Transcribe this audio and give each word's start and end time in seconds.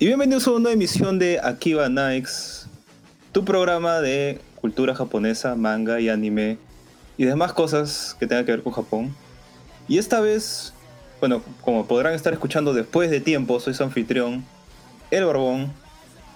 Y 0.00 0.06
bienvenidos 0.06 0.46
a 0.46 0.52
una 0.52 0.60
nueva 0.60 0.74
emisión 0.74 1.18
de 1.18 1.40
Akiba 1.42 1.88
Nights, 1.88 2.68
tu 3.32 3.44
programa 3.44 4.00
de 4.00 4.38
cultura 4.60 4.94
japonesa, 4.94 5.56
manga 5.56 5.98
y 5.98 6.08
anime 6.08 6.56
y 7.16 7.24
demás 7.24 7.52
cosas 7.52 8.16
que 8.20 8.28
tengan 8.28 8.44
que 8.44 8.52
ver 8.52 8.62
con 8.62 8.72
Japón. 8.72 9.12
Y 9.88 9.98
esta 9.98 10.20
vez, 10.20 10.72
bueno, 11.18 11.42
como 11.62 11.88
podrán 11.88 12.14
estar 12.14 12.32
escuchando 12.32 12.74
después 12.74 13.10
de 13.10 13.20
tiempo, 13.20 13.58
soy 13.58 13.74
su 13.74 13.82
anfitrión, 13.82 14.44
El 15.10 15.24
Barbón, 15.24 15.72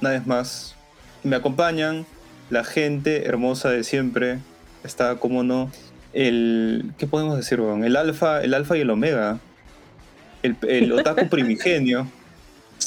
una 0.01 0.11
vez 0.11 0.27
más. 0.27 0.75
Y 1.23 1.29
me 1.29 1.37
acompañan 1.37 2.05
la 2.51 2.65
gente 2.65 3.27
hermosa 3.27 3.71
de 3.71 3.85
siempre. 3.85 4.41
Está, 4.83 5.21
como 5.21 5.45
no, 5.45 5.71
el. 6.13 6.91
¿Qué 6.99 7.07
podemos 7.07 7.37
decir, 7.37 7.61
weón? 7.61 7.85
El 7.85 7.95
alfa, 7.95 8.43
el 8.43 8.55
alfa 8.55 8.77
y 8.77 8.81
el 8.81 8.91
omega. 8.91 9.39
El, 10.43 10.57
el 10.63 10.91
otaku 10.91 11.29
primigenio. 11.31 12.09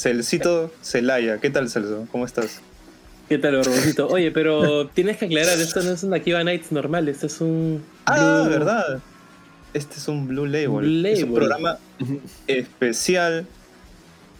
Celcito 0.00 0.72
Celaya. 0.82 1.38
¿Qué 1.38 1.50
tal, 1.50 1.68
Celso? 1.70 2.06
¿Cómo 2.12 2.24
estás? 2.24 2.60
¿Qué 3.28 3.38
tal, 3.38 3.56
Barboncito? 3.56 4.06
Oye, 4.08 4.30
pero 4.30 4.86
tienes 4.94 5.16
que 5.16 5.24
aclarar, 5.26 5.58
esto 5.60 5.82
no 5.82 5.92
es 5.92 6.02
un 6.02 6.14
Akiba 6.14 6.42
Nights 6.44 6.70
normal, 6.72 7.08
esto 7.08 7.26
es 7.26 7.40
un. 7.40 7.82
Ah, 8.06 8.42
Blue- 8.44 8.50
¿verdad? 8.50 9.00
Este 9.74 9.96
es 9.96 10.08
un 10.08 10.26
Blue 10.28 10.46
Label. 10.46 10.68
Blue 10.70 11.06
Es 11.08 11.22
un 11.22 11.34
programa 11.34 11.78
especial 12.46 13.46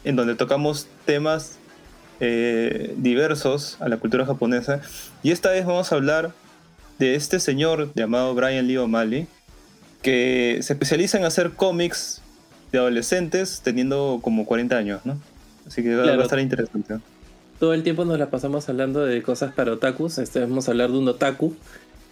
en 0.05 0.17
donde 0.17 0.35
tocamos 0.35 0.87
temas 1.05 1.59
eh, 2.21 2.95
diversos 2.97 3.77
a 3.81 3.89
la 3.89 3.97
cultura 3.99 4.25
japonesa. 4.25 4.81
Y 5.23 5.31
esta 5.33 5.51
vez 5.51 5.67
vamos 5.67 5.93
a 5.93 5.97
hablar 5.97 6.33
de 6.99 7.15
este 7.17 7.41
señor 7.41 7.91
llamado 7.95 8.35
Brian 8.35 8.67
Lee 8.67 8.79
O'Malley, 8.79 9.27
que 10.03 10.59
se 10.63 10.73
especializa 10.73 11.19
en 11.19 11.25
hacer 11.25 11.51
cómics 11.51 12.23
de 12.73 12.79
adolescentes 12.79 13.61
teniendo 13.63 14.21
como 14.23 14.47
40 14.47 14.77
años, 14.77 15.01
¿no? 15.05 15.19
Así 15.67 15.83
que 15.83 15.95
va- 15.95 16.05
a 16.13 16.23
estar 16.23 16.39
interesante. 16.41 16.95
Todo 17.59 17.73
el 17.75 17.83
tiempo 17.83 18.05
nos 18.05 18.19
la 18.19 18.31
pasamos 18.31 18.69
hablando 18.69 19.01
de 19.05 19.23
cosas 19.23 19.53
para 19.53 19.73
otakus. 19.73 20.19
Este 20.19 20.41
vamos 20.41 20.69
a 20.69 20.73
hablar 20.73 20.91
de 20.93 20.99
un 20.99 21.09
otaku 21.09 21.55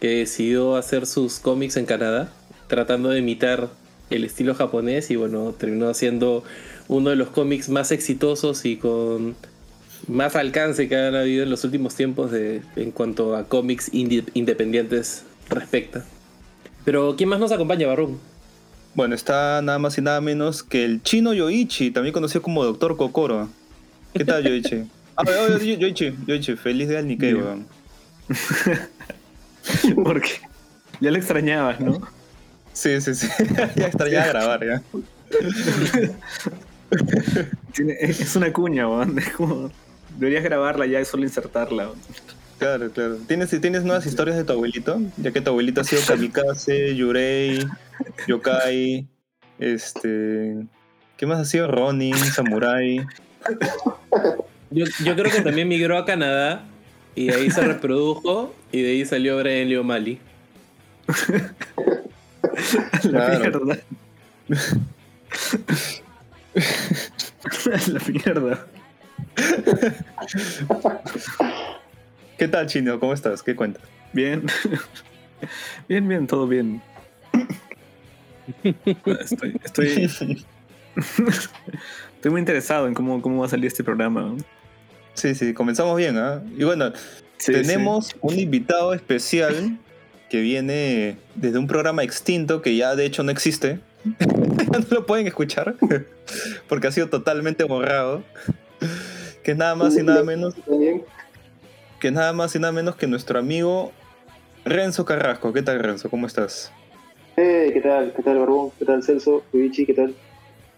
que 0.00 0.08
decidió 0.08 0.76
hacer 0.76 1.06
sus 1.06 1.38
cómics 1.38 1.76
en 1.76 1.86
Canadá, 1.86 2.30
tratando 2.66 3.10
de 3.10 3.18
imitar 3.18 3.68
el 4.10 4.24
estilo 4.24 4.54
japonés 4.54 5.10
y 5.10 5.16
bueno, 5.16 5.54
terminó 5.58 5.88
haciendo 5.88 6.44
uno 6.88 7.10
de 7.10 7.16
los 7.16 7.28
cómics 7.28 7.68
más 7.68 7.90
exitosos 7.92 8.64
y 8.64 8.76
con 8.76 9.34
más 10.08 10.36
alcance 10.36 10.88
que 10.88 10.96
han 10.96 11.14
habido 11.14 11.42
en 11.44 11.50
los 11.50 11.64
últimos 11.64 11.94
tiempos 11.94 12.30
de, 12.30 12.60
en 12.76 12.90
cuanto 12.90 13.36
a 13.36 13.44
cómics 13.44 13.90
inde- 13.92 14.24
independientes 14.34 15.24
respecta. 15.48 16.04
Pero 16.84 17.14
¿quién 17.16 17.28
más 17.30 17.38
nos 17.40 17.52
acompaña, 17.52 17.86
Barrón? 17.86 18.18
Bueno, 18.94 19.14
está 19.14 19.60
nada 19.62 19.78
más 19.78 19.98
y 19.98 20.00
nada 20.02 20.20
menos 20.20 20.62
que 20.62 20.84
el 20.84 21.02
chino 21.02 21.32
Yoichi, 21.34 21.90
también 21.90 22.12
conocido 22.12 22.42
como 22.42 22.64
Doctor 22.64 22.96
Kokoro. 22.96 23.48
¿Qué 24.12 24.24
tal, 24.24 24.44
Yoichi? 24.44 24.84
Ah, 25.16 25.22
oh, 25.28 25.58
Yo- 25.58 25.76
Yoichi, 25.78 26.12
Yoichi, 26.26 26.56
feliz 26.56 26.88
día 26.88 26.98
al 26.98 27.06
Nikkei, 27.06 27.34
weón. 27.34 27.68
Porque 30.02 30.28
ya 31.00 31.12
lo 31.12 31.16
extrañabas, 31.18 31.78
¿no? 31.78 32.00
Sí, 32.72 33.00
sí, 33.00 33.14
sí. 33.14 33.28
ya 33.76 33.86
extrañaba 33.86 34.26
grabar, 34.26 34.66
ya. 34.66 34.82
Es 38.00 38.34
una 38.34 38.52
cuña, 38.52 38.88
weón. 38.88 39.14
Deberías 40.18 40.42
grabarla 40.42 40.84
ya 40.86 41.00
y 41.00 41.04
solo 41.04 41.22
insertarla. 41.22 41.84
weón. 41.90 41.98
Claro, 42.58 42.90
claro. 42.90 43.16
¿Tienes, 43.26 43.50
¿Tienes 43.60 43.84
nuevas 43.84 44.06
historias 44.06 44.36
de 44.36 44.44
tu 44.44 44.52
abuelito? 44.52 45.00
Ya 45.16 45.32
que 45.32 45.40
tu 45.40 45.50
abuelito 45.50 45.80
ha 45.80 45.84
sido 45.84 46.02
kamikaze, 46.06 46.94
yurei, 46.94 47.66
yokai, 48.26 49.06
este... 49.58 50.66
¿Qué 51.16 51.26
más 51.26 51.38
ha 51.38 51.44
sido? 51.44 51.68
Ronin, 51.68 52.16
samurai. 52.16 53.06
Yo, 54.70 54.84
yo 55.04 55.14
creo 55.14 55.30
que 55.30 55.42
también 55.42 55.68
migró 55.68 55.96
a 55.96 56.04
Canadá 56.04 56.64
y 57.14 57.28
de 57.28 57.34
ahí 57.34 57.50
se 57.50 57.60
reprodujo 57.60 58.52
y 58.72 58.82
de 58.82 58.90
ahí 58.90 59.06
salió 59.06 59.38
Brian 59.38 59.68
Lee 59.68 59.76
O'Malley. 59.76 60.18
La 63.04 63.38
mierda. 63.38 63.78
La 67.86 68.00
mierda. 68.08 68.66
¿Qué 72.38 72.48
tal, 72.48 72.66
chino? 72.66 72.98
¿Cómo 73.00 73.12
estás? 73.12 73.42
¿Qué 73.42 73.54
cuentas? 73.54 73.82
Bien. 74.12 74.44
Bien, 75.88 76.08
bien, 76.08 76.26
todo 76.26 76.46
bien. 76.46 76.80
Estoy, 78.62 79.60
estoy, 79.62 80.04
estoy 82.14 82.30
muy 82.30 82.40
interesado 82.40 82.88
en 82.88 82.94
cómo, 82.94 83.20
cómo 83.20 83.40
va 83.40 83.46
a 83.46 83.50
salir 83.50 83.66
este 83.66 83.84
programa. 83.84 84.34
Sí, 85.12 85.34
sí, 85.34 85.52
comenzamos 85.52 85.98
bien, 85.98 86.16
¿ah? 86.16 86.42
Y 86.56 86.64
bueno, 86.64 86.92
Sí, 87.38 87.52
Tenemos 87.52 88.14
un 88.20 88.38
invitado 88.38 88.94
especial 88.94 89.78
que 90.30 90.40
viene 90.40 91.18
desde 91.34 91.58
un 91.58 91.66
programa 91.66 92.02
extinto 92.02 92.62
que 92.62 92.76
ya 92.76 92.96
de 92.96 93.04
hecho 93.04 93.22
no 93.22 93.30
existe. 93.30 93.80
Ya 94.04 94.26
no 94.78 94.86
lo 94.90 95.06
pueden 95.06 95.26
escuchar 95.26 95.74
porque 96.68 96.86
ha 96.86 96.92
sido 96.92 97.08
totalmente 97.08 97.64
borrado. 97.64 98.22
Que 99.42 99.50
es 99.50 99.56
nada 99.58 99.74
más 99.74 99.96
y 99.98 100.02
nada 100.02 100.22
menos 100.24 100.54
También. 100.54 101.04
Que 102.04 102.10
nada 102.10 102.34
más 102.34 102.54
y 102.54 102.58
nada 102.58 102.70
menos 102.70 102.96
que 102.96 103.06
nuestro 103.06 103.38
amigo 103.38 103.90
Renzo 104.66 105.06
Carrasco. 105.06 105.54
¿Qué 105.54 105.62
tal 105.62 105.78
Renzo? 105.78 106.10
¿Cómo 106.10 106.26
estás? 106.26 106.70
Hey, 107.34 107.70
¿qué 107.72 107.80
tal? 107.80 108.12
¿Qué 108.14 108.22
tal, 108.22 108.40
Barbón? 108.40 108.72
¿Qué 108.78 108.84
tal, 108.84 109.02
Celso? 109.02 109.42
¿qué 109.50 109.94
tal? 109.96 110.14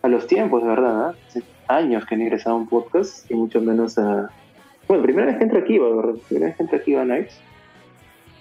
A 0.03 0.07
los 0.07 0.29
tiempos, 0.29 0.63
de 0.63 0.69
verdad, 0.69 1.11
¿eh? 1.11 1.19
Hace 1.27 1.43
años 1.67 2.07
que 2.07 2.15
he 2.15 2.19
ingresado 2.19 2.55
a 2.55 2.59
un 2.61 2.69
podcast 2.69 3.29
y 3.29 3.35
mucho 3.35 3.61
menos 3.61 3.99
a... 3.99 4.31
Bueno, 4.87 5.03
primera 5.03 5.27
vez 5.27 5.39
que 5.39 5.43
entro 5.43 5.59
aquí, 5.59 5.81
¿verdad? 5.81 6.15
Primera 6.29 6.47
vez 6.47 6.57
que 6.59 6.63
entro 6.63 6.79
aquí 6.79 6.95
a 6.95 7.05
Nights. 7.05 7.41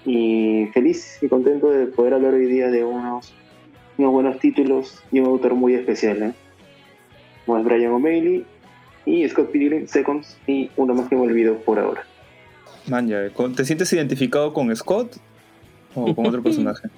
Y 0.06 0.68
feliz 0.72 1.18
y 1.24 1.28
contento 1.28 1.72
de 1.72 1.88
poder 1.88 2.14
hablar 2.14 2.36
hoy 2.36 2.46
día 2.46 2.70
de 2.70 2.84
unos, 2.84 3.34
unos 3.98 4.12
buenos 4.12 4.38
títulos 4.38 5.04
y 5.12 5.22
un 5.22 5.26
autor 5.26 5.56
muy 5.56 5.74
especial, 5.74 6.22
¿eh? 6.22 6.34
Como 7.48 7.58
es 7.58 7.66
Brian 7.66 7.94
O'Malley 7.94 8.46
y 9.08 9.28
Scott 9.28 9.50
Pilgrim 9.50 9.88
Seconds 9.88 10.38
y 10.46 10.70
uno 10.78 10.94
más 10.94 11.10
que 11.10 11.16
me 11.16 11.24
olvido 11.24 11.58
por 11.58 11.80
ahora. 11.80 12.06
Man, 12.88 13.08
ya, 13.08 13.30
¿con- 13.32 13.56
¿te 13.56 13.66
sientes 13.66 13.92
identificado 13.94 14.54
con 14.54 14.74
Scott 14.76 15.18
o 15.96 16.14
con 16.16 16.26
otro 16.28 16.42
personaje? 16.44 16.90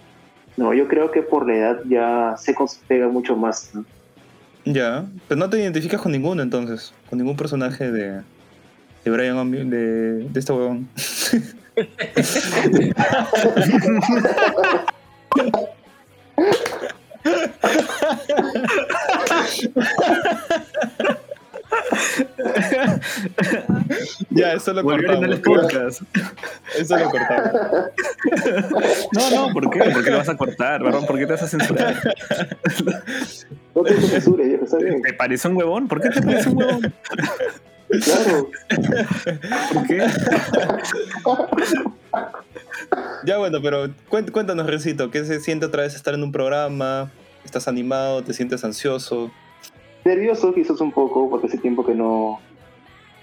No, 0.58 0.74
yo 0.74 0.88
creo 0.88 1.12
que 1.12 1.22
por 1.22 1.48
la 1.48 1.56
edad 1.56 1.80
ya 1.88 2.36
Seconds 2.38 2.80
pega 2.88 3.08
mucho 3.08 3.36
más, 3.36 3.70
¿no? 3.74 3.86
Ya, 4.66 5.06
pero 5.28 5.40
no 5.40 5.50
te 5.50 5.60
identificas 5.62 6.02
con 6.02 6.12
ninguno 6.12 6.42
entonces, 6.42 6.94
con 7.10 7.20
ningún 7.20 7.38
personaje 7.38 7.90
de, 7.92 8.22
de 9.06 9.12
Brian 9.12 9.50
de, 9.52 10.28
de 10.28 10.40
este 10.40 10.52
huevón. 10.52 10.90
ya, 24.32 24.54
eso 24.54 24.74
lo 24.74 24.84
cortamos. 24.84 25.24
el 25.26 25.42
podcast. 25.42 26.02
Eso 26.78 26.98
lo 26.98 27.10
cortamos. 27.10 27.52
No, 29.14 29.30
no, 29.32 29.54
¿por 29.54 29.70
qué? 29.70 29.80
¿Por 29.92 30.04
qué 30.04 30.12
lo 30.12 30.18
vas 30.18 30.30
a 30.30 30.38
cortar, 30.38 30.84
varón? 30.84 31.06
¿Por 31.06 31.18
qué 31.18 31.26
te 31.26 31.32
vas 31.34 31.44
a 31.44 31.48
censurar? 31.48 31.96
No 33.76 33.84
te 33.84 33.94
censures, 34.02 34.48
viejo, 34.48 34.66
está 34.66 34.78
bien. 34.78 35.02
¿Te 35.02 35.14
parece 35.14 35.48
un 35.48 35.58
huevón? 35.58 35.88
¿Por 35.88 36.02
qué 36.02 36.10
te 36.10 36.22
parece 36.22 36.50
un 36.50 36.58
huevón? 36.58 36.94
Claro. 38.04 38.50
¿Por 39.74 39.88
qué? 39.88 40.06
Ya 43.26 43.38
bueno, 43.38 43.60
pero 43.62 43.88
cuént- 44.10 44.32
cuéntanos, 44.32 44.66
Rencito, 44.68 45.10
¿qué 45.12 45.24
se 45.26 45.40
siente 45.40 45.66
otra 45.66 45.84
vez 45.84 45.96
estar 45.96 46.14
en 46.14 46.24
un 46.24 46.32
programa? 46.32 47.12
¿Estás 47.46 47.68
animado? 47.68 48.24
¿Te 48.24 48.34
sientes 48.34 48.64
ansioso? 48.64 49.32
Nervioso 50.08 50.54
quizás 50.54 50.80
un 50.80 50.94
poco, 50.94 51.30
porque 51.30 51.48
hace 51.48 51.58
tiempo 51.58 51.86
que 51.86 51.94
no... 51.94 52.40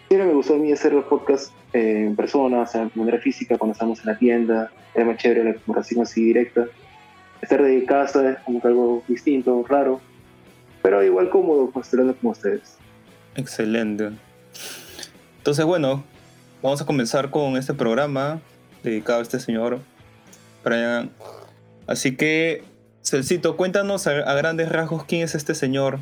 Siempre 0.08 0.28
me 0.28 0.34
gustó 0.34 0.54
a 0.54 0.58
mí 0.58 0.70
hacer 0.70 0.92
los 0.92 1.06
podcasts 1.06 1.50
eh, 1.72 2.04
en 2.08 2.14
persona, 2.14 2.60
o 2.60 2.66
sea, 2.66 2.84
de 2.84 2.90
manera 2.94 3.18
física, 3.18 3.56
cuando 3.56 3.72
estamos 3.72 4.00
en 4.00 4.06
la 4.06 4.18
tienda. 4.18 4.70
Era 4.94 5.06
más 5.06 5.16
chévere 5.16 5.44
la 5.44 5.54
conversación 5.54 6.02
así 6.02 6.22
directa. 6.22 6.66
Estar 7.40 7.62
de 7.62 7.86
casa 7.86 8.32
es 8.32 8.38
como 8.40 8.60
algo 8.62 9.02
distinto, 9.08 9.64
raro. 9.66 10.02
Pero 10.82 11.02
igual 11.02 11.30
cómodo, 11.30 11.70
pues, 11.70 11.90
hablando 11.94 12.14
con 12.16 12.32
ustedes. 12.32 12.76
Excelente. 13.34 14.10
Entonces, 15.38 15.64
bueno, 15.64 16.04
vamos 16.62 16.82
a 16.82 16.84
comenzar 16.84 17.30
con 17.30 17.56
este 17.56 17.72
programa 17.72 18.42
dedicado 18.82 19.20
a 19.20 19.22
este 19.22 19.40
señor 19.40 19.78
Brian. 20.62 21.10
Así 21.86 22.14
que, 22.14 22.62
Celcito, 23.00 23.56
cuéntanos 23.56 24.06
a 24.06 24.34
grandes 24.34 24.68
rasgos 24.68 25.04
quién 25.04 25.22
es 25.22 25.34
este 25.34 25.54
señor. 25.54 25.98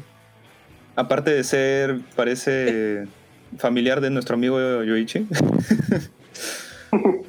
Aparte 0.97 1.31
de 1.31 1.43
ser, 1.45 2.01
parece 2.17 3.07
familiar 3.59 4.01
de 4.01 4.11
nuestro 4.11 4.35
amigo 4.35 4.83
Yoichi. 4.85 5.27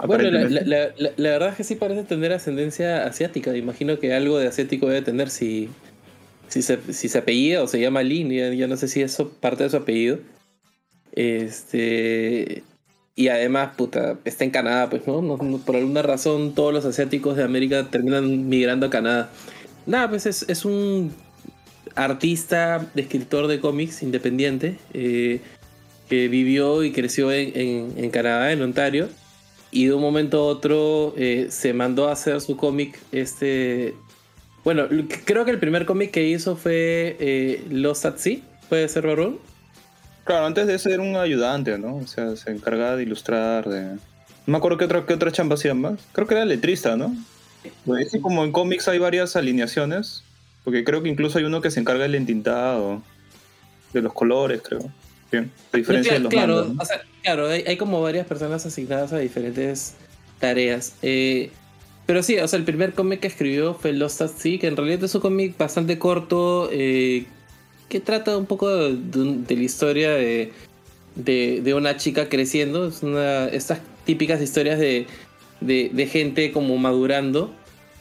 Bueno, 0.06 0.30
la, 0.30 0.40
Aparentemente. 0.42 0.66
la- 0.66 0.88
la- 0.98 1.12
la 1.16 1.30
verdad 1.30 1.50
es 1.52 1.56
que 1.56 1.64
sí 1.64 1.76
parece 1.76 2.04
tener 2.04 2.34
ascendencia 2.34 3.06
asiática. 3.06 3.56
Imagino 3.56 3.98
que 3.98 4.14
algo 4.14 4.38
de 4.38 4.48
asiático 4.48 4.88
debe 4.90 5.02
tener 5.04 5.30
si, 5.30 5.70
si, 6.50 6.62
se, 6.62 6.80
si 6.92 7.08
se 7.08 7.20
apellida 7.20 7.64
o 7.64 7.68
se 7.68 7.80
llama 7.80 8.04
Lin. 8.04 8.30
Ya 8.58 8.68
no 8.68 8.76
sé 8.76 8.90
si 8.90 9.02
eso 9.02 9.30
parte 9.40 9.64
de 9.64 9.70
su 9.70 9.78
apellido. 9.78 10.20
Este. 11.14 12.64
Y 13.16 13.28
además, 13.30 13.76
puta, 13.78 14.18
está 14.26 14.44
en 14.44 14.50
Canadá, 14.52 14.90
pues, 14.90 15.08
¿no? 15.08 15.22
No- 15.22 15.38
no- 15.38 15.60
Por 15.60 15.76
alguna 15.78 16.02
razón, 16.02 16.54
todos 16.56 16.74
los 16.74 16.84
asiáticos 16.84 17.38
de 17.38 17.44
América 17.44 17.88
terminan 17.90 18.50
migrando 18.50 18.88
a 18.88 18.90
Canadá. 18.90 19.30
Nada, 19.86 20.10
pues 20.10 20.26
es, 20.26 20.44
es 20.50 20.66
un 20.66 21.14
artista, 21.96 22.88
escritor 22.96 23.48
de 23.48 23.60
cómics 23.60 24.04
independiente, 24.04 24.78
eh, 24.94 25.40
que 26.10 26.28
vivió 26.28 26.84
y 26.84 26.92
creció 26.92 27.32
en, 27.32 27.52
en- 27.60 27.94
en 28.04 28.10
Canadá, 28.12 28.52
en 28.52 28.62
Ontario. 28.62 29.10
Y 29.72 29.86
de 29.86 29.94
un 29.94 30.02
momento 30.02 30.38
a 30.40 30.46
otro 30.46 31.14
eh, 31.18 31.48
se 31.50 31.74
mandó 31.74 32.08
a 32.08 32.14
hacer 32.14 32.40
su 32.42 32.58
cómic, 32.58 33.00
este... 33.12 33.96
Bueno, 34.64 34.88
creo 35.26 35.44
que 35.44 35.52
el 35.52 35.60
primer 35.60 35.86
cómic 35.86 36.12
que 36.12 36.28
hizo 36.30 36.56
fue 36.56 37.18
eh, 37.20 37.66
Lost 37.70 38.06
at 38.06 38.18
Sea, 38.18 38.38
puede 38.70 38.88
ser, 38.88 39.06
Barón. 39.08 39.40
Claro, 40.24 40.46
antes 40.46 40.68
de 40.68 40.76
eso 40.76 40.90
era 40.90 41.02
un 41.04 41.18
ayudante, 41.18 41.78
¿no? 41.78 41.98
O 41.98 42.08
sea, 42.08 42.36
se 42.38 42.52
encargaba 42.52 42.96
de 42.96 43.04
ilustrar, 43.04 43.68
de... 43.68 43.82
No 44.46 44.52
me 44.52 44.58
acuerdo 44.58 44.78
qué 44.78 44.86
otra, 44.86 45.06
qué 45.06 45.14
otra 45.16 45.32
chamba 45.32 45.56
hacía 45.56 45.74
más. 45.74 46.00
Creo 46.14 46.28
que 46.28 46.36
era 46.36 46.46
letrista, 46.46 46.96
¿no? 46.96 47.14
Pues, 47.86 48.12
sí, 48.12 48.22
como 48.22 48.44
en 48.46 48.52
cómics 48.54 48.88
hay 48.88 49.00
varias 49.00 49.36
alineaciones, 49.36 50.24
porque 50.64 50.84
creo 50.84 51.04
que 51.04 51.10
incluso 51.10 51.38
hay 51.38 51.44
uno 51.44 51.62
que 51.62 51.72
se 51.72 51.80
encarga 51.80 52.04
del 52.04 52.16
entintado, 52.16 53.02
de 53.94 54.02
los 54.02 54.14
colores, 54.14 54.62
creo. 54.62 54.92
Bien, 55.32 55.52
a 55.72 55.78
diferencia 55.78 56.14
de 56.14 56.20
los 56.20 56.32
claro, 56.32 56.74
o 56.80 56.86
sea, 56.86 57.02
claro, 57.24 57.48
hay, 57.48 57.64
hay 57.66 57.76
como 57.76 58.02
varias 58.02 58.28
personas 58.28 58.66
asignadas 58.66 59.14
a 59.14 59.18
diferentes 59.18 59.96
tareas. 60.40 60.96
Eh, 61.02 61.50
pero 62.06 62.22
sí, 62.22 62.38
o 62.38 62.48
sea, 62.48 62.60
el 62.60 62.66
primer 62.66 62.94
cómic 62.94 63.22
que 63.22 63.28
escribió 63.28 63.74
fue 63.74 63.94
Lost 63.94 64.22
at 64.22 64.32
Sea, 64.32 64.60
que 64.60 64.68
en 64.68 64.78
realidad 64.78 65.04
es 65.04 65.16
un 65.16 65.22
cómic 65.22 65.58
bastante 65.58 65.98
corto, 65.98 66.70
eh, 66.72 67.26
que 67.90 68.00
trata 68.00 68.38
un 68.38 68.46
poco 68.46 68.70
de, 68.70 69.56
la 69.56 69.64
historia 69.64 70.12
de, 70.12 70.52
de, 71.16 71.62
de 71.64 71.74
una 71.74 71.98
chica 71.98 72.30
creciendo. 72.30 72.88
Es 72.88 73.04
una, 73.04 73.48
estas 73.48 73.80
típicas 74.06 74.42
historias 74.42 74.80
de, 74.80 75.08
de 75.62 76.08
gente 76.08 76.52
como 76.52 76.78
madurando. 76.78 77.54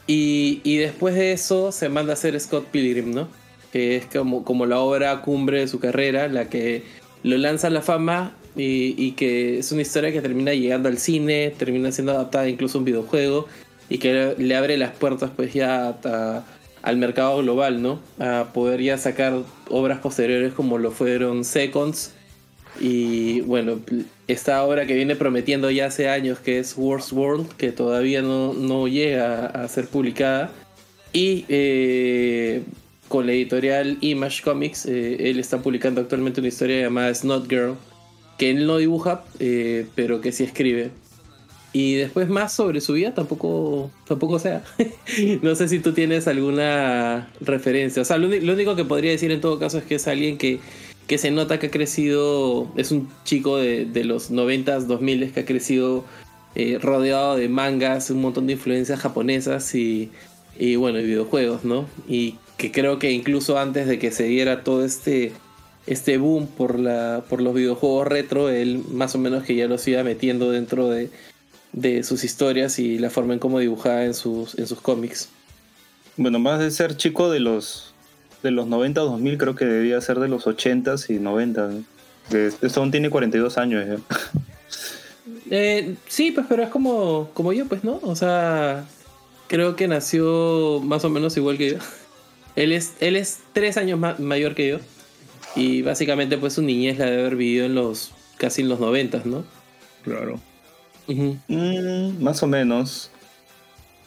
Y, 0.06 0.76
después 0.78 1.14
de 1.14 1.32
eso 1.32 1.72
se 1.72 1.88
manda 1.88 2.12
a 2.12 2.14
hacer 2.14 2.38
Scott 2.40 2.66
Pilgrim, 2.66 3.12
¿no? 3.14 3.28
Que 3.72 3.96
es 3.96 4.06
como, 4.06 4.44
como 4.44 4.66
la 4.66 4.78
obra 4.80 5.22
cumbre 5.22 5.60
de 5.60 5.68
su 5.68 5.78
carrera, 5.78 6.28
la 6.28 6.48
que 6.48 6.82
lo 7.22 7.38
lanza 7.38 7.68
a 7.68 7.70
la 7.70 7.82
fama 7.82 8.34
y, 8.56 8.94
y 9.02 9.12
que 9.12 9.58
es 9.58 9.72
una 9.72 9.82
historia 9.82 10.12
que 10.12 10.20
termina 10.20 10.52
llegando 10.52 10.88
al 10.88 10.98
cine, 10.98 11.54
termina 11.56 11.92
siendo 11.92 12.12
adaptada 12.12 12.48
incluso 12.48 12.76
a 12.76 12.80
un 12.80 12.84
videojuego 12.84 13.46
y 13.88 13.98
que 13.98 14.34
le 14.36 14.56
abre 14.56 14.76
las 14.76 14.90
puertas 14.94 15.30
pues 15.34 15.54
ya 15.54 15.96
a- 16.04 16.44
al 16.82 16.96
mercado 16.96 17.38
global, 17.38 17.80
¿no? 17.80 18.00
A 18.18 18.50
poder 18.52 18.82
ya 18.82 18.98
sacar 18.98 19.34
obras 19.70 20.00
posteriores 20.00 20.52
como 20.52 20.78
lo 20.78 20.90
fueron 20.90 21.44
Seconds 21.44 22.12
y 22.80 23.40
bueno, 23.42 23.80
esta 24.28 24.62
obra 24.64 24.86
que 24.86 24.94
viene 24.94 25.16
prometiendo 25.16 25.70
ya 25.70 25.86
hace 25.86 26.08
años 26.08 26.38
que 26.38 26.58
es 26.58 26.76
Worst 26.76 27.12
World, 27.12 27.52
que 27.56 27.72
todavía 27.72 28.22
no, 28.22 28.54
no 28.54 28.88
llega 28.88 29.46
a 29.46 29.68
ser 29.68 29.88
publicada. 29.88 30.50
Y 31.12 31.44
eh, 31.48 32.62
con 33.08 33.26
la 33.26 33.32
editorial 33.32 33.98
Image 34.00 34.42
Comics, 34.42 34.86
eh, 34.86 35.30
él 35.30 35.38
está 35.38 35.58
publicando 35.58 36.00
actualmente 36.00 36.40
una 36.40 36.48
historia 36.48 36.80
llamada 36.80 37.14
Snot 37.14 37.48
Girl, 37.48 37.76
que 38.38 38.50
él 38.50 38.66
no 38.66 38.78
dibuja, 38.78 39.24
eh, 39.38 39.86
pero 39.94 40.20
que 40.20 40.32
sí 40.32 40.44
escribe. 40.44 40.90
Y 41.74 41.94
después 41.94 42.28
más 42.28 42.52
sobre 42.52 42.80
su 42.80 42.94
vida 42.94 43.14
tampoco, 43.14 43.90
tampoco 44.06 44.38
sea. 44.38 44.62
no 45.42 45.54
sé 45.54 45.68
si 45.68 45.78
tú 45.78 45.92
tienes 45.92 46.26
alguna 46.26 47.30
referencia. 47.40 48.02
O 48.02 48.04
sea, 48.04 48.18
lo, 48.18 48.28
lo 48.28 48.52
único 48.52 48.76
que 48.76 48.84
podría 48.84 49.10
decir 49.10 49.30
en 49.30 49.40
todo 49.40 49.58
caso 49.58 49.78
es 49.78 49.84
que 49.84 49.94
es 49.96 50.06
alguien 50.06 50.36
que, 50.36 50.60
que 51.06 51.18
se 51.18 51.30
nota 51.30 51.58
que 51.58 51.66
ha 51.66 51.70
crecido, 51.70 52.72
es 52.76 52.90
un 52.92 53.08
chico 53.24 53.56
de, 53.56 53.84
de 53.84 54.04
los 54.04 54.30
90s, 54.30 54.86
2000 54.86 55.32
que 55.32 55.40
ha 55.40 55.44
crecido 55.44 56.04
eh, 56.54 56.78
rodeado 56.80 57.36
de 57.36 57.48
mangas, 57.48 58.10
un 58.10 58.20
montón 58.20 58.46
de 58.46 58.54
influencias 58.54 59.00
japonesas 59.00 59.74
y, 59.74 60.10
y 60.58 60.76
bueno, 60.76 61.00
y 61.00 61.04
videojuegos, 61.04 61.64
¿no? 61.64 61.86
Y 62.06 62.36
que 62.56 62.70
creo 62.70 62.98
que 62.98 63.10
incluso 63.10 63.58
antes 63.58 63.86
de 63.88 63.98
que 63.98 64.10
se 64.10 64.24
diera 64.24 64.62
todo 64.62 64.84
este, 64.84 65.32
este 65.86 66.18
boom 66.18 66.46
por, 66.46 66.78
la, 66.78 67.24
por 67.28 67.40
los 67.40 67.54
videojuegos 67.54 68.06
retro, 68.06 68.48
él 68.50 68.82
más 68.90 69.14
o 69.14 69.18
menos 69.18 69.44
que 69.44 69.54
ya 69.54 69.66
los 69.66 69.86
iba 69.88 70.02
metiendo 70.02 70.50
dentro 70.50 70.88
de, 70.88 71.10
de 71.72 72.02
sus 72.02 72.22
historias 72.22 72.78
y 72.78 72.98
la 72.98 73.10
forma 73.10 73.32
en 73.32 73.38
cómo 73.38 73.58
dibujaba 73.58 74.04
en 74.04 74.14
sus, 74.14 74.58
en 74.58 74.66
sus 74.66 74.80
cómics. 74.80 75.30
Bueno, 76.16 76.38
más 76.38 76.60
de 76.60 76.70
ser 76.70 76.96
chico 76.96 77.30
de 77.30 77.40
los 77.40 77.91
de 78.42 78.50
los 78.50 78.66
90 78.66 79.02
o 79.02 79.06
2000, 79.06 79.38
creo 79.38 79.54
que 79.54 79.64
debía 79.64 80.00
ser 80.00 80.18
de 80.18 80.28
los 80.28 80.46
80s 80.46 81.08
y 81.14 81.18
90. 81.18 81.68
¿no? 81.68 81.84
De- 82.30 82.52
Esto 82.62 82.80
aún 82.80 82.90
tiene 82.90 83.10
42 83.10 83.58
años 83.58 83.84
ya. 83.86 83.96
Eh, 85.50 85.94
sí, 86.08 86.32
pues, 86.32 86.46
pero 86.48 86.62
es 86.62 86.70
como, 86.70 87.30
como 87.34 87.52
yo, 87.52 87.66
pues, 87.66 87.84
¿no? 87.84 88.00
O 88.02 88.16
sea, 88.16 88.86
creo 89.48 89.76
que 89.76 89.86
nació 89.86 90.80
más 90.82 91.04
o 91.04 91.10
menos 91.10 91.36
igual 91.36 91.58
que 91.58 91.72
yo. 91.72 91.76
Él 92.56 92.72
es, 92.72 92.92
él 93.00 93.16
es 93.16 93.38
tres 93.52 93.76
años 93.78 93.98
ma- 93.98 94.16
mayor 94.18 94.54
que 94.54 94.68
yo. 94.68 94.78
Y 95.56 95.82
básicamente, 95.82 96.38
pues, 96.38 96.54
su 96.54 96.62
niñez 96.62 96.98
la 96.98 97.06
debe 97.06 97.20
haber 97.20 97.36
vivido 97.36 97.66
en 97.66 97.74
los 97.74 98.12
casi 98.38 98.62
en 98.62 98.68
los 98.68 98.80
noventas, 98.80 99.24
¿no? 99.26 99.44
Claro. 100.02 100.40
Mm, 101.06 102.22
más 102.22 102.42
o 102.42 102.46
menos. 102.46 103.10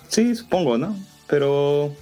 Sí, 0.07 0.35
supongo, 0.35 0.77
¿no? 0.77 0.97
Pero 1.27 1.93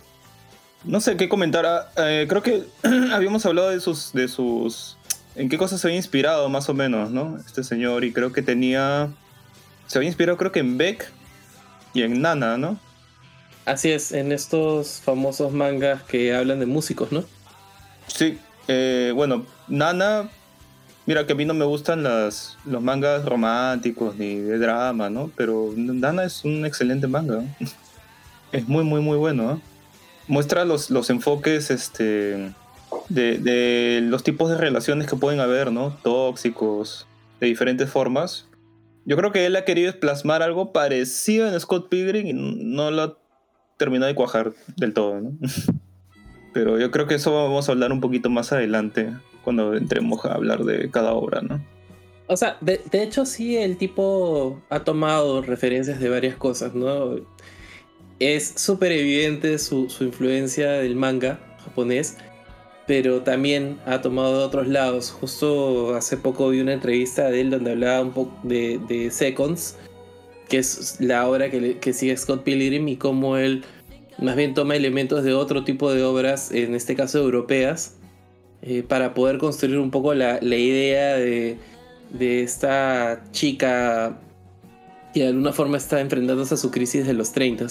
no 0.83 1.01
sé 1.01 1.17
qué 1.17 1.29
comentar. 1.29 1.65
Ah, 1.65 1.89
eh, 1.97 2.25
creo 2.27 2.41
que 2.41 2.63
habíamos 3.11 3.45
hablado 3.45 3.69
de 3.69 3.79
sus, 3.79 4.13
de 4.13 4.27
sus, 4.27 4.97
en 5.35 5.49
qué 5.49 5.57
cosas 5.57 5.81
se 5.81 5.87
había 5.87 5.97
inspirado, 5.97 6.49
más 6.49 6.69
o 6.69 6.73
menos, 6.73 7.11
¿no? 7.11 7.37
Este 7.37 7.63
señor 7.63 8.03
y 8.03 8.11
creo 8.13 8.31
que 8.31 8.41
tenía, 8.41 9.09
se 9.87 9.97
había 9.97 10.09
inspirado, 10.09 10.37
creo 10.37 10.51
que 10.51 10.59
en 10.59 10.77
Beck 10.77 11.11
y 11.93 12.03
en 12.03 12.21
Nana, 12.21 12.57
¿no? 12.57 12.77
Así 13.65 13.91
es, 13.91 14.11
en 14.11 14.31
estos 14.31 15.01
famosos 15.03 15.53
mangas 15.53 16.03
que 16.03 16.35
hablan 16.35 16.59
de 16.59 16.65
músicos, 16.65 17.11
¿no? 17.11 17.23
Sí. 18.07 18.37
eh, 18.67 19.11
bueno, 19.15 19.45
Nana. 19.67 20.29
Mira 21.05 21.27
que 21.27 21.33
a 21.33 21.35
mí 21.35 21.43
no 21.43 21.53
me 21.53 21.65
gustan 21.65 22.01
las, 22.01 22.57
los 22.63 22.81
mangas 22.81 23.25
románticos 23.25 24.15
ni 24.15 24.35
de 24.35 24.57
drama, 24.57 25.09
¿no? 25.09 25.29
Pero 25.35 25.73
Nana 25.75 26.23
es 26.23 26.45
un 26.45 26.65
excelente 26.65 27.07
manga. 27.07 27.43
Es 28.53 28.67
muy, 28.67 28.83
muy, 28.83 29.01
muy 29.01 29.17
bueno. 29.17 29.43
¿no? 29.43 29.72
Muestra 30.27 30.65
los, 30.65 30.89
los 30.89 31.09
enfoques 31.09 31.69
este, 31.71 32.53
de, 33.09 33.37
de 33.37 33.99
los 34.01 34.23
tipos 34.23 34.49
de 34.49 34.57
relaciones 34.57 35.07
que 35.07 35.15
pueden 35.15 35.39
haber, 35.39 35.71
¿no? 35.71 35.97
Tóxicos, 36.03 37.07
de 37.39 37.47
diferentes 37.47 37.89
formas. 37.89 38.47
Yo 39.05 39.17
creo 39.17 39.31
que 39.31 39.45
él 39.45 39.55
ha 39.55 39.65
querido 39.65 39.99
plasmar 39.99 40.41
algo 40.41 40.71
parecido 40.71 41.47
en 41.47 41.59
Scott 41.59 41.89
Pilgrim 41.89 42.27
y 42.27 42.33
no 42.33 42.89
lo 42.89 43.01
ha 43.01 43.17
terminado 43.77 44.07
de 44.07 44.15
cuajar 44.15 44.53
del 44.77 44.93
todo, 44.93 45.19
¿no? 45.19 45.33
Pero 46.53 46.79
yo 46.79 46.91
creo 46.91 47.07
que 47.07 47.15
eso 47.15 47.33
vamos 47.33 47.67
a 47.67 47.71
hablar 47.71 47.91
un 47.91 47.99
poquito 47.99 48.29
más 48.29 48.53
adelante, 48.53 49.11
cuando 49.43 49.73
entremos 49.73 50.23
a 50.23 50.33
hablar 50.33 50.63
de 50.63 50.89
cada 50.91 51.13
obra, 51.13 51.41
¿no? 51.41 51.65
O 52.27 52.37
sea, 52.37 52.57
de, 52.61 52.79
de 52.91 53.03
hecho 53.03 53.25
sí, 53.25 53.57
el 53.57 53.77
tipo 53.77 54.61
ha 54.69 54.81
tomado 54.81 55.41
referencias 55.41 55.99
de 55.99 56.09
varias 56.09 56.35
cosas, 56.37 56.73
¿no? 56.73 57.15
Es 58.19 58.53
súper 58.55 58.91
evidente 58.91 59.57
su, 59.57 59.87
influencia 59.99 60.71
del 60.71 60.95
manga 60.95 61.39
japonés, 61.63 62.17
pero 62.87 63.21
también 63.21 63.79
ha 63.85 64.01
tomado 64.01 64.39
de 64.39 64.45
otros 64.45 64.67
lados. 64.67 65.11
Justo 65.11 65.95
hace 65.95 66.17
poco 66.17 66.49
vi 66.49 66.61
una 66.61 66.73
entrevista 66.73 67.29
de 67.29 67.41
él 67.41 67.49
donde 67.49 67.71
hablaba 67.71 68.01
un 68.01 68.11
poco 68.11 68.37
de, 68.43 69.09
Seconds, 69.11 69.77
que 70.47 70.59
es 70.59 70.97
la 70.99 71.27
obra 71.27 71.49
que, 71.49 71.93
sigue 71.93 72.15
Scott 72.15 72.43
Pilgrim 72.43 72.87
y 72.87 72.97
cómo 72.97 73.37
él 73.37 73.63
más 74.19 74.35
bien 74.35 74.53
toma 74.53 74.75
elementos 74.75 75.23
de 75.23 75.33
otro 75.33 75.63
tipo 75.63 75.91
de 75.91 76.03
obras, 76.03 76.51
en 76.51 76.75
este 76.75 76.95
caso 76.95 77.19
europeas, 77.19 77.97
eh, 78.61 78.83
para 78.87 79.13
poder 79.13 79.39
construir 79.39 79.79
un 79.79 79.91
poco 79.91 80.13
la, 80.13 80.39
la 80.41 80.55
idea 80.55 81.15
de, 81.15 81.57
de 82.11 82.43
esta 82.43 83.23
chica 83.31 84.19
que 85.13 85.21
de 85.21 85.27
alguna 85.27 85.53
forma 85.53 85.77
está 85.77 85.99
enfrentándose 85.99 86.53
a 86.55 86.57
su 86.57 86.71
crisis 86.71 87.05
de 87.05 87.13
los 87.13 87.31
30. 87.31 87.67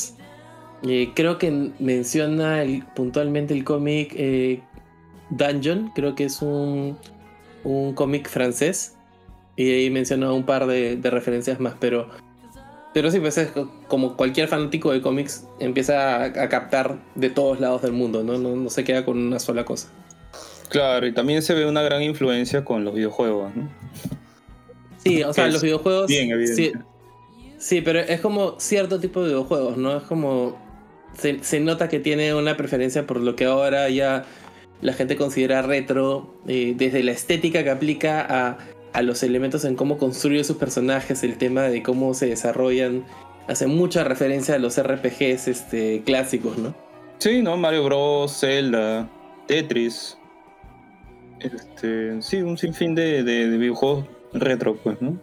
Eh, 0.84 1.10
creo 1.14 1.38
que 1.38 1.70
menciona 1.78 2.62
el- 2.62 2.84
puntualmente 2.94 3.54
el 3.54 3.62
cómic 3.64 4.12
eh, 4.16 4.60
Dungeon, 5.30 5.92
creo 5.94 6.14
que 6.14 6.24
es 6.24 6.42
un, 6.42 6.98
un 7.64 7.94
cómic 7.94 8.28
francés. 8.28 8.96
Y 9.56 9.70
ahí 9.70 9.90
menciona 9.90 10.32
un 10.32 10.44
par 10.44 10.66
de, 10.66 10.96
de 10.96 11.10
referencias 11.10 11.60
más, 11.60 11.74
pero, 11.78 12.08
pero 12.94 13.10
sí, 13.10 13.20
pues 13.20 13.36
es 13.38 13.48
co- 13.52 13.70
como 13.86 14.16
cualquier 14.16 14.48
fanático 14.48 14.90
de 14.92 15.02
cómics 15.02 15.46
empieza 15.60 16.16
a, 16.16 16.24
a 16.24 16.48
captar 16.48 16.98
de 17.14 17.28
todos 17.30 17.60
lados 17.60 17.82
del 17.82 17.92
mundo, 17.92 18.24
¿no? 18.24 18.38
No, 18.38 18.56
no 18.56 18.70
se 18.70 18.82
queda 18.82 19.04
con 19.04 19.18
una 19.18 19.38
sola 19.38 19.64
cosa. 19.64 19.88
Claro, 20.70 21.06
y 21.06 21.12
también 21.12 21.42
se 21.42 21.52
ve 21.52 21.66
una 21.66 21.82
gran 21.82 22.02
influencia 22.02 22.64
con 22.64 22.82
los 22.82 22.94
videojuegos, 22.94 23.54
¿no? 23.54 23.68
Sí, 25.04 25.22
o 25.22 25.32
sea, 25.34 25.48
los 25.48 25.62
videojuegos. 25.62 26.06
bien. 26.06 26.46
Sí, 26.48 26.72
sí, 27.58 27.82
pero 27.82 27.98
es 28.00 28.20
como 28.22 28.58
cierto 28.58 28.98
tipo 29.00 29.20
de 29.20 29.28
videojuegos, 29.28 29.76
¿no? 29.76 29.96
Es 29.98 30.02
como. 30.04 30.56
Se, 31.18 31.60
nota 31.60 31.88
que 31.88 32.00
tiene 32.00 32.34
una 32.34 32.56
preferencia 32.56 33.06
por 33.06 33.20
lo 33.20 33.36
que 33.36 33.44
ahora 33.44 33.88
ya 33.90 34.24
la 34.80 34.92
gente 34.92 35.16
considera 35.16 35.62
retro, 35.62 36.34
eh, 36.48 36.74
desde 36.76 37.02
la 37.02 37.12
estética 37.12 37.62
que 37.62 37.70
aplica 37.70 38.20
a, 38.28 38.58
a 38.92 39.02
los 39.02 39.22
elementos 39.22 39.64
en 39.64 39.76
cómo 39.76 39.98
construye 39.98 40.42
sus 40.44 40.56
personajes, 40.56 41.22
el 41.22 41.38
tema 41.38 41.62
de 41.62 41.82
cómo 41.82 42.14
se 42.14 42.26
desarrollan, 42.26 43.04
hace 43.46 43.66
mucha 43.66 44.04
referencia 44.04 44.56
a 44.56 44.58
los 44.58 44.80
RPGs 44.80 45.48
este, 45.48 46.02
clásicos, 46.04 46.58
¿no? 46.58 46.74
Sí, 47.18 47.42
¿no? 47.42 47.56
Mario 47.56 47.84
Bros, 47.84 48.40
Zelda, 48.40 49.08
Tetris. 49.46 50.18
Este, 51.40 52.20
sí, 52.22 52.42
un 52.42 52.58
sinfín 52.58 52.94
de, 52.94 53.22
de, 53.22 53.48
de 53.48 53.58
videojuegos 53.58 54.06
retro, 54.32 54.76
pues, 54.76 55.00
¿no? 55.00 55.18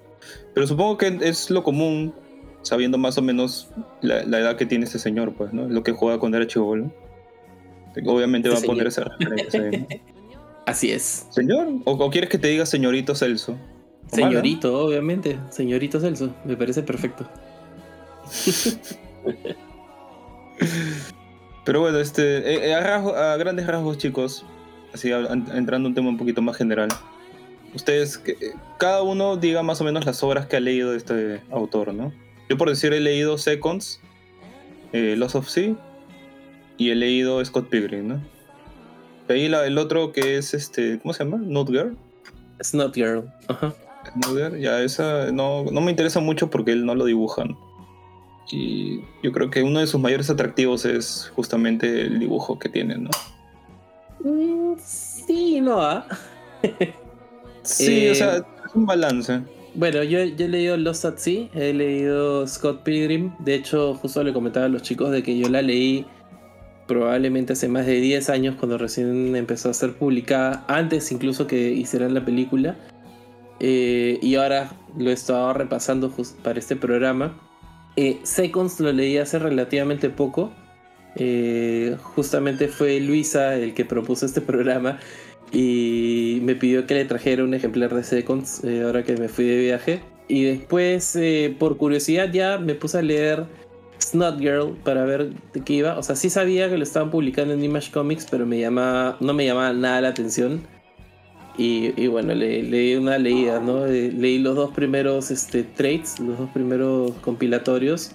Pero 0.53 0.67
supongo 0.67 0.97
que 0.97 1.19
es 1.21 1.49
lo 1.49 1.63
común, 1.63 2.13
sabiendo 2.61 2.97
más 2.97 3.17
o 3.17 3.21
menos 3.21 3.69
la, 4.01 4.23
la 4.23 4.39
edad 4.39 4.55
que 4.57 4.65
tiene 4.65 4.85
este 4.85 4.99
señor, 4.99 5.33
pues, 5.33 5.53
¿no? 5.53 5.67
Lo 5.67 5.83
que 5.83 5.91
juega 5.91 6.19
cuando 6.19 6.37
era 6.37 6.47
chivolo. 6.47 6.91
Obviamente 8.05 8.49
Sí, 8.49 8.55
va 8.55 8.59
a 8.59 8.63
poner 8.63 8.87
esa 8.87 9.03
referencia. 9.03 9.87
Así 10.65 10.91
es. 10.91 11.25
¿Señor? 11.31 11.67
¿O, 11.85 11.91
o 11.93 12.09
quieres 12.11 12.29
que 12.29 12.37
te 12.37 12.47
diga 12.47 12.65
señorito 12.65 13.15
Celso? 13.15 13.57
Señorito, 14.11 14.85
obviamente. 14.85 15.39
Señorito 15.49 15.99
Celso. 15.99 16.33
Me 16.45 16.55
parece 16.55 16.83
perfecto. 16.83 17.27
Pero 21.65 21.81
bueno, 21.81 21.99
este, 21.99 22.37
eh, 22.37 22.69
eh, 22.69 22.73
a, 22.73 22.81
rasgo- 22.81 23.15
a 23.15 23.37
grandes 23.37 23.67
rasgos, 23.67 23.97
chicos, 23.97 24.45
así 24.93 25.11
entrando 25.11 25.87
a 25.87 25.89
un 25.89 25.95
tema 25.95 26.09
un 26.09 26.17
poquito 26.17 26.41
más 26.41 26.57
general, 26.57 26.89
ustedes, 27.75 28.17
que- 28.17 28.31
eh, 28.31 28.53
cada 28.77 29.03
uno 29.03 29.37
diga 29.37 29.61
más 29.63 29.79
o 29.81 29.83
menos 29.83 30.05
las 30.05 30.23
obras 30.23 30.47
que 30.47 30.57
ha 30.57 30.59
leído 30.59 30.91
de 30.91 30.97
este 30.97 31.41
autor, 31.51 31.93
¿no? 31.93 32.11
Yo 32.49 32.57
por 32.57 32.69
decir 32.69 32.93
he 32.93 32.99
leído 32.99 33.37
Seconds, 33.37 34.01
eh, 34.93 35.15
Lost 35.17 35.35
of 35.35 35.47
Sea 35.47 35.75
y 36.77 36.89
he 36.89 36.95
leído 36.95 37.43
Scott 37.45 37.69
Pilgrim, 37.69 38.07
¿no? 38.07 38.21
De 39.27 39.35
ahí 39.35 39.47
la- 39.47 39.65
el 39.67 39.77
otro 39.77 40.11
que 40.11 40.37
es 40.37 40.53
este, 40.53 40.99
¿cómo 40.99 41.13
se 41.13 41.23
llama? 41.23 41.37
Not 41.37 41.69
Girl. 41.69 41.95
Snot 42.63 42.95
Girl. 42.95 43.31
Ajá. 43.47 43.73
Not 44.15 44.35
Girl, 44.35 44.59
ya 44.59 44.81
esa 44.81 45.31
no, 45.31 45.65
no 45.65 45.81
me 45.81 45.91
interesa 45.91 46.19
mucho 46.19 46.49
porque 46.49 46.71
él 46.71 46.85
no 46.85 46.95
lo 46.95 47.05
dibuja. 47.05 47.45
¿no? 47.45 47.57
Y 48.51 49.01
yo 49.21 49.31
creo 49.31 49.51
que 49.51 49.61
uno 49.61 49.79
de 49.79 49.85
sus 49.87 50.01
mayores 50.01 50.29
atractivos 50.31 50.83
es 50.85 51.31
justamente 51.35 52.01
el 52.01 52.17
dibujo 52.17 52.57
que 52.57 52.67
tiene, 52.69 52.97
¿no? 52.97 53.11
Mm, 54.23 54.75
sí, 54.79 55.61
no, 55.61 55.81
¿ah? 55.81 56.07
Sí, 57.61 58.07
Eh, 58.07 58.11
o 58.11 58.15
sea, 58.15 58.37
es 58.37 58.73
un 58.73 58.85
balance. 58.87 59.41
Bueno, 59.75 60.03
yo, 60.03 60.19
he 60.19 60.47
leído 60.47 60.77
Lost 60.77 61.05
at 61.05 61.17
Sea, 61.17 61.47
he 61.53 61.73
leído 61.73 62.45
Scott 62.47 62.83
Pilgrim. 62.83 63.31
De 63.39 63.55
hecho, 63.55 63.95
justo 63.95 64.23
le 64.23 64.33
comentaba 64.33 64.65
a 64.65 64.69
los 64.69 64.81
chicos 64.81 65.11
de 65.11 65.23
que 65.23 65.37
yo 65.37 65.49
la 65.49 65.61
leí 65.61 66.05
probablemente 66.87 67.53
hace 67.53 67.67
más 67.67 67.85
de 67.85 68.01
10 68.01 68.29
años 68.31 68.55
cuando 68.55 68.77
recién 68.79 69.35
empezó 69.35 69.69
a 69.69 69.73
ser 69.73 69.93
publicada, 69.93 70.65
antes 70.67 71.11
incluso 71.11 71.45
que 71.45 71.71
hicieran 71.71 72.13
la 72.15 72.25
película. 72.25 72.75
Eh, 73.59 74.17
y 74.21 74.35
ahora 74.35 74.71
lo 74.97 75.11
he 75.11 75.13
estado 75.13 75.53
repasando 75.53 76.11
para 76.43 76.59
este 76.59 76.75
programa. 76.75 77.39
Eh, 77.95 78.19
Seconds 78.23 78.79
lo 78.79 78.91
leí 78.91 79.17
hace 79.17 79.37
relativamente 79.37 80.09
poco. 80.09 80.51
Eh, 81.15 81.95
justamente 82.01 82.67
fue 82.67 82.99
Luisa 82.99 83.55
el 83.55 83.73
que 83.73 83.85
propuso 83.85 84.25
este 84.25 84.41
programa 84.51 84.99
y 85.51 86.39
me 86.43 86.55
pidió 86.55 86.85
que 86.85 86.93
le 86.93 87.05
trajera 87.05 87.43
un 87.43 87.53
ejemplar 87.53 87.93
de 87.93 88.03
Seconds 88.03 88.63
eh, 88.63 88.83
ahora 88.83 89.03
que 89.03 89.17
me 89.17 89.29
fui 89.29 89.45
de 89.45 89.57
viaje. 89.59 90.01
Y 90.27 90.43
después, 90.43 91.15
eh, 91.15 91.55
por 91.57 91.77
curiosidad, 91.77 92.31
ya 92.31 92.59
me 92.59 92.75
puse 92.75 92.99
a 92.99 93.01
leer 93.01 93.45
Snot 93.99 94.39
Girl 94.39 94.77
para 94.83 95.03
ver 95.03 95.31
de 95.53 95.63
qué 95.63 95.73
iba. 95.73 95.97
O 95.97 96.03
sea, 96.03 96.15
sí 96.15 96.29
sabía 96.29 96.69
que 96.69 96.77
lo 96.77 96.83
estaban 96.83 97.09
publicando 97.09 97.53
en 97.53 97.63
Image 97.63 97.91
Comics, 97.91 98.27
pero 98.29 98.45
me 98.45 98.59
llamaba, 98.59 99.17
no 99.19 99.33
me 99.33 99.45
llamaba 99.45 99.73
nada 99.73 100.01
la 100.01 100.09
atención. 100.09 100.61
Y, 101.57 101.99
y 102.01 102.07
bueno, 102.07 102.33
le, 102.35 102.63
leí 102.63 102.95
una 102.95 103.17
leída, 103.17 103.59
¿no? 103.59 103.85
Eh, 103.87 104.13
leí 104.15 104.37
los 104.37 104.55
dos 104.55 104.71
primeros 104.71 105.31
este, 105.31 105.63
trades, 105.63 106.19
los 106.19 106.37
dos 106.37 106.49
primeros 106.51 107.11
compilatorios. 107.21 108.11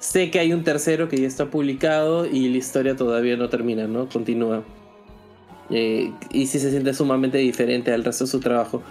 Sé 0.00 0.30
que 0.32 0.40
hay 0.40 0.52
un 0.52 0.64
tercero 0.64 1.08
que 1.08 1.18
ya 1.18 1.28
está 1.28 1.46
publicado 1.46 2.26
y 2.26 2.48
la 2.48 2.58
historia 2.58 2.96
todavía 2.96 3.36
no 3.36 3.48
termina, 3.48 3.86
¿no? 3.86 4.08
Continúa. 4.08 4.64
Eh, 5.72 6.12
y 6.30 6.46
sí 6.46 6.58
se 6.58 6.70
siente 6.70 6.92
sumamente 6.92 7.38
diferente 7.38 7.92
al 7.92 8.04
resto 8.04 8.24
de 8.24 8.30
su 8.30 8.40
trabajo. 8.40 8.82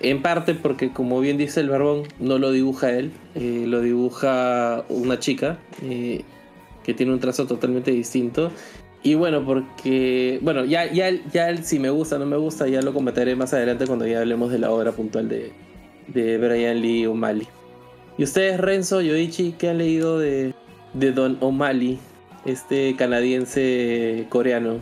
En 0.00 0.22
parte 0.22 0.54
porque, 0.54 0.92
como 0.92 1.20
bien 1.20 1.38
dice 1.38 1.60
el 1.60 1.70
Barbón, 1.70 2.04
no 2.18 2.38
lo 2.38 2.52
dibuja 2.52 2.90
él, 2.90 3.12
eh, 3.34 3.64
lo 3.66 3.80
dibuja 3.80 4.84
una 4.88 5.18
chica 5.18 5.58
eh, 5.82 6.22
que 6.84 6.94
tiene 6.94 7.12
un 7.12 7.20
trazo 7.20 7.46
totalmente 7.46 7.90
distinto. 7.90 8.50
Y 9.02 9.14
bueno, 9.14 9.44
porque, 9.44 10.38
bueno, 10.42 10.64
ya, 10.66 10.90
ya, 10.92 11.10
ya 11.32 11.56
si 11.62 11.78
me 11.78 11.88
gusta 11.88 12.16
o 12.16 12.18
no 12.18 12.26
me 12.26 12.36
gusta, 12.36 12.68
ya 12.68 12.82
lo 12.82 12.92
comentaré 12.92 13.34
más 13.34 13.54
adelante 13.54 13.86
cuando 13.86 14.06
ya 14.06 14.20
hablemos 14.20 14.52
de 14.52 14.58
la 14.58 14.70
obra 14.70 14.92
puntual 14.92 15.28
de, 15.28 15.52
de 16.08 16.36
Brian 16.38 16.80
Lee 16.82 17.06
O'Malley. 17.06 17.48
¿Y 18.18 18.24
ustedes, 18.24 18.60
Renzo, 18.60 19.00
Yoichi, 19.00 19.52
qué 19.52 19.70
han 19.70 19.78
leído 19.78 20.18
de, 20.18 20.54
de 20.92 21.12
Don 21.12 21.38
O'Malley, 21.40 21.98
este 22.44 22.94
canadiense 22.96 24.26
coreano? 24.28 24.80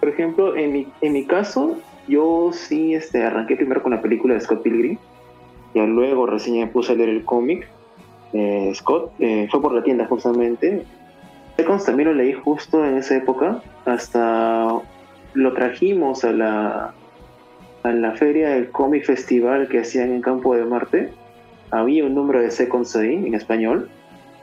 Por 0.00 0.08
ejemplo, 0.08 0.56
en 0.56 0.72
mi, 0.72 0.86
en 1.02 1.12
mi 1.12 1.24
caso, 1.26 1.76
yo 2.08 2.50
sí 2.52 2.94
este, 2.94 3.22
arranqué 3.22 3.54
primero 3.56 3.82
con 3.82 3.92
la 3.92 4.00
película 4.00 4.34
de 4.34 4.40
Scott 4.40 4.62
Pilgrim. 4.62 4.96
Ya 5.74 5.84
luego 5.84 6.26
recién 6.26 6.58
me 6.58 6.66
puse 6.66 6.92
a 6.92 6.94
leer 6.96 7.10
el 7.10 7.24
cómic. 7.24 7.68
Eh, 8.32 8.72
Scott 8.74 9.12
eh, 9.18 9.46
fue 9.50 9.60
por 9.60 9.72
la 9.72 9.82
tienda 9.82 10.06
justamente. 10.06 10.84
Seconds 11.56 11.84
también 11.84 12.08
lo 12.08 12.14
leí 12.14 12.32
justo 12.32 12.84
en 12.84 12.96
esa 12.96 13.16
época. 13.16 13.62
Hasta 13.84 14.80
lo 15.34 15.52
trajimos 15.52 16.24
a 16.24 16.32
la, 16.32 16.94
a 17.82 17.92
la 17.92 18.12
feria 18.12 18.50
del 18.50 18.70
cómic 18.70 19.04
festival 19.04 19.68
que 19.68 19.80
hacían 19.80 20.12
en 20.12 20.22
Campo 20.22 20.56
de 20.56 20.64
Marte. 20.64 21.12
Había 21.70 22.04
un 22.04 22.14
número 22.14 22.40
de 22.40 22.50
Seconds 22.50 22.96
ahí 22.96 23.14
en 23.14 23.34
español 23.34 23.88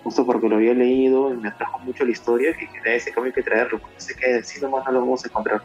justo 0.08 0.26
porque 0.26 0.48
lo 0.48 0.56
había 0.56 0.74
leído 0.74 1.34
y 1.34 1.36
me 1.36 1.50
atrajo 1.50 1.80
mucho 1.80 2.06
la 2.06 2.12
historia, 2.12 2.54
que 2.54 2.62
dije, 2.62 2.96
ese 2.96 3.12
cambio 3.12 3.34
que 3.34 3.44
traerlo, 3.44 3.78
porque 3.78 4.00
sé 4.00 4.16
que 4.16 4.36
así 4.36 4.62
nomás 4.62 4.86
no 4.86 4.94
lo 4.94 5.00
vamos 5.02 5.26
a 5.26 5.28
encontrar. 5.28 5.62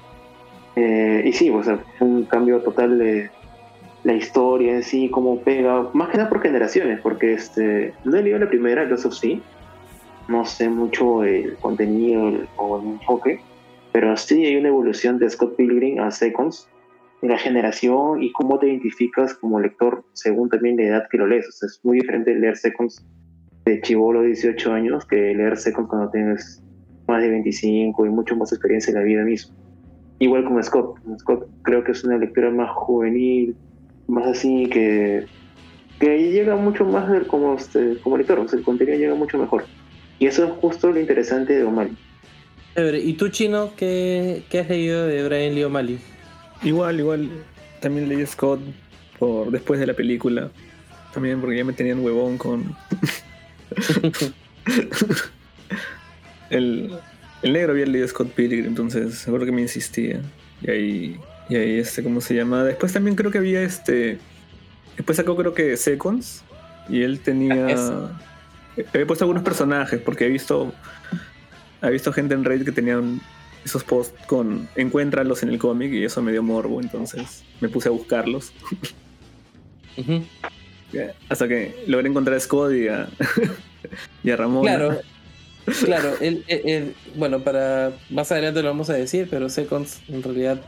Eh, 0.74 1.22
y 1.26 1.32
sí, 1.32 1.48
o 1.48 1.62
sea, 1.62 1.78
un 2.00 2.24
cambio 2.24 2.60
total 2.60 2.98
de 2.98 3.30
la 4.02 4.14
historia 4.14 4.72
en 4.74 4.82
sí, 4.82 5.08
cómo 5.10 5.40
pega, 5.42 5.88
más 5.92 6.08
que 6.08 6.16
nada 6.16 6.28
por 6.28 6.42
generaciones, 6.42 6.98
porque 7.00 7.34
este, 7.34 7.94
no 8.02 8.16
he 8.16 8.22
leído 8.24 8.40
la 8.40 8.48
primera, 8.48 8.82
Lost 8.84 9.06
of 9.06 9.14
Sea, 9.14 9.38
no 10.26 10.44
sé 10.44 10.68
mucho 10.68 11.22
el 11.22 11.56
contenido 11.58 12.28
el- 12.30 12.48
o 12.56 12.80
el 12.80 12.86
enfoque, 12.94 13.40
pero 13.92 14.16
sí 14.16 14.44
hay 14.44 14.56
una 14.56 14.70
evolución 14.70 15.20
de 15.20 15.30
Scott 15.30 15.54
Pilgrim 15.54 16.00
a 16.00 16.10
Seconds, 16.10 16.68
de 17.20 17.28
la 17.28 17.38
generación 17.38 18.20
y 18.20 18.32
cómo 18.32 18.58
te 18.58 18.66
identificas 18.66 19.34
como 19.34 19.60
lector 19.60 20.02
según 20.14 20.48
también 20.48 20.78
la 20.78 20.82
edad 20.82 21.08
que 21.08 21.18
lo 21.18 21.28
lees. 21.28 21.46
O 21.48 21.52
sea, 21.52 21.68
es 21.68 21.78
muy 21.84 22.00
diferente 22.00 22.34
leer 22.34 22.56
Seconds 22.56 23.06
de 23.64 23.80
chivolo 23.80 24.22
de 24.22 24.28
18 24.28 24.72
años 24.72 25.04
que 25.06 25.16
leer 25.34 25.56
Second 25.56 25.88
cuando 25.88 26.10
tienes 26.10 26.62
más 27.08 27.22
de 27.22 27.30
25 27.30 28.06
y 28.06 28.08
mucho 28.10 28.36
más 28.36 28.52
experiencia 28.52 28.90
en 28.90 28.96
la 28.98 29.04
vida 29.04 29.22
misma. 29.24 29.54
Igual 30.18 30.44
como 30.44 30.62
Scott. 30.62 30.98
Scott 31.18 31.46
creo 31.62 31.82
que 31.84 31.92
es 31.92 32.04
una 32.04 32.16
lectura 32.18 32.50
más 32.50 32.70
juvenil, 32.74 33.56
más 34.08 34.26
así 34.26 34.66
que, 34.68 35.26
que 35.98 36.30
llega 36.30 36.56
mucho 36.56 36.84
más 36.84 37.10
del- 37.10 37.26
como, 37.26 37.54
este, 37.54 37.96
como 38.02 38.16
lector, 38.16 38.38
o 38.38 38.48
sea, 38.48 38.58
el 38.58 38.64
contenido 38.64 38.98
llega 38.98 39.14
mucho 39.14 39.38
mejor. 39.38 39.64
Y 40.18 40.26
eso 40.26 40.44
es 40.44 40.50
justo 40.52 40.90
lo 40.92 41.00
interesante 41.00 41.54
de 41.56 41.64
O'Malley. 41.64 41.96
¿Y 43.04 43.14
tú, 43.14 43.28
Chino, 43.28 43.70
qué, 43.76 44.44
qué 44.48 44.60
has 44.60 44.68
leído 44.68 45.06
de 45.06 45.26
Brian 45.28 45.54
Lee 45.54 45.64
O'Malley? 45.64 45.98
Igual, 46.62 47.00
igual. 47.00 47.28
También 47.80 48.08
leí 48.08 48.24
Scott 48.26 48.60
por 49.18 49.50
después 49.50 49.80
de 49.80 49.86
la 49.86 49.94
película. 49.94 50.50
También 51.12 51.40
porque 51.40 51.56
ya 51.58 51.64
me 51.64 51.72
tenían 51.72 51.98
huevón 52.04 52.38
con. 52.38 52.64
el, 56.50 56.98
el 57.42 57.52
negro 57.52 57.72
había 57.72 57.86
leído 57.86 58.08
Scott 58.08 58.32
Pilgrim, 58.32 58.66
entonces 58.66 59.18
seguro 59.18 59.44
que 59.44 59.52
me 59.52 59.62
insistía. 59.62 60.20
Y 60.62 60.70
ahí, 60.70 61.20
y 61.48 61.56
ahí 61.56 61.78
este, 61.78 62.02
¿cómo 62.02 62.20
se 62.20 62.34
llama? 62.34 62.64
Después 62.64 62.92
también 62.92 63.16
creo 63.16 63.30
que 63.30 63.38
había 63.38 63.62
este. 63.62 64.18
Después 64.96 65.16
sacó 65.16 65.36
creo 65.36 65.54
que 65.54 65.76
Seconds. 65.76 66.44
Y 66.88 67.02
él 67.02 67.20
tenía. 67.20 67.68
Eso. 67.68 68.10
Había 68.92 69.06
puesto 69.06 69.24
algunos 69.24 69.42
personajes, 69.42 70.00
porque 70.00 70.26
he 70.26 70.28
visto. 70.28 70.72
He 71.82 71.90
visto 71.90 72.12
gente 72.12 72.34
en 72.34 72.44
Reddit 72.44 72.64
que 72.64 72.72
tenían 72.72 73.20
esos 73.64 73.84
posts 73.84 74.14
con 74.26 74.68
encuéntralos 74.76 75.42
en 75.42 75.48
el 75.48 75.58
cómic 75.58 75.92
y 75.92 76.04
eso 76.04 76.22
me 76.22 76.32
dio 76.32 76.42
morbo, 76.42 76.80
entonces 76.80 77.44
me 77.60 77.68
puse 77.68 77.88
a 77.88 77.92
buscarlos. 77.92 78.52
Ujú. 79.96 80.24
Hasta 81.28 81.48
que 81.48 81.74
logré 81.86 82.08
encontrar 82.08 82.36
a 82.36 82.40
Scott 82.40 82.72
y 82.72 82.88
a, 82.88 83.08
Ramón. 84.36 84.62
Claro, 84.62 85.00
claro. 85.84 86.10
él- 86.20 86.94
bueno, 87.16 87.40
para 87.40 87.92
más 88.10 88.30
adelante 88.32 88.62
lo 88.62 88.68
vamos 88.68 88.90
a 88.90 88.94
decir, 88.94 89.28
pero 89.30 89.48
Seconds 89.48 90.00
en 90.08 90.22
realidad 90.22 90.60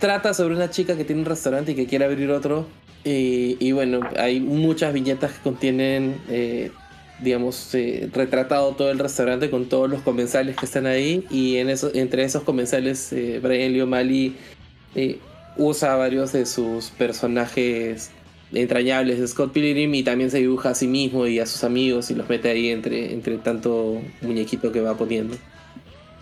trata 0.00 0.34
sobre 0.34 0.54
una 0.54 0.70
chica 0.70 0.96
que 0.96 1.04
tiene 1.04 1.22
un 1.22 1.26
restaurante 1.26 1.72
y 1.72 1.74
que 1.74 1.86
quiere 1.86 2.04
abrir 2.04 2.30
otro. 2.30 2.66
Y, 3.04 3.56
y 3.60 3.72
bueno, 3.72 4.00
hay 4.16 4.40
muchas 4.40 4.92
viñetas 4.94 5.32
que 5.32 5.40
contienen, 5.42 6.16
eh, 6.30 6.70
digamos, 7.20 7.74
eh, 7.74 8.08
retratado 8.12 8.72
todo 8.72 8.90
el 8.90 8.98
restaurante 8.98 9.50
con 9.50 9.66
todos 9.68 9.90
los 9.90 10.00
comensales 10.02 10.56
que 10.56 10.64
están 10.64 10.86
ahí. 10.86 11.26
Y 11.30 11.56
en 11.58 11.68
eso, 11.68 11.90
entre 11.94 12.24
esos 12.24 12.42
comensales, 12.44 13.12
eh, 13.12 13.40
Brian 13.42 13.72
Lee 13.74 13.82
O'Malley 13.82 14.36
eh, 14.94 15.18
usa 15.58 15.96
varios 15.96 16.32
de 16.32 16.46
sus 16.46 16.86
personajes 16.90 18.10
entrañables 18.56 19.18
de 19.20 19.26
Scott 19.28 19.52
Pilgrim 19.52 19.94
y 19.94 20.02
también 20.02 20.30
se 20.30 20.38
dibuja 20.38 20.70
a 20.70 20.74
sí 20.74 20.86
mismo 20.86 21.26
y 21.26 21.38
a 21.40 21.46
sus 21.46 21.64
amigos 21.64 22.10
y 22.10 22.14
los 22.14 22.28
mete 22.28 22.50
ahí 22.50 22.68
entre, 22.68 23.12
entre 23.12 23.38
tanto 23.38 24.00
muñequito 24.22 24.72
que 24.72 24.80
va 24.80 24.96
poniendo. 24.96 25.36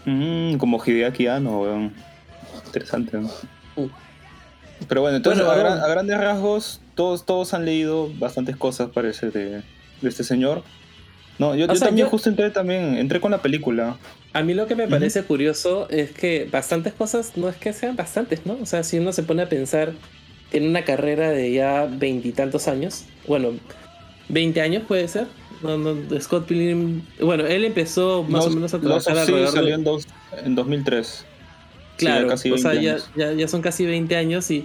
Mm, 0.04 0.56
como 0.56 0.82
Hideaki 0.84 1.26
Anno, 1.28 1.60
weón. 1.62 1.92
Interesante, 2.66 3.18
¿no? 3.18 3.30
Uh. 3.76 3.88
Pero 4.88 5.00
bueno, 5.02 5.16
entonces 5.16 5.44
Bueno, 5.44 5.52
a, 5.52 5.56
ahora- 5.64 5.74
gran- 5.76 5.84
a 5.84 5.88
grandes 5.94 6.18
rasgos, 6.18 6.80
todos, 6.94 7.24
todos 7.24 7.54
han 7.54 7.64
leído 7.64 8.10
bastantes 8.18 8.56
cosas, 8.56 8.90
parece, 8.92 9.30
de, 9.30 9.62
de 10.00 10.08
este 10.08 10.24
señor. 10.24 10.62
No, 11.38 11.54
yo, 11.54 11.64
O 11.64 11.68
yo 11.68 11.76
sea, 11.76 11.86
también 11.88 12.06
yo- 12.06 12.10
justo 12.10 12.28
entré 12.28 12.50
también, 12.50 12.96
entré 12.96 13.20
con 13.20 13.30
la 13.30 13.40
película. 13.42 13.96
A 14.32 14.42
mí 14.42 14.54
lo 14.54 14.66
que 14.66 14.74
me 14.74 14.88
parece 14.88 15.22
curioso 15.22 15.88
es 15.90 16.10
que 16.10 16.48
bastantes 16.50 16.94
cosas 16.94 17.36
no 17.36 17.48
es 17.48 17.56
que 17.56 17.72
sean 17.72 17.96
bastantes, 17.96 18.44
¿no? 18.46 18.56
O 18.60 18.66
sea, 18.66 18.82
si 18.82 18.98
uno 18.98 19.12
se 19.12 19.22
pone 19.22 19.42
a 19.42 19.48
pensar 19.48 19.92
en 20.52 20.68
una 20.68 20.84
carrera 20.84 21.30
de 21.30 21.52
ya 21.52 21.86
veintitantos 21.90 22.68
años, 22.68 23.04
bueno, 23.26 23.50
20 24.28 24.60
años 24.60 24.82
puede 24.86 25.08
ser. 25.08 25.26
No, 25.62 25.78
no, 25.78 25.94
Scott 26.20 26.46
Pilgrim, 26.46 27.02
bueno, 27.20 27.46
él 27.46 27.64
empezó 27.64 28.24
más 28.24 28.44
Los- 28.44 28.52
o 28.52 28.56
menos 28.56 28.74
a 28.74 28.78
Los 28.78 29.04
trabajar 29.04 29.18
alrededor 29.18 29.50
de- 29.52 29.56
salió 29.56 29.74
en, 29.76 29.84
dos- 29.84 30.06
en 30.44 30.54
2003. 30.56 31.24
Claro, 31.98 32.26
casi 32.28 32.50
o 32.50 32.58
sea, 32.58 32.70
20 32.72 32.84
ya, 32.86 32.96
ya, 33.16 33.32
ya 33.32 33.46
son 33.48 33.62
casi 33.62 33.86
20 33.86 34.16
años 34.16 34.50
y, 34.50 34.64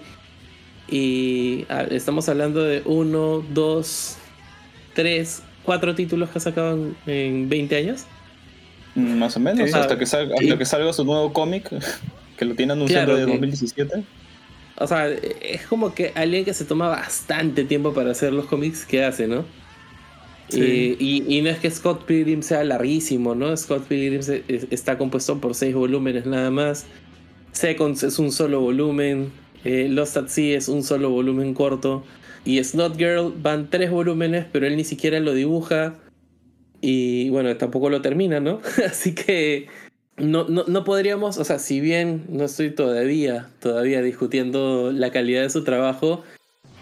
y 0.89 1.65
ah, 1.69 1.85
estamos 1.91 2.27
hablando 2.29 2.63
de 2.63 2.81
uno, 2.85 3.43
dos, 3.53 4.15
tres, 4.95 5.43
cuatro 5.63 5.93
títulos 5.93 6.29
que 6.29 6.37
ha 6.39 6.41
sacado 6.41 6.73
en, 6.73 6.95
en 7.05 7.49
20 7.49 7.75
años. 7.75 8.05
Mm, 8.95 9.19
Más 9.19 9.35
o 9.35 9.39
menos, 9.39 9.69
Sí. 9.69 9.75
hasta, 9.77 9.97
que 9.99 10.05
salga, 10.07 10.35
hasta 10.39 10.57
que 10.57 10.65
salga 10.65 10.93
su 10.93 11.03
nuevo 11.05 11.31
cómic, 11.33 11.69
que 12.37 12.45
lo 12.45 12.55
tiene 12.55 12.73
anunciado 12.73 13.05
Claro, 13.05 13.19
de 13.19 13.25
que- 13.25 13.31
2017. 13.33 14.03
O 14.79 14.87
sea, 14.87 15.09
es 15.09 15.65
como 15.67 15.93
que 15.95 16.11
alguien 16.15 16.45
que 16.45 16.53
se 16.53 16.65
toma 16.65 16.87
bastante 16.87 17.63
tiempo 17.63 17.93
para 17.93 18.11
hacer 18.11 18.31
los 18.33 18.45
cómics 18.45 18.85
que 18.85 19.03
hace, 19.03 19.27
¿no? 19.27 19.43
Sí. 20.49 20.95
Y, 20.99 21.25
y- 21.27 21.37
y 21.37 21.41
no 21.41 21.49
es 21.49 21.59
que 21.59 21.69
Scott 21.69 22.05
Pilgrim 22.05 22.41
sea 22.41 22.63
larguísimo, 22.63 23.35
¿no? 23.35 23.55
Scott 23.57 23.85
Pilgrim 23.87 24.21
se- 24.21 24.43
es- 24.47 24.67
está 24.69 24.97
compuesto 24.97 25.39
por 25.41 25.55
seis 25.55 25.73
volúmenes 25.75 26.25
nada 26.25 26.51
más. 26.51 26.85
Seconds 27.51 28.03
es 28.03 28.19
un 28.19 28.31
solo 28.31 28.61
volumen. 28.61 29.31
eh, 29.65 29.87
Lost 29.89 30.15
at 30.15 30.27
Sea 30.27 30.57
es 30.57 30.69
un 30.69 30.83
solo 30.83 31.09
volumen 31.09 31.53
corto. 31.53 32.03
Y 32.45 32.63
Snot 32.63 32.95
Girl 32.97 33.33
van 33.41 33.69
tres 33.69 33.89
volúmenes, 33.91 34.45
pero 34.51 34.65
él 34.67 34.77
ni 34.77 34.83
siquiera 34.85 35.19
lo 35.19 35.33
dibuja. 35.33 35.95
Y 36.79 37.29
bueno, 37.31 37.57
tampoco 37.57 37.89
lo 37.89 38.01
termina, 38.01 38.39
¿no? 38.39 38.61
Así 38.85 39.13
que 39.15 39.67
no, 40.17 40.45
no, 40.49 40.63
no 40.67 40.83
podríamos, 40.83 41.37
o 41.37 41.43
sea, 41.43 41.59
si 41.59 41.79
bien 41.79 42.25
no 42.29 42.45
estoy 42.45 42.71
todavía, 42.71 43.49
todavía 43.59 44.01
discutiendo 44.01 44.91
la 44.91 45.11
calidad 45.11 45.43
de 45.43 45.49
su 45.49 45.63
trabajo, 45.63 46.23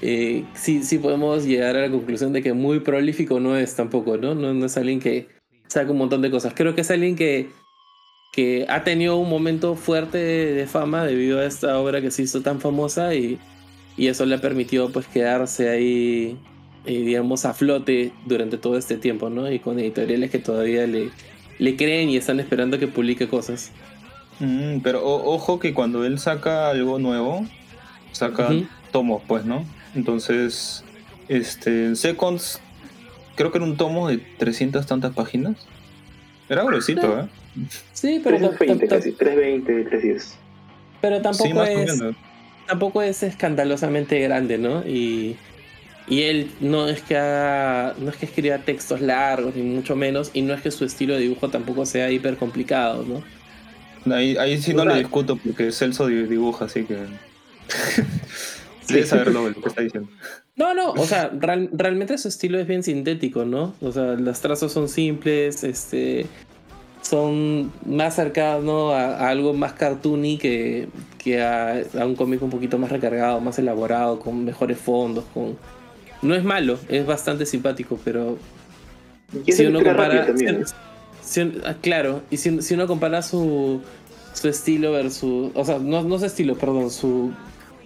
eh, 0.02 0.46
sí, 0.56 0.84
sí 0.84 1.00
podemos 1.00 1.46
llegar 1.46 1.76
a 1.76 1.82
la 1.82 1.92
conclusión 1.92 2.32
de 2.34 2.42
que 2.42 2.54
muy 2.54 2.80
prolífico 2.80 3.40
no 3.40 3.58
es 3.58 3.76
tampoco, 3.76 4.18
¿no? 4.18 4.36
No, 4.36 4.66
es 4.66 4.78
alguien 4.78 5.00
que 5.00 5.28
saca 5.68 5.92
un 5.92 5.98
montón 5.98 6.22
de 6.22 6.32
cosas. 6.32 6.54
Creo 6.56 6.76
que 6.76 6.82
es 6.82 6.92
alguien 6.92 7.16
que, 7.16 7.50
que 8.32 8.66
ha 8.70 8.84
tenido 8.84 9.18
un 9.18 9.30
momento 9.30 9.76
fuerte 9.76 10.18
de, 10.18 10.54
de 10.54 10.68
fama 10.68 11.06
debido 11.06 11.40
a 11.40 11.46
esta 11.46 11.78
obra 11.80 12.02
que 12.02 12.12
se 12.12 12.24
hizo 12.24 12.42
tan 12.42 12.62
famosa 12.62 13.16
y, 13.16 13.38
y 13.98 14.08
eso 14.08 14.26
le 14.26 14.36
ha 14.36 14.42
permitido 14.42 14.92
pues 14.92 15.08
quedarse 15.08 15.70
ahí, 15.70 16.38
eh, 16.86 17.00
digamos, 17.00 17.46
a 17.46 17.54
flote 17.54 18.14
durante 18.26 18.58
todo 18.58 18.78
este 18.78 18.98
tiempo, 18.98 19.30
¿no? 19.30 19.52
Y 19.52 19.60
con 19.60 19.80
editoriales 19.80 20.32
que 20.32 20.40
todavía 20.40 20.88
le, 20.88 21.10
le 21.60 21.76
creen 21.76 22.10
y 22.10 22.18
están 22.18 22.40
esperando 22.40 22.80
que 22.80 22.88
publique 22.88 23.28
cosas. 23.28 23.72
Mm, 24.40 24.80
pero 24.80 25.04
o- 25.06 25.34
ojo 25.34 25.60
que 25.60 25.74
cuando 25.74 26.04
él 26.06 26.20
saca 26.20 26.70
algo 26.70 27.00
nuevo, 27.00 27.46
saca 28.12 28.50
tomos, 28.92 29.22
pues, 29.28 29.46
¿no? 29.46 29.66
Entonces, 29.96 30.84
este, 31.30 31.86
en 31.86 31.96
Seconds, 31.96 32.60
creo 33.36 33.52
que 33.52 33.58
era 33.58 33.66
un 33.66 33.78
tomo 33.78 34.08
de 34.10 34.18
300 34.18 34.86
tantas 34.86 35.14
páginas. 35.14 35.56
Era 36.50 36.64
gruesito, 36.64 37.20
¿eh? 37.22 37.26
Sí, 37.94 38.20
pero, 38.24 38.38
tam- 38.38 38.58
320 38.58 38.86
tam- 38.86 38.90
casi, 38.90 39.12
320, 39.14 39.84
310. 39.90 40.38
pero 41.02 41.22
tampoco 41.22 41.66
Sí, 41.66 41.72
es... 41.72 42.02
tampoco 42.68 43.02
es 43.02 43.24
escandalosamente 43.24 44.20
grande, 44.20 44.58
¿no? 44.58 44.86
Y, 44.86 45.38
y 46.08 46.22
él 46.24 46.52
no 46.60 46.88
es 46.88 47.02
que 47.02 47.18
haga, 47.18 47.96
no 48.00 48.10
es 48.10 48.18
que 48.18 48.26
escriba 48.26 48.58
textos 48.60 49.02
largos, 49.02 49.56
ni 49.56 49.64
mucho 49.64 49.96
menos, 49.96 50.32
y 50.34 50.42
no 50.44 50.54
es 50.54 50.62
que 50.62 50.72
su 50.72 50.86
estilo 50.86 51.14
de 51.16 51.22
dibujo 51.22 51.50
tampoco 51.50 51.86
sea 51.86 52.12
hiper 52.12 52.38
complicado, 52.38 53.04
¿no? 53.08 53.24
Ahí, 54.16 54.38
ahí 54.38 54.62
sí 54.62 54.74
no 54.74 54.86
le 54.86 55.00
discuto 55.00 55.36
porque 55.36 55.72
Celso 55.72 56.06
di- 56.08 56.28
dibuja, 56.28 56.66
así 56.66 56.84
que. 56.84 56.96
Debe 58.88 59.06
saber 59.06 59.32
lo, 59.34 59.50
lo 59.50 59.62
que 59.62 59.70
está 59.70 59.82
diciendo. 59.82 60.10
No, 60.56 60.74
no, 60.76 60.92
o 60.92 61.06
sea, 61.06 61.32
real- 61.40 61.70
realmente 61.74 62.18
su 62.20 62.28
estilo 62.28 62.60
es 62.60 62.68
bien 62.68 62.84
sintético, 62.84 63.44
¿no? 63.46 63.74
O 63.82 63.92
sea, 63.92 64.14
los 64.14 64.40
trazos 64.42 64.72
son 64.72 64.88
simples, 64.90 65.64
este, 65.64 66.28
son 67.02 67.72
más 67.86 68.16
cercanos 68.16 68.94
a, 68.94 69.18
a 69.26 69.30
algo 69.30 69.54
más 69.54 69.74
cartoony 69.74 70.38
que, 70.38 70.88
que 71.18 71.42
a, 71.42 71.82
a 72.00 72.06
un 72.06 72.16
cómic 72.16 72.44
un 72.44 72.52
poquito 72.52 72.78
más 72.78 72.92
recargado, 72.92 73.42
más 73.42 73.58
elaborado, 73.58 74.20
con 74.20 74.46
mejores 74.46 74.78
fondos, 74.78 75.26
con... 75.34 75.58
No 76.26 76.36
es 76.36 76.44
malo, 76.44 76.78
es 76.90 77.06
bastante 77.06 77.46
simpático, 77.46 78.00
pero 78.04 78.38
Y 79.46 79.52
si 79.52 79.66
uno 79.66 79.84
compara. 79.84 80.28
si- 80.36 80.46
si 81.22 81.42
ah, 81.66 81.76
claro, 81.82 82.22
y 82.30 82.38
si, 82.38 82.62
si 82.62 82.74
uno 82.76 82.88
compara 82.88 83.22
su, 83.22 83.82
su 84.34 84.48
estilo 84.48 84.92
versus. 84.92 85.52
O 85.56 85.66
sea, 85.66 85.80
no, 85.80 86.04
no 86.04 86.20
su 86.20 86.26
estilo, 86.26 86.56
perdón, 86.58 86.92
su 86.92 87.32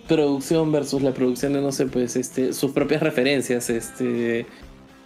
producción 0.07 0.71
versus 0.71 1.01
la 1.01 1.13
producción 1.13 1.53
de, 1.53 1.61
no 1.61 1.71
sé, 1.71 1.85
pues, 1.85 2.15
este, 2.15 2.51
sus 2.53 2.71
propias 2.71 3.01
referencias, 3.03 3.69
este. 3.69 4.45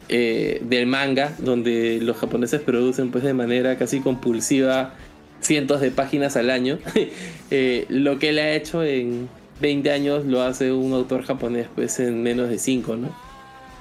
eh, 0.09 0.61
del 0.63 0.87
manga, 0.87 1.33
donde 1.39 1.99
los 2.01 2.17
japoneses 2.17 2.61
producen 2.61 3.09
pues 3.11 3.23
de 3.23 3.33
manera 3.33 3.77
casi 3.77 3.99
compulsiva 4.01 4.93
cientos 5.41 5.79
de 5.81 5.91
páginas 5.91 6.35
al 6.37 6.49
año. 6.49 6.79
Eh, 7.51 7.85
lo 7.89 8.17
que 8.17 8.29
él 8.29 8.39
ha 8.39 8.49
hecho 8.51 8.83
en 8.83 9.29
20 9.61 9.91
años 9.91 10.25
lo 10.25 10.41
hace 10.41 10.71
un 10.71 10.91
autor 10.93 11.21
japonés 11.23 11.67
pues 11.75 11.99
en 11.99 12.23
menos 12.23 12.49
de 12.49 12.57
5, 12.57 12.95
¿no? 12.95 13.15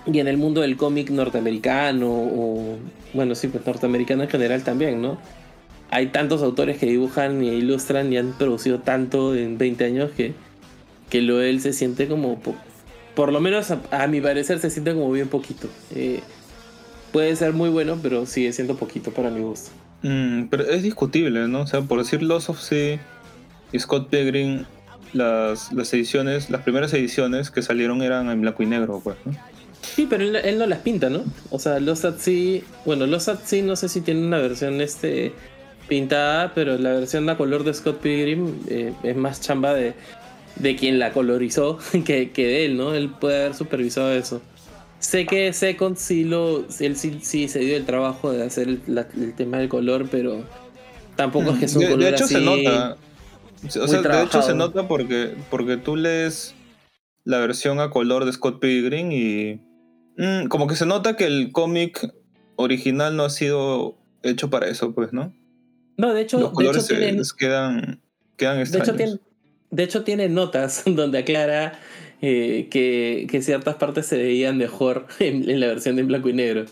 Y 0.07 0.19
en 0.19 0.27
el 0.29 0.37
mundo 0.37 0.61
del 0.63 0.77
cómic 0.77 1.11
norteamericano, 1.11 2.09
o 2.11 2.77
bueno, 3.15 3.35
sí, 3.35 3.49
pues 3.49 3.65
norteamericano 3.65 4.25
en 4.25 4.29
general 4.29 4.63
también, 4.65 5.01
¿no? 5.01 5.19
Hay 5.91 6.07
tantos 6.07 6.43
autores 6.43 6.79
que 6.79 6.87
dibujan 6.87 7.43
y 7.45 7.49
ilustran 7.51 8.13
y 8.13 8.17
han 8.17 8.33
producido 8.33 8.81
tanto 8.81 9.35
en 9.35 9.59
20 9.59 9.85
años 9.85 10.11
que, 10.17 10.33
que 11.11 11.23
lo 11.23 11.41
él 11.41 11.61
se 11.61 11.73
siente 11.73 12.09
como, 12.09 12.41
po- 12.41 12.57
por 13.15 13.31
lo 13.33 13.41
menos 13.41 13.71
a, 13.71 14.07
mi 14.07 14.21
parecer, 14.21 14.59
se 14.59 14.71
siente 14.71 14.93
como 14.95 15.13
bien 15.13 15.29
poquito. 15.29 15.69
Eh, 15.95 16.21
puede 17.13 17.37
ser 17.37 17.53
muy 17.53 17.69
bueno, 17.69 17.99
pero 18.03 18.27
sigue 18.27 18.53
siendo 18.53 18.75
poquito 18.77 19.13
para 19.13 19.31
mi 19.31 19.43
gusto. 19.43 19.71
Mm, 20.03 20.45
pero 20.47 20.65
es 20.65 20.83
discutible, 20.83 21.47
¿no? 21.47 21.61
O 21.61 21.67
sea, 21.67 21.83
por 21.83 21.99
decir 21.99 22.23
Lost 22.23 22.49
of 22.49 22.59
Sea 22.61 22.99
y 23.71 23.79
Scott 23.79 24.09
Pilgrim, 24.09 24.65
las, 25.13 25.73
las 25.73 25.93
ediciones, 25.95 26.49
las 26.51 26.63
primeras 26.63 26.93
ediciones 26.95 27.51
que 27.51 27.61
salieron 27.63 28.03
eran 28.03 28.31
en 28.31 28.41
blanco 28.41 28.63
y 28.63 28.67
negro, 28.67 29.01
pues. 29.05 29.17
Sí, 29.83 30.07
pero 30.09 30.25
él, 30.25 30.37
él 30.37 30.59
no 30.59 30.67
las 30.67 30.79
pinta, 30.79 31.11
¿no? 31.11 31.25
O 31.51 31.59
sea, 31.59 31.75
at 31.77 32.17
Sea, 32.19 32.61
bueno, 32.85 33.05
at 33.17 33.41
Sea 33.45 33.63
no 33.63 33.77
sé 33.77 33.89
si 33.89 34.01
tiene 34.01 34.25
una 34.27 34.39
versión 34.39 34.81
este 34.81 35.33
pintada, 35.89 36.53
pero 36.55 36.79
la 36.79 36.93
versión 36.93 37.29
a 37.29 37.37
color 37.37 37.65
de 37.65 37.75
Scott 37.75 37.99
Pilgrim 38.01 38.55
eh, 38.69 38.93
es 39.03 39.17
más 39.17 39.41
chamba 39.41 39.75
de, 39.75 39.95
de 40.57 40.77
quien 40.77 40.99
la 40.99 41.13
colorizó 41.13 41.79
que, 42.05 42.31
que 42.31 42.47
de 42.47 42.65
él, 42.65 42.77
¿no? 42.77 42.95
Él 42.95 43.11
puede 43.11 43.41
haber 43.45 43.55
supervisado 43.55 44.13
eso. 44.13 44.41
Sé 45.01 45.27
que 45.27 45.53
Second 45.53 45.97
sí 45.97 46.23
lo, 46.25 46.65
él 46.79 46.97
sí, 46.97 47.19
sí 47.21 47.49
se 47.49 47.59
dio 47.59 47.77
el 47.77 47.85
trabajo 47.85 48.31
de 48.31 48.45
hacer 48.45 48.69
el, 48.69 48.81
la- 48.87 49.09
el 49.17 49.35
tema 49.35 49.59
del 49.59 49.69
color, 49.69 50.07
pero 50.09 50.45
tampoco 51.17 51.51
es 51.51 51.59
que 51.59 51.65
es 51.65 51.75
un 51.75 51.81
de, 51.81 51.87
de 51.89 51.93
color 51.93 52.15
hecho 52.15 52.25
así. 52.25 52.35
se 52.35 52.41
nota. 52.41 52.97
O 53.67 53.71
sea, 53.71 53.83
de 53.83 53.89
hecho 53.89 54.03
trabajado. 54.03 54.43
se 54.47 54.55
nota 54.55 54.87
porque, 54.87 55.35
porque 55.51 55.77
tú 55.77 55.97
lees 55.97 56.55
la 57.25 57.39
versión 57.39 57.81
a 57.81 57.91
color 57.91 58.25
de 58.25 58.33
Scott 58.33 58.61
Pilgrim 58.61 59.11
y 59.11 59.61
mm, 60.17 60.47
como 60.49 60.67
que 60.67 60.77
se 60.77 60.87
nota 60.87 61.17
que 61.17 61.25
el 61.27 61.53
cómic 61.53 62.13
original 62.57 63.17
no 63.17 63.25
ha 63.25 63.31
sido 63.31 63.97
hecho 64.23 64.51
para 64.51 64.69
eso, 64.69 64.95
pues, 64.95 65.13
¿no? 65.13 65.33
No, 65.97 66.15
de 66.15 66.23
hecho, 66.23 66.39
Los 66.41 66.51
de 66.51 66.55
colores 66.55 66.77
hecho 66.85 66.87
se- 66.87 66.95
tienen, 66.97 67.17
les 67.19 67.33
quedan, 67.33 68.01
quedan 68.37 68.57
De 68.57 68.63
hecho, 68.79 68.95
tiene, 68.95 69.19
de 69.71 69.83
hecho, 69.83 70.05
tiene 70.05 70.29
notas 70.29 70.83
donde 70.87 71.19
aclara 71.19 71.79
eh, 72.21 72.69
que, 72.71 73.27
que 73.31 73.43
ciertas 73.43 73.77
partes 73.77 74.07
se 74.07 74.17
veían 74.17 74.57
mejor 74.59 75.07
en, 75.19 75.49
en 75.49 75.61
la 75.61 75.67
versión 75.67 75.97
de 75.97 76.03
en 76.03 76.09
blanco 76.09 76.29
y 76.29 76.33
negro. 76.35 76.65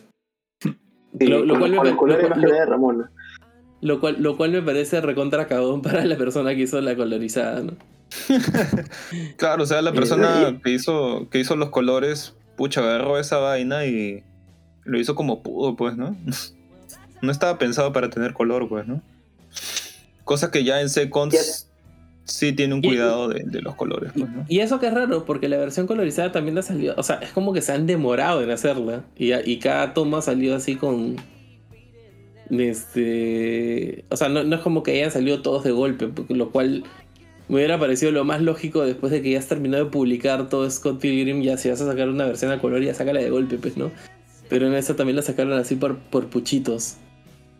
Sí, 1.18 1.26
Lo- 1.26 1.44
cual 1.58 1.70
me 1.72 1.76
lo 1.76 1.82
de 1.82 1.98
cual- 1.98 2.10
lo- 2.20 2.26
lo 4.18 4.36
me 4.52 4.62
parece 4.62 5.00
recontra 5.00 5.46
cagón 5.48 5.82
para 5.82 6.04
la 6.04 6.16
persona 6.16 6.54
que 6.54 6.62
hizo 6.62 6.80
la 6.80 6.94
colorizada, 6.96 7.62
¿no? 7.62 7.76
Claro, 9.36 9.62
o 9.62 9.66
sea, 9.66 9.82
la 9.82 9.90
Eh, 9.90 9.94
persona 9.94 10.60
que 10.64 10.70
hizo, 10.70 11.28
que 11.30 11.38
hizo 11.40 11.56
los 11.56 11.70
colores, 11.70 12.34
pucha, 12.60 12.82
agarró 12.82 13.18
esa 13.18 13.38
vaina 13.38 13.86
y 13.86 14.22
lo 14.84 15.00
hizo 15.00 15.14
como 15.14 15.42
pudo, 15.42 15.76
pues, 15.76 15.96
¿no? 15.96 16.14
No 17.22 17.32
estaba 17.32 17.58
pensado 17.58 17.92
para 17.92 18.08
tener 18.08 18.32
color, 18.32 18.66
pues, 18.66 18.86
¿no? 18.86 19.02
Cosa 20.24 20.50
que 20.50 20.64
ya 20.64 20.80
en 20.80 20.88
Seconds 20.88 21.68
sí 22.24 22.52
tiene 22.52 22.72
un 22.74 22.80
cuidado 22.80 23.28
de, 23.28 23.44
de 23.44 23.60
los 23.60 23.74
colores. 23.74 24.12
Pues, 24.14 24.30
¿no? 24.30 24.46
Y 24.48 24.60
eso 24.60 24.78
que 24.78 24.86
es 24.86 24.94
raro, 24.94 25.26
porque 25.26 25.48
la 25.48 25.58
versión 25.58 25.86
colorizada 25.86 26.32
también 26.32 26.56
ha 26.56 26.62
salido. 26.62 26.94
O 26.96 27.02
sea, 27.02 27.16
es 27.16 27.30
como 27.32 27.52
que 27.52 27.60
se 27.60 27.72
han 27.72 27.86
demorado 27.86 28.42
en 28.42 28.50
hacerla. 28.50 29.04
Y, 29.16 29.34
y 29.34 29.58
cada 29.58 29.92
toma 29.92 30.18
ha 30.18 30.22
salido 30.22 30.56
así 30.56 30.76
con. 30.76 31.16
Este. 32.50 34.06
O 34.08 34.16
sea, 34.16 34.30
no, 34.30 34.42
no 34.42 34.56
es 34.56 34.62
como 34.62 34.82
que 34.82 34.92
hayan 34.92 35.10
salido 35.10 35.42
todos 35.42 35.62
de 35.62 35.72
golpe, 35.72 36.10
lo 36.28 36.50
cual 36.50 36.84
me 37.50 37.56
hubiera 37.56 37.78
parecido 37.78 38.12
lo 38.12 38.24
más 38.24 38.40
lógico 38.40 38.82
después 38.84 39.12
de 39.12 39.20
que 39.22 39.30
ya 39.32 39.38
has 39.38 39.46
terminado 39.48 39.84
de 39.84 39.90
publicar 39.90 40.48
todo 40.48 40.70
Scott 40.70 41.00
Pilgrim. 41.00 41.42
Ya 41.42 41.56
si 41.56 41.68
vas 41.68 41.80
a 41.80 41.86
sacar 41.86 42.08
una 42.08 42.24
versión 42.24 42.50
a 42.52 42.60
color, 42.60 42.80
ya 42.82 42.94
sácala 42.94 43.20
de 43.20 43.28
golpe, 43.28 43.58
pues, 43.58 43.76
¿no? 43.76 43.90
Pero 44.48 44.66
en 44.66 44.74
esa 44.74 44.96
también 44.96 45.16
la 45.16 45.22
sacaron 45.22 45.52
así 45.54 45.74
por, 45.76 45.96
por 45.98 46.26
puchitos. 46.28 46.96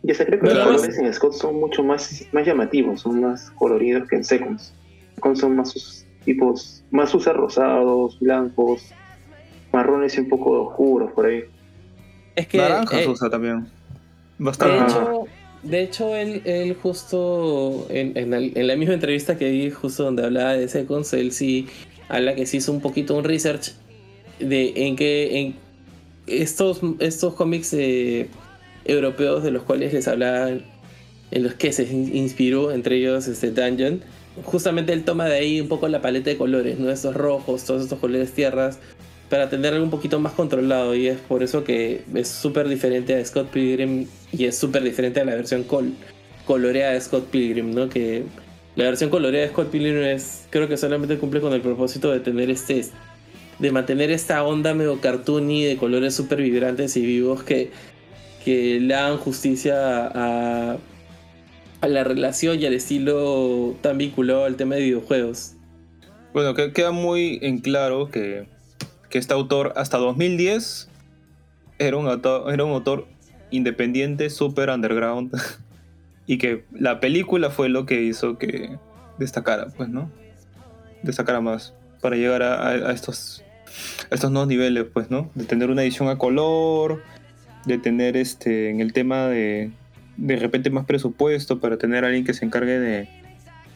Y 0.03 0.11
hasta 0.11 0.25
creo 0.25 0.39
que 0.39 0.47
Pero 0.47 0.55
los 0.59 0.63
además- 0.65 0.81
colores 0.87 1.05
en 1.05 1.13
Scott 1.13 1.33
son 1.33 1.59
mucho 1.59 1.83
más, 1.83 2.25
más 2.31 2.45
llamativos, 2.45 3.01
son 3.01 3.21
más 3.21 3.51
coloridos 3.51 4.07
que 4.09 4.15
en 4.15 4.23
Seconds. 4.23 4.73
Seconds 5.15 5.39
son 5.39 5.55
más 5.55 5.71
sus 5.71 6.05
tipos, 6.25 6.83
más 6.89 7.13
usa 7.13 7.33
rosados, 7.33 8.19
blancos, 8.19 8.93
marrones 9.71 10.15
y 10.17 10.21
un 10.21 10.29
poco 10.29 10.51
oscuros 10.63 11.11
por 11.11 11.25
ahí. 11.27 11.43
Es 12.35 12.47
que. 12.47 12.57
Naranjas 12.57 13.01
eh, 13.01 13.07
usa 13.09 13.29
también. 13.29 13.67
Bastante. 14.39 14.83
Hecho, 14.85 15.23
de 15.63 15.83
hecho 15.83 16.15
él, 16.15 16.41
él 16.45 16.75
justo 16.75 17.87
en, 17.89 18.17
en 18.17 18.33
en 18.33 18.67
la 18.67 18.75
misma 18.75 18.93
entrevista 18.95 19.37
que 19.37 19.49
vi, 19.51 19.69
justo 19.69 20.03
donde 20.03 20.23
hablaba 20.23 20.53
de 20.53 20.67
Seconds, 20.67 21.13
él 21.13 21.31
sí 21.31 21.67
habla 22.09 22.35
que 22.35 22.45
sí 22.45 22.57
hizo 22.57 22.71
un 22.71 22.81
poquito 22.81 23.15
un 23.17 23.23
research 23.23 23.73
de 24.39 24.73
en 24.75 24.95
que 24.95 25.39
en 25.39 25.55
estos, 26.27 26.81
estos 26.99 27.33
cómics 27.35 27.73
eh, 27.73 28.27
europeos 28.85 29.43
de 29.43 29.51
los 29.51 29.63
cuales 29.63 29.93
les 29.93 30.07
hablaba, 30.07 30.49
en 30.49 31.43
los 31.43 31.53
que 31.53 31.71
se 31.71 31.83
in- 31.83 32.15
inspiró, 32.15 32.71
entre 32.71 32.97
ellos 32.97 33.27
este 33.27 33.51
Dungeon, 33.51 34.01
justamente 34.43 34.93
él 34.93 35.03
toma 35.03 35.25
de 35.25 35.35
ahí 35.35 35.61
un 35.61 35.67
poco 35.67 35.87
la 35.87 36.01
paleta 36.01 36.29
de 36.29 36.37
colores, 36.37 36.79
¿no? 36.79 36.89
Estos 36.89 37.15
rojos, 37.15 37.63
todos 37.65 37.83
estos 37.83 37.99
colores 37.99 38.31
tierras, 38.31 38.79
para 39.31 39.49
tenerlo 39.49 39.81
un 39.81 39.89
poquito 39.89 40.19
más 40.19 40.33
controlado 40.33 40.93
y 40.93 41.07
es 41.07 41.17
por 41.17 41.41
eso 41.41 41.63
que 41.63 42.03
es 42.13 42.27
súper 42.27 42.67
diferente 42.67 43.15
a 43.15 43.23
Scott 43.23 43.47
Pilgrim 43.47 44.05
y 44.33 44.43
es 44.43 44.57
súper 44.57 44.83
diferente 44.83 45.21
a 45.21 45.25
la 45.25 45.35
versión 45.35 45.63
col 45.63 45.93
coloreada 46.45 46.91
de 46.91 46.99
Scott 46.99 47.29
Pilgrim, 47.29 47.73
¿no? 47.73 47.87
Que 47.87 48.25
la 48.75 48.83
versión 48.83 49.09
coloreada 49.09 49.47
de 49.47 49.53
Scott 49.53 49.69
Pilgrim 49.71 50.03
es, 50.03 50.47
creo 50.49 50.67
que 50.67 50.75
solamente 50.75 51.17
cumple 51.17 51.39
con 51.39 51.53
el 51.53 51.61
propósito 51.61 52.11
de 52.11 52.19
tener 52.19 52.49
este, 52.49 52.83
de 53.57 53.71
mantener 53.71 54.11
esta 54.11 54.43
onda 54.43 54.73
medio 54.73 54.99
cartoony 54.99 55.63
de 55.63 55.77
colores 55.77 56.13
súper 56.13 56.41
vibrantes 56.41 56.97
y 56.97 57.05
vivos 57.05 57.41
que, 57.41 57.71
que 58.43 58.81
le 58.81 58.93
dan 58.93 59.15
justicia 59.15 60.07
a, 60.07 60.77
a 61.79 61.87
la 61.87 62.03
relación 62.03 62.59
y 62.59 62.65
al 62.65 62.73
estilo 62.73 63.77
tan 63.79 63.97
vinculado 63.97 64.43
al 64.43 64.57
tema 64.57 64.75
de 64.75 64.81
videojuegos. 64.81 65.53
Bueno, 66.33 66.53
que 66.53 66.73
queda 66.73 66.91
muy 66.91 67.39
en 67.41 67.59
claro 67.59 68.09
que, 68.09 68.50
que 69.11 69.19
este 69.19 69.33
autor 69.33 69.73
hasta 69.75 69.97
2010 69.97 70.89
era 71.77 71.97
un 71.97 72.07
autor, 72.07 72.51
era 72.51 72.63
un 72.63 72.71
autor 72.71 73.07
independiente, 73.51 74.29
super 74.29 74.69
underground. 74.69 75.31
y 76.25 76.37
que 76.37 76.65
la 76.71 76.99
película 76.99 77.49
fue 77.49 77.69
lo 77.69 77.85
que 77.85 78.01
hizo 78.01 78.37
que 78.37 78.77
destacara, 79.19 79.67
pues, 79.77 79.89
¿no? 79.89 80.09
Destacara 81.03 81.41
más. 81.41 81.73
Para 82.01 82.15
llegar 82.15 82.41
a, 82.41 82.91
estos, 82.91 83.43
estos 84.09 84.31
nuevos 84.31 84.47
niveles, 84.47 84.85
pues, 84.91 85.11
¿no? 85.11 85.29
De 85.35 85.45
tener 85.45 85.69
una 85.69 85.83
edición 85.83 86.09
a 86.09 86.17
color, 86.17 87.03
de 87.65 87.77
tener 87.77 88.17
este, 88.17 88.69
en 88.69 88.81
el 88.81 88.93
tema 88.93 89.27
de 89.27 89.71
de 90.17 90.35
repente 90.35 90.69
más 90.69 90.85
presupuesto 90.85 91.59
para 91.59 91.77
tener 91.77 92.03
a 92.03 92.07
alguien 92.07 92.25
que 92.25 92.33
se 92.33 92.45
encargue 92.45 92.79
de, 92.79 93.09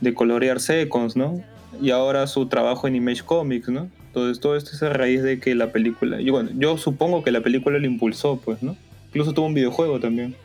de 0.02 0.14
colorear 0.14 0.60
secons, 0.60 1.16
¿no? 1.16 1.42
y 1.82 1.92
ahora 1.92 2.28
su 2.28 2.48
trabajo 2.48 2.88
en 2.88 2.96
Image 2.96 3.24
Comics, 3.24 3.70
¿no? 3.70 3.90
Entonces 4.16 4.40
todo 4.40 4.56
esto 4.56 4.72
es 4.74 4.82
a 4.82 4.92
raíz 4.92 5.24
de 5.24 5.42
que 5.42 5.56
la 5.56 5.74
película, 5.74 6.22
yo, 6.22 6.32
bueno, 6.32 6.50
yo 6.56 6.78
supongo 6.78 7.22
que 7.22 7.32
la 7.32 7.42
película 7.42 7.80
lo 7.80 7.86
impulsó, 7.86 8.38
pues, 8.38 8.64
¿no? 8.64 8.78
Incluso 9.10 9.34
tuvo 9.34 9.48
un 9.48 9.54
videojuego 9.54 10.00
también. 10.00 10.38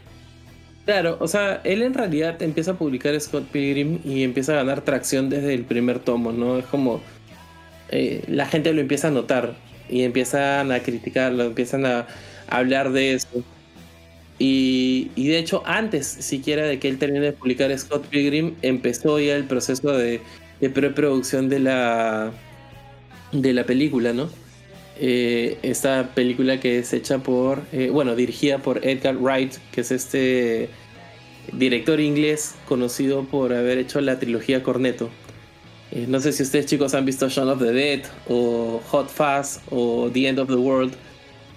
Claro, 0.86 1.18
o 1.20 1.28
sea, 1.28 1.60
él 1.62 1.82
en 1.82 1.94
realidad 1.94 2.42
empieza 2.42 2.72
a 2.72 2.74
publicar 2.74 3.18
Scott 3.20 3.44
Pilgrim 3.44 4.00
y 4.04 4.24
empieza 4.24 4.54
a 4.54 4.56
ganar 4.56 4.80
tracción 4.80 5.30
desde 5.30 5.54
el 5.54 5.62
primer 5.62 6.00
tomo, 6.00 6.32
¿no? 6.32 6.58
Es 6.58 6.64
como 6.64 7.00
eh, 7.90 8.24
la 8.26 8.46
gente 8.46 8.72
lo 8.72 8.80
empieza 8.80 9.06
a 9.06 9.12
notar 9.12 9.54
y 9.88 10.02
empiezan 10.02 10.72
a 10.72 10.80
criticarlo, 10.80 11.44
empiezan 11.44 11.86
a, 11.86 12.08
hablar 12.48 12.90
de 12.90 13.14
eso. 13.14 13.44
Y, 14.40 15.12
y 15.14 15.28
de 15.28 15.38
hecho, 15.38 15.62
antes 15.64 16.08
siquiera 16.08 16.64
de 16.64 16.80
que 16.80 16.88
él 16.88 16.98
termine 16.98 17.26
de 17.26 17.32
publicar 17.34 17.78
Scott 17.78 18.04
Pilgrim, 18.06 18.56
empezó 18.62 19.20
ya 19.20 19.36
el 19.36 19.44
proceso 19.44 19.92
de, 19.92 20.20
de 20.60 20.70
preproducción 20.70 21.48
de 21.48 21.60
la, 21.60 22.32
de 23.32 23.52
la 23.52 23.64
película, 23.64 24.12
¿no? 24.12 24.28
Eh, 24.98 25.58
esta 25.62 26.10
película 26.14 26.60
que 26.60 26.78
es 26.78 26.92
hecha 26.92 27.18
por, 27.18 27.62
eh, 27.72 27.88
bueno, 27.90 28.14
dirigida 28.14 28.58
por 28.58 28.86
Edgar 28.86 29.16
Wright, 29.16 29.54
que 29.72 29.80
es 29.80 29.90
este 29.90 30.68
director 31.52 32.00
inglés 32.00 32.54
conocido 32.68 33.24
por 33.24 33.54
haber 33.54 33.78
hecho 33.78 34.00
la 34.00 34.18
trilogía 34.18 34.62
Cornetto. 34.62 35.08
Eh, 35.92 36.04
no 36.06 36.20
sé 36.20 36.32
si 36.32 36.42
ustedes 36.42 36.66
chicos 36.66 36.94
han 36.94 37.04
visto 37.04 37.28
Shaun 37.28 37.48
of 37.48 37.60
the 37.60 37.72
Dead 37.72 38.02
o 38.28 38.80
Hot 38.90 39.08
Fuzz 39.08 39.60
o 39.70 40.10
The 40.12 40.28
End 40.28 40.38
of 40.38 40.48
the 40.48 40.56
World. 40.56 40.92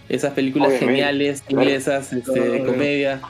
Esas 0.10 0.34
películas 0.34 0.70
Obviamente. 0.70 0.94
geniales 0.94 1.44
inglesas 1.50 2.14
este, 2.14 2.40
de 2.40 2.64
comedia. 2.64 3.22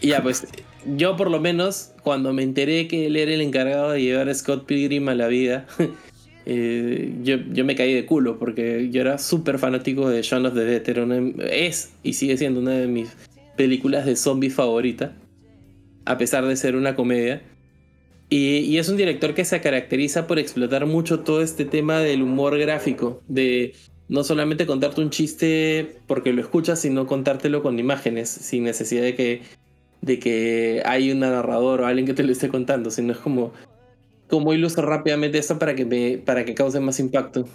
Y 0.00 0.08
ya, 0.08 0.22
pues 0.22 0.46
yo 0.84 1.16
por 1.16 1.30
lo 1.30 1.40
menos 1.40 1.92
cuando 2.02 2.32
me 2.32 2.42
enteré 2.42 2.88
que 2.88 3.06
él 3.06 3.16
era 3.16 3.32
el 3.32 3.40
encargado 3.40 3.90
de 3.92 4.02
llevar 4.02 4.28
a 4.28 4.34
Scott 4.34 4.66
Pilgrim 4.66 5.08
a 5.08 5.14
la 5.14 5.28
vida, 5.28 5.66
yo, 6.46 7.36
yo 7.52 7.64
me 7.64 7.76
caí 7.76 7.92
de 7.94 8.06
culo 8.06 8.38
porque 8.38 8.88
yo 8.90 9.00
era 9.00 9.18
súper 9.18 9.58
fanático 9.58 10.08
de 10.08 10.22
Shaun 10.22 10.46
of 10.46 10.54
the 10.54 10.64
Dead. 10.64 10.82
Es 11.50 11.92
y 12.02 12.14
sigue 12.14 12.36
siendo 12.36 12.60
una 12.60 12.72
de 12.72 12.86
mis 12.86 13.10
películas 13.56 14.06
de 14.06 14.16
zombie 14.16 14.50
favorita, 14.50 15.12
a 16.04 16.18
pesar 16.18 16.46
de 16.46 16.56
ser 16.56 16.76
una 16.76 16.96
comedia. 16.96 17.42
Y, 18.28 18.58
y 18.58 18.78
es 18.78 18.88
un 18.88 18.96
director 18.96 19.34
que 19.34 19.44
se 19.44 19.60
caracteriza 19.60 20.26
por 20.26 20.38
explotar 20.38 20.86
mucho 20.86 21.20
todo 21.20 21.42
este 21.42 21.64
tema 21.64 21.98
del 21.98 22.22
humor 22.22 22.58
gráfico, 22.58 23.22
de 23.26 23.74
no 24.10 24.24
solamente 24.24 24.66
contarte 24.66 25.00
un 25.00 25.10
chiste 25.10 25.98
porque 26.08 26.32
lo 26.32 26.40
escuchas, 26.40 26.80
sino 26.80 27.06
contártelo 27.06 27.62
con 27.62 27.78
imágenes, 27.78 28.28
sin 28.28 28.64
necesidad 28.64 29.02
de 29.02 29.14
que, 29.14 29.42
de 30.02 30.18
que 30.18 30.82
hay 30.84 31.12
un 31.12 31.20
narrador 31.20 31.80
o 31.80 31.86
alguien 31.86 32.06
que 32.06 32.14
te 32.14 32.24
lo 32.24 32.32
esté 32.32 32.48
contando, 32.48 32.90
sino 32.90 33.12
es 33.12 33.18
como, 33.18 33.52
como 34.30 34.52
ilustro 34.54 34.86
rápidamente 34.86 35.38
esto 35.38 35.58
para 35.58 35.74
que, 35.74 35.84
me, 35.84 36.18
para 36.18 36.44
que 36.44 36.54
cause 36.54 36.78
más 36.80 36.98
impacto. 37.00 37.46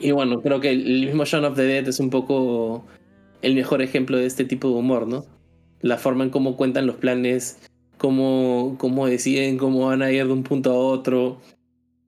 Y 0.00 0.12
bueno, 0.12 0.40
creo 0.40 0.60
que 0.60 0.70
el 0.70 1.06
mismo 1.06 1.24
Shaun 1.24 1.44
of 1.44 1.56
the 1.56 1.62
Dead 1.64 1.88
es 1.88 1.98
un 2.00 2.08
poco 2.10 2.86
el 3.42 3.54
mejor 3.54 3.82
ejemplo 3.82 4.16
de 4.16 4.26
este 4.26 4.44
tipo 4.44 4.68
de 4.68 4.74
humor, 4.74 5.06
¿no? 5.08 5.26
La 5.80 5.96
forma 5.98 6.24
en 6.24 6.30
cómo 6.30 6.56
cuentan 6.56 6.86
los 6.86 6.96
planes, 6.96 7.58
cómo, 7.98 8.76
cómo 8.78 9.06
deciden 9.06 9.58
cómo 9.58 9.86
van 9.86 10.02
a 10.02 10.10
ir 10.12 10.26
de 10.26 10.32
un 10.32 10.44
punto 10.44 10.70
a 10.72 10.76
otro. 10.76 11.40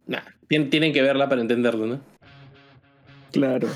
Nah, 0.07 0.21
tien- 0.49 0.71
tienen 0.71 0.93
que 0.93 1.03
verla 1.03 1.29
para 1.29 1.41
entenderlo, 1.41 1.87
¿no? 1.87 2.01
Claro. 3.33 3.69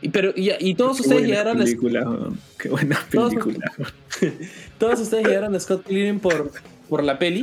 Y, 0.00 0.08
pero, 0.08 0.32
y, 0.34 0.50
y 0.58 0.74
todos 0.74 0.96
Qué 0.96 1.02
ustedes 1.02 1.26
llegaron 1.28 1.60
a, 1.60 1.64
película, 1.64 2.08
weón. 2.08 2.38
Qué 2.58 2.68
buena 2.68 2.98
Todos- 3.10 3.34
película. 3.34 3.72
todos 4.78 5.00
ustedes 5.00 5.26
llegaron 5.26 5.54
a 5.54 5.60
Scott 5.60 5.84
Pilgrim 5.86 6.18
por, 6.18 6.50
por 6.92 7.02
la 7.04 7.18
peli. 7.18 7.42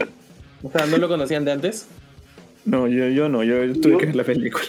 O 0.62 0.70
sea, 0.72 0.86
no 0.86 0.98
lo 0.98 1.08
conocían 1.08 1.44
de 1.44 1.52
antes. 1.52 1.88
No, 2.66 2.88
yo, 2.88 3.08
yo 3.08 3.30
no, 3.30 3.44
yo 3.44 3.56
tuve 3.82 3.94
Yo- 3.94 3.98
que 3.98 4.06
ver 4.06 4.16
la 4.16 4.24
película. 4.24 4.64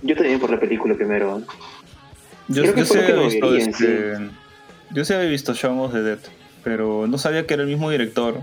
Yo 0.00 0.16
también 0.16 0.40
por 0.40 0.50
la 0.50 0.58
película 0.58 0.94
primero. 0.94 1.38
¿eh? 1.38 1.42
Yo, 2.48 2.62
Creo 2.62 2.74
que 2.74 2.80
yo 2.80 2.86
sí 2.86 2.98
había 2.98 3.16
visto 3.16 3.54
este, 3.54 4.14
Yo 4.94 5.04
sí 5.04 5.12
había 5.12 5.28
visto 5.28 5.52
Shaun 5.52 5.78
of 5.80 5.92
the 5.92 6.00
Dead, 6.00 6.18
pero 6.64 7.06
no 7.06 7.18
sabía 7.18 7.46
que 7.46 7.52
era 7.52 7.64
el 7.64 7.68
mismo 7.68 7.90
director. 7.90 8.40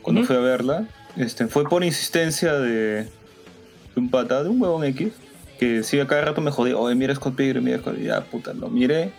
Cuando 0.00 0.24
fui 0.24 0.34
a 0.34 0.40
verla, 0.40 0.88
este, 1.18 1.46
fue 1.48 1.68
por 1.68 1.84
insistencia 1.84 2.54
de, 2.54 3.02
de 3.02 3.08
un 3.96 4.08
pata, 4.08 4.42
de 4.42 4.48
un 4.48 4.62
huevón 4.62 4.82
X, 4.84 5.12
que 5.58 5.82
sí 5.82 6.00
a 6.00 6.06
cada 6.06 6.22
rato 6.22 6.40
me 6.40 6.50
jodía, 6.50 6.78
oye, 6.78 6.94
mira 6.94 7.14
Scott 7.14 7.36
Pilgrim, 7.36 7.64
mira 7.64 7.80
Scott", 7.80 7.98
y 8.00 8.04
ya 8.04 8.22
puta, 8.24 8.54
lo 8.54 8.70
miré. 8.70 9.12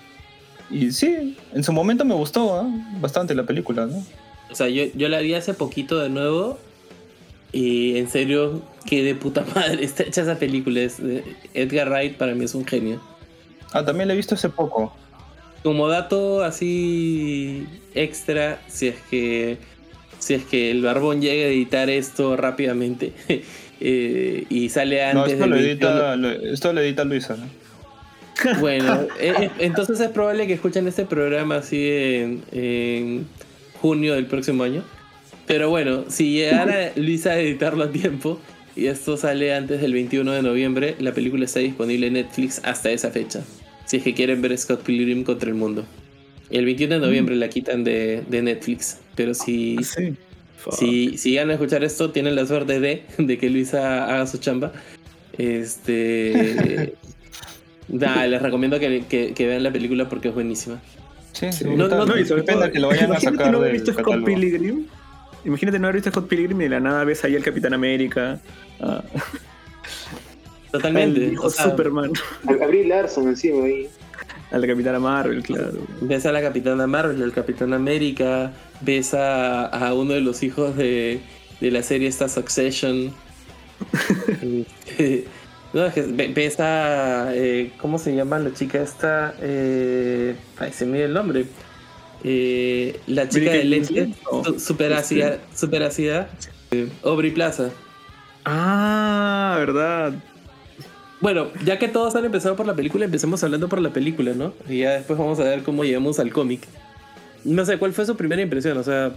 Y 0.71 0.91
sí, 0.91 1.37
en 1.53 1.63
su 1.63 1.71
momento 1.71 2.03
me 2.03 2.15
gustó 2.15 2.55
¿ah? 2.59 2.67
bastante 2.99 3.35
la 3.35 3.43
película, 3.43 3.85
¿no? 3.85 4.03
O 4.51 4.55
sea, 4.55 4.67
yo, 4.69 4.83
yo 4.95 5.09
la 5.09 5.19
vi 5.19 5.33
hace 5.33 5.53
poquito 5.53 5.99
de 5.99 6.09
nuevo. 6.09 6.59
Y 7.53 7.97
en 7.97 8.09
serio, 8.09 8.61
que 8.85 9.03
de 9.03 9.15
puta 9.15 9.45
madre 9.55 9.83
está 9.83 10.03
hecha 10.03 10.21
esa 10.21 10.37
película. 10.39 10.81
Es, 10.81 10.97
Edgar 11.53 11.89
Wright 11.89 12.17
para 12.17 12.33
mí 12.35 12.45
es 12.45 12.55
un 12.55 12.65
genio. 12.65 13.01
Ah, 13.73 13.83
también 13.85 14.07
la 14.07 14.13
he 14.13 14.17
visto 14.17 14.35
hace 14.35 14.49
poco. 14.49 14.93
Como 15.63 15.87
dato 15.87 16.43
así 16.43 17.67
extra, 17.93 18.59
si 18.67 18.87
es 18.87 18.95
que 19.09 19.57
si 20.17 20.33
es 20.35 20.43
que 20.45 20.71
el 20.71 20.81
barbón 20.83 21.21
llega 21.21 21.45
a 21.45 21.47
editar 21.49 21.89
esto 21.89 22.35
rápidamente 22.37 23.11
eh, 23.79 24.45
y 24.49 24.69
sale 24.69 25.01
No, 25.13 25.21
antes 25.21 25.33
esto 25.33 25.43
del 25.43 25.49
lo, 25.49 25.55
21 25.55 25.67
edita, 25.67 26.15
lo- 26.15 26.29
esto 26.53 26.73
lo 26.73 26.81
edita 26.81 27.03
Luisa, 27.05 27.37
¿no? 27.37 28.59
Bueno, 28.59 29.01
eh, 29.19 29.33
eh, 29.39 29.49
entonces 29.59 29.99
es 29.99 30.09
probable 30.09 30.47
que 30.47 30.53
escuchen 30.53 30.87
este 30.87 31.05
programa 31.05 31.57
así 31.57 31.87
en, 31.89 32.43
en 32.51 33.27
junio 33.81 34.13
del 34.15 34.25
próximo 34.27 34.63
año. 34.63 34.83
Pero 35.47 35.69
bueno, 35.69 36.05
si 36.07 36.31
llegara 36.33 36.91
Luisa 36.95 37.31
a 37.31 37.39
editarlo 37.39 37.83
a 37.83 37.91
tiempo 37.91 38.39
y 38.75 38.85
esto 38.85 39.17
sale 39.17 39.53
antes 39.53 39.81
del 39.81 39.93
21 39.93 40.31
de 40.31 40.41
noviembre, 40.43 40.95
la 40.99 41.13
película 41.13 41.45
está 41.45 41.59
disponible 41.59 42.07
en 42.07 42.13
Netflix 42.13 42.61
hasta 42.63 42.91
esa 42.91 43.11
fecha. 43.11 43.43
Si 43.85 43.97
es 43.97 44.03
que 44.03 44.13
quieren 44.13 44.41
ver 44.41 44.57
Scott 44.57 44.83
Pilgrim 44.83 45.23
contra 45.23 45.49
el 45.49 45.55
mundo. 45.55 45.83
El 46.49 46.65
21 46.65 46.95
de 46.95 47.01
noviembre 47.01 47.35
la 47.35 47.49
quitan 47.49 47.83
de, 47.83 48.21
de 48.29 48.41
Netflix. 48.41 48.99
Pero 49.15 49.33
si, 49.33 49.77
Ah, 49.79 49.83
sí. 49.83 50.13
Si, 50.77 51.17
si 51.17 51.31
llegan 51.31 51.49
a 51.49 51.53
escuchar 51.53 51.83
esto, 51.83 52.11
tienen 52.11 52.35
la 52.35 52.45
suerte 52.45 52.79
de, 52.79 53.03
de 53.17 53.37
que 53.37 53.49
Luisa 53.49 54.05
haga 54.05 54.27
su 54.27 54.37
chamba. 54.37 54.71
Este. 55.37 56.93
Nada, 57.89 58.27
les 58.27 58.41
recomiendo 58.41 58.79
que, 58.79 59.03
que- 59.09 59.33
que 59.33 59.47
vean 59.47 59.63
la 59.63 59.71
película 59.73 60.07
porque 60.07 60.29
es 60.29 60.33
buenísima. 60.33 60.81
Sí, 61.33 61.47
Sí. 61.51 61.63
sí, 61.63 61.65
No, 61.65 61.87
no, 61.87 62.05
no, 62.05 62.17
y 62.17 62.25
sobre 62.25 62.43
todo, 62.43 62.71
que 62.71 62.79
lo 62.79 62.87
vayan 62.89 63.05
a 63.05 63.07
imagínate 63.07 63.37
sacar 63.37 63.51
no 63.51 63.57
haber 63.59 63.71
visto 63.73 63.93
Scott. 63.93 64.23
Pilgrim. 64.25 64.85
Imagínate 65.45 65.79
no 65.79 65.87
haber 65.87 65.95
visto 65.95 66.11
Scott 66.11 66.27
Pilgrim 66.27 66.59
y 66.61 66.63
de 66.65 66.69
la 66.69 66.79
nada 66.79 67.03
ves 67.03 67.23
ahí 67.23 67.35
al 67.35 67.43
Capitán 67.43 67.73
América, 67.73 68.39
a- 68.79 69.03
Totalmente. 70.71 71.25
al 71.25 71.33
hijo 71.33 71.47
o 71.47 71.49
sea, 71.49 71.69
Superman, 71.69 72.11
A- 72.47 72.63
Abril 72.63 72.89
Larson 72.89 73.27
encima 73.27 73.65
ahí. 73.65 73.87
a 74.51 74.57
la 74.57 74.67
Capitana 74.67 74.99
Marvel, 74.99 75.41
claro. 75.43 75.79
Ves 76.01 76.25
a 76.25 76.31
la 76.31 76.41
Capitana 76.41 76.85
Marvel, 76.87 77.21
al 77.23 77.31
Capitán 77.33 77.73
América, 77.73 78.51
ves 78.81 79.13
a, 79.13 79.65
a 79.65 79.93
uno 79.93 80.13
de 80.13 80.21
los 80.21 80.43
hijos 80.43 80.75
de, 80.77 81.21
de 81.59 81.71
la 81.71 81.81
serie 81.83 82.07
esta 82.07 82.27
Succession. 82.29 83.11
No, 85.73 85.85
es 85.85 85.93
que 85.93 86.01
ve- 86.01 86.31
ves 86.35 86.59
a. 86.59 87.29
eh, 87.33 87.71
¿Cómo 87.79 87.97
se 87.97 88.13
llama 88.15 88.39
la 88.39 88.53
chica 88.53 88.81
esta? 88.81 89.33
Eh, 89.41 90.35
ay, 90.59 90.71
se 90.73 90.85
dio 90.85 91.05
el 91.05 91.13
nombre. 91.13 91.45
Eh, 92.23 92.99
la 93.07 93.27
chica 93.29 93.51
de 93.51 93.63
lentes, 93.63 93.89
Winslet, 93.91 94.17
¿o? 94.29 94.43
su- 94.43 94.59
super 94.59 94.93
ácida, 94.93 95.37
super 95.55 95.83
ácida, 95.83 96.29
eh, 96.71 96.87
Aubrey 97.03 97.31
Plaza. 97.31 97.69
Ah, 98.45 99.55
verdad. 99.59 100.13
Bueno, 101.19 101.47
ya 101.63 101.77
que 101.79 101.87
todos 101.87 102.15
han 102.15 102.25
empezado 102.25 102.55
por 102.55 102.65
la 102.65 102.75
película, 102.75 103.05
empecemos 103.05 103.43
hablando 103.43 103.69
por 103.69 103.79
la 103.79 103.91
película, 103.91 104.33
¿no? 104.33 104.53
Y 104.67 104.79
ya 104.79 104.91
después 104.93 105.17
vamos 105.19 105.39
a 105.39 105.43
ver 105.43 105.61
cómo 105.63 105.83
llegamos 105.83 106.19
al 106.19 106.31
cómic. 106.33 106.61
No 107.43 107.63
sé, 107.65 107.77
¿cuál 107.77 107.93
fue 107.93 108.05
su 108.05 108.15
primera 108.17 108.41
impresión? 108.41 108.77
O 108.77 108.83
sea, 108.83 109.13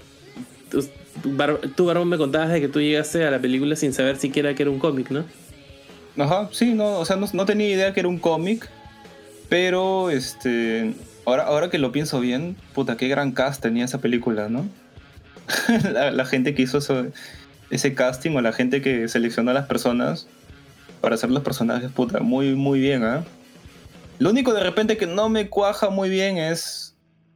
tú, 0.71 0.87
Barbón, 1.85 2.09
me 2.09 2.19
contabas 2.19 2.51
de 2.53 2.61
que 2.61 2.69
tú 2.69 2.81
llegaste 2.81 3.25
a 3.25 3.31
la 3.31 3.39
película 3.39 3.75
sin 3.77 3.93
saber 3.95 4.17
siquiera 4.19 4.55
que 4.55 4.63
era 4.65 4.71
un 4.71 4.79
cómic, 4.79 5.11
¿no? 5.11 5.25
Ajá, 6.17 6.49
sí, 6.53 6.75
no, 6.75 6.99
o 6.99 7.05
sea, 7.05 7.17
no, 7.17 7.27
no 7.33 7.45
tenía 7.45 7.69
idea 7.69 7.93
que 7.93 8.01
era 8.01 8.09
un 8.09 8.19
cómic, 8.19 8.69
pero 9.49 10.11
este, 10.11 10.95
ahora, 11.25 11.45
ahora 11.45 11.71
que 11.71 11.79
lo 11.79 11.93
pienso 11.93 12.21
bien, 12.21 12.57
puta, 12.73 12.97
qué 12.97 13.09
gran 13.09 13.33
cast 13.33 13.61
tenía 13.63 13.85
esa 13.85 13.99
película, 13.99 14.49
¿no? 14.49 14.69
la, 15.93 16.25
gente 16.25 16.55
que 16.55 16.63
hizo 16.63 16.79
ese 17.71 17.95
casting 17.95 18.31
o 18.37 18.41
la 18.41 18.53
gente 18.53 18.81
que 18.81 19.09
seleccionó 19.09 19.51
a 19.51 19.55
las 19.55 19.67
personas 19.67 20.27
para 21.01 21.17
hacer 21.17 21.31
los 21.31 21.43
personajes, 21.43 21.91
puta, 21.91 22.21
muy, 22.21 22.55
muy 22.55 22.81
bien, 22.81 23.05
¿ah? 23.05 23.25
Lo 24.19 24.31
único 24.31 24.55
de 24.55 24.63
repente 24.63 24.97
que 24.97 25.07
no 25.07 25.29
me 25.29 25.49
cuaja 25.49 25.91
muy 25.91 26.09
bien 26.09 26.39
es, 26.39 26.95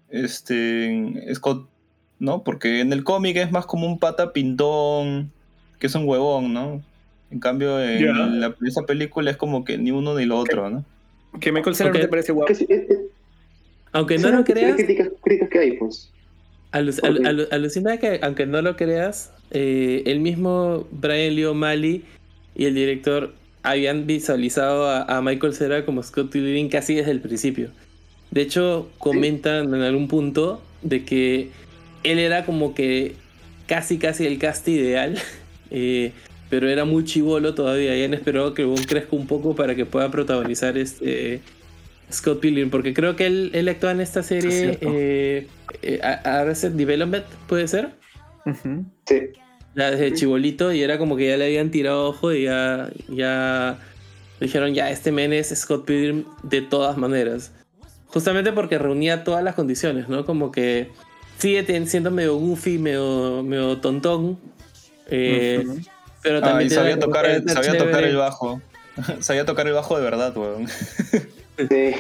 este, 0.09 1.35
Scott, 1.35 1.69
¿no? 2.19 2.45
Porque 2.45 2.81
en 2.81 2.93
el 2.93 3.05
cómic 3.05 3.37
es 3.37 3.51
más 3.51 3.67
como 3.67 3.87
un 3.87 3.99
pata 3.99 4.33
pintón, 4.33 5.33
que 5.81 5.89
es 5.89 5.95
un 5.95 6.09
huevón, 6.09 6.53
¿no? 6.53 6.83
En 7.31 7.41
cambio, 7.41 7.81
en 7.83 8.41
la- 8.41 8.55
esa 8.67 8.83
película 8.83 9.31
es 9.31 9.37
como 9.37 9.65
que 9.65 9.77
ni 9.79 9.91
uno 9.91 10.15
ni 10.17 10.25
lo 10.25 10.39
otro, 10.39 10.71
¿no? 10.71 10.85
Que 11.41 11.53
Michael 11.53 11.77
Cera 11.77 11.91
Ok. 11.91 11.97
no 11.97 12.01
te 12.03 12.09
parece 12.09 12.33
guapo. 12.33 12.51
Es- 12.53 12.63
es- 12.63 12.87
Aunque 13.93 14.19
no 14.19 14.31
lo 14.31 14.45
creas, 14.45 14.77
críticas, 14.77 15.09
críticas 15.23 15.49
que 15.51 15.59
hay, 15.59 15.73
pues. 15.73 16.11
alu- 16.73 17.49
alucina 17.51 17.97
que, 17.99 18.21
aunque 18.23 18.47
no 18.47 18.61
lo 18.63 18.77
creas, 18.77 19.33
eh, 19.51 20.03
el 20.07 20.21
mismo 20.21 20.87
Brian 20.91 21.35
Lee 21.35 21.45
O'Malley 21.45 22.05
y 22.55 22.65
el 22.67 22.75
director 22.75 23.33
habían 23.63 24.07
visualizado 24.07 24.87
a, 24.89 25.03
a 25.05 25.21
Michael 25.23 25.55
Cera 25.55 25.85
como 25.85 26.03
Scott 26.03 26.31
Pilgrim 26.31 26.69
casi 26.69 26.95
desde 26.95 27.11
el 27.11 27.21
principio. 27.21 27.71
De 28.31 28.43
hecho, 28.43 28.91
comentan 28.99 29.75
en 29.75 29.83
algún 29.83 30.09
punto 30.09 30.63
de 30.83 31.05
que 31.05 31.49
él 32.05 32.19
era 32.19 32.45
como 32.45 32.75
que 32.75 33.15
casi 33.67 33.99
casi 33.99 34.27
el 34.27 34.39
cast 34.39 34.69
ideal, 34.69 35.19
eh, 35.71 36.13
pero 36.51 36.69
era 36.69 36.85
muy 36.85 37.05
chivolo 37.05 37.55
todavía 37.55 37.97
y 37.97 38.05
han 38.05 38.15
esperado 38.15 38.55
que 38.55 38.63
el 38.63 38.69
weón 38.69 38.85
crezca 38.85 39.15
un 39.17 39.27
poco 39.27 39.55
para 39.55 39.75
que 39.75 39.85
pueda 39.87 40.11
protagonizar 40.11 40.77
este 40.79 41.41
Scott 42.11 42.41
Pilgrim, 42.41 42.71
porque 42.71 42.95
creo 42.95 43.17
que 43.17 43.27
él, 43.27 43.51
él 43.53 43.69
actúa 43.69 43.91
en 43.93 44.01
esta 44.01 44.21
Es 44.21 44.27
serie 44.27 44.79
eh, 44.81 45.47
eh, 45.83 46.01
A- 46.03 46.41
Arrested 46.41 46.73
Development, 46.73 47.25
¿puede 47.47 47.69
ser? 47.69 47.91
Sí. 49.07 49.17
Ya 49.77 49.91
desde 49.91 50.15
chibolito 50.15 50.73
y 50.73 50.83
era 50.83 50.97
como 50.99 51.17
que 51.17 51.29
ya 51.29 51.37
le 51.37 51.45
habían 51.45 51.71
tirado 51.71 52.09
ojo 52.09 52.33
y 52.33 52.45
ya, 52.45 52.89
ya 53.09 53.79
dijeron 54.41 54.73
ya 54.75 54.91
este 54.91 55.13
men 55.13 55.33
es 55.35 55.49
Scott 55.55 55.85
Pilgrim 55.85 56.25
de 56.43 56.63
todas 56.63 56.97
maneras. 56.97 57.53
Justamente 58.07 58.53
porque 58.53 58.79
reunía 58.79 59.23
todas 59.23 59.45
las 59.45 59.55
condiciones, 59.55 60.09
¿no? 60.09 60.25
Como 60.25 60.51
que 60.51 60.89
sigue 61.37 61.63
siendo 61.87 62.11
medio 62.11 62.37
goofy, 62.37 62.79
medio, 62.79 63.43
medio 63.43 63.77
tontón. 63.79 64.39
eh, 65.11 65.63
Ujú. 65.67 65.81
Pero 66.23 66.39
Ah, 66.39 66.43
también 66.43 66.71
sabía 66.71 66.99
tocar, 66.99 67.27
el, 67.27 67.49
sabía 67.49 67.77
tocar 67.79 68.05
el 68.05 68.17
bajo. 68.17 68.61
sabía 69.21 69.45
tocar 69.45 69.67
el 69.67 69.73
bajo 69.75 69.97
de 69.97 70.03
verdad, 70.05 70.37
weón. 70.37 70.67
Sí. 70.69 71.95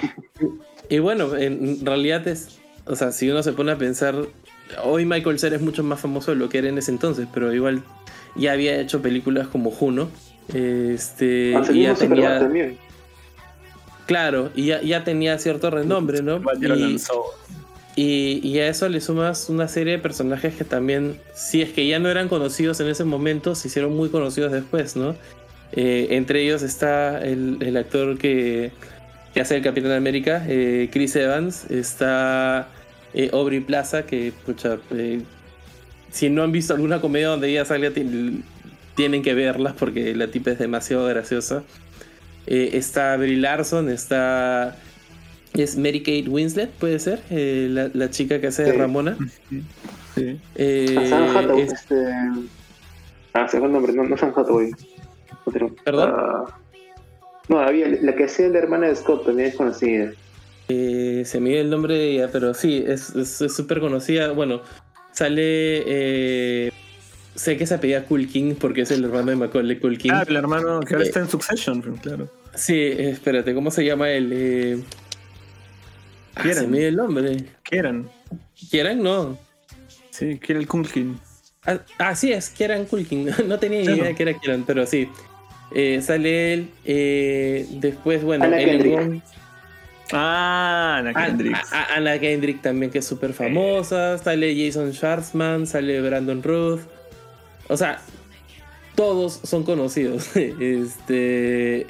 Y 0.88 0.98
bueno, 0.98 1.36
en 1.36 1.84
realidad 1.84 2.26
es. 2.28 2.58
O 2.86 2.96
sea, 2.96 3.12
si 3.12 3.30
uno 3.30 3.42
se 3.42 3.52
pone 3.52 3.72
a 3.72 3.76
pensar. 3.78 4.14
Hoy 4.84 5.06
Michael 5.06 5.38
Cera 5.38 5.56
es 5.56 5.62
mucho 5.62 5.82
más 5.82 5.98
famoso 6.00 6.30
de 6.32 6.36
lo 6.36 6.48
que 6.50 6.58
era 6.58 6.68
en 6.68 6.76
ese 6.76 6.90
entonces, 6.90 7.26
pero 7.32 7.54
igual 7.54 7.82
ya 8.36 8.52
había 8.52 8.78
hecho 8.78 9.00
películas 9.00 9.48
como 9.48 9.70
Juno. 9.70 10.08
Este. 10.52 11.54
Y 11.72 11.82
ya 11.82 11.94
tenía. 11.94 12.38
también. 12.40 12.78
Claro, 14.06 14.50
y 14.54 14.66
ya, 14.66 14.80
ya 14.82 15.04
tenía 15.04 15.38
cierto 15.38 15.70
renombre, 15.70 16.22
¿no? 16.22 16.40
Ya 16.60 16.68
lo 16.68 16.76
Y, 16.76 16.80
lanzó. 16.80 17.24
Y- 18.02 18.58
a 18.60 18.68
eso 18.68 18.88
le 18.88 19.00
sumas 19.00 19.48
una 19.48 19.66
serie 19.68 19.94
de 19.94 19.98
personajes 19.98 20.54
que 20.54 20.64
también, 20.64 21.18
si 21.34 21.62
es 21.62 21.70
que 21.72 21.86
ya 21.86 21.98
no 21.98 22.08
eran 22.10 22.28
conocidos 22.28 22.80
en 22.80 22.88
ese 22.88 23.04
momento, 23.04 23.54
se 23.54 23.68
hicieron 23.68 23.96
muy 23.96 24.08
conocidos 24.08 24.52
después, 24.52 24.96
¿no? 24.96 25.14
Eh, 25.72 26.08
entre 26.10 26.42
ellos 26.42 26.62
está 26.62 27.22
el, 27.22 27.58
el 27.60 27.76
actor 27.76 28.16
que, 28.18 28.70
que 29.34 29.40
hace 29.40 29.56
el 29.56 29.62
Capitán 29.62 29.92
América, 29.92 30.44
eh, 30.48 30.88
Chris 30.92 31.14
Evans, 31.16 31.70
está 31.70 32.68
eh, 33.14 33.30
Aubrey 33.32 33.60
Plaza, 33.60 34.04
que, 34.06 34.32
pucha, 34.46 34.78
si 36.10 36.30
no 36.30 36.42
han 36.42 36.52
visto 36.52 36.72
alguna 36.74 37.00
comedia 37.00 37.28
donde 37.28 37.48
ella 37.50 37.64
ti- 37.92 38.42
tienen 38.94 39.22
que 39.22 39.34
verlas 39.34 39.74
porque 39.78 40.14
la 40.14 40.28
tipa 40.28 40.50
es 40.52 40.58
demasiado 40.58 41.06
graciosa. 41.06 41.62
Está 42.46 43.14
Brie 43.16 43.36
Larson, 43.36 43.90
está. 43.90 44.74
Es 45.54 45.76
Mary 45.76 46.00
Kate 46.00 46.28
Winslet, 46.28 46.70
puede 46.70 46.98
ser, 46.98 47.20
Eh, 47.30 47.68
la, 47.70 47.90
la 47.94 48.10
chica 48.10 48.40
que 48.40 48.48
hace 48.48 48.62
de 48.64 48.72
Sí. 48.72 48.76
Ramona. 48.78 49.16
Sí. 50.14 50.38
Eh, 50.56 50.94
Ah, 50.98 51.06
Sam 51.08 51.36
Hathaway, 51.36 51.62
es- 51.62 51.72
este... 51.72 51.94
Ah, 53.34 53.48
se 53.48 53.58
fue 53.58 53.66
el 53.66 53.72
nombre, 53.72 53.92
no, 53.92 54.04
no 54.04 54.16
Sam 54.16 54.32
Hathaway. 54.36 54.70
Otro. 55.44 55.74
¿Perdón? 55.84 56.12
Ah, 56.14 56.44
no, 57.48 57.60
había 57.60 57.88
la 57.88 58.14
que 58.14 58.24
hacía 58.24 58.48
la 58.48 58.58
hermana 58.58 58.88
de 58.88 58.96
Scott, 58.96 59.24
también 59.26 59.48
es 59.48 59.54
conocida. 59.56 60.12
eh, 60.70 61.22
se 61.24 61.40
me 61.40 61.48
dio 61.50 61.60
el 61.62 61.70
nombre 61.70 61.94
de 61.94 62.10
ella, 62.12 62.28
pero 62.30 62.52
sí, 62.52 62.84
es 62.86 63.14
súper 63.54 63.80
conocida. 63.80 64.32
Bueno, 64.32 64.60
sale. 65.12 65.82
eh, 65.86 66.72
sé 67.34 67.56
que 67.56 67.66
se 67.66 67.74
apellida 67.74 68.04
Culkin 68.04 68.54
porque 68.56 68.82
es 68.82 68.90
el 68.90 69.04
hermano 69.04 69.30
de 69.30 69.36
Macaulay 69.36 69.78
Culkin. 69.78 70.10
Ah, 70.12 70.24
el 70.28 70.36
hermano 70.36 70.80
que 70.80 70.94
ahora 70.94 71.04
Eh. 71.04 71.08
está 71.08 71.20
en 71.20 71.28
Succession, 71.28 71.80
claro. 72.02 72.28
Sí, 72.54 72.74
eh, 72.74 73.10
espérate, 73.10 73.54
¿cómo 73.54 73.70
se 73.70 73.84
llama 73.84 74.10
él? 74.10 74.82
Ah, 76.38 76.42
Kieran. 76.42 76.64
se 76.64 76.66
me 76.68 76.78
dio 76.78 76.88
el 76.88 76.96
nombre. 76.96 77.36
Kieran. 77.64 78.08
¿Kieran? 78.70 79.02
No. 79.02 79.38
Sí, 80.10 80.38
Kieran 80.38 80.64
Culkin. 80.64 81.18
Ah, 81.66 81.80
así 81.98 82.32
es, 82.32 82.48
Kieran 82.50 82.84
Culkin. 82.86 83.30
No 83.46 83.58
tenía 83.58 83.80
ni 83.80 83.86
Claro. 83.86 84.02
idea 84.02 84.14
que 84.14 84.22
era 84.22 84.34
Kieran, 84.34 84.64
pero 84.66 84.86
sí. 84.86 85.08
Eh, 85.74 86.00
sale 86.02 86.54
él. 86.54 86.68
eh, 86.84 87.66
después, 87.72 88.22
bueno, 88.24 88.44
Anna 88.44 88.60
Ellen 88.60 88.80
Kendrick. 88.82 88.98
Wong. 88.98 89.20
Ah, 90.12 90.96
Anna 91.00 91.10
An- 91.14 91.26
Kendrick. 91.26 91.54
a- 91.56 91.78
a- 91.82 91.94
Anna 91.96 92.18
Kendrick 92.18 92.62
también, 92.62 92.90
que 92.90 92.98
es 93.00 93.04
súper 93.04 93.34
famosa. 93.34 94.16
Sale 94.18 94.54
Jason 94.56 94.92
Schwartzman, 94.94 95.66
sale 95.66 96.00
Brandon 96.00 96.42
Ruth. 96.42 96.80
O 97.68 97.76
sea, 97.76 98.00
todos 98.94 99.40
son 99.44 99.64
conocidos. 99.64 100.30
este. 100.36 101.86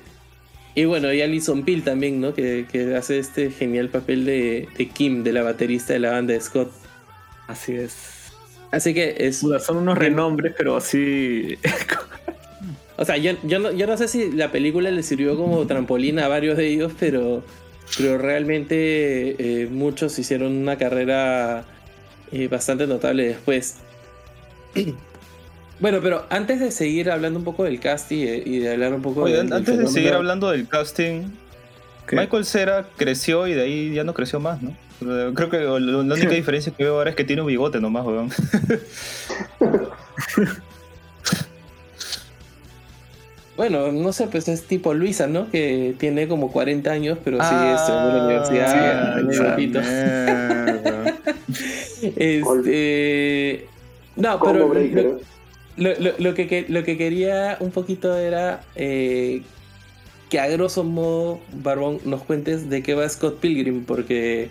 Y 0.79 0.85
bueno, 0.85 1.12
y 1.12 1.21
Alison 1.21 1.64
Peel 1.64 1.83
también, 1.83 2.21
¿no? 2.21 2.35
Que, 2.35 2.64
que 2.71 2.95
hace 2.95 3.19
este 3.19 3.51
genial 3.51 3.88
papel 3.88 4.25
de, 4.25 4.69
de 4.79 4.88
Kim, 4.88 5.25
de 5.25 5.33
la 5.33 5.43
baterista 5.43 5.93
de 5.93 5.99
la 5.99 6.12
banda 6.12 6.35
de 6.35 6.41
Scott. 6.41 6.71
Así 7.49 7.75
es. 7.75 8.31
Así 8.71 8.95
que 8.95 9.17
es. 9.19 9.38
Son 9.38 9.77
unos 9.77 9.99
renombres, 9.99 10.55
pero 10.57 10.77
así. 10.77 11.59
O 12.97 13.05
sea, 13.05 13.17
yo, 13.17 13.33
yo, 13.43 13.59
no, 13.59 13.73
yo 13.73 13.88
no 13.88 13.97
sé 13.97 14.07
si 14.07 14.31
la 14.31 14.53
película 14.53 14.93
le 14.93 15.03
sirvió 15.03 15.37
como 15.37 15.67
trampolín 15.67 16.21
a 16.21 16.29
varios 16.29 16.57
de 16.57 16.69
ellos, 16.69 16.93
pero, 17.01 17.43
pero 17.97 18.17
realmente 18.17 19.35
eh, 19.37 19.67
muchos 19.67 20.17
hicieron 20.17 20.53
una 20.53 20.79
carrera 20.79 21.64
eh, 22.31 22.47
bastante 22.47 22.87
notable 22.87 23.27
después. 23.27 23.79
Bueno, 25.81 26.01
pero 26.03 26.25
antes 26.31 26.59
de 26.61 26.71
seguir 26.73 27.11
hablando 27.11 27.38
un 27.38 27.45
poco 27.45 27.64
del 27.64 27.79
cast 27.79 28.11
y 28.12 28.25
de, 28.25 28.43
y 28.45 28.59
de 28.59 28.73
hablar 28.73 28.93
un 28.95 29.03
poco 29.03 29.23
Oye, 29.23 29.37
del- 29.37 29.47
del 29.49 29.59
antes 29.59 29.79
de 29.79 29.87
seguir 29.87 30.12
hablando 30.12 30.51
del 30.51 30.67
casting, 30.67 31.23
¿Qué? 32.07 32.17
Michael 32.17 32.45
Cera 32.45 32.87
creció 32.97 33.47
y 33.47 33.55
de 33.55 33.62
ahí 33.62 33.95
ya 33.95 34.03
no 34.03 34.12
creció 34.14 34.41
más, 34.41 34.61
¿no? 34.62 34.71
Eh, 35.03 35.31
Creo 35.35 35.51
que 35.51 35.59
la 35.59 35.79
la 35.79 35.99
única 35.99 36.31
diferencia 36.35 36.73
que 36.77 36.83
veo 36.85 36.97
ahora 36.97 37.11
es 37.11 37.17
que 37.17 37.23
tiene 37.25 37.43
un 37.43 37.49
bigote 37.49 37.81
nomás, 37.81 38.05
weón. 38.07 38.31
Bueno, 43.57 43.91
no 43.91 44.12
sé, 44.12 44.29
pues 44.29 44.47
es 44.49 44.62
tipo 44.64 44.95
Luisa, 44.95 45.27
¿no? 45.27 45.51
Que 45.51 45.95
tiene 45.99 46.29
como 46.29 46.53
40 46.53 46.91
años, 46.93 47.19
pero 47.25 47.38
sigue 47.43 47.57
Ah, 47.61 47.75
estudiando 47.77 48.11
en 48.11 48.17
la 48.17 48.25
universidad. 48.25 49.57
sí, 49.57 49.67
tiene. 49.67 51.19
Este. 52.17 53.67
No, 54.14 54.38
pero 54.41 54.69
breaker. 54.69 55.17
Lo, 55.79 55.91
lo- 55.99 56.14
lo- 56.19 56.35
que, 56.35 56.67
lo 56.69 56.85
que 56.85 56.97
quería 56.99 57.57
un 57.61 57.71
poquito 57.71 58.17
era 58.17 58.61
eh, 58.77 59.43
que 60.29 60.38
a 60.41 60.47
grosso 60.49 60.85
modo, 60.85 61.41
Barbón, 61.53 62.01
nos 62.05 62.23
cuentes 62.23 62.69
de 62.69 62.83
qué 62.83 62.95
va 62.95 63.09
Scott 63.09 63.38
Pilgrim, 63.41 63.85
porque 63.85 64.51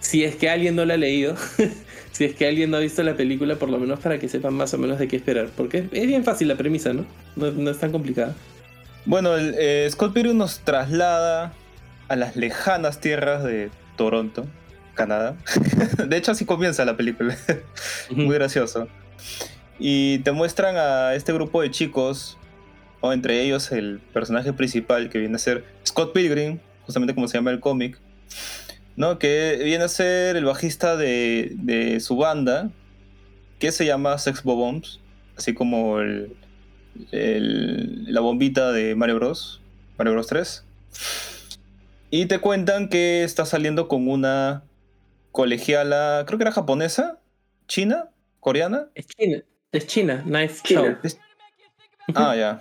si 0.00 0.24
es 0.24 0.36
que 0.36 0.48
alguien 0.48 0.76
no 0.76 0.84
la 0.84 0.94
ha 0.94 0.96
leído, 0.96 1.36
si 2.12 2.24
es 2.24 2.34
que 2.34 2.46
alguien 2.46 2.70
no 2.70 2.78
ha 2.78 2.80
visto 2.80 3.02
la 3.02 3.14
película, 3.16 3.56
por 3.56 3.68
lo 3.68 3.78
menos 3.78 4.00
para 4.00 4.18
que 4.18 4.28
sepan 4.28 4.54
más 4.54 4.72
o 4.74 4.78
menos 4.78 4.98
de 4.98 5.08
qué 5.08 5.16
esperar, 5.16 5.48
porque 5.56 5.78
es, 5.78 5.84
es 5.92 6.06
bien 6.06 6.24
fácil 6.24 6.48
la 6.48 6.56
premisa, 6.56 6.92
¿no? 6.92 7.04
No, 7.36 7.50
no 7.50 7.70
es 7.70 7.78
tan 7.78 7.92
complicada. 7.92 8.34
Bueno, 9.06 9.36
el, 9.36 9.54
eh, 9.58 9.86
Scott 9.90 10.14
Pilgrim 10.14 10.38
nos 10.38 10.60
traslada 10.60 11.52
a 12.08 12.16
las 12.16 12.36
lejanas 12.36 13.00
tierras 13.00 13.44
de 13.44 13.70
Toronto, 13.96 14.46
Canadá. 14.94 15.36
de 16.06 16.16
hecho, 16.16 16.32
así 16.32 16.44
comienza 16.46 16.84
la 16.86 16.96
película. 16.96 17.36
Muy 18.10 18.34
gracioso. 18.36 18.88
Y 19.78 20.18
te 20.20 20.32
muestran 20.32 20.76
a 20.76 21.14
este 21.14 21.32
grupo 21.32 21.60
de 21.62 21.70
chicos, 21.70 22.38
o 23.00 23.12
entre 23.12 23.42
ellos 23.42 23.70
el 23.72 24.00
personaje 24.12 24.52
principal 24.52 25.10
que 25.10 25.18
viene 25.18 25.34
a 25.36 25.38
ser 25.38 25.64
Scott 25.86 26.12
Pilgrim, 26.12 26.58
justamente 26.82 27.14
como 27.14 27.28
se 27.28 27.38
llama 27.38 27.50
el 27.50 27.60
cómic, 27.60 27.98
¿no? 28.96 29.18
que 29.18 29.60
viene 29.64 29.84
a 29.84 29.88
ser 29.88 30.36
el 30.36 30.44
bajista 30.44 30.96
de, 30.96 31.52
de 31.56 32.00
su 32.00 32.16
banda, 32.16 32.70
que 33.58 33.72
se 33.72 33.84
llama 33.84 34.16
Sex 34.18 34.42
Bombs, 34.42 35.00
así 35.36 35.54
como 35.54 36.00
el, 36.00 36.36
el- 37.10 38.12
la 38.12 38.20
bombita 38.20 38.72
de 38.72 38.94
Mario 38.94 39.16
Bros. 39.16 39.60
Mario 39.98 40.12
Bros 40.14 40.26
3. 40.28 40.64
Y 42.10 42.26
te 42.26 42.38
cuentan 42.38 42.88
que 42.88 43.24
está 43.24 43.44
saliendo 43.44 43.88
con 43.88 44.08
una 44.08 44.62
colegiala, 45.32 46.24
creo 46.26 46.38
que 46.38 46.44
era 46.44 46.52
japonesa, 46.52 47.18
china, 47.66 48.10
coreana. 48.40 48.88
Es 48.94 49.06
China, 49.06 49.42
es 49.76 49.86
China, 49.86 50.22
Knife 50.24 50.60
China. 50.62 50.98
Chow. 51.02 51.10
Ah, 52.14 52.34
ya. 52.36 52.60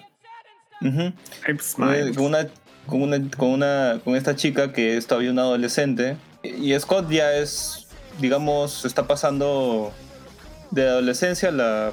Ujú. 0.82 1.13
Hypes, 1.47 1.73
Con, 1.76 1.91
Miles. 1.91 2.15
con 2.17 2.26
una, 2.26 2.47
con, 2.88 3.02
una, 3.02 3.17
con, 3.38 3.49
una, 3.49 3.99
con 4.04 4.15
esta 4.15 4.36
chica 4.36 4.73
que 4.73 4.97
es 4.97 5.08
todavía 5.08 5.32
una 5.32 5.43
adolescente. 5.43 6.17
Y 6.43 6.78
Scott 6.80 7.10
ya 7.10 7.34
es, 7.36 7.88
digamos, 8.19 8.84
está 8.86 9.08
pasando 9.08 9.93
de 10.71 10.88
adolescencia 10.89 11.49
a 11.49 11.52
la, 11.52 11.91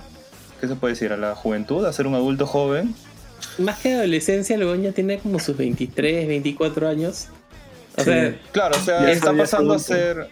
¿qué 0.61 0.67
se 0.69 0.75
puede 0.75 0.95
decir? 0.95 1.13
A 1.13 1.17
la 1.17 1.35
juventud, 1.35 1.85
a 1.85 1.93
ser 1.93 2.07
un 2.07 2.15
adulto 2.15 2.47
joven. 2.47 2.95
Más 3.59 3.79
que 3.79 3.95
adolescencia, 3.95 4.57
luego 4.57 4.75
ya 4.77 4.93
tiene 4.93 5.19
como 5.19 5.39
sus 5.39 5.57
23, 5.57 6.27
24 6.27 6.89
años. 6.89 7.29
O 7.97 8.01
Sí. 8.03 8.05
sea, 8.11 8.39
Claro, 8.53 8.77
o 8.77 8.81
sea, 8.81 9.03
Ya 9.03 9.11
está 9.13 9.33
pasando 9.37 9.75
a 9.75 9.79
ser, 9.79 10.29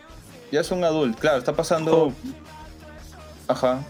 ya 0.53 0.61
es 0.61 0.71
un 0.71 0.83
adulto, 0.85 1.19
claro, 1.19 1.39
está 1.39 1.53
pasando, 1.53 2.13
ajá, 3.49 3.85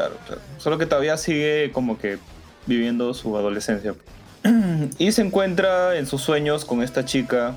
claro, 0.00 0.16
claro. 0.26 0.40
Solo 0.58 0.78
que 0.78 0.86
todavía 0.86 1.16
sigue 1.16 1.70
como 1.72 1.98
que 1.98 2.18
viviendo 2.66 3.12
su 3.14 3.36
adolescencia. 3.36 3.94
Y 4.98 5.12
se 5.12 5.22
encuentra 5.22 5.96
en 5.96 6.06
sus 6.06 6.22
sueños 6.22 6.64
con 6.64 6.82
esta 6.82 7.04
chica 7.04 7.54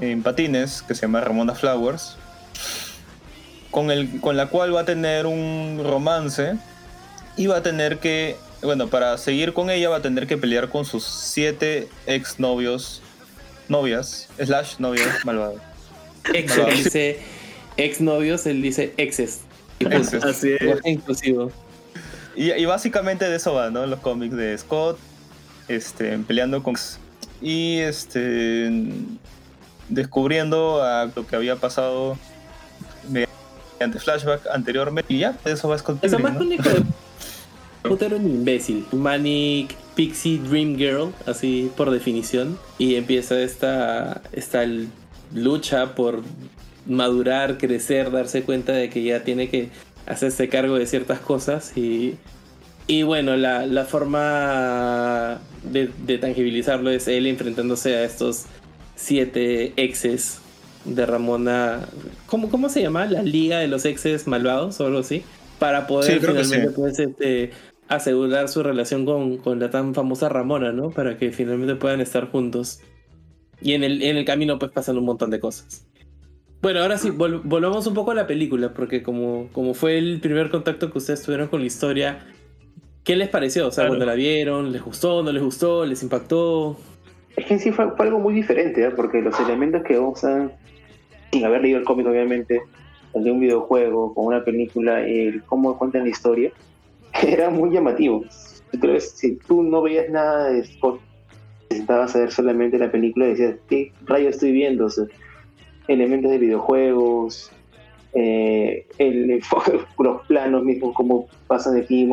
en 0.00 0.22
patines 0.22 0.82
que 0.82 0.94
se 0.94 1.02
llama 1.02 1.20
Ramona 1.20 1.54
Flowers, 1.54 2.16
con, 3.70 3.90
el, 3.90 4.20
con 4.20 4.36
la 4.36 4.46
cual 4.46 4.74
va 4.74 4.80
a 4.80 4.84
tener 4.84 5.26
un 5.26 5.82
romance 5.84 6.54
y 7.36 7.46
va 7.46 7.58
a 7.58 7.62
tener 7.62 7.98
que, 7.98 8.36
bueno, 8.62 8.88
para 8.88 9.18
seguir 9.18 9.52
con 9.52 9.70
ella 9.70 9.88
va 9.90 9.96
a 9.96 10.02
tener 10.02 10.26
que 10.26 10.36
pelear 10.36 10.68
con 10.68 10.84
sus 10.84 11.04
siete 11.04 11.88
exnovios, 12.06 13.02
novias, 13.68 14.28
slash 14.42 14.76
novias 14.78 15.24
malvadas. 15.24 15.60
ex, 16.32 16.52
Claro. 16.54 16.70
él 16.70 16.82
dice 16.84 17.18
ex 17.76 18.00
novios, 18.00 18.46
él 18.46 18.62
dice 18.62 18.94
exes. 18.96 19.40
Así 20.22 20.52
es. 20.58 20.80
Inclusivo. 20.84 21.50
Y, 22.36 22.52
y 22.52 22.64
básicamente 22.64 23.28
de 23.28 23.36
eso 23.36 23.54
va, 23.54 23.70
¿no? 23.70 23.86
Los 23.86 24.00
cómics 24.00 24.36
de 24.36 24.56
Scott, 24.58 24.98
este, 25.68 26.18
peleando 26.18 26.62
con... 26.62 26.74
Y 27.40 27.78
este, 27.78 28.70
descubriendo 29.88 30.82
a 30.82 31.10
lo 31.14 31.26
que 31.26 31.36
había 31.36 31.56
pasado 31.56 32.16
mediante 33.08 33.98
flashback 33.98 34.46
anteriormente. 34.52 35.12
Y 35.12 35.18
ya, 35.18 35.36
de 35.44 35.52
eso 35.52 35.68
va 35.68 35.78
Scott 35.78 36.00
Pilgrim, 36.00 36.22
más 36.22 36.34
puta 37.82 38.06
era 38.06 38.16
un 38.16 38.26
imbécil. 38.26 38.86
Manic 38.92 39.76
Pixie 39.94 40.38
Dream 40.38 40.76
Girl, 40.76 41.12
así 41.26 41.70
por 41.76 41.90
definición. 41.90 42.58
Y 42.78 42.94
empieza 42.94 43.38
esta, 43.40 44.22
esta 44.32 44.64
lucha 45.34 45.94
por 45.94 46.22
madurar, 46.86 47.58
crecer, 47.58 48.10
darse 48.10 48.42
cuenta 48.42 48.72
de 48.72 48.90
que 48.90 49.02
ya 49.02 49.24
tiene 49.24 49.48
que 49.48 49.70
hacerse 50.06 50.48
cargo 50.48 50.76
de 50.76 50.86
ciertas 50.86 51.20
cosas. 51.20 51.76
Y, 51.76 52.16
y 52.86 53.02
bueno, 53.02 53.36
la, 53.36 53.66
la 53.66 53.84
forma 53.84 55.40
de, 55.62 55.90
de 56.06 56.18
tangibilizarlo 56.18 56.90
es 56.90 57.08
él 57.08 57.26
enfrentándose 57.26 57.96
a 57.96 58.04
estos 58.04 58.44
siete 58.96 59.72
exes 59.76 60.40
de 60.84 61.06
Ramona. 61.06 61.88
¿Cómo, 62.26 62.50
¿Cómo 62.50 62.68
se 62.68 62.82
llama? 62.82 63.06
La 63.06 63.22
Liga 63.22 63.58
de 63.58 63.68
los 63.68 63.84
Exes 63.84 64.26
Malvados 64.26 64.80
o 64.80 64.86
algo 64.86 64.98
así. 64.98 65.24
Para 65.58 65.86
poder 65.86 66.20
Sí, 66.20 66.26
finalmente 66.26 66.68
sí. 66.68 66.74
pues, 66.76 66.98
este, 66.98 67.50
asegurar 67.88 68.48
su 68.48 68.62
relación 68.62 69.06
con, 69.06 69.38
con 69.38 69.60
la 69.60 69.70
tan 69.70 69.94
famosa 69.94 70.28
Ramona, 70.28 70.72
¿no? 70.72 70.90
Para 70.90 71.16
que 71.16 71.32
finalmente 71.32 71.76
puedan 71.76 72.00
estar 72.00 72.30
juntos. 72.30 72.80
Y 73.60 73.72
en 73.72 73.84
el, 73.84 74.02
en 74.02 74.16
el 74.16 74.24
camino 74.24 74.58
pues 74.58 74.72
pasan 74.72 74.98
un 74.98 75.04
montón 75.04 75.30
de 75.30 75.40
cosas. 75.40 75.86
Bueno, 76.64 76.80
ahora 76.80 76.96
sí, 76.96 77.10
vol- 77.10 77.42
volvamos 77.44 77.86
un 77.86 77.92
poco 77.92 78.12
a 78.12 78.14
la 78.14 78.26
película, 78.26 78.72
porque 78.72 79.02
como, 79.02 79.48
como 79.52 79.74
fue 79.74 79.98
el 79.98 80.18
primer 80.20 80.48
contacto 80.50 80.90
que 80.90 80.96
ustedes 80.96 81.22
tuvieron 81.22 81.48
con 81.48 81.60
la 81.60 81.66
historia, 81.66 82.26
¿qué 83.04 83.16
les 83.16 83.28
pareció? 83.28 83.66
O 83.66 83.70
sea, 83.70 83.82
Claro. 83.82 83.90
cuando 83.90 84.06
la 84.06 84.14
vieron, 84.14 84.72
¿les 84.72 84.82
gustó, 84.82 85.22
no 85.22 85.30
les 85.30 85.42
gustó, 85.42 85.84
les 85.84 86.02
impactó? 86.02 86.78
Es 87.36 87.44
que 87.44 87.52
en 87.54 87.60
sí 87.60 87.70
fue, 87.70 87.90
fue 87.94 88.06
algo 88.06 88.18
muy 88.18 88.32
diferente, 88.32 88.82
¿eh? 88.82 88.90
porque 88.96 89.20
los 89.20 89.38
elementos 89.40 89.82
que 89.84 89.98
usan, 89.98 90.52
sin 91.30 91.44
haber 91.44 91.60
leído 91.60 91.78
el 91.80 91.84
cómic 91.84 92.06
obviamente, 92.06 92.62
el 93.12 93.24
de 93.24 93.30
un 93.30 93.40
videojuego, 93.40 94.14
con 94.14 94.24
una 94.24 94.42
película, 94.42 95.06
el 95.06 95.44
cómo 95.44 95.76
cuentan 95.76 96.04
la 96.04 96.08
historia, 96.10 96.50
era 97.26 97.50
muy 97.50 97.70
llamativo. 97.72 98.24
Yo 98.72 98.80
creo 98.80 98.94
que 98.94 99.00
si 99.00 99.36
tú 99.46 99.62
no 99.62 99.82
veías 99.82 100.08
nada 100.08 100.48
de 100.50 100.64
Scott, 100.64 101.02
te 101.68 101.76
sentabas 101.76 102.16
a 102.16 102.20
ver 102.20 102.32
solamente 102.32 102.78
la 102.78 102.90
película 102.90 103.26
y 103.26 103.30
decías, 103.30 103.56
¿qué 103.68 103.92
rayo 104.06 104.30
estoy 104.30 104.52
viendo? 104.52 104.86
O 104.86 104.90
sea, 104.90 105.04
elementos 105.88 106.30
de 106.30 106.38
videojuegos, 106.38 107.50
eh, 108.14 108.86
el 108.98 109.40
los 109.98 110.26
planos 110.26 110.64
mismos, 110.64 110.94
cómo 110.94 111.28
pasan 111.46 111.74
de 111.74 111.82
aquí, 111.82 112.08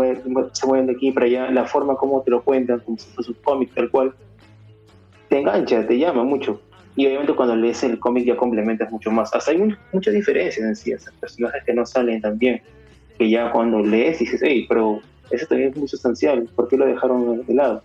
se 0.54 0.68
mueven 0.68 0.88
de 0.88 0.94
aquí 0.94 1.12
para 1.12 1.26
allá, 1.28 1.52
la 1.52 1.66
forma 1.66 1.96
como 1.96 2.22
te 2.24 2.32
lo 2.32 2.44
cuentan, 2.44 2.80
como 2.82 2.98
si 2.98 3.10
fuese 3.12 3.32
un 3.32 3.38
cómic 3.44 3.74
tal 3.74 3.90
cual 3.90 4.14
te 5.30 5.40
engancha, 5.40 5.88
te 5.88 5.98
llama 5.98 6.24
mucho. 6.24 6.62
Y 6.96 7.06
obviamente 7.08 7.34
cuando 7.34 7.56
lees 7.56 7.82
el 7.84 8.00
cómic 8.00 8.26
ya 8.26 8.36
complementas 8.36 8.92
mucho 8.92 9.12
más. 9.12 9.34
Hasta 9.34 9.52
hay 9.52 9.58
mu- 9.60 9.76
muchas 9.94 10.14
diferencias 10.14 10.66
en 10.66 10.76
sí, 10.76 10.92
hasta 10.92 11.12
personajes 11.22 11.64
que 11.66 11.74
no 11.74 11.86
salen 11.86 12.20
también. 12.20 12.62
Que 13.18 13.30
ya 13.30 13.50
cuando 13.52 13.80
lees 13.80 14.20
dices, 14.20 14.42
hey, 14.44 14.66
pero 14.68 15.00
eso 15.30 15.46
también 15.48 15.70
es 15.70 15.78
muy 15.78 15.88
sustancial, 15.88 16.50
¿por 16.54 16.68
qué 16.68 16.76
lo 16.76 16.86
dejaron 16.86 17.46
de 17.46 17.54
lado? 17.54 17.82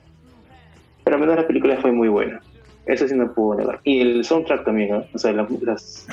Pero 1.04 1.16
al 1.16 1.20
menos 1.20 1.36
la 1.36 1.46
película 1.46 1.76
fue 1.76 1.92
muy 1.92 2.08
buena. 2.08 2.42
Eso 2.86 3.06
sí 3.08 3.14
no 3.14 3.32
puedo 3.32 3.58
negar. 3.60 3.80
Y 3.84 4.00
el 4.00 4.24
soundtrack 4.24 4.64
también, 4.64 4.90
¿no? 4.90 5.04
O 5.12 5.18
sea, 5.18 5.32
las- 5.32 6.06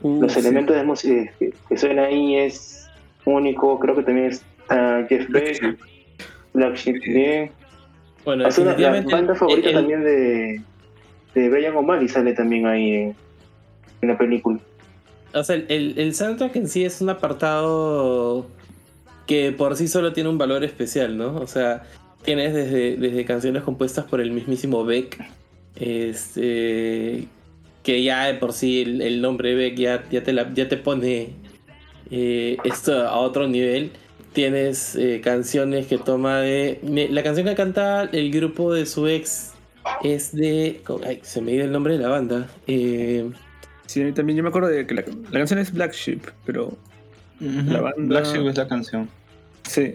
Uh, 0.00 0.22
los 0.22 0.32
sí. 0.32 0.38
elementos 0.38 0.76
de 0.76 0.84
música 0.84 1.32
que, 1.40 1.52
que 1.68 1.76
suenan 1.76 2.04
ahí 2.04 2.36
es 2.36 2.88
único. 3.24 3.80
Creo 3.80 3.96
que 3.96 4.04
también 4.04 4.26
está 4.28 5.04
Jeff 5.08 5.28
Beck, 5.28 5.76
Black 6.54 6.76
Sheep 6.76 7.02
bien. 7.02 7.50
Bueno, 8.24 8.46
Ha 8.46 8.50
sido 8.52 8.76
la, 8.76 9.00
banda 9.02 9.34
favorita 9.34 9.70
el- 9.70 9.74
el- 9.74 9.80
también 9.80 10.04
de, 10.04 10.60
de 11.34 11.48
Brian 11.50 11.74
O'Malley 11.76 12.06
sale 12.08 12.32
también 12.32 12.66
ahí 12.66 12.92
en, 12.92 13.16
en 14.02 14.08
la 14.08 14.16
película. 14.16 14.60
O 15.34 15.42
sea, 15.42 15.56
el, 15.56 15.94
el 15.98 16.14
soundtrack 16.14 16.54
en 16.56 16.68
sí 16.68 16.84
es 16.84 17.00
un 17.00 17.10
apartado 17.10 18.46
que 19.26 19.50
por 19.52 19.74
sí 19.76 19.88
solo 19.88 20.12
tiene 20.12 20.30
un 20.30 20.38
valor 20.38 20.62
especial, 20.62 21.18
¿no? 21.18 21.34
O 21.36 21.46
sea, 21.48 21.82
tienes 22.22 22.54
desde, 22.54 22.96
desde 22.96 23.24
canciones 23.24 23.64
compuestas 23.64 24.04
por 24.04 24.20
el 24.20 24.30
mismísimo 24.30 24.84
Beck, 24.84 25.18
este, 25.78 27.26
que 27.82 28.02
ya 28.02 28.26
de 28.26 28.34
por 28.34 28.52
sí 28.52 28.82
el, 28.82 29.02
el 29.02 29.20
nombre 29.20 29.54
Beck 29.54 29.76
ya, 29.76 30.04
ya, 30.10 30.22
te, 30.22 30.32
la, 30.32 30.52
ya 30.54 30.68
te 30.68 30.76
pone 30.76 31.30
eh, 32.10 32.56
esto 32.64 32.92
a 33.06 33.16
otro 33.18 33.46
nivel. 33.48 33.90
Tienes 34.32 34.94
eh, 34.96 35.20
canciones 35.22 35.86
que 35.86 35.98
toma 35.98 36.40
de. 36.40 36.78
me- 36.82 37.08
la 37.08 37.22
canción 37.22 37.46
que 37.46 37.54
canta 37.54 38.04
el 38.12 38.30
grupo 38.30 38.72
de 38.74 38.86
su 38.86 39.06
ex 39.08 39.52
es 40.04 40.34
de. 40.34 40.82
ay, 41.06 41.20
se 41.22 41.40
me 41.40 41.52
dio 41.52 41.64
el 41.64 41.72
nombre 41.72 41.94
de 41.96 42.02
la 42.02 42.08
banda. 42.08 42.48
Eh, 42.66 43.28
Sí, 43.86 44.02
a 44.02 44.04
mí 44.04 44.12
también 44.12 44.36
yo 44.36 44.42
me 44.42 44.50
acuerdo 44.50 44.68
de 44.68 44.86
que 44.86 44.92
la, 44.94 45.02
la 45.30 45.38
canción 45.38 45.58
es 45.60 45.72
Black 45.72 45.94
Sheep, 45.94 46.20
pero 46.44 46.76
La 47.40 47.80
banda- 47.80 47.94
Black 47.96 48.26
Sheep 48.26 48.46
es 48.48 48.56
la 48.58 48.68
canción. 48.68 49.08
sí. 49.62 49.94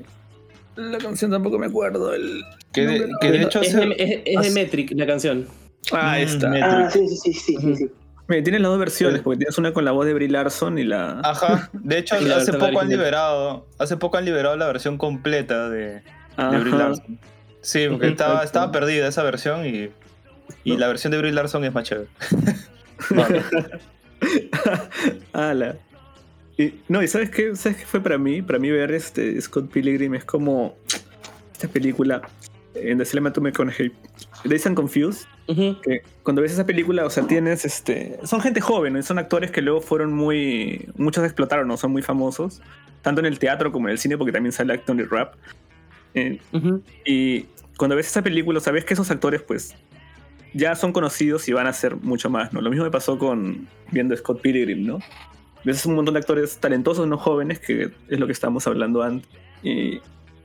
La 0.75 0.97
canción 0.97 1.29
tampoco 1.29 1.59
me 1.59 1.67
acuerdo. 1.67 2.11
El... 2.11 2.41
Que 2.71 2.87
de, 2.87 2.99
nombre- 3.01 3.11
que 3.21 3.31
de 3.31 3.43
hecho 3.43 3.61
es, 3.61 3.67
hace- 3.75 3.85
de, 3.85 3.95
es- 3.99 4.21
es 4.25 4.41
de 4.55 4.59
Metric 4.59 4.91
la 4.95 5.05
canción. 5.05 5.45
Ah, 5.91 6.15
Mm, 6.17 6.21
está. 6.21 6.49
me- 6.49 6.61
Ah, 6.61 6.89
sí, 6.89 7.07
sí, 7.07 7.33
sí, 7.33 7.57
sí. 7.75 7.91
Mira, 8.27 8.41
tienes 8.43 8.61
las 8.61 8.71
dos 8.71 8.79
versiones, 8.79 9.21
porque 9.21 9.39
tienes 9.39 9.57
una 9.57 9.73
con 9.73 9.83
la 9.83 9.91
voz 9.91 10.05
de 10.05 10.13
Brie 10.13 10.29
Larson 10.29 10.77
y 10.79 10.83
la. 10.85 11.19
Ajá, 11.23 11.69
de 11.73 11.97
hecho 11.97 12.15
hace 12.35 12.53
poco 12.53 12.79
han 12.79 12.87
liberado, 12.89 13.67
hace 13.79 13.97
poco 13.97 14.17
han 14.17 14.25
liberado 14.25 14.55
la 14.55 14.65
versión 14.67 14.97
completa 14.97 15.69
de, 15.69 16.01
de. 16.37 16.57
Brie 16.59 16.71
Larson. 16.73 17.19
Sí, 17.61 17.85
porque 17.89 18.07
estaba, 18.07 18.43
estaba 18.43 18.71
perdida 18.71 19.07
esa 19.07 19.23
versión 19.23 19.65
y, 19.65 19.89
y 20.63 20.71
No. 20.71 20.77
la 20.77 20.87
versión 20.87 21.11
de 21.11 21.17
Brie 21.17 21.31
Larson 21.33 21.63
es 21.65 21.73
más 21.73 21.83
chévere. 21.83 22.07
Ala. 25.33 25.75
Y, 26.57 26.75
no, 26.87 27.01
y 27.01 27.07
¿sabes 27.07 27.29
qué? 27.29 27.55
¿Sabes 27.55 27.79
qué 27.79 27.85
fue 27.85 27.99
para 28.01 28.17
mí? 28.17 28.41
Para 28.41 28.59
mí 28.59 28.69
ver 28.69 28.91
este 28.91 29.39
Scott 29.41 29.71
Pilgrim 29.71 30.13
es 30.15 30.23
como 30.23 30.77
esta 31.51 31.67
película 31.67 32.21
en 32.75 32.97
The 32.99 33.05
Cinema 33.05 33.33
to 33.33 33.41
McConaughey, 33.41 33.91
Days 34.45 34.65
and 34.67 34.75
Confused, 34.75 35.27
Ujú. 35.47 35.81
que 35.81 36.03
cuando 36.23 36.41
ves 36.41 36.53
esa 36.53 36.65
película, 36.65 37.05
o 37.05 37.09
sea, 37.09 37.27
tienes 37.27 37.65
este... 37.65 38.17
Son 38.23 38.39
gente 38.39 38.61
joven, 38.61 39.01
son 39.03 39.19
actores 39.19 39.51
que 39.51 39.61
luego 39.61 39.81
fueron 39.81 40.13
muy... 40.13 40.87
Muchos 40.95 41.23
explotaron, 41.25 41.67
¿no? 41.67 41.75
Son 41.77 41.91
muy 41.91 42.01
famosos, 42.01 42.61
tanto 43.01 43.19
en 43.19 43.25
el 43.25 43.39
teatro 43.39 43.71
como 43.71 43.87
en 43.87 43.93
el 43.93 43.97
cine, 43.97 44.17
porque 44.17 44.31
también 44.31 44.53
sale 44.53 44.73
actor 44.73 44.97
y 44.99 45.03
rap. 45.03 45.35
Eh, 46.13 46.39
Ujú. 46.53 46.81
y 47.05 47.47
cuando 47.77 47.95
ves 47.95 48.07
esa 48.07 48.21
película, 48.21 48.59
sabes 48.59 48.85
que 48.85 48.93
esos 48.93 49.09
actores, 49.11 49.41
pues, 49.41 49.75
ya 50.53 50.75
son 50.75 50.93
conocidos 50.93 51.49
y 51.49 51.53
van 51.53 51.67
a 51.67 51.73
ser 51.73 51.95
mucho 51.95 52.29
más, 52.29 52.53
¿no? 52.53 52.61
Lo 52.61 52.69
mismo 52.69 52.85
me 52.85 52.91
pasó 52.91 53.17
con 53.17 53.67
viendo 53.91 54.15
Scott 54.15 54.41
Pilgrim, 54.41 54.85
¿no? 54.85 54.99
Ves 55.65 55.85
un 55.85 55.95
montón 55.95 56.13
de 56.13 56.19
actores 56.19 56.57
talentosos, 56.57 57.07
no 57.07 57.17
jóvenes, 57.17 57.59
que 57.59 57.89
es 58.09 58.19
lo 58.19 58.27
que 58.27 58.33
estábamos 58.33 58.67
hablando 58.67 59.01
antes. 59.01 59.27
Y, 59.63 60.01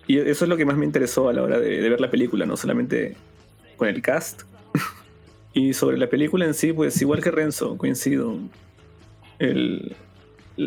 y 0.07 0.19
eso 0.19 0.45
es 0.45 0.49
lo 0.49 0.57
que 0.57 0.65
más 0.65 0.77
me 0.77 0.87
interesó 0.87 1.29
a 1.29 1.33
la 1.33 1.43
hora 1.43 1.59
de, 1.61 1.83
de 1.83 1.89
ver 1.89 2.01
la 2.01 2.11
película, 2.11 2.47
no 2.47 2.57
solamente 2.57 3.17
con 3.77 3.89
el 3.89 4.01
cast. 4.01 4.43
Y 5.55 5.73
sobre 5.75 5.99
la 5.99 6.09
película 6.09 6.45
en 6.45 6.55
sí, 6.55 6.73
pues 6.73 7.01
igual 7.01 7.23
que 7.23 7.31
Renzo, 7.31 7.77
coincido. 7.77 8.37
El, 9.39 9.95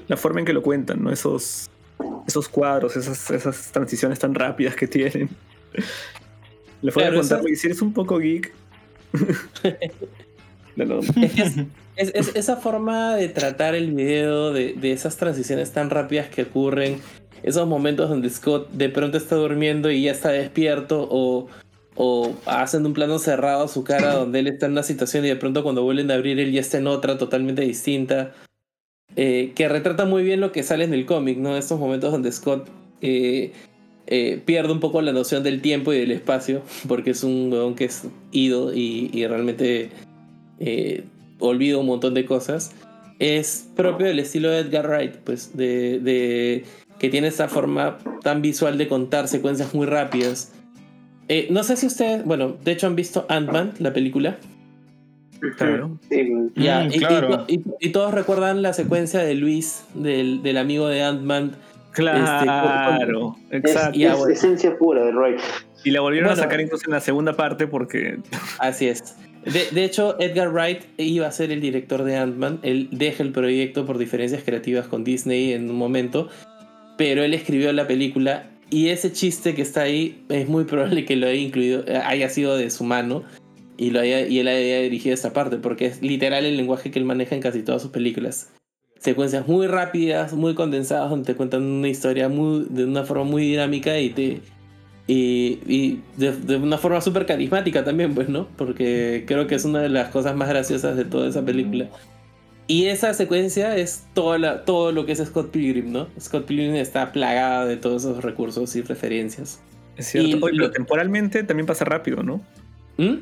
la 0.08 0.18
forma 0.18 0.39
en 0.39 0.45
que 0.45 0.54
lo 0.54 0.62
cuentan, 0.62 1.04
¿no? 1.04 1.12
Esos, 1.12 1.70
esos 2.28 2.47
cuadros, 2.49 2.95
esas, 2.95 3.30
esas 3.32 3.72
transiciones 3.72 4.20
tan 4.20 4.34
rápidas 4.34 4.76
que 4.76 4.88
tienen. 4.88 5.30
Le 6.82 6.91
voy 6.91 7.04
Claro, 7.04 7.18
a 7.18 7.20
contar, 7.20 7.26
esas- 7.26 7.39
porque 7.41 7.56
si 7.56 7.68
eres 7.68 7.82
un 7.82 7.93
poco 7.93 8.18
geek. 8.18 8.54
de 10.76 11.68
es- 11.97 12.36
esa 12.36 12.56
forma 12.58 13.16
de 13.16 13.30
tratar 13.30 13.76
el 13.76 13.91
video, 13.91 14.52
de, 14.54 14.74
de 14.74 14.91
esas 14.91 15.18
transiciones 15.18 15.72
tan 15.72 15.89
rápidas 15.89 16.30
que 16.30 16.43
ocurren, 16.43 16.99
esos 17.43 17.68
momentos 17.68 18.10
donde 18.10 18.30
Scott 18.30 18.70
de 18.72 18.89
pronto 18.89 19.18
está 19.18 19.36
durmiendo 19.36 19.91
y 19.91 20.04
ya 20.04 20.12
está 20.12 20.30
despierto, 20.30 21.08
o, 21.12 21.47
o 21.96 22.34
hacen 22.46 22.86
un 22.86 22.94
plano 22.94 23.20
cerrado 23.20 23.66
a 23.66 23.68
su 23.68 23.84
cara 23.84 24.14
donde 24.14 24.39
él 24.39 24.48
está 24.48 24.66
en 24.68 24.74
una 24.74 24.84
situación 24.84 25.26
y 25.26 25.28
de 25.28 25.36
pronto 25.36 25.62
cuando 25.64 25.84
vuelven 25.84 26.10
a 26.12 26.14
abrir 26.16 26.39
él 26.39 26.52
ya 26.52 26.62
está 26.62 26.78
en 26.78 26.88
otra 26.88 27.18
totalmente 27.18 27.62
distinta, 27.64 28.34
eh, 29.16 29.52
que 29.56 29.68
retrata 29.68 30.06
muy 30.06 30.24
bien 30.24 30.39
lo 30.39 30.52
que 30.54 30.64
sale 30.64 30.86
en 30.86 30.94
el 30.94 31.06
cómic, 31.06 31.38
¿no? 31.38 31.58
Estos 31.58 31.80
momentos 31.80 32.12
donde 32.14 32.32
Scott 32.32 32.70
eh, 33.02 33.52
eh, 34.08 34.42
pierde 34.46 34.72
un 34.72 34.80
poco 34.80 35.02
la 35.02 35.12
noción 35.12 35.44
del 35.44 35.62
tiempo 35.62 35.92
y 35.94 36.00
del 36.00 36.12
espacio, 36.12 36.62
porque 36.88 37.12
es 37.12 37.24
un 37.24 37.52
weón 37.52 37.76
que 37.76 37.86
es 37.86 38.04
ido 38.32 38.74
y, 38.74 39.10
y 39.14 39.28
realmente 39.28 39.89
olvida 41.39 41.78
un 41.78 41.88
montón 41.88 42.14
de 42.14 42.26
cosas. 42.26 42.72
Es 43.20 43.68
propio 43.76 44.08
del 44.08 44.20
estilo 44.20 44.50
de 44.50 44.60
Edgar 44.60 44.88
Wright, 44.88 45.16
pues, 45.18 45.56
de, 45.56 46.00
de- 46.00 46.64
que 47.00 47.10
tiene 47.10 47.28
esa 47.28 47.48
forma 47.48 47.98
tan 48.24 48.42
visual 48.42 48.78
de 48.78 48.88
contar 48.88 49.28
secuencias 49.28 49.74
muy 49.74 49.88
rápidas. 49.88 50.54
Eh, 51.34 51.47
no 51.49 51.63
sé 51.63 51.77
si 51.77 51.86
ustedes, 51.88 52.25
bueno, 52.25 52.57
de 52.61 52.73
hecho 52.73 52.88
han 52.88 52.95
visto 52.97 53.25
Ant-Man, 53.29 53.75
la 53.79 53.93
película. 53.93 54.36
Claro. 55.57 55.97
Sí, 56.09 56.23
Mm, 56.23 56.47
y, 56.55 56.99
claro. 56.99 57.45
y- 57.47 57.61
y 57.79 57.89
todos 57.91 58.13
recuerdan 58.13 58.61
la 58.61 58.73
secuencia 58.73 59.21
de 59.21 59.34
Luis, 59.36 59.86
del, 59.93 60.43
del 60.43 60.57
amigo 60.57 60.89
de 60.89 61.01
Ant-Man. 61.03 61.53
Claro, 61.93 63.38
Es, 63.49 63.63
exacto. 63.63 63.97
es 63.97 64.17
bueno. 64.17 64.27
esencia 64.34 64.77
pura 64.77 65.05
de 65.05 65.13
Wright. 65.13 65.39
Y 65.86 65.91
la 65.91 66.01
volvieron 66.01 66.27
Bueno. 66.29 66.41
a 66.41 66.43
sacar 66.43 66.59
incluso 66.59 66.84
en 66.88 66.91
la 66.91 66.99
segunda 66.99 67.34
parte 67.38 67.65
porque. 67.65 68.19
Así 68.59 68.88
es. 68.88 69.15
De, 69.45 69.67
de 69.71 69.84
hecho, 69.86 70.19
Edgar 70.19 70.49
Wright 70.53 70.82
iba 70.97 71.27
a 71.27 71.32
ser 71.32 71.51
el 71.51 71.61
director 71.61 72.03
de 72.03 72.17
Ant-Man. 72.17 72.59
Él 72.61 72.89
deja 72.91 73.23
el 73.23 73.32
proyecto 73.32 73.86
por 73.86 73.97
diferencias 73.97 74.43
creativas 74.43 74.88
con 74.88 75.03
Disney 75.05 75.53
en 75.53 75.69
un 75.69 75.77
momento, 75.77 76.27
pero 76.97 77.23
él 77.23 77.34
escribió 77.34 77.71
la 77.73 77.88
película 77.88 78.43
y 78.72 78.88
ese 78.88 79.11
chiste 79.11 79.53
que 79.53 79.61
está 79.61 79.82
ahí 79.82 80.24
es 80.30 80.47
muy 80.47 80.63
probable 80.63 81.05
que 81.05 81.17
lo 81.17 81.28
haya 81.28 81.39
incluido, 81.39 81.84
eh, 81.86 81.97
haya 81.97 82.30
sido 82.30 82.55
de 82.55 82.69
su 82.69 82.86
mano 82.86 83.24
y, 83.78 83.91
lo 83.91 83.99
haya, 83.99 84.26
y 84.26 84.39
él 84.39 84.47
haya 84.47 84.80
dirigido 84.82 85.13
esta 85.13 85.34
parte, 85.34 85.57
porque 85.57 85.88
es 85.88 86.01
literal 86.01 86.45
el 86.45 86.55
lenguaje 86.55 86.89
que 86.89 86.97
él 86.97 87.05
maneja 87.05 87.36
en 87.36 87.41
casi 87.41 87.63
todas 87.63 87.82
sus 87.82 87.91
películas. 87.91 88.49
Secuencias 88.97 89.47
muy 89.47 89.67
rápidas, 89.67 90.34
muy 90.34 90.55
condensadas, 90.55 91.09
donde 91.09 91.26
te 91.26 91.36
cuentan 91.36 91.63
una 91.63 91.89
historia 91.89 92.30
muy, 92.30 92.65
de 92.69 92.86
una 92.86 93.03
forma 93.03 93.26
muy 93.26 93.43
dinámica 93.43 93.99
y 93.99 94.09
te, 94.11 94.41
y, 95.05 95.59
y 95.67 95.99
de, 96.15 96.32
de 96.32 96.55
una 96.55 96.78
forma 96.78 97.01
súper 97.01 97.26
carismática 97.26 97.84
también, 97.84 98.15
pues, 98.15 98.30
¿no? 98.30 98.47
Porque 98.55 99.26
creo 99.28 99.47
que 99.47 99.55
es 99.55 99.65
una 99.65 99.82
de 99.82 99.89
las 99.89 100.11
cosas 100.11 100.34
más 100.36 100.47
graciosas 100.47 100.95
de 100.95 101.03
toda 101.03 101.28
esa 101.28 101.43
película. 101.43 101.89
Y 102.68 102.86
esa 102.86 103.14
secuencia 103.14 103.76
es 103.76 104.05
todo, 104.14 104.38
la, 104.38 104.64
todo 104.64 104.91
lo 104.91 105.05
que 105.05 105.12
es 105.12 105.20
Scott 105.20 105.51
Pilgrim, 105.51 105.91
¿no? 105.91 106.07
Scott 106.20 106.45
Pilgrim 106.45 106.76
está 106.76 107.12
plagada 107.12 107.66
de 107.66 107.76
todos 107.78 108.03
esos 108.05 108.24
recursos 108.24 108.76
y 108.76 108.82
referencias. 108.82 109.59
Es 109.97 110.07
cierto. 110.07 110.30
Y 110.30 110.34
Oye, 110.36 110.41
pero 110.41 110.55
lo- 110.68 110.72
temporalmente 110.72 111.43
también 111.43 111.66
pasa 111.66 111.84
rápido, 111.86 112.24
¿no? 112.24 112.41
¿Mm? 112.97 113.16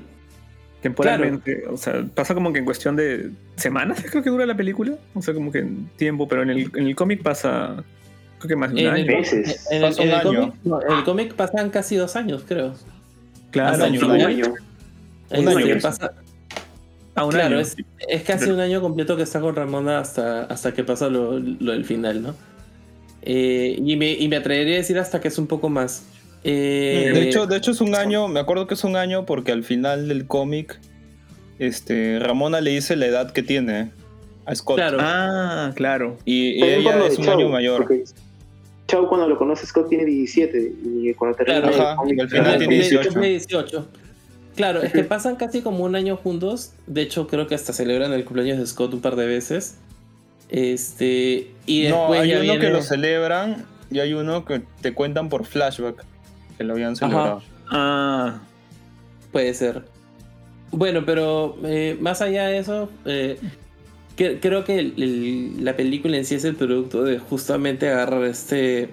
Temporalmente. 0.82 1.64
O 1.68 1.78
sea, 1.78 2.06
pasa 2.14 2.34
como 2.34 2.54
que 2.54 2.60
en 2.60 2.66
cuestión 2.66 2.96
de 2.96 3.32
semanas, 3.56 4.04
creo 4.10 4.24
que 4.24 4.30
dura 4.30 4.46
la 4.46 4.56
película. 4.56 4.94
O 5.14 5.22
sea, 5.22 5.34
como 5.34 5.52
que 5.52 5.60
en 5.60 5.90
tiempo, 5.98 6.28
pero 6.28 6.44
en 6.44 6.50
el, 6.52 6.72
en 6.76 6.88
el 6.88 6.96
cómic 6.96 7.22
pasa. 7.24 7.84
Creo 8.38 8.48
que 8.50 8.56
más 8.56 8.70
de 8.74 8.76
un 8.76 8.80
En 8.82 8.88
año. 8.94 9.04
el, 9.12 9.18
Meses. 9.18 9.68
en 9.72 9.84
el- 9.84 10.00
en 10.00 10.14
un 10.14 10.22
cómic, 10.22 10.54
no, 10.64 10.82
en 10.82 10.92
el 10.98 11.04
cómic 11.04 11.34
pasan 11.34 11.70
casi 11.72 11.96
dos 11.98 12.16
años, 12.16 12.44
creo. 12.48 12.74
Claro, 13.52 13.76
el 13.76 13.82
año, 13.82 14.06
Un 14.06 14.12
año. 14.22 14.46
Un 15.32 15.48
año. 15.50 15.76
pasa- 15.82 16.14
a 17.20 17.26
un 17.26 17.32
claro, 17.32 17.56
año. 17.56 17.60
es, 17.60 17.76
es 18.08 18.24
casi 18.24 18.50
un 18.50 18.60
año 18.60 18.82
completo 18.82 19.16
que 19.18 19.24
está 19.24 19.40
con 19.40 19.56
Ramona 19.56 20.00
hasta, 20.00 20.44
hasta 20.44 20.74
que 20.74 20.84
pasa 20.84 21.10
lo, 21.10 21.40
lo 21.40 21.72
del 21.72 21.86
final, 21.86 22.22
¿no? 22.22 22.36
Eh, 23.22 23.76
y, 23.84 23.96
me, 23.98 24.14
y 24.14 24.28
me 24.28 24.38
atrevería 24.38 24.76
a 24.76 24.78
decir 24.78 24.98
hasta 24.98 25.20
que 25.20 25.28
es 25.28 25.38
un 25.38 25.48
poco 25.48 25.70
más. 25.70 26.04
Eh, 26.44 27.12
De 27.14 27.24
hecho, 27.30 27.48
de 27.48 27.58
hecho 27.58 27.72
es 27.72 27.82
un 27.82 27.96
año, 27.96 28.28
me 28.30 28.40
acuerdo 28.40 28.66
que 28.66 28.74
es 28.76 28.84
un 28.84 28.96
año 28.96 29.26
porque 29.26 29.52
al 29.52 29.64
final 29.64 30.08
del 30.08 30.26
cómic, 30.26 30.80
este, 31.60 32.20
Ramona 32.20 32.62
le 32.62 32.72
dice 32.72 32.96
la 32.96 33.08
edad 33.08 33.32
que 33.32 33.44
tiene 33.44 33.92
a 34.46 34.56
Scott. 34.56 34.78
Claro. 34.78 34.98
Ah, 35.02 35.72
claro. 35.76 36.18
Y, 36.26 36.52
y 36.52 36.64
ella 36.64 37.06
es 37.06 37.18
un 37.18 37.26
Chau, 37.26 37.38
año 37.38 37.50
mayor. 37.50 37.82
porque 37.82 38.04
Chau 38.88 39.08
cuando 39.10 39.28
lo 39.28 39.38
conoce 39.38 39.66
Scott 39.68 39.90
tiene 39.90 40.06
17 40.06 40.74
y 41.04 41.14
cuando 41.14 41.38
termina 41.38 41.62
Claro, 41.72 41.90
el 41.92 41.98
cómic, 41.98 42.18
y 42.18 42.22
al 42.22 42.30
final 42.30 42.46
ah, 42.48 42.58
tiene 42.58 42.76
cumple- 42.78 42.90
18. 42.90 43.10
cumple 43.10 43.30
18. 43.30 43.88
Claro, 44.60 44.82
es 44.82 44.91
que 44.91 45.05
pasan 45.05 45.38
casi 45.38 45.62
como 45.62 45.86
un 45.86 45.95
año 45.95 46.18
juntos. 46.18 46.74
De 46.86 47.01
hecho, 47.01 47.28
creo 47.28 47.47
que 47.47 47.55
hasta 47.55 47.72
celebran 47.72 48.12
el 48.12 48.26
cumpleaños 48.26 48.57
de 48.60 48.68
Scott 48.68 48.93
un 48.93 48.99
par 48.99 49.16
de 49.16 49.26
veces. 49.26 49.78
Este. 50.49 51.51
Y 51.66 51.84
después 51.84 52.10
no, 52.10 52.14
hay 52.14 52.30
ya 52.30 52.36
uno 52.36 52.43
viene- 52.43 52.60
que 52.60 52.70
lo 52.70 52.82
celebran 52.82 53.66
y 53.89 53.99
hay 53.99 54.14
uno 54.14 54.43
que 54.43 54.62
te 54.82 54.93
cuentan 54.93 55.30
por 55.30 55.45
flashback 55.45 56.03
que 56.57 56.64
lo 56.66 56.74
habían 56.74 56.97
celebrado. 56.97 57.41
Ah, 57.72 58.39
Puede 59.32 59.53
ser. 59.53 59.86
Bueno, 60.72 61.03
pero 61.05 61.55
eh, 61.64 61.95
más 62.01 62.22
allá 62.22 62.47
de 62.47 62.57
eso, 62.57 62.89
eh, 63.05 63.39
que- 64.18 64.39
creo 64.41 64.66
que 64.66 64.80
el- 64.80 64.93
el- 65.01 65.64
la 65.64 65.78
película 65.78 66.18
en 66.18 66.26
sí 66.26 66.36
es 66.36 66.43
el 66.43 66.55
producto 66.55 67.03
de 67.03 67.18
justamente 67.20 67.88
agarrar 67.89 68.26
este, 68.26 68.89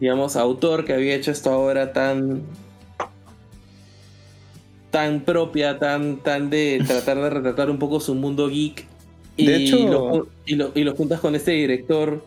digamos, 0.00 0.34
autor 0.34 0.84
que 0.84 0.94
había 0.94 1.14
hecho 1.14 1.30
esta 1.30 1.56
obra 1.56 1.92
tan 1.92 2.42
tan 4.94 5.22
propia, 5.22 5.80
tan, 5.80 6.18
tan 6.18 6.50
de 6.50 6.80
tratar 6.86 7.16
de 7.20 7.30
retratar 7.30 7.68
un 7.68 7.80
poco 7.80 7.98
su 7.98 8.14
mundo 8.14 8.48
geek. 8.48 8.86
Y, 9.36 9.46
De 9.46 9.56
hecho- 9.56 9.78
lo, 9.90 10.28
y, 10.46 10.54
lo, 10.54 10.70
y 10.72 10.84
lo 10.84 10.94
juntas 10.94 11.18
con 11.18 11.34
este 11.34 11.50
director 11.50 12.24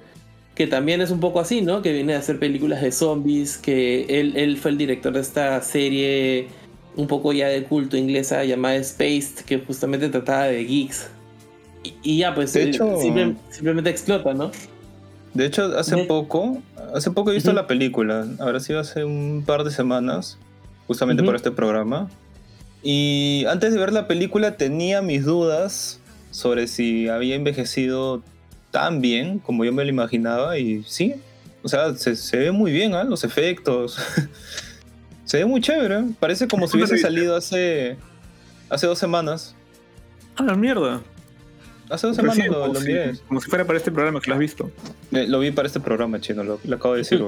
que 0.54 0.68
también 0.68 1.00
es 1.00 1.10
un 1.12 1.22
poco 1.22 1.40
así, 1.40 1.62
¿no? 1.62 1.82
Que 1.82 1.94
viene 1.94 2.14
a 2.16 2.18
hacer 2.18 2.40
películas 2.40 2.82
de 2.82 2.92
zombies, 2.92 3.58
que 3.58 4.20
él, 4.20 4.34
él 4.36 4.58
fue 4.58 4.72
el 4.72 4.78
director 4.78 5.14
de 5.14 5.22
esta 5.22 5.62
serie 5.62 6.48
un 6.98 7.08
poco 7.08 7.32
ya 7.32 7.48
de 7.48 7.64
culto 7.64 7.96
inglesa 7.96 8.44
llamada 8.44 8.84
Spaced, 8.84 9.46
que 9.46 9.60
justamente 9.60 10.10
trataba 10.10 10.46
de 10.48 10.66
geeks. 10.66 11.08
Y, 11.84 11.94
y 12.04 12.18
ya, 12.18 12.36
pues 12.36 12.52
De 12.52 12.64
eh, 12.64 12.70
hecho- 12.70 13.00
simple- 13.00 13.36
simplemente 13.50 13.90
explota, 13.92 14.34
¿no? 14.34 14.52
De 15.34 15.46
hecho, 15.46 15.64
hace 15.78 15.96
De- 15.96 16.04
poco, 16.06 16.58
hace 16.94 17.12
poco 17.12 17.32
he 17.32 17.36
visto 17.36 17.54
la 17.54 17.68
película. 17.68 18.26
Ahora 18.40 18.60
sí, 18.60 18.74
hace 18.74 19.06
un 19.06 19.44
par 19.46 19.64
de 19.64 19.70
semanas, 19.72 20.38
justamente 20.88 21.22
Ujú. 21.22 21.28
por 21.30 21.36
este 21.38 21.52
programa. 21.52 22.10
Y 22.90 23.44
antes 23.50 23.74
de 23.74 23.80
ver 23.82 23.92
la 23.92 24.08
película 24.08 24.56
tenía 24.56 25.02
mis 25.02 25.26
dudas 25.26 26.00
sobre 26.32 26.68
si 26.68 27.10
había 27.10 27.36
envejecido 27.36 28.24
tan 28.72 29.02
bien 29.02 29.40
como 29.40 29.66
yo 29.66 29.74
me 29.74 29.84
lo 29.84 29.90
imaginaba. 29.90 30.58
Y 30.58 30.86
sí, 30.88 31.16
o 31.64 31.68
sea, 31.68 31.94
se, 31.96 32.16
se 32.16 32.38
ve 32.38 32.54
muy 32.54 32.72
bien, 32.72 32.94
¿ah? 32.94 33.04
Los 33.04 33.26
efectos. 33.26 33.98
se 35.26 35.38
ve 35.38 35.46
muy 35.46 35.60
chévere. 35.60 36.06
Parece 36.18 36.48
como 36.48 36.66
si 36.66 36.78
¿Cuándo 36.78 36.88
hubiese 36.88 37.04
salido 37.06 37.36
hace, 37.36 37.98
hace 38.70 38.88
dos 38.88 38.98
semanas. 38.98 39.54
Ah, 40.38 40.44
la 40.44 40.56
mierda. 40.56 41.02
Hace 41.90 42.08
dos 42.08 42.16
semanas 42.16 42.48
lo, 42.48 42.68
lo 42.68 42.80
si, 42.80 42.88
miré. 42.88 43.16
como 43.28 43.42
si 43.42 43.50
fuera 43.50 43.66
para 43.66 43.80
este 43.80 43.92
programa 43.92 44.22
que 44.22 44.30
lo 44.30 44.36
has 44.36 44.40
visto. 44.40 44.72
Eh, 45.12 45.26
Lo 45.28 45.40
vi 45.40 45.52
para 45.52 45.68
este 45.68 45.82
programa, 45.82 46.22
chino, 46.22 46.42
lo, 46.46 46.58
lo 46.64 46.76
acabo 46.78 46.94
de 46.94 47.00
decir. 47.00 47.22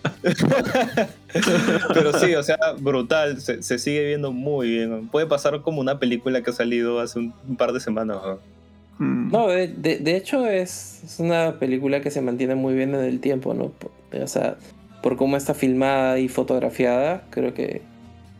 Pero 1.94 2.12
sí, 2.18 2.34
o 2.34 2.42
sea, 2.42 2.58
brutal, 2.78 3.40
se, 3.40 3.62
se 3.62 3.78
sigue 3.78 4.04
viendo 4.06 4.32
muy 4.32 4.68
bien. 4.70 5.08
Puede 5.08 5.26
pasar 5.26 5.62
como 5.62 5.80
una 5.80 5.98
película 5.98 6.42
que 6.42 6.50
ha 6.50 6.54
salido 6.54 7.00
hace 7.00 7.18
un, 7.18 7.34
un 7.48 7.56
par 7.56 7.72
de 7.72 7.80
semanas. 7.80 8.18
weón. 8.24 8.38
Mm. 8.98 9.30
No, 9.32 9.48
de, 9.48 9.68
de- 9.68 9.98
de 9.98 10.16
hecho 10.16 10.46
es, 10.46 11.02
es 11.04 11.18
una 11.20 11.58
película 11.58 12.00
que 12.00 12.10
se 12.10 12.20
mantiene 12.22 12.54
muy 12.54 12.74
bien 12.74 12.94
en 12.94 13.02
el 13.04 13.20
tiempo, 13.20 13.54
¿no? 13.54 13.68
Por- 13.68 13.90
O 14.22 14.26
sea, 14.28 14.56
por 15.02 15.16
cómo 15.16 15.36
está 15.36 15.52
filmada 15.54 16.18
y 16.18 16.28
fotografiada, 16.28 17.24
creo 17.30 17.52
que, 17.54 17.82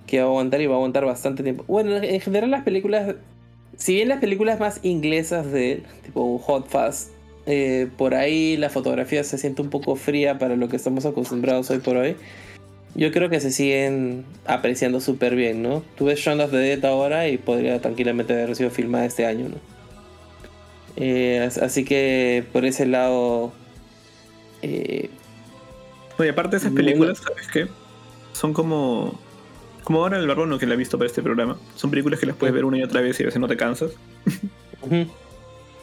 que 0.07 0.19
va 0.21 0.25
a 0.25 0.29
aguantar 0.29 0.61
y 0.63 0.67
va 0.67 0.75
a 0.75 0.77
aguantar 0.77 1.05
bastante 1.05 1.43
tiempo. 1.43 1.65
Bueno, 1.69 1.95
en 1.97 2.21
general 2.21 2.51
las 2.51 2.63
películas, 2.65 3.15
si 3.77 3.95
bien 3.95 4.09
las 4.09 4.21
películas 4.21 4.59
más 4.59 4.81
inglesas 4.83 5.51
de 5.53 5.73
él, 5.73 5.83
tipo 6.05 6.39
Hot 6.39 6.69
Fast, 6.69 7.11
eh, 7.47 7.89
por 7.97 8.15
ahí 8.15 8.57
la 8.57 8.71
fotografía 8.71 9.23
se 9.25 9.39
siente 9.39 9.63
un 9.63 9.71
poco 9.71 9.97
fría 9.97 10.39
para 10.39 10.57
lo 10.57 10.69
que 10.69 10.77
estamos 10.77 11.07
acostumbrados 11.07 11.71
hoy 11.71 11.79
por 11.79 11.97
hoy. 11.97 12.17
Yo 12.95 13.13
creo 13.13 13.29
que 13.29 13.41
se 13.41 13.51
siguen 13.53 14.25
apreciando 14.47 15.01
súper 15.01 15.37
bien, 15.37 15.63
¿no? 15.63 15.83
Tú 15.97 16.07
ves 16.07 16.19
Shaun 16.19 16.41
of 16.41 16.51
the 16.51 16.57
Dead 16.57 16.85
ahora 16.85 17.29
y 17.29 17.37
podría 17.37 17.81
tranquilamente 17.81 18.33
haber 18.33 18.57
sido 18.57 18.71
filmada 18.71 19.05
este 19.05 19.27
año, 19.27 19.49
¿no? 19.51 19.57
Eh, 20.97 21.41
as- 21.47 21.59
así 21.59 21.85
que 21.85 22.45
por 22.53 22.65
ese 22.65 22.87
lado. 22.87 23.53
eh, 24.63 25.11
Oye, 26.19 26.31
aparte 26.31 26.53
de 26.53 26.57
esas 26.59 26.73
No, 26.73 26.77
películas, 26.77 27.19
¿sabes 27.19 27.47
qué? 27.53 27.69
Son 28.33 28.53
como. 28.55 29.19
Como 29.85 30.01
ahora 30.01 30.17
el 30.19 30.27
Barbono 30.27 30.59
que 30.59 30.67
la 30.67 30.73
ha 30.75 30.77
visto 30.79 30.97
para 30.99 31.07
este 31.07 31.23
programa. 31.23 31.59
Son 31.77 31.91
películas 31.91 32.19
que 32.19 32.27
las 32.27 32.35
puedes 32.37 32.55
ver 32.55 32.65
una 32.65 32.79
y 32.79 32.83
otra 32.83 33.03
vez 33.03 33.21
y 33.21 33.23
a 33.23 33.27
veces 33.27 33.41
no 33.41 33.47
te 33.47 33.57
cansas. 33.59 33.93
ujú. 34.83 35.07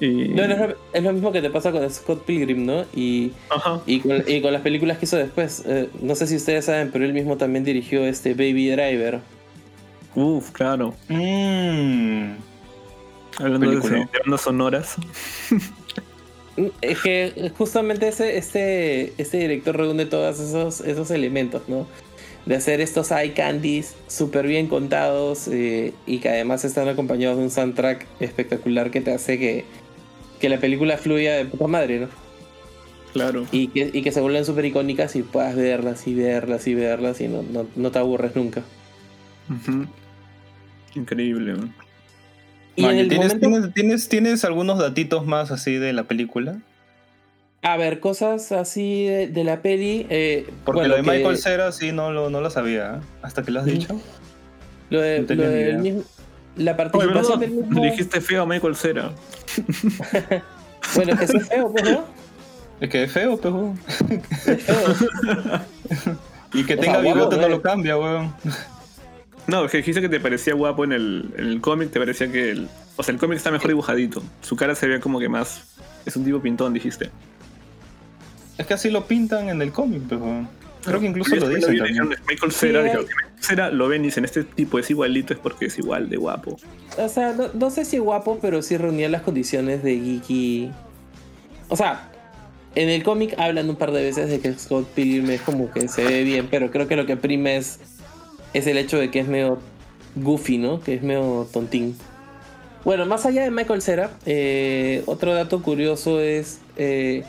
Y. 0.06 0.28
No, 0.30 0.47
no, 0.47 0.54
es, 0.54 0.60
lo, 0.60 0.76
es 0.93 1.04
lo 1.04 1.14
mismo 1.14 1.32
que 1.32 1.41
te 1.41 1.49
pasa 1.49 1.72
con 1.72 1.89
Scott 1.89 2.26
Pilgrim, 2.26 2.66
¿no? 2.66 2.84
Y, 2.95 3.32
Ajá. 3.49 3.82
y, 3.86 3.99
con, 3.99 4.24
y 4.28 4.41
con 4.41 4.51
las 4.54 4.62
películas 4.62 4.97
que 4.97 5.06
hizo 5.06 5.18
después. 5.18 5.64
Eh, 5.66 5.89
no 6.01 6.16
sé 6.16 6.28
si 6.28 6.36
ustedes 6.36 6.66
saben, 6.66 6.89
pero 6.91 7.06
él 7.06 7.14
mismo 7.14 7.38
también 7.38 7.64
dirigió 7.64 8.06
este 8.06 8.34
Baby 8.34 8.70
Driver. 8.70 9.20
Uf, 10.16 10.51
claro. 10.51 10.93
Mm. 11.10 12.34
Hablando 13.39 13.68
Película. 13.68 13.93
de 14.12 14.20
bandas 14.24 14.41
sonoras. 14.41 14.95
Mm, 16.56 16.68
Es 16.82 17.01
que 17.01 17.51
justamente 17.58 18.08
ese, 18.08 18.38
este, 18.38 19.14
este 19.18 19.38
director 19.39 19.76
reúne 19.76 20.06
todos 20.06 20.39
esos, 20.39 20.82
esos 20.82 21.10
elementos, 21.12 21.64
¿no? 21.68 21.88
De 22.45 22.56
hacer 22.56 22.80
estos 22.82 23.10
eye 23.12 23.34
candies 23.34 23.95
súper 24.08 24.45
bien 24.45 24.68
contados 24.68 25.47
eh, 25.47 25.93
y 26.06 26.20
que 26.20 26.30
además 26.30 26.64
están 26.66 26.88
acompañados 26.89 27.38
de 27.38 27.43
un 27.45 27.49
soundtrack 27.49 28.06
espectacular 28.20 28.91
que 28.91 29.01
te 29.01 29.14
hace 29.14 29.39
que, 29.39 29.66
que 30.44 30.50
la 30.50 30.58
película 30.60 30.98
fluya 30.98 31.36
de 31.38 31.46
puta 31.46 31.68
madre, 31.68 32.02
¿no? 32.02 32.08
Claro. 33.14 33.46
Y 33.54 33.70
que, 33.70 33.89
y 33.94 34.02
que 34.02 34.12
se 34.12 34.20
vuelven 34.20 34.44
súper 34.44 34.66
icónicas 34.66 35.16
y 35.16 35.22
puedas 35.24 35.56
verlas 35.56 36.06
y 36.06 36.14
verlas 36.14 36.68
y 36.68 36.76
verlas 36.76 37.22
y 37.22 37.30
no, 37.30 37.44
no, 37.44 37.66
no 37.78 37.91
te 37.91 38.00
aburres 38.00 38.36
nunca. 38.36 38.62
Increíble. 40.96 41.54
man. 41.56 41.74
Y 42.76 42.82
¿tienes, 43.08 43.10
momento, 43.10 43.39
tienes, 43.41 43.74
tienes, 43.74 44.10
tienes 44.10 44.44
algunos 44.46 44.80
datitos 44.80 45.26
más 45.26 45.50
así 45.52 45.76
de 45.76 45.94
la 45.94 46.04
película? 46.04 46.58
a 47.66 47.78
ver, 47.78 48.02
cosas 48.02 48.52
así 48.52 49.06
de, 49.06 49.28
de 49.28 49.44
la 49.46 49.62
peli. 49.62 50.06
eh, 50.10 50.46
Porque 50.66 50.80
bueno, 50.82 50.98
lo 50.98 51.02
de 51.02 51.04
que- 51.10 51.18
Michael 51.18 51.38
Cera 51.38 51.72
sí 51.72 51.94
no 51.94 52.12
lo, 52.12 52.30
no 52.30 52.41
lo 52.41 52.50
sabía, 52.50 52.96
¿eh? 52.96 53.06
hasta 53.22 53.41
que 53.44 53.52
lo 53.52 53.62
has 53.62 53.66
dicho. 53.66 54.02
Lo 54.89 55.00
de, 55.00 55.22
No 55.22 55.36
lo 55.36 55.50
del 55.50 55.78
mismo- 55.78 56.04
la 56.56 56.72
Oye, 56.72 56.78
participación 56.78 57.39
mismo. 57.39 57.82
Dijiste 57.84 58.22
feo 58.22 58.43
a 58.43 58.45
Michael 58.45 58.76
Cera. 58.76 59.12
Bueno, 60.95 61.18
que 61.18 61.24
es 61.24 61.47
feo, 61.47 61.72
pues, 61.72 61.84
¿no? 61.86 62.04
Es 62.82 62.89
que 62.89 63.04
es 63.04 63.12
feo, 63.12 63.38
pues, 63.38 63.54
weón. 63.54 63.80
Es 64.45 64.64
feo. 64.64 65.62
Y 66.54 66.66
que 66.66 66.76
O 66.76 66.80
tenga 66.80 67.01
guapo, 67.01 67.16
bigote 67.16 67.38
no 67.38 67.47
eh. 67.47 67.49
lo 67.49 67.62
cambia, 67.62 67.97
weón. 67.97 68.34
No, 69.47 69.66
es 69.66 69.72
que 69.72 69.78
dijiste 69.78 70.01
que 70.01 70.10
te 70.10 70.20
parecía 70.20 70.54
guapo 70.54 70.84
en 70.84 70.93
el, 70.93 71.34
en 71.36 71.47
el 71.47 71.62
cómic, 71.62 71.89
te 71.89 71.99
parecía 71.99 72.32
que 72.32 72.51
el. 72.51 72.70
O 72.95 73.01
sea, 73.01 73.14
el 73.14 73.20
cómic 73.20 73.38
está 73.38 73.49
mejor 73.49 73.70
dibujadito. 73.70 74.22
Su 74.41 74.56
cara 74.56 74.76
se 74.76 74.88
ve 74.88 74.99
como 74.99 75.20
que 75.20 75.30
más. 75.30 75.64
Es 76.06 76.16
un 76.16 76.24
tipo 76.24 76.41
pintón, 76.41 76.74
dijiste. 76.74 77.10
Es 78.58 78.68
que 78.68 78.74
así 78.76 78.91
lo 78.91 79.06
pintan 79.08 79.49
en 79.49 79.62
el 79.62 79.72
cómic, 79.72 80.04
pues, 80.08 80.22
weón. 80.22 80.47
Creo 80.86 80.99
que 80.99 81.05
incluso 81.07 81.36
lo 81.36 81.49
dicen 81.49 81.77
también. 81.77 82.09
Michael 82.27 82.51
Cera, 82.51 82.84
Sí, 82.84 82.89
hay- 82.97 83.05
Cera 83.39 83.71
lo 83.71 83.88
ven 83.88 84.01
y 84.03 84.05
dicen, 84.05 84.25
este 84.25 84.43
tipo 84.43 84.79
es 84.79 84.89
igualito, 84.89 85.34
es 85.34 85.39
porque 85.39 85.65
es 85.65 85.77
igual 85.77 86.09
de 86.09 86.17
guapo. 86.17 86.57
O 86.97 87.09
sea, 87.09 87.34
no, 87.34 87.47
no 87.53 87.69
sé 87.69 87.86
si 87.86 87.97
guapo, 87.97 88.39
pero 88.41 88.61
sí 88.61 88.77
reunía 88.77 89.09
las 89.09 89.21
condiciones 89.21 89.84
de 89.84 89.97
geeky. 89.99 90.71
O 91.69 91.75
sea, 91.75 92.09
en 92.75 92.89
el 92.89 93.03
cómic 93.03 93.36
hablan 93.38 93.69
un 93.69 93.75
par 93.75 93.91
de 93.91 94.03
veces 94.03 94.29
de 94.29 94.39
que 94.39 94.53
Scott 94.53 94.88
Pilgrim 94.93 95.29
es 95.29 95.41
como 95.41 95.71
que 95.71 95.88
se 95.88 96.03
ve 96.03 96.23
bien, 96.23 96.47
pero 96.49 96.71
creo 96.71 96.88
que 96.88 96.95
lo 96.95 97.05
que 97.05 97.17
prima 97.17 97.51
es, 97.51 97.79
es 98.53 98.67
el 98.67 98.77
hecho 98.77 98.97
de 98.97 99.11
que 99.11 99.19
es 99.19 99.27
medio 99.27 99.59
goofy, 100.15 100.57
¿no? 100.57 100.79
Que 100.81 100.95
es 100.95 101.03
medio 101.03 101.47
tontín. 101.51 101.95
Bueno, 102.86 103.05
más 103.05 103.25
allá 103.25 103.43
de 103.43 103.51
Michael 103.51 103.81
Cera, 103.81 104.11
eh, 104.25 105.03
otro 105.05 105.34
dato 105.34 105.61
curioso 105.61 106.19
es 106.19 106.59
eh, 106.75 107.23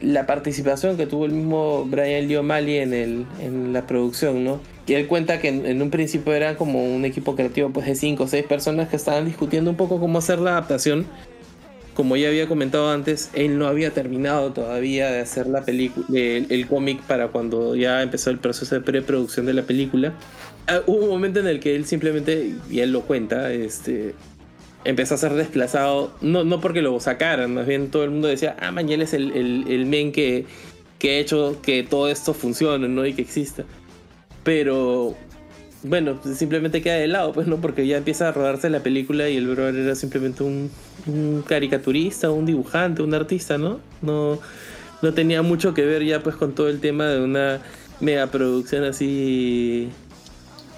la 0.00 0.26
participación 0.26 0.96
que 0.96 1.06
tuvo 1.06 1.26
el 1.26 1.32
mismo 1.32 1.84
Brian 1.84 2.26
Lee 2.26 2.36
O'Malley 2.36 2.78
en, 2.78 3.26
en 3.40 3.72
la 3.72 3.86
producción, 3.86 4.44
¿no? 4.44 4.60
Que 4.86 4.98
él 4.98 5.06
cuenta 5.06 5.40
que 5.40 5.48
en, 5.48 5.82
un 5.82 5.90
principio 5.90 6.32
era 6.32 6.56
como 6.56 6.84
un 6.84 7.04
equipo 7.04 7.36
creativo 7.36 7.70
pues, 7.70 7.86
de 7.86 7.94
5 7.94 8.22
o 8.22 8.26
6 8.26 8.44
personas 8.46 8.88
que 8.88 8.96
estaban 8.96 9.26
discutiendo 9.26 9.70
un 9.70 9.76
poco 9.76 10.00
cómo 10.00 10.18
hacer 10.18 10.38
la 10.38 10.52
adaptación. 10.52 11.06
Como 11.94 12.16
ya 12.16 12.28
había 12.28 12.48
comentado 12.48 12.90
antes, 12.90 13.30
él 13.34 13.58
no 13.58 13.66
había 13.66 13.90
terminado 13.90 14.52
todavía 14.52 15.10
de 15.10 15.20
hacer 15.20 15.46
la 15.46 15.64
película, 15.64 16.06
el, 16.12 16.46
el 16.48 16.66
cómic 16.66 17.02
para 17.02 17.28
cuando 17.28 17.76
ya 17.76 18.02
empezó 18.02 18.30
el 18.30 18.38
proceso 18.38 18.74
de 18.74 18.80
preproducción 18.80 19.44
de 19.44 19.54
la 19.54 19.62
película. 19.62 20.14
Ah, 20.66 20.80
hubo 20.86 21.04
un 21.04 21.10
momento 21.10 21.40
en 21.40 21.46
el 21.46 21.60
que 21.60 21.74
él 21.76 21.84
simplemente, 21.84 22.54
y 22.70 22.80
él 22.80 22.92
lo 22.92 23.02
cuenta, 23.02 23.52
este, 23.52 24.14
empezó 24.84 25.14
a 25.14 25.18
ser 25.18 25.34
desplazado, 25.34 26.12
no, 26.20 26.44
no 26.44 26.60
porque 26.60 26.82
lo 26.82 26.98
sacaran, 27.00 27.54
más 27.54 27.66
bien 27.66 27.90
todo 27.90 28.04
el 28.04 28.10
mundo 28.10 28.28
decía, 28.28 28.56
ah, 28.60 28.72
Mañel 28.72 29.02
es 29.02 29.12
el, 29.12 29.32
el, 29.32 29.64
el 29.68 29.86
men 29.86 30.12
que, 30.12 30.46
que 30.98 31.16
ha 31.16 31.18
hecho 31.18 31.58
que 31.62 31.82
todo 31.82 32.08
esto 32.08 32.34
funcione, 32.34 32.88
¿no? 32.88 33.04
Y 33.06 33.14
que 33.14 33.22
exista. 33.22 33.64
Pero, 34.42 35.14
bueno, 35.82 36.18
pues 36.22 36.38
simplemente 36.38 36.82
queda 36.82 36.94
de 36.94 37.08
lado, 37.08 37.32
pues, 37.32 37.46
¿no? 37.46 37.60
Porque 37.60 37.86
ya 37.86 37.98
empieza 37.98 38.28
a 38.28 38.32
rodarse 38.32 38.70
la 38.70 38.82
película 38.82 39.28
y 39.28 39.36
el 39.36 39.46
brother 39.48 39.76
era 39.76 39.94
simplemente 39.94 40.42
un, 40.42 40.70
un 41.06 41.42
caricaturista, 41.46 42.30
un 42.30 42.46
dibujante, 42.46 43.02
un 43.02 43.14
artista, 43.14 43.58
¿no? 43.58 43.80
No, 44.02 44.38
no 45.02 45.14
tenía 45.14 45.42
mucho 45.42 45.74
que 45.74 45.84
ver 45.84 46.04
ya, 46.04 46.22
pues, 46.22 46.36
con 46.36 46.54
todo 46.54 46.68
el 46.68 46.80
tema 46.80 47.06
de 47.08 47.22
una 47.22 47.60
megaproducción 48.00 48.84
así 48.84 49.90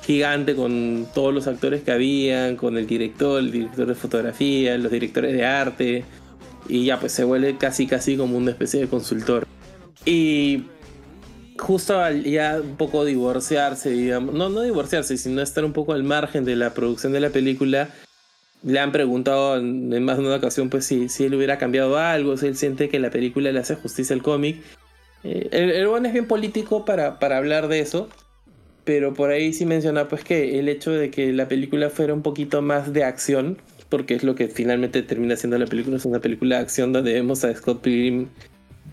gigante 0.05 0.55
con 0.55 1.07
todos 1.15 1.33
los 1.33 1.47
actores 1.47 1.83
que 1.83 1.93
habían, 1.93 2.57
con 2.57 2.77
el 2.77 2.87
director, 2.87 3.39
el 3.39 3.53
director 3.53 3.87
de 3.87 3.95
fotografía, 3.95 4.77
los 4.77 4.91
directores 4.91 5.33
de 5.33 5.45
arte, 5.45 6.05
y 6.69 6.85
ya 6.85 6.99
pues 6.99 7.13
se 7.13 7.25
vuelve 7.25 7.57
casi 7.57 7.87
casi 7.87 8.17
como 8.17 8.37
una 8.37 8.51
especie 8.51 8.81
de 8.81 8.89
consultor. 8.89 9.47
Y 10.05 10.65
justo 11.59 12.01
al 12.01 12.25
ya 12.25 12.61
un 12.61 12.77
poco 12.77 13.05
divorciarse, 13.05 13.91
digamos, 13.91 14.35
no, 14.35 14.49
no 14.49 14.63
divorciarse, 14.63 15.17
sino 15.17 15.41
estar 15.43 15.65
un 15.65 15.73
poco 15.73 15.93
al 15.93 16.03
margen 16.03 16.45
de 16.45 16.57
la 16.57 16.75
producción 16.75 17.13
de 17.13 17.21
la 17.21 17.31
película, 17.31 17.89
le 18.65 18.79
han 18.81 18.93
preguntado 18.93 19.57
en, 19.57 20.05
más 20.05 20.19
de 20.19 20.25
una 20.25 20.37
ocasión 20.37 20.71
pues 20.71 20.85
si, 20.85 21.09
si 21.09 21.25
él 21.25 21.35
hubiera 21.35 21.59
cambiado 21.59 21.99
algo, 21.99 22.37
si 22.37 22.47
él 22.47 22.57
siente 22.57 22.89
que 22.89 22.99
la 22.99 23.11
película 23.11 23.53
le 23.53 23.61
hace 23.61 23.77
justicia 23.77 24.15
al 24.15 24.23
cómic. 24.23 24.61
Eh, 25.25 25.49
el, 25.53 25.71
el 25.71 26.07
es 26.07 26.13
bien 26.13 26.27
político 26.27 26.85
para, 26.85 27.21
para 27.21 27.39
hablar 27.39 27.69
de 27.69 27.81
eso, 27.81 28.09
pero 28.85 29.15
por 29.15 29.31
ahí 29.31 29.53
sí 29.53 29.67
menciona 29.67 30.09
pues 30.09 30.25
que 30.25 30.59
el 30.59 30.69
hecho 30.69 30.91
de 30.93 31.11
que 31.11 31.33
la 31.33 31.49
película 31.49 31.91
fuera 31.91 32.15
un 32.15 32.23
poquito 32.23 32.63
más 32.63 32.93
de 32.93 33.05
acción, 33.05 33.59
porque 33.89 34.15
es 34.15 34.25
lo 34.25 34.35
que 34.35 34.49
finalmente 34.49 35.03
termina 35.03 35.37
siendo 35.37 35.59
la 35.59 35.67
película, 35.67 35.97
es 35.97 36.05
una 36.05 36.21
película 36.21 36.57
de 36.57 36.63
acción 36.63 36.93
donde 36.93 37.13
vemos 37.13 37.45
a 37.45 37.55
Scott 37.55 37.83
Pilgrim 37.83 38.29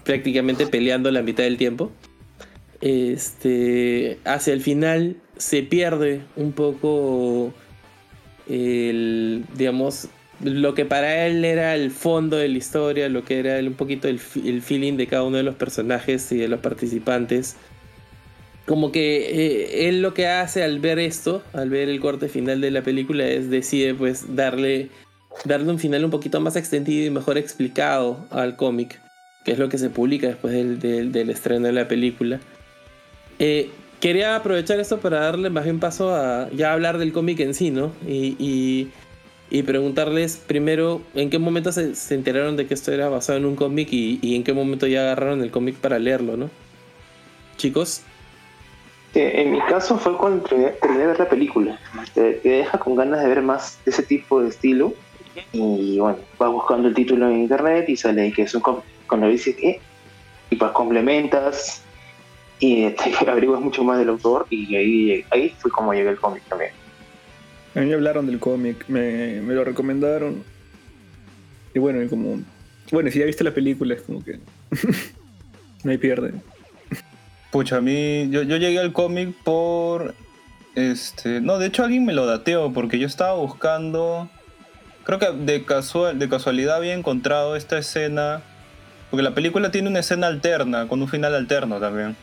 prácticamente 0.04 0.68
peleando 0.68 1.12
la 1.12 1.22
mitad 1.22 1.44
del 1.44 1.58
tiempo. 1.58 1.92
Este, 2.82 4.20
hacia 4.24 4.54
el 4.54 4.62
final 4.62 5.18
se 5.38 5.64
pierde 5.64 6.22
un 6.36 6.52
poco 6.54 7.54
el, 8.48 9.44
digamos, 9.56 10.08
lo 10.42 10.74
que 10.74 10.86
para 10.86 11.26
él 11.28 11.44
era 11.44 11.76
el 11.76 11.92
fondo 11.92 12.38
de 12.38 12.48
la 12.48 12.58
historia, 12.58 13.10
lo 13.10 13.26
que 13.26 13.40
era 13.40 13.60
un 13.60 13.74
poquito 13.74 14.08
el, 14.08 14.20
el 14.46 14.62
feeling 14.62 14.94
de 14.98 15.08
cada 15.08 15.24
uno 15.24 15.38
de 15.38 15.44
los 15.44 15.56
personajes 15.56 16.32
y 16.32 16.38
de 16.38 16.48
los 16.48 16.60
participantes. 16.60 17.58
Como 18.70 18.92
que 18.92 19.48
eh, 19.48 19.90
él 19.90 20.04
lo 20.04 20.14
que 20.14 20.28
hace 20.28 20.64
al 20.64 20.78
ver 20.78 21.00
esto, 21.00 21.42
al 21.54 21.72
ver 21.72 21.90
el 21.90 22.00
corte 22.00 22.30
final 22.30 22.62
de 22.62 22.70
la 22.70 22.84
película, 22.84 23.26
es 23.26 23.50
decide 23.50 23.96
pues 23.96 24.36
darle, 24.36 24.90
darle 25.44 25.72
un 25.72 25.80
final 25.80 26.06
un 26.06 26.12
poquito 26.12 26.40
más 26.40 26.56
extendido 26.56 27.04
y 27.04 27.10
mejor 27.10 27.40
explicado 27.40 28.28
al 28.30 28.58
cómic, 28.58 29.02
que 29.44 29.54
es 29.54 29.58
lo 29.58 29.70
que 29.70 29.80
se 29.80 29.90
publica 29.90 30.28
después 30.28 30.54
del, 30.54 30.80
del, 30.80 31.12
del 31.12 31.32
estreno 31.32 31.66
de 31.66 31.74
la 31.74 31.88
película. 31.88 32.42
Eh, 33.40 33.72
quería 34.00 34.36
aprovechar 34.36 34.80
esto 34.80 35.00
para 35.00 35.22
darle 35.22 35.50
más 35.50 35.64
bien 35.64 35.80
paso 35.80 36.14
a 36.14 36.48
ya 36.52 36.72
hablar 36.72 37.00
del 37.00 37.12
cómic 37.12 37.40
en 37.40 37.56
sí, 37.56 37.72
¿no? 37.72 37.92
Y, 38.08 38.36
y, 38.38 38.90
y 39.50 39.64
preguntarles 39.64 40.38
primero 40.38 41.02
en 41.16 41.32
qué 41.32 41.40
momento 41.40 41.72
se, 41.72 41.96
se, 41.96 42.14
enteraron 42.14 42.56
de 42.56 42.68
que 42.68 42.76
esto 42.76 42.92
era 42.92 43.10
basado 43.10 43.40
en 43.40 43.46
un 43.46 43.56
cómic 43.56 43.92
y, 43.92 44.20
y, 44.22 44.36
en 44.36 44.44
qué 44.44 44.54
momento 44.54 44.86
ya 44.86 45.02
agarraron 45.02 45.42
el 45.42 45.50
cómic 45.50 45.76
para 45.78 45.98
leerlo, 45.98 46.38
¿no? 46.38 46.52
Chicos. 47.58 48.04
Sí, 49.14 49.22
en 49.22 49.52
mi 49.52 49.60
caso 49.62 49.98
fue 49.98 50.16
cuando 50.18 50.44
terminé, 50.44 50.72
de 50.82 51.08
ver 51.08 51.20
la 51.20 51.30
película. 51.30 51.80
Te, 52.14 52.34
te, 52.34 52.50
deja 52.50 52.78
con 52.78 52.96
ganas 52.96 53.22
de 53.24 53.30
ver 53.30 53.42
más 53.42 53.80
de 53.84 53.92
ese 53.92 54.04
tipo 54.04 54.42
de 54.42 54.50
estilo. 54.50 54.94
Y 55.52 56.00
bueno, 56.00 56.20
vas 56.38 56.52
buscando 56.52 56.88
el 56.88 56.94
título 56.94 57.28
en 57.30 57.40
internet 57.40 57.90
y 57.90 57.98
sale 57.98 58.22
ahí 58.22 58.32
que 58.32 58.44
es 58.44 58.54
un. 58.54 58.62
Cuando 59.08 59.28
dices 59.28 59.56
que, 59.56 59.80
y 60.52 60.56
pues 60.56 60.72
complementas 60.72 61.84
y 62.60 62.86
averiguas 63.28 63.62
mucho 63.62 63.84
más 63.84 63.98
del 63.98 64.10
autor 64.10 64.46
y 64.50 64.76
ahí, 64.76 65.26
ahí 65.32 65.56
fue 65.58 65.72
como 65.72 65.94
llegué 65.94 66.10
el 66.10 66.20
cómic 66.20 66.44
también. 66.48 66.72
A 67.76 67.80
mí 67.80 67.88
me 67.88 67.94
hablaron 67.94 68.26
del 68.26 68.40
cómic, 68.40 68.86
me, 68.88 69.42
me, 69.42 69.54
lo 69.54 69.64
recomendaron. 69.64 70.44
Y 71.74 71.80
bueno, 71.80 72.02
y 72.02 72.08
como. 72.08 72.42
Bueno, 72.92 73.12
si 73.12 73.20
ya 73.20 73.26
viste 73.26 73.44
la 73.44 73.54
película, 73.54 73.94
es 73.94 74.02
como 74.02 74.24
que. 74.24 74.40
no 75.84 75.92
hay 75.92 75.98
pierde. 75.98 76.34
Pucha, 77.52 77.78
a 77.78 77.82
mí. 77.82 78.30
Yo, 78.30 78.44
yo 78.44 78.58
llegué 78.58 78.80
al 78.80 78.94
cómic 78.94 79.34
por. 79.44 80.14
Este. 80.76 81.42
No, 81.42 81.58
de 81.58 81.68
hecho 81.68 81.84
alguien 81.84 82.06
me 82.06 82.14
lo 82.14 82.26
dateó, 82.26 82.72
porque 82.72 83.00
yo 83.00 83.08
estaba 83.08 83.34
buscando. 83.34 84.30
Creo 85.04 85.18
que 85.20 85.32
de, 85.32 85.64
casual, 85.66 86.20
de 86.20 86.30
casualidad 86.30 86.78
había 86.78 86.94
encontrado 86.94 87.56
esta 87.56 87.78
escena. 87.78 88.42
Porque 89.10 89.24
la 89.24 89.34
película 89.34 89.72
tiene 89.72 89.90
una 89.90 90.00
escena 90.00 90.28
alterna, 90.28 90.88
con 90.88 91.02
un 91.02 91.08
final 91.08 91.34
alterno 91.34 91.80
también. 91.80 92.16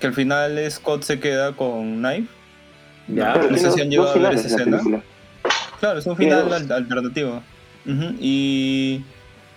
Que 0.00 0.06
al 0.06 0.14
final 0.14 0.58
Scott 0.70 1.02
se 1.02 1.20
queda 1.20 1.52
con 1.52 1.98
Knife. 1.98 2.28
Ya, 3.08 3.34
no 3.34 3.58
sé 3.58 3.70
si 3.70 3.80
han 3.82 3.90
llegado 3.90 4.10
a 4.10 4.14
ver 4.14 4.34
esa 4.34 4.46
escena. 4.46 4.80
Claro, 5.80 5.98
es 5.98 6.06
un 6.06 6.16
final 6.16 6.50
al 6.50 6.72
alternativo. 6.72 7.42
Uh 7.84 7.90
-huh. 7.90 8.16
Y 8.18 9.04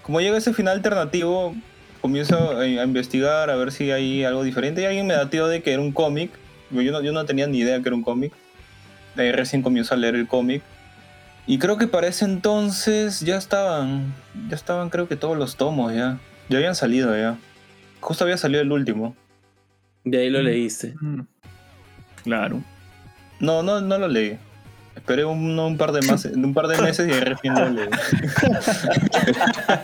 como 0.03 0.20
llega 0.20 0.38
ese 0.38 0.53
final 0.53 0.76
alternativo, 0.76 1.55
comienzo 2.02 2.58
a, 2.58 2.66
investigar 2.66 3.50
a 3.50 3.56
ver 3.56 3.72
si 3.72 3.91
hay 3.91 4.24
algo 4.24 4.43
diferente. 4.43 4.82
Y 4.82 4.86
alguien 4.86 5.08
me 5.08 5.14
dateó 5.14 5.48
de 5.48 5.62
que 5.62 5.74
era 5.74 5.82
un 5.82 5.91
cómic. 5.91 6.32
Yo 6.72 6.91
no, 6.91 7.02
yo 7.02 7.12
no 7.12 7.26
tenía 7.26 7.48
ni 7.48 7.60
idea 7.60 7.82
que 7.82 7.89
era 7.89 7.95
un 7.95 8.04
cómic. 8.04 8.34
Recién 9.16 9.62
comienzo 9.62 9.93
a 9.93 9.98
leer 9.98 10.16
el 10.16 10.28
cómic. 10.28 10.62
Y 11.48 11.60
creo 11.60 11.78
que 11.78 11.88
para 11.88 12.08
ese 12.08 12.26
entonces 12.26 13.22
ya 13.22 13.38
estaban. 13.38 14.14
Ya 14.50 14.56
estaban, 14.56 14.89
creo 14.89 15.08
que 15.08 15.16
todos 15.16 15.38
los 15.38 15.56
tomos 15.56 15.93
ya. 15.93 16.20
Ya 16.50 16.58
habían 16.58 16.76
salido 16.76 17.18
ya. 17.18 17.38
Justo 18.02 18.24
había 18.24 18.38
salido 18.38 18.62
el 18.62 18.72
último. 18.72 19.16
De 20.04 20.20
ahí 20.20 20.30
lo 20.30 20.41
leíste. 20.41 20.93
Claro. 22.24 22.62
No, 23.39 23.64
no, 23.64 23.82
no 23.82 23.98
lo 23.98 24.08
leí. 24.08 24.38
Esperé 24.98 25.24
un, 25.26 25.58
un, 25.58 25.78
par, 25.78 25.91
de 25.91 26.02
más, 26.02 26.26
un 26.26 26.54
par 26.54 26.68
de 26.68 26.82
meses 26.82 27.08
y 27.08 27.12
recién 27.12 27.54
lo 27.54 27.70
leí. 27.70 27.88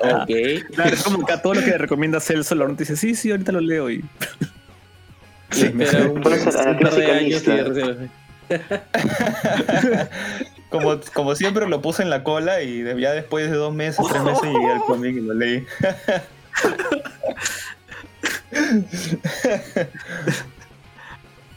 ok. 0.01 0.65
Claro, 0.73 0.93
es 0.93 1.03
como 1.03 1.25
que 1.25 1.33
a 1.33 1.41
todo 1.41 1.53
lo 1.53 1.61
que 1.61 1.67
le 1.67 1.77
recomienda 1.77 2.19
Celso, 2.19 2.55
Laurent 2.55 2.79
dice, 2.79 2.95
sí, 2.95 3.15
sí, 3.15 3.31
ahorita 3.31 3.51
lo 3.51 3.61
leo 3.61 3.89
y... 3.89 4.03
Sí, 5.51 5.67
espera 5.67 6.07
un, 6.07 6.17
un 6.17 6.23
par 6.23 6.95
de 6.95 7.11
años 7.11 7.43
y 7.43 7.51
como, 10.69 10.99
como 11.13 11.35
siempre 11.35 11.67
lo 11.67 11.81
puse 11.81 12.03
en 12.03 12.09
la 12.09 12.23
cola 12.23 12.61
y 12.61 12.83
ya 12.99 13.11
después 13.11 13.49
de 13.49 13.55
dos 13.55 13.73
meses, 13.73 14.05
tres 14.09 14.23
meses 14.23 14.43
llegué 14.43 14.71
al 14.71 14.81
cómic 14.81 15.15
y 15.15 15.21
lo 15.21 15.33
leí. 15.33 15.65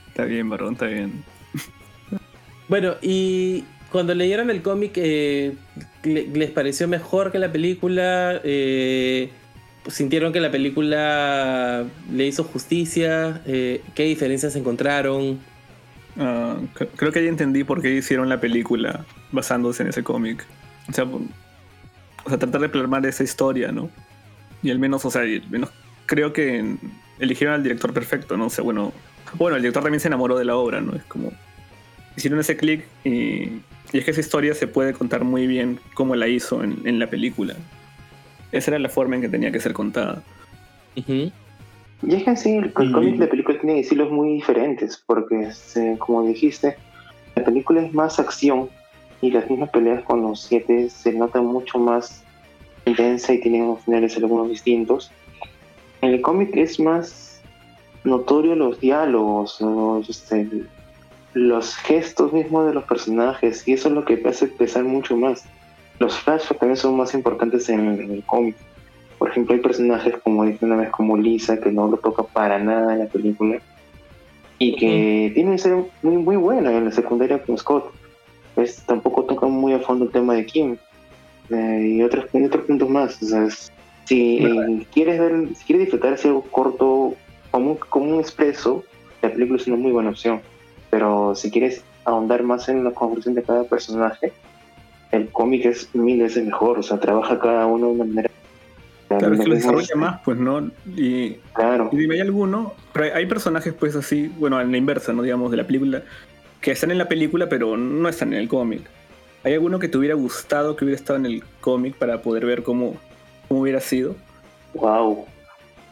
está 0.08 0.24
bien, 0.24 0.48
Barón, 0.50 0.74
está 0.74 0.86
bien. 0.86 1.24
Bueno, 2.68 2.94
y 3.00 3.64
cuando 3.90 4.14
leyeron 4.14 4.50
el 4.50 4.62
cómic, 4.62 4.92
eh, 4.96 5.54
¿les 6.02 6.50
pareció 6.50 6.88
mejor 6.88 7.32
que 7.32 7.38
la 7.38 7.52
película? 7.52 8.40
Eh, 8.44 9.30
¿Sintieron 9.88 10.32
que 10.32 10.40
la 10.40 10.50
película 10.50 11.84
le 12.12 12.26
hizo 12.26 12.44
justicia? 12.44 13.42
Eh, 13.46 13.82
¿Qué 13.94 14.04
diferencias 14.04 14.56
encontraron? 14.56 15.38
Uh, 16.16 16.66
creo 16.96 17.12
que 17.12 17.22
ya 17.22 17.28
entendí 17.28 17.62
por 17.62 17.82
qué 17.82 17.94
hicieron 17.94 18.28
la 18.28 18.40
película 18.40 19.04
basándose 19.32 19.82
en 19.82 19.90
ese 19.90 20.02
cómic. 20.02 20.44
O 20.88 20.92
sea, 20.92 21.04
o 21.04 22.28
sea, 22.28 22.38
tratar 22.38 22.60
de 22.62 22.68
plasmar 22.68 23.06
esa 23.06 23.22
historia, 23.22 23.70
¿no? 23.70 23.90
Y 24.62 24.70
al 24.70 24.78
menos, 24.78 25.04
o 25.04 25.10
sea, 25.10 25.22
al 25.22 25.48
menos 25.48 25.70
creo 26.06 26.32
que 26.32 26.76
eligieron 27.20 27.54
al 27.54 27.62
director 27.62 27.92
perfecto, 27.92 28.36
¿no? 28.36 28.46
O 28.46 28.50
sea, 28.50 28.64
bueno, 28.64 28.92
bueno, 29.34 29.56
el 29.56 29.62
director 29.62 29.82
también 29.82 30.00
se 30.00 30.08
enamoró 30.08 30.36
de 30.36 30.44
la 30.44 30.56
obra, 30.56 30.80
¿no? 30.80 30.96
Es 30.96 31.04
como 31.04 31.32
hicieron 32.16 32.40
ese 32.40 32.56
clic 32.56 32.84
y, 33.04 33.10
y, 33.10 33.62
es 33.92 34.04
que 34.04 34.10
esa 34.10 34.20
historia 34.20 34.54
se 34.54 34.66
puede 34.66 34.92
contar 34.92 35.24
muy 35.24 35.46
bien 35.46 35.78
como 35.94 36.16
la 36.16 36.28
hizo 36.28 36.62
en, 36.62 36.80
en 36.84 36.98
la 36.98 37.08
película. 37.08 37.54
Esa 38.52 38.72
era 38.72 38.78
la 38.78 38.88
forma 38.88 39.16
en 39.16 39.22
que 39.22 39.28
tenía 39.28 39.52
que 39.52 39.60
ser 39.60 39.72
contada. 39.72 40.22
Uh 40.96 41.00
-huh. 41.00 41.32
Y 42.02 42.14
es 42.14 42.24
que 42.24 42.30
en 42.30 42.36
sí, 42.36 42.56
el, 42.56 42.64
el 42.64 42.92
cómic 42.92 43.14
y 43.14 43.18
la 43.18 43.28
película 43.28 43.58
tienen 43.58 43.78
estilos 43.78 44.10
muy 44.10 44.34
diferentes, 44.34 45.02
porque 45.06 45.50
se, 45.52 45.96
como 45.98 46.26
dijiste, 46.26 46.76
la 47.34 47.44
película 47.44 47.82
es 47.82 47.92
más 47.92 48.18
acción 48.18 48.68
y 49.20 49.30
las 49.30 49.48
mismas 49.48 49.70
peleas 49.70 50.02
con 50.04 50.22
los 50.22 50.42
siete 50.42 50.90
se 50.90 51.12
notan 51.12 51.46
mucho 51.46 51.78
más 51.78 52.22
intensa 52.84 53.32
y 53.32 53.40
tienen 53.40 53.76
finales 53.78 54.16
algunos 54.16 54.48
distintos. 54.48 55.10
En 56.02 56.10
el 56.10 56.20
cómic 56.20 56.50
es 56.54 56.78
más 56.78 57.40
notorio 58.04 58.54
los 58.54 58.78
diálogos, 58.78 59.60
los, 59.60 60.08
este, 60.08 60.46
los 61.36 61.76
gestos 61.76 62.32
mismos 62.32 62.66
de 62.66 62.72
los 62.72 62.84
personajes 62.84 63.68
y 63.68 63.74
eso 63.74 63.88
es 63.88 63.94
lo 63.94 64.06
que 64.06 64.22
hace 64.26 64.46
pesar 64.46 64.84
mucho 64.84 65.18
más. 65.18 65.44
Los 65.98 66.18
flashbacks 66.18 66.58
también 66.58 66.78
son 66.78 66.96
más 66.96 67.12
importantes 67.12 67.68
en, 67.68 68.00
en 68.00 68.10
el 68.10 68.22
cómic. 68.24 68.56
Por 69.18 69.28
ejemplo, 69.28 69.54
hay 69.54 69.60
personajes 69.60 70.14
como 70.24 70.46
dije 70.46 70.64
una 70.64 70.76
vez 70.76 70.88
como 70.88 71.14
Lisa 71.14 71.60
que 71.60 71.70
no 71.70 71.88
lo 71.88 71.98
toca 71.98 72.22
para 72.22 72.58
nada 72.58 72.94
en 72.94 73.00
la 73.00 73.06
película 73.06 73.58
y 74.58 74.76
que 74.76 75.30
tiene 75.34 75.52
que 75.52 75.58
ser 75.58 75.76
muy, 76.02 76.16
muy 76.16 76.36
buena 76.36 76.72
en 76.72 76.86
la 76.86 76.90
secundaria 76.92 77.42
con 77.42 77.58
Scott. 77.58 77.92
Pues, 78.54 78.82
tampoco 78.86 79.24
toca 79.24 79.46
muy 79.46 79.74
a 79.74 79.80
fondo 79.80 80.06
el 80.06 80.12
tema 80.12 80.32
de 80.32 80.46
Kim 80.46 80.78
eh, 81.50 81.96
y, 81.96 82.02
otros, 82.02 82.24
y 82.32 82.44
otros 82.44 82.64
puntos 82.64 82.88
más. 82.88 83.22
O 83.22 83.26
sea, 83.26 83.46
si 84.06 84.38
eh, 84.38 84.86
quieres 84.90 85.20
ver, 85.20 85.48
si 85.54 85.64
quieres 85.66 85.84
disfrutar 85.84 86.14
así 86.14 86.28
algo 86.28 86.40
corto 86.44 87.14
como, 87.50 87.78
como 87.78 88.14
un 88.14 88.20
expreso, 88.20 88.84
la 89.20 89.30
película 89.30 89.60
es 89.60 89.66
una 89.66 89.76
muy 89.76 89.92
buena 89.92 90.08
opción 90.08 90.40
pero 90.96 91.34
si 91.34 91.50
quieres 91.50 91.84
ahondar 92.06 92.42
más 92.42 92.70
en 92.70 92.82
la 92.82 92.90
construcción 92.90 93.34
de 93.34 93.42
cada 93.42 93.64
personaje, 93.64 94.32
el 95.12 95.28
cómic 95.28 95.66
es 95.66 95.94
mil 95.94 96.22
veces 96.22 96.46
mejor, 96.46 96.78
o 96.78 96.82
sea, 96.82 96.98
trabaja 96.98 97.38
cada 97.38 97.66
uno 97.66 97.88
de 97.88 97.92
una 97.92 98.04
manera. 98.06 98.30
Claro, 99.06 99.34
es 99.34 99.40
que 99.40 99.46
lo 99.46 99.54
desarrolla 99.56 99.94
más, 99.94 100.20
pues, 100.24 100.38
¿no? 100.38 100.70
Y, 100.86 101.34
claro. 101.52 101.90
y 101.92 101.98
dime, 101.98 102.14
¿hay 102.14 102.22
alguno? 102.22 102.72
Pero 102.94 103.14
hay 103.14 103.26
personajes, 103.26 103.74
pues, 103.74 103.94
así, 103.94 104.32
bueno, 104.38 104.58
en 104.58 104.70
la 104.70 104.78
inversa, 104.78 105.12
¿no? 105.12 105.20
Digamos, 105.20 105.50
de 105.50 105.58
la 105.58 105.66
película, 105.66 106.02
que 106.62 106.70
están 106.70 106.90
en 106.90 106.96
la 106.96 107.08
película, 107.08 107.46
pero 107.46 107.76
no 107.76 108.08
están 108.08 108.32
en 108.32 108.38
el 108.38 108.48
cómic. 108.48 108.80
¿Hay 109.44 109.52
alguno 109.52 109.78
que 109.78 109.88
te 109.88 109.98
hubiera 109.98 110.14
gustado 110.14 110.76
que 110.76 110.86
hubiera 110.86 110.98
estado 110.98 111.18
en 111.18 111.26
el 111.26 111.44
cómic 111.60 111.94
para 111.96 112.22
poder 112.22 112.46
ver 112.46 112.62
cómo, 112.62 112.96
cómo 113.48 113.60
hubiera 113.60 113.80
sido? 113.80 114.16
Wow. 114.72 115.26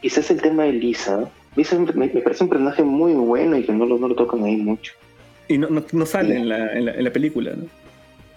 Quizás 0.00 0.30
el 0.30 0.40
tema 0.40 0.62
de 0.62 0.72
Lisa, 0.72 1.28
Me, 1.56 1.64
me, 1.94 2.20
parece 2.20 2.44
un 2.44 2.50
personaje 2.50 2.82
muy 2.82 3.12
bueno 3.12 3.56
y 3.56 3.64
que 3.64 3.72
no 3.72 3.86
lo, 3.86 3.98
no 3.98 4.08
lo 4.08 4.14
tocan 4.14 4.44
ahí 4.44 4.56
mucho. 4.56 4.92
Y 5.48 5.58
no, 5.58 5.68
no, 5.68 5.84
no 5.92 6.06
sale 6.06 6.34
sí. 6.34 6.40
en, 6.40 6.48
la, 6.48 6.72
en, 6.72 6.84
la, 6.86 6.94
en, 6.94 7.04
la, 7.04 7.12
película, 7.12 7.52
¿no? 7.54 7.66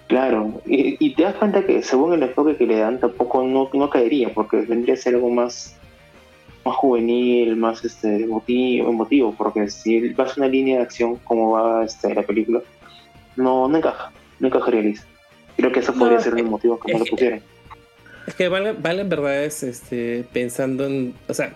Claro, 0.07 0.61
y, 0.65 0.95
y, 1.05 1.15
te 1.15 1.23
das 1.23 1.35
cuenta 1.35 1.65
que 1.65 1.81
según 1.83 2.13
el 2.13 2.23
enfoque 2.23 2.55
que 2.55 2.65
le 2.65 2.77
dan 2.77 2.99
tampoco 2.99 3.43
no, 3.43 3.69
no 3.73 3.89
caería, 3.89 4.33
porque 4.33 4.57
vendría 4.61 4.93
a 4.93 4.97
ser 4.97 5.15
algo 5.15 5.29
más, 5.29 5.75
más 6.63 6.75
juvenil, 6.75 7.55
más 7.55 7.83
este, 7.83 8.23
emotivo, 8.23 8.89
emotivo, 8.89 9.35
porque 9.37 9.69
si 9.69 10.09
vas 10.09 10.31
a 10.31 10.41
una 10.41 10.47
línea 10.47 10.77
de 10.77 10.83
acción 10.83 11.17
como 11.23 11.51
va 11.51 11.83
este, 11.83 12.13
la 12.13 12.23
película, 12.23 12.61
no, 13.35 13.67
no 13.67 13.77
encaja, 13.77 14.11
no 14.39 14.47
encajaría 14.47 14.81
Lisa. 14.81 15.05
Creo 15.57 15.71
que 15.71 15.79
eso 15.79 15.91
no, 15.91 15.99
podría 15.99 16.19
ser 16.19 16.35
un 16.35 16.51
motivo 16.51 16.79
que 16.79 16.93
no 16.93 16.99
lo 16.99 17.05
pusieran. 17.05 17.41
Es 18.27 18.35
que 18.35 18.47
vale, 18.47 18.73
vale 18.73 19.01
en 19.01 19.09
verdad 19.09 19.43
es 19.43 19.63
este, 19.63 20.25
pensando 20.31 20.85
en, 20.85 21.15
o 21.27 21.33
sea, 21.33 21.53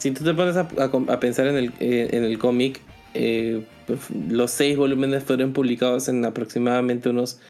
si 0.00 0.10
tú 0.10 0.24
te 0.24 0.34
pones 0.34 0.56
a, 0.56 0.66
a, 0.78 1.12
a 1.14 1.20
pensar 1.20 1.46
en 1.46 1.56
el, 1.56 1.72
eh, 1.78 2.08
en 2.10 2.24
el 2.24 2.36
cómic, 2.38 2.80
eh, 3.14 3.64
pues, 3.86 4.00
los 4.28 4.50
seis 4.50 4.76
volúmenes 4.76 5.22
fueron 5.22 5.52
publicados 5.52 6.08
en 6.08 6.24
aproximadamente 6.24 7.08
unos 7.08 7.40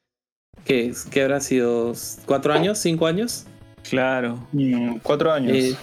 ¿qué, 0.64 0.92
qué 1.10 1.22
habrá 1.22 1.40
sido? 1.40 1.92
¿Cuatro 2.26 2.52
años? 2.52 2.78
¿Cinco 2.78 3.06
años? 3.06 3.46
Claro. 3.88 4.46
Mm, 4.52 4.96
cuatro 5.02 5.32
años. 5.32 5.56
Eh, 5.56 5.74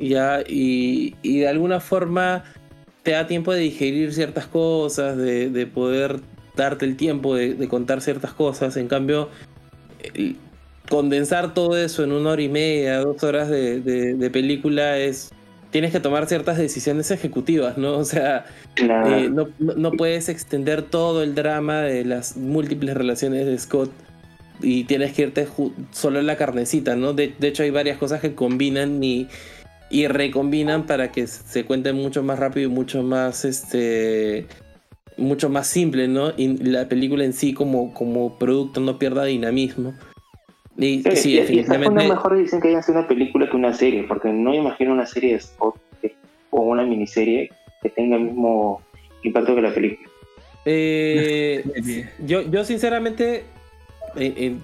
ya, 0.00 0.42
y, 0.46 1.14
y 1.22 1.38
de 1.40 1.48
alguna 1.48 1.80
forma 1.80 2.44
te 3.02 3.12
da 3.12 3.26
tiempo 3.26 3.52
de 3.52 3.60
digerir 3.60 4.12
ciertas 4.12 4.46
cosas, 4.46 5.16
de, 5.16 5.48
de 5.50 5.66
poder 5.66 6.20
darte 6.56 6.84
el 6.84 6.96
tiempo 6.96 7.34
de, 7.36 7.54
de 7.54 7.68
contar 7.68 8.00
ciertas 8.00 8.32
cosas. 8.32 8.76
En 8.76 8.88
cambio, 8.88 9.28
condensar 10.88 11.54
todo 11.54 11.76
eso 11.76 12.02
en 12.04 12.12
una 12.12 12.30
hora 12.30 12.42
y 12.42 12.48
media, 12.48 12.98
dos 12.98 13.22
horas 13.22 13.48
de, 13.48 13.80
de- 13.80 14.14
de 14.14 14.30
película 14.30 14.98
es... 14.98 15.30
Tienes 15.70 15.92
que 15.92 16.00
tomar 16.00 16.26
ciertas 16.26 16.56
decisiones 16.56 17.10
ejecutivas, 17.10 17.76
¿no? 17.76 17.98
O 17.98 18.04
sea, 18.04 18.46
Claro. 18.74 19.14
eh, 19.18 19.28
no, 19.30 19.48
no- 19.58 19.92
puedes 19.92 20.28
extender 20.28 20.82
todo 20.82 21.22
el 21.22 21.34
drama 21.34 21.82
de 21.82 22.04
las 22.04 22.36
múltiples 22.36 22.94
relaciones 22.96 23.44
de 23.46 23.58
Scott 23.58 23.90
y 24.62 24.84
tienes 24.84 25.12
que 25.12 25.22
irte 25.22 25.46
solo 25.92 26.18
en 26.20 26.26
la 26.26 26.36
carnecita, 26.36 26.96
¿no? 26.96 27.12
De, 27.12 27.34
de 27.38 27.48
hecho 27.48 27.62
hay 27.64 27.70
varias 27.70 27.98
cosas 27.98 28.20
que 28.20 28.34
combinan 28.34 29.04
y, 29.04 29.28
y 29.90 30.06
recombinan 30.06 30.86
para 30.86 31.12
que 31.12 31.26
se 31.26 31.64
cuenten 31.64 31.96
mucho 31.96 32.22
más 32.22 32.38
rápido 32.38 32.68
y 32.70 32.72
mucho 32.72 33.02
más, 33.02 33.44
este, 33.44 34.46
mucho 35.18 35.48
más 35.50 35.66
simple, 35.66 36.08
¿no? 36.08 36.32
Y 36.36 36.56
la 36.64 36.88
película 36.88 37.24
en 37.24 37.32
sí 37.34 37.52
como, 37.52 37.92
como 37.92 38.38
producto 38.38 38.80
no 38.80 38.98
pierda 38.98 39.24
dinamismo. 39.24 39.94
Y 40.80 41.02
Sí, 41.02 41.16
sí, 41.16 41.30
y- 41.30 41.34
y 41.34 41.38
esta 41.38 41.48
fue 41.50 41.56
una 41.56 41.58
definitivamente... 42.02 42.08
mejor 42.08 42.36
decisión 42.36 42.60
que 42.62 42.68
hayan 42.68 42.82
sido 42.84 42.98
una 43.00 43.08
película 43.08 43.50
que 43.50 43.56
una 43.56 43.74
serie, 43.74 44.04
porque 44.04 44.28
no 44.32 44.50
me 44.50 44.56
imagino 44.56 44.92
una 44.92 45.06
serie 45.06 45.34
de 45.34 45.40
Scott 45.40 45.76
o 46.50 46.60
una 46.62 46.84
miniserie 46.84 47.50
que 47.82 47.90
tenga 47.90 48.16
el 48.16 48.22
mismo 48.22 48.80
impacto 49.22 49.54
que 49.54 49.60
la 49.62 49.74
película. 49.74 50.08
Eh, 50.64 51.64
yo, 52.24 52.42
yo 52.42 52.64
sinceramente, 52.64 53.44
eh, 54.16 54.34
eh, 54.36 54.54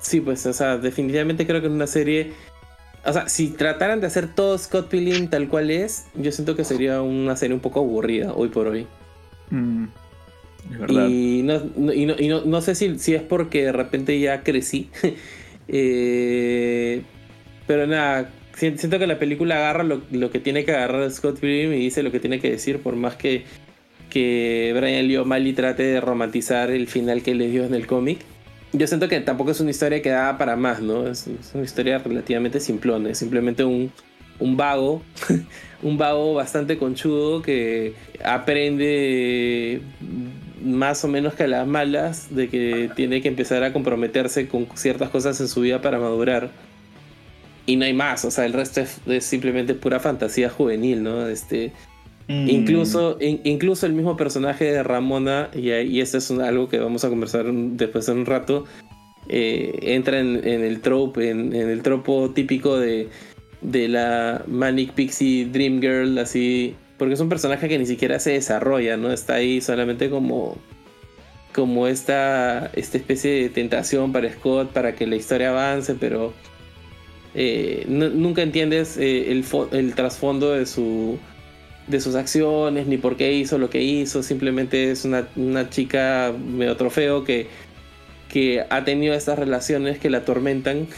sí, 0.00 0.20
pues, 0.20 0.44
o 0.46 0.52
sea, 0.52 0.76
definitivamente 0.76 1.46
creo 1.46 1.60
que 1.60 1.66
en 1.68 1.72
una 1.74 1.86
serie, 1.86 2.32
o 3.04 3.12
sea, 3.12 3.28
si 3.28 3.50
trataran 3.50 4.00
de 4.00 4.06
hacer 4.08 4.34
todo 4.34 4.58
Scott 4.58 4.88
Pilgrim 4.88 5.28
tal 5.28 5.48
cual 5.48 5.70
es, 5.70 6.06
yo 6.14 6.32
siento 6.32 6.56
que 6.56 6.64
sería 6.64 7.00
una 7.02 7.36
serie 7.36 7.54
un 7.54 7.60
poco 7.60 7.80
aburrida 7.80 8.32
hoy 8.34 8.48
por 8.48 8.66
hoy. 8.66 8.86
Mm, 9.50 9.84
es. 9.84 9.90
Y, 11.12 11.42
no, 11.42 11.62
y, 11.92 12.06
no, 12.28 12.44
no- 12.44 12.60
sé 12.60 12.74
si, 12.74 12.98
si 12.98 13.14
es 13.14 13.22
porque 13.22 13.64
de 13.64 13.72
repente 13.72 14.18
ya 14.20 14.42
crecí, 14.42 14.88
Eh, 15.68 17.02
pero 17.66 17.86
nada, 17.88 18.30
si- 18.54 18.78
siento 18.78 18.98
que 19.00 19.06
la 19.08 19.18
película 19.18 19.56
agarra 19.56 19.82
lo, 19.82 20.02
lo 20.12 20.30
que 20.30 20.38
tiene 20.38 20.64
que 20.64 20.72
agarrar 20.72 21.10
Scott 21.10 21.40
Pilgrim 21.40 21.72
y 21.72 21.78
dice 21.78 22.02
lo 22.04 22.12
que 22.12 22.20
tiene 22.20 22.38
que 22.38 22.50
decir, 22.50 22.78
por 22.78 22.94
más 22.94 23.16
que, 23.16 23.42
que 24.10 24.72
Brian 24.76 25.08
Lee 25.08 25.16
O'Malley 25.16 25.52
trate 25.54 25.82
de 25.82 26.00
romantizar 26.00 26.70
el 26.70 26.86
final 26.86 27.22
que 27.22 27.34
le 27.34 27.48
dio 27.48 27.64
en 27.64 27.74
el 27.74 27.86
cómic. 27.86 28.18
Yo 28.72 28.86
siento 28.86 29.08
que 29.08 29.20
tampoco 29.20 29.50
es 29.50 29.60
una 29.60 29.70
historia 29.70 30.00
que 30.02 30.10
da 30.10 30.38
para 30.38 30.54
más, 30.54 30.80
¿no? 30.80 31.08
Es, 31.08 31.26
es 31.26 31.52
una 31.54 31.64
historia 31.64 31.98
relativamente 31.98 32.60
simplona, 32.60 33.10
es 33.10 33.18
simplemente 33.18 33.64
un, 33.64 33.90
un 34.38 34.56
vago, 34.56 35.02
un 35.82 35.98
vago 35.98 36.34
bastante 36.34 36.78
conchudo 36.78 37.42
que 37.42 37.94
aprende 38.24 39.80
más 40.64 41.04
o 41.04 41.08
menos 41.08 41.34
que 41.34 41.44
a 41.44 41.48
las 41.48 41.66
malas 41.66 42.34
de 42.34 42.48
que 42.48 42.90
tiene 42.96 43.20
que 43.22 43.28
empezar 43.28 43.62
a 43.64 43.72
comprometerse 43.72 44.48
con 44.48 44.66
ciertas 44.74 45.10
cosas 45.10 45.40
en 45.40 45.48
su 45.48 45.60
vida 45.60 45.80
para 45.82 45.98
madurar. 45.98 46.50
Y 47.66 47.76
no 47.76 47.84
hay 47.84 47.92
más, 47.94 48.24
o 48.24 48.30
sea, 48.30 48.46
el 48.46 48.52
resto 48.52 48.80
es, 48.80 48.98
es 49.06 49.24
simplemente 49.24 49.74
pura 49.74 49.98
fantasía 50.00 50.48
juvenil, 50.50 51.02
¿no? 51.02 51.26
Este, 51.28 51.72
Mm. 52.28 52.48
Incluso, 52.48 53.18
in- 53.20 53.40
incluso 53.44 53.86
el 53.86 53.92
mismo 53.92 54.16
personaje 54.16 54.64
de 54.64 54.82
Ramona, 54.82 55.48
y, 55.54 55.70
y 55.70 56.00
esto 56.00 56.18
es 56.18 56.28
un- 56.28 56.40
algo 56.40 56.68
que 56.68 56.80
vamos 56.80 57.04
a 57.04 57.08
conversar 57.08 57.46
un- 57.46 57.76
después 57.76 58.08
en 58.08 58.18
un 58.18 58.26
rato, 58.26 58.64
eh, 59.28 59.78
entra 59.82 60.18
en, 60.18 60.40
en 60.44 60.64
el 60.64 60.80
trope, 60.80 61.30
en, 61.30 61.54
en 61.54 61.68
el 61.68 61.82
tropo 61.82 62.32
típico 62.34 62.78
de, 62.80 63.10
de 63.60 63.86
la 63.86 64.42
Manic 64.48 64.90
Pixie 64.94 65.46
Dream 65.52 65.80
Girl, 65.80 66.18
así, 66.18 66.74
porque 66.98 67.14
es 67.14 67.20
un 67.20 67.28
personaje 67.28 67.68
que 67.68 67.78
ni 67.78 67.86
siquiera 67.86 68.18
se 68.18 68.32
desarrolla, 68.32 68.96
¿no? 68.96 69.12
Está 69.12 69.34
ahí 69.34 69.60
solamente 69.60 70.10
como 70.10 70.56
como 71.54 71.86
esta, 71.86 72.70
esta 72.74 72.98
especie 72.98 73.30
de 73.32 73.48
tentación 73.48 74.12
para 74.12 74.30
Scott 74.30 74.72
para 74.72 74.94
que 74.94 75.06
la 75.06 75.16
historia 75.16 75.48
avance, 75.50 75.94
pero 75.94 76.34
eh, 77.34 77.84
nu- 77.88 78.10
nunca 78.10 78.42
entiendes 78.42 78.98
eh, 78.98 79.30
el 79.72 79.94
trasfondo 79.94 80.52
de 80.52 80.66
su 80.66 81.18
de 81.86 82.00
sus 82.00 82.14
acciones, 82.16 82.88
ni 82.88 82.96
por 82.98 83.16
qué 83.16 83.32
hizo 83.32 83.58
lo 83.58 83.70
que 83.70 83.80
hizo, 83.80 84.22
simplemente 84.22 84.90
es 84.90 85.04
una, 85.04 85.28
una 85.36 85.70
chica 85.70 86.34
medio 86.36 86.76
trofeo 86.76 87.22
que, 87.22 87.46
que 88.28 88.64
ha 88.68 88.84
tenido 88.84 89.14
estas 89.14 89.38
relaciones 89.38 89.98
que 89.98 90.10
la 90.10 90.18
atormentan 90.18 90.88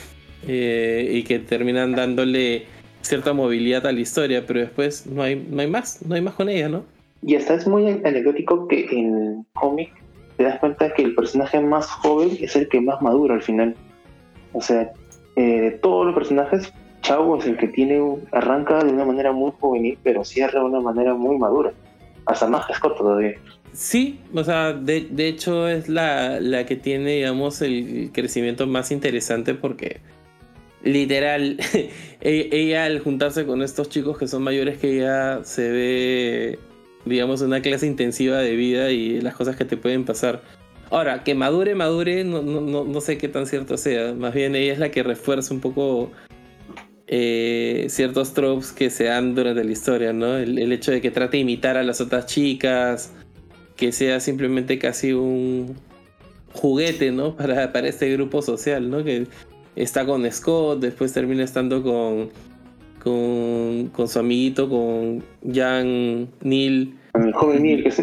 eh, 0.46 1.10
y 1.12 1.24
que 1.24 1.40
terminan 1.40 1.94
dándole 1.94 2.64
cierta 3.08 3.32
movilidad 3.32 3.86
a 3.86 3.92
la 3.92 4.00
historia, 4.00 4.44
pero 4.46 4.60
después 4.60 5.06
no 5.06 5.22
hay, 5.22 5.34
no 5.50 5.60
hay 5.60 5.66
más, 5.68 6.00
no 6.06 6.14
hay 6.14 6.20
más 6.20 6.34
con 6.34 6.48
ella, 6.48 6.68
¿no? 6.68 6.84
Y 7.22 7.34
hasta 7.34 7.54
es 7.54 7.66
muy 7.66 7.88
anecdótico 7.88 8.68
que 8.68 8.86
en 8.90 9.44
cómic 9.54 9.90
te 10.36 10.44
das 10.44 10.60
cuenta 10.60 10.92
que 10.94 11.02
el 11.02 11.14
personaje 11.14 11.58
más 11.60 11.86
joven 11.86 12.36
es 12.40 12.54
el 12.54 12.68
que 12.68 12.80
más 12.80 13.02
madura 13.02 13.34
al 13.34 13.42
final. 13.42 13.74
O 14.52 14.60
sea, 14.62 14.92
eh, 15.36 15.60
de 15.60 15.70
todos 15.72 16.06
los 16.06 16.14
personajes, 16.14 16.72
Chavo 17.02 17.38
es 17.38 17.46
el 17.46 17.56
que 17.56 17.68
tiene 17.68 18.00
un- 18.00 18.22
arranca 18.32 18.84
de 18.84 18.92
una 18.92 19.04
manera 19.04 19.32
muy 19.32 19.52
juvenil, 19.58 19.98
pero 20.04 20.24
cierra 20.24 20.60
de 20.60 20.66
una 20.66 20.80
manera 20.80 21.14
muy 21.14 21.36
madura. 21.38 21.72
Hasta 22.26 22.46
más 22.46 22.66
Scott 22.74 22.98
todavía. 22.98 23.34
Sí, 23.72 24.20
o 24.34 24.42
sea, 24.44 24.72
de, 24.72 25.06
de 25.10 25.28
hecho 25.28 25.68
es 25.68 25.88
la, 25.88 26.40
la 26.40 26.66
que 26.66 26.76
tiene, 26.76 27.16
digamos, 27.16 27.62
el 27.62 28.10
crecimiento 28.12 28.66
más 28.66 28.90
interesante 28.90 29.54
porque 29.54 30.00
literal, 30.82 31.58
e- 32.20 32.48
ella 32.52 32.84
al 32.84 33.00
juntarse 33.00 33.46
con 33.46 33.62
estos 33.62 33.88
chicos 33.88 34.18
que 34.18 34.28
son 34.28 34.42
mayores 34.42 34.78
que 34.78 34.96
ella 34.96 35.44
se 35.44 35.70
ve, 35.70 36.58
digamos, 37.04 37.40
una 37.40 37.60
clase 37.60 37.86
intensiva 37.86 38.38
de 38.38 38.56
vida 38.56 38.90
y 38.90 39.20
las 39.20 39.34
cosas 39.34 39.56
que 39.56 39.64
te 39.64 39.76
pueden 39.76 40.04
pasar. 40.04 40.42
Ahora, 40.90 41.22
que 41.22 41.34
madure, 41.34 41.74
madure, 41.74 42.24
no, 42.24 42.42
no, 42.42 42.60
no, 42.60 42.84
no 42.84 43.00
sé 43.00 43.18
qué 43.18 43.28
tan 43.28 43.46
cierto 43.46 43.76
sea. 43.76 44.14
Más 44.14 44.32
bien 44.32 44.54
ella 44.54 44.72
es 44.72 44.78
la 44.78 44.90
que 44.90 45.02
refuerza 45.02 45.52
un 45.52 45.60
poco 45.60 46.10
eh, 47.06 47.86
ciertos 47.90 48.32
tropes 48.32 48.72
que 48.72 48.88
se 48.88 49.04
dan 49.04 49.34
durante 49.34 49.64
la 49.64 49.70
historia, 49.72 50.12
¿no? 50.12 50.36
El, 50.38 50.58
el 50.58 50.72
hecho 50.72 50.90
de 50.90 51.00
que 51.02 51.10
trate 51.10 51.36
de 51.36 51.42
imitar 51.42 51.76
a 51.76 51.82
las 51.82 52.00
otras 52.00 52.26
chicas, 52.26 53.12
que 53.76 53.92
sea 53.92 54.20
simplemente 54.20 54.78
casi 54.78 55.12
un 55.12 55.76
juguete, 56.52 57.10
¿no? 57.12 57.36
Para, 57.36 57.72
para 57.72 57.88
este 57.88 58.10
grupo 58.12 58.42
social, 58.42 58.90
¿no? 58.90 59.04
Que 59.04 59.26
está 59.82 60.04
con 60.04 60.30
Scott, 60.30 60.80
después 60.80 61.12
termina 61.12 61.44
estando 61.44 61.82
con, 61.82 62.30
con, 63.02 63.88
con 63.88 64.08
su 64.08 64.18
amiguito, 64.18 64.68
con 64.68 65.22
Jan 65.52 66.28
Neil. 66.42 66.94
El 67.14 67.32
joven 67.32 67.62
Neil, 67.62 67.82
que 67.82 67.88
es 67.88 68.02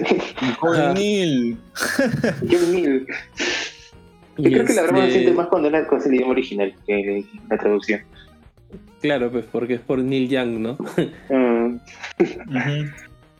Juvenil. 0.60 1.58
Joven 2.42 2.72
Neil. 2.72 3.08
Yo 4.38 4.52
creo 4.52 4.66
que 4.66 4.74
la 4.74 4.82
broma 4.84 5.00
se 5.02 5.08
este- 5.08 5.20
siente 5.20 5.34
más 5.38 5.48
cuando 5.48 5.68
era 5.70 5.88
con 5.88 6.02
el 6.02 6.14
idioma 6.14 6.32
original 6.32 6.74
que 6.86 7.24
la 7.50 7.58
traducción. 7.58 8.02
Claro, 9.02 9.32
pues 9.32 9.46
porque 9.52 9.76
es 9.76 9.82
por 9.82 10.00
Neil 10.00 10.28
Young, 10.30 10.60
¿no? 10.60 10.78
Mm. 11.30 11.78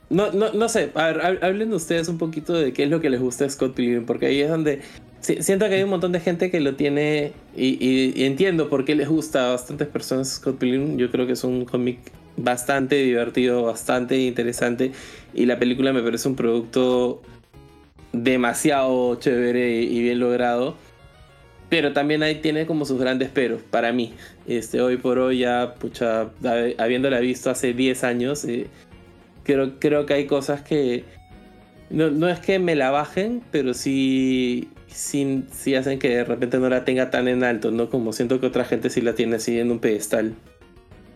No, 0.08 0.30
no, 0.30 0.52
no 0.52 0.68
sé, 0.68 0.90
a 0.94 1.06
ver, 1.06 1.18
hab- 1.20 1.42
hablen 1.44 1.72
ustedes 1.72 2.08
un 2.08 2.16
poquito 2.18 2.52
de 2.54 2.72
qué 2.72 2.84
es 2.84 2.90
lo 2.90 3.00
que 3.00 3.10
les 3.10 3.20
gusta 3.20 3.42
de 3.44 3.50
Scott 3.50 3.74
Pilgrim, 3.74 4.04
porque 4.06 4.26
ahí 4.26 4.40
es 4.40 4.48
donde 4.48 4.80
siento 5.26 5.68
que 5.68 5.74
hay 5.76 5.82
un 5.82 5.90
montón 5.90 6.12
de 6.12 6.20
gente 6.20 6.50
que 6.50 6.60
lo 6.60 6.74
tiene 6.74 7.32
y, 7.56 8.24
entiendo 8.24 8.68
por 8.68 8.84
qué 8.84 8.94
les 8.94 9.08
gusta 9.08 9.48
a 9.48 9.50
bastantes 9.52 9.88
personas 9.88 10.28
Scott 10.34 10.58
Pilgrim. 10.58 10.96
Yo 10.96 11.10
creo 11.10 11.26
que 11.26 11.32
es 11.32 11.44
un 11.44 11.64
cómic 11.64 11.98
bastante 12.36 12.96
divertido, 12.96 13.62
bastante 13.62 14.18
interesante 14.18 14.92
y 15.34 15.46
la 15.46 15.58
película 15.58 15.92
me 15.92 16.02
parece 16.02 16.28
un 16.28 16.36
producto 16.36 17.22
demasiado 18.12 19.16
chévere 19.16 19.82
y, 19.82 20.00
bien 20.02 20.20
logrado. 20.20 20.76
Pero 21.68 21.92
también 21.92 22.22
ahí 22.22 22.36
tiene 22.36 22.64
como 22.64 22.84
sus 22.84 23.00
grandes 23.00 23.28
peros 23.28 23.60
para 23.60 23.92
mí. 23.92 24.14
Este, 24.46 24.80
hoy 24.80 24.98
por 24.98 25.18
hoy 25.18 25.38
ya, 25.38 25.74
pucha, 25.80 26.30
hab- 26.42 26.76
habiéndola 26.78 27.18
visto 27.18 27.50
hace 27.50 27.72
10 27.72 28.04
años, 28.04 28.44
eh, 28.44 28.68
creo, 29.42 29.80
creo 29.80 30.06
que 30.06 30.14
hay 30.14 30.26
cosas 30.26 30.62
que 30.62 31.02
no, 31.90 32.10
no 32.10 32.28
es 32.28 32.38
que 32.38 32.60
me 32.60 32.76
la 32.76 32.92
bajen, 32.92 33.42
pero 33.50 33.74
sí, 33.74 34.68
sí, 34.96 35.44
sí 35.52 35.74
hacen 35.74 35.98
que 35.98 36.08
de 36.08 36.24
repente 36.24 36.58
no 36.58 36.68
la 36.68 36.84
tenga 36.84 37.10
tan 37.10 37.28
en 37.28 37.44
alto, 37.44 37.70
¿no? 37.70 37.88
Como 37.90 38.12
siento 38.12 38.40
que 38.40 38.46
otra 38.46 38.64
gente 38.64 38.90
sí 38.90 39.00
la 39.00 39.14
tiene 39.14 39.36
así 39.36 39.58
en 39.60 39.70
un 39.70 39.78
pedestal. 39.78 40.34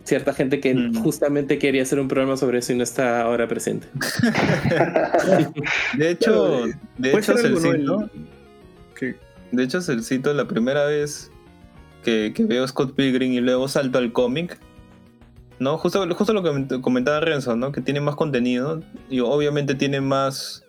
Cierta 0.03 0.33
gente 0.33 0.59
que 0.59 0.73
Mm. 0.73 0.95
justamente 1.03 1.59
quería 1.59 1.83
hacer 1.83 1.99
un 1.99 2.07
programa 2.07 2.35
sobre 2.37 2.59
eso 2.59 2.73
y 2.73 2.75
no 2.75 2.83
está 2.83 3.21
ahora 3.21 3.47
presente. 3.47 3.87
De 5.97 6.11
hecho, 6.11 6.65
de 6.97 7.09
hecho, 7.17 7.33
¿no? 7.33 7.37
Celcito, 7.37 8.01
El- 8.01 8.09
que- 8.95 9.15
de 9.51 9.63
hecho, 9.63 9.81
Celcito, 9.81 10.33
la 10.33 10.47
primera 10.47 10.85
vez 10.85 11.31
que, 12.03 12.31
que 12.35 12.45
veo 12.45 12.67
Scott 12.67 12.95
Pilgrim 12.95 13.31
y 13.33 13.41
luego 13.41 13.67
salto 13.67 13.97
al 13.97 14.11
cómic, 14.11 14.57
¿no? 15.59 15.77
Justo, 15.77 16.07
justo 16.15 16.33
lo 16.33 16.43
que 16.43 16.81
comentaba 16.81 17.19
Renzo, 17.19 17.55
¿no? 17.55 17.71
Que 17.71 17.81
tiene 17.81 18.01
más 18.01 18.15
contenido 18.15 18.81
y 19.09 19.19
obviamente 19.19 19.75
tiene 19.75 20.01
más 20.01 20.63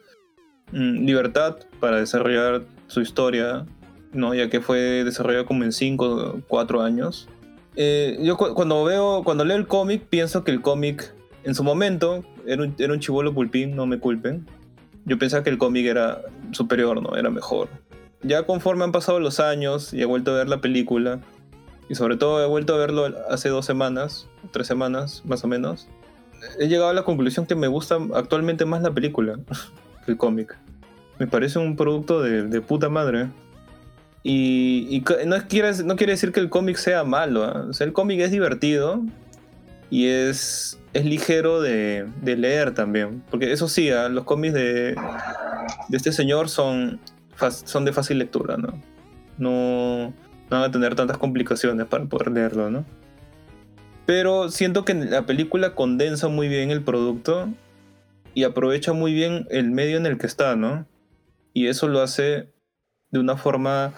mm, 0.72 1.04
libertad 1.06 1.56
para 1.80 1.98
desarrollar 1.98 2.62
su 2.92 3.00
historia 3.00 3.64
¿no? 4.12 4.34
Ya 4.34 4.50
que 4.50 4.60
fue 4.60 5.04
desarrollado 5.04 5.46
como 5.46 5.64
en 5.64 5.72
5 5.72 6.40
4 6.46 6.82
años. 6.82 7.28
Eh, 7.76 8.18
yo 8.20 8.36
cu- 8.36 8.52
cuando 8.54 8.84
veo, 8.84 9.22
cuando 9.24 9.44
leo 9.44 9.56
el 9.56 9.66
cómic, 9.66 10.02
pienso 10.10 10.44
que 10.44 10.50
el 10.50 10.60
cómic 10.60 11.14
en 11.44 11.54
su 11.54 11.64
momento 11.64 12.22
era 12.46 12.62
un, 12.62 12.74
era 12.78 12.92
un 12.92 13.00
chivolo 13.00 13.32
pulpín, 13.32 13.74
no 13.74 13.86
me 13.86 13.98
culpen. 13.98 14.46
Yo 15.06 15.18
pensaba 15.18 15.42
que 15.42 15.48
el 15.48 15.56
cómic 15.56 15.86
era 15.86 16.20
superior, 16.50 17.00
¿no? 17.02 17.16
Era 17.16 17.30
mejor. 17.30 17.68
Ya 18.22 18.44
conforme 18.44 18.84
han 18.84 18.92
pasado 18.92 19.18
los 19.18 19.40
años 19.40 19.94
y 19.94 20.02
he 20.02 20.04
vuelto 20.04 20.32
a 20.32 20.34
ver 20.34 20.48
la 20.50 20.60
película, 20.60 21.20
y 21.88 21.94
sobre 21.94 22.16
todo 22.18 22.42
he 22.44 22.46
vuelto 22.46 22.74
a 22.74 22.78
verlo 22.78 23.06
hace 23.30 23.48
dos 23.48 23.64
semanas, 23.64 24.28
tres 24.50 24.66
semanas 24.66 25.22
más 25.24 25.42
o 25.42 25.48
menos, 25.48 25.88
he 26.60 26.68
llegado 26.68 26.90
a 26.90 26.92
la 26.94 27.02
conclusión 27.04 27.46
que 27.46 27.54
me 27.54 27.66
gusta 27.66 27.96
actualmente 28.14 28.66
más 28.66 28.82
la 28.82 28.92
película 28.92 29.38
que 30.04 30.12
el 30.12 30.18
cómic. 30.18 30.56
Me 31.22 31.28
parece 31.28 31.60
un 31.60 31.76
producto 31.76 32.20
de, 32.20 32.60
puta 32.62 32.88
madre. 32.88 33.28
Y, 34.24 34.88
y 34.90 35.04
no, 35.24 35.36
quiere, 35.46 35.70
no 35.84 35.94
quiere 35.94 36.14
decir 36.14 36.32
que 36.32 36.40
el 36.40 36.50
cómic 36.50 36.76
sea 36.76 37.04
malo. 37.04 37.44
¿ah? 37.44 37.66
O 37.70 37.72
sea, 37.72 37.86
el 37.86 37.92
cómic 37.92 38.18
es 38.18 38.32
divertido 38.32 39.00
y 39.88 40.08
es, 40.08 40.80
es 40.92 41.04
ligero 41.04 41.60
de, 41.60 42.08
leer 42.24 42.74
también. 42.74 43.22
Porque 43.30 43.52
eso 43.52 43.68
sí, 43.68 43.88
¿ah? 43.90 44.08
los 44.08 44.24
cómics 44.24 44.52
de, 44.52 44.96
de 45.88 45.96
este 45.96 46.10
señor 46.10 46.48
son, 46.48 46.98
son 47.66 47.84
de 47.84 47.92
fácil 47.92 48.18
lectura, 48.18 48.56
¿no? 48.56 48.82
No, 49.38 50.08
no 50.08 50.14
van 50.50 50.62
a 50.64 50.72
tener 50.72 50.96
tantas 50.96 51.18
complicaciones 51.18 51.86
para 51.86 52.04
poder 52.06 52.32
leerlo, 52.32 52.68
¿no? 52.68 52.84
Pero 54.06 54.50
siento 54.50 54.84
que 54.84 54.94
la 54.94 55.24
película 55.24 55.76
condensa 55.76 56.26
muy 56.26 56.48
bien 56.48 56.72
el 56.72 56.82
producto 56.82 57.48
y 58.34 58.42
aprovecha 58.42 58.92
muy 58.92 59.12
bien 59.12 59.46
el 59.50 59.70
medio 59.70 59.98
en 59.98 60.06
el 60.06 60.18
que 60.18 60.26
está, 60.26 60.56
¿no? 60.56 60.84
Y 61.54 61.66
eso 61.66 61.88
lo 61.88 62.00
hace 62.00 62.48
de 63.10 63.18
una 63.20 63.36
forma 63.36 63.92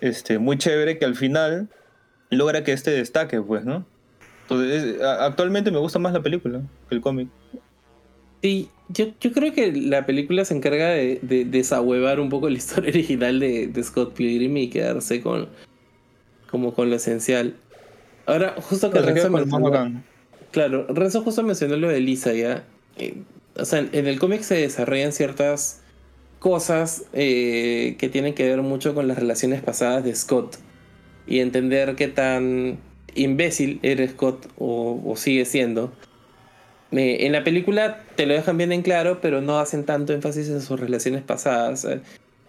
este, 0.00 0.38
muy 0.38 0.58
chévere 0.58 0.98
que 0.98 1.04
al 1.04 1.16
final 1.16 1.68
logra 2.30 2.62
que 2.64 2.72
este 2.72 2.90
destaque, 2.90 3.40
pues, 3.40 3.64
¿no? 3.64 3.86
Entonces, 4.42 4.82
es- 4.96 5.02
a- 5.02 5.24
actualmente 5.26 5.70
me 5.70 5.78
gusta 5.78 5.98
más 5.98 6.12
la 6.12 6.22
película 6.22 6.60
que 6.88 6.94
el 6.94 7.00
cómic. 7.00 7.28
Sí, 8.42 8.68
yo, 8.88 9.06
yo 9.20 9.32
creo 9.32 9.52
que 9.52 9.70
la 9.72 10.06
película 10.06 10.44
se 10.44 10.54
encarga 10.54 10.88
de, 10.88 11.18
de 11.22 11.44
desahuevar 11.44 12.20
un 12.20 12.28
poco 12.30 12.48
la 12.48 12.56
historia 12.58 12.90
original 12.90 13.38
de, 13.40 13.66
de 13.66 13.82
Scott 13.82 14.14
Pilgrim 14.14 14.56
y 14.56 14.68
quedarse 14.68 15.20
con 15.20 15.48
como 16.50 16.74
con 16.74 16.90
lo 16.90 16.96
esencial. 16.96 17.54
Ahora, 18.26 18.54
justo 18.60 18.90
que 18.90 18.98
Pero 19.00 19.14
Renzo 19.14 19.30
mencionó, 19.30 20.02
claro, 20.50 20.86
Renzo 20.88 21.22
justo 21.22 21.42
mencionó 21.44 21.76
lo 21.76 21.88
de 21.88 22.00
Lisa 22.00 22.32
ya. 22.32 22.64
Eh, 22.96 23.22
o 23.56 23.64
sea, 23.64 23.86
en 23.92 24.06
el 24.06 24.18
cómic 24.18 24.40
se 24.42 24.56
desarrollan 24.56 25.12
ciertas 25.12 25.79
cosas 26.40 27.04
eh, 27.12 27.96
que 27.98 28.08
tienen 28.08 28.34
que 28.34 28.48
ver 28.48 28.62
mucho 28.62 28.94
con 28.94 29.06
las 29.06 29.18
relaciones 29.18 29.62
pasadas 29.62 30.02
de 30.02 30.14
Scott 30.14 30.56
y 31.26 31.38
entender 31.38 31.94
qué 31.94 32.08
tan 32.08 32.78
imbécil 33.14 33.78
era 33.82 34.08
Scott 34.08 34.48
o, 34.58 35.14
sigue 35.16 35.44
siendo. 35.44 35.92
Eh, 36.92 37.26
en 37.26 37.32
la 37.32 37.44
película 37.44 38.02
te 38.16 38.26
lo 38.26 38.34
dejan 38.34 38.56
bien 38.56 38.72
en 38.72 38.82
claro, 38.82 39.20
pero 39.20 39.42
no 39.42 39.60
hacen 39.60 39.84
tanto 39.84 40.12
énfasis 40.12 40.48
en 40.48 40.62
sus 40.62 40.80
relaciones 40.80 41.22
pasadas. 41.22 41.86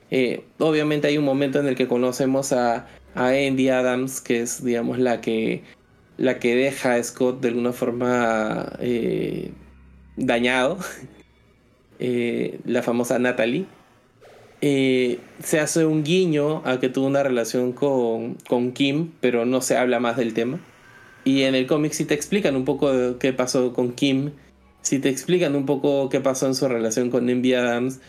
Eh, 0.10 0.44
obviamente 0.58 1.08
hay 1.08 1.18
un 1.18 1.26
momento 1.26 1.60
en 1.60 1.68
el 1.68 1.76
que 1.76 1.88
conocemos 1.88 2.54
a, 2.54 2.88
a 3.14 3.28
Andy 3.28 3.70
Adams, 3.70 4.22
que 4.22 4.42
es, 4.42 4.64
digamos, 4.64 5.00
la 5.00 5.20
que, 5.20 5.64
la 6.18 6.40
que 6.40 6.56
deja 6.56 6.94
a 6.94 7.04
Scott 7.04 7.42
de 7.42 7.50
alguna 7.50 7.74
forma 7.74 8.72
dañado. 10.16 10.78
La 12.66 12.82
famosa 12.82 13.20
Natalie. 13.20 13.68
Eh, 14.62 15.20
se 15.44 15.60
hace 15.60 15.86
un 15.86 16.04
guiño 16.04 16.62
a 16.66 16.80
que 16.80 16.90
tuvo 16.90 17.08
una 17.08 17.24
relación 17.24 17.74
con, 17.74 18.36
con 18.48 18.72
Kim, 18.72 19.12
pero 19.20 19.46
no 19.46 19.62
se 19.62 19.76
habla 19.76 20.00
más 20.00 20.18
del 20.18 20.34
tema. 20.34 20.60
Y 21.24 21.44
en 21.44 21.56
el 21.56 21.68
cómic 21.68 21.94
sí 21.94 22.06
te 22.06 22.14
explican 22.14 22.56
un 22.56 22.66
poco 22.66 23.18
qué 23.20 23.34
pasó 23.34 23.74
con 23.74 23.94
Kim, 23.94 24.32
sí 24.82 25.00
te 25.00 25.10
explican 25.10 25.56
un 25.56 25.66
poco 25.66 26.10
qué 26.10 26.20
pasó 26.20 26.48
en 26.48 26.56
su 26.56 26.68
relación 26.68 27.10
con 27.10 27.30
Envy 27.30 27.54
Adams, 27.54 28.00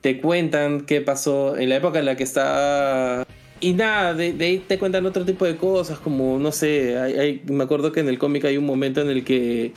te 0.00 0.20
cuentan 0.20 0.82
qué 0.82 1.00
pasó 1.00 1.56
en 1.56 1.68
la 1.68 1.76
época 1.76 2.00
en 2.00 2.06
la 2.06 2.16
que 2.16 2.24
está... 2.24 3.26
Y 3.60 3.74
nada, 3.74 4.14
de, 4.14 4.34
ahí 4.40 4.58
te 4.58 4.76
cuentan 4.76 5.06
otro 5.06 5.24
tipo 5.24 5.44
de 5.44 5.56
cosas, 5.56 6.00
como, 6.00 6.38
no 6.40 6.50
sé, 6.50 7.40
me 7.46 7.62
acuerdo 7.62 7.92
que 7.92 8.00
en 8.00 8.08
el 8.08 8.18
cómic 8.18 8.44
hay 8.44 8.56
un 8.56 8.66
momento 8.66 9.00
en 9.00 9.08
el 9.08 9.22
que 9.22 9.72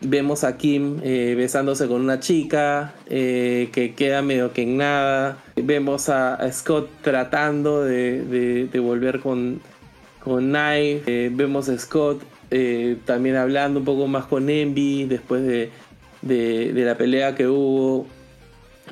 vemos 0.00 0.44
a 0.44 0.56
Kim 0.56 0.98
eh, 1.02 1.34
besándose 1.36 1.88
con 1.88 2.00
una 2.02 2.20
chica 2.20 2.94
eh, 3.08 3.70
que 3.72 3.94
queda 3.94 4.22
medio 4.22 4.52
que 4.52 4.62
en 4.62 4.76
nada. 4.76 5.38
Vemos 5.56 6.08
a, 6.08 6.34
a 6.34 6.52
Scott 6.52 6.88
tratando 7.02 7.82
de, 7.82 8.22
de- 8.22 8.66
de 8.66 8.78
volver 8.80 9.20
con, 9.20 9.60
con 10.22 10.44
Knife. 10.50 11.02
Eh, 11.06 11.30
vemos 11.32 11.68
a 11.68 11.78
Scott 11.78 12.22
también 13.04 13.36
hablando 13.36 13.80
un 13.80 13.84
poco 13.84 14.06
más 14.06 14.26
con 14.26 14.48
Envy 14.48 15.04
después 15.04 15.42
de, 15.42 15.70
de- 16.22 16.72
la 16.84 16.96
pelea 16.96 17.34
que 17.34 17.48
hubo. 17.48 18.06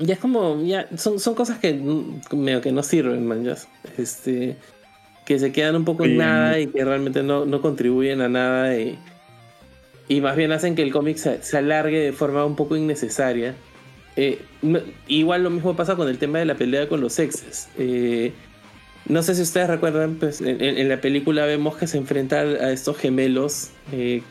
Ya 0.00 0.14
es 0.14 0.20
como, 0.20 0.60
ya 0.64 0.88
son, 0.96 1.20
son 1.20 1.34
cosas 1.36 1.58
que 1.58 1.72
mm, 1.74 2.20
medio 2.36 2.60
que 2.60 2.72
no 2.72 2.82
sirven, 2.82 3.26
man. 3.26 3.44
ya. 3.44 3.56
Este, 3.96 4.56
que 5.24 5.38
se 5.38 5.52
quedan 5.52 5.76
un 5.76 5.84
poco 5.84 6.04
en 6.04 6.16
nada 6.18 6.58
y 6.58 6.66
que 6.66 6.84
realmente 6.84 7.22
no, 7.22 7.44
no 7.46 7.60
contribuyen 7.62 8.20
a 8.20 8.28
nada. 8.28 8.76
Y, 8.76 8.98
y 10.08 10.20
más 10.20 10.36
bien 10.36 10.52
hacen 10.52 10.74
que 10.74 10.82
el 10.82 10.92
cómic 10.92 11.16
se, 11.16 11.42
se 11.42 11.56
alargue 11.56 11.98
de 11.98 12.12
forma 12.12 12.44
un 12.44 12.56
poco 12.56 12.76
innecesaria. 12.76 13.54
Eh, 14.16 14.42
igual 15.08 15.42
lo 15.42 15.50
mismo 15.50 15.74
pasa 15.74 15.96
con 15.96 16.08
el 16.08 16.18
tema 16.18 16.38
de 16.38 16.44
la 16.44 16.54
pelea 16.54 16.88
con 16.88 17.00
los 17.00 17.18
exes. 17.18 17.68
Eh, 17.78 18.32
no 19.06 19.22
sé 19.22 19.34
si 19.34 19.42
ustedes 19.42 19.68
recuerdan, 19.68 20.16
pues 20.16 20.40
en, 20.40 20.88
la 20.88 21.00
película 21.00 21.44
vemos 21.46 21.76
que 21.76 21.86
se 21.86 21.98
enfrenta 21.98 22.40
a 22.40 22.72
estos 22.72 22.96
gemelos 22.96 23.70
eh, 23.92 24.22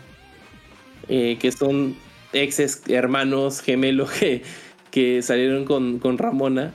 que 1.07 1.51
son 1.51 1.95
exes, 2.31 2.81
hermanos, 2.87 3.61
gemelos 3.61 4.11
que, 4.19 4.43
que 4.89 5.21
salieron 5.21 5.65
con, 5.65 5.99
con 5.99 6.17
Ramona. 6.17 6.71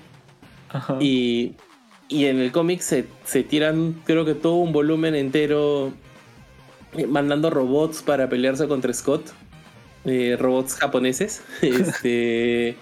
Ajá. 0.71 0.99
Y, 1.01 1.55
y 2.09 2.27
en 2.27 2.39
el 2.39 2.53
cómic 2.53 2.81
se, 2.81 3.07
se 3.25 3.43
tiran, 3.43 3.95
creo 4.05 4.25
que 4.25 4.35
todo 4.35 4.57
un 4.57 4.73
volumen 4.73 5.15
entero 5.15 5.93
mandando 7.09 7.51
robots 7.51 8.03
para 8.03 8.29
pelearse 8.29 8.67
contra 8.69 8.93
Scott. 8.93 9.23
eh, 10.05 10.37
robots 10.39 10.75
japoneses. 10.75 11.43
este, 11.63 12.77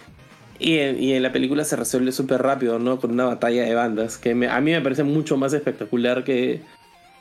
y, 0.58 0.78
en, 0.78 1.02
y 1.02 1.12
en 1.14 1.22
la 1.22 1.32
película 1.32 1.64
se 1.64 1.74
resuelve 1.76 2.12
súper 2.12 2.42
rápido, 2.42 2.78
¿no? 2.78 2.98
Con 3.00 3.10
una 3.12 3.24
batalla 3.24 3.62
de 3.64 3.74
bandas, 3.74 4.16
que 4.18 4.34
me- 4.34 4.48
a 4.48 4.60
mí 4.60 4.70
me 4.72 4.80
parece 4.80 5.02
mucho 5.02 5.36
más 5.36 5.52
espectacular 5.52 6.24
que, 6.24 6.60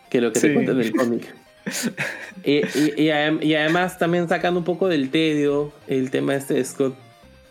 que 0.09 0.21
lo 0.21 0.31
que 0.31 0.39
te 0.39 0.47
Sí. 0.49 0.53
cuentan 0.53 0.75
en 0.79 0.81
el 0.85 0.91
cómic. 0.93 1.35
y, 2.43 2.51
y- 2.57 2.93
y 2.97 3.07
adem- 3.07 3.43
y 3.43 3.55
además 3.55 3.97
también 3.97 4.29
sacando 4.29 4.59
un 4.59 4.65
poco 4.65 4.87
del 4.87 5.09
tedio 5.09 5.71
el 5.87 6.11
tema 6.11 6.35
este 6.35 6.53
de 6.53 6.63
Scott 6.65 6.95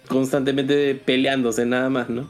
constantemente 0.08 0.94
peleándose 0.94 1.66
nada 1.66 1.90
más, 1.90 2.08
¿no? 2.10 2.28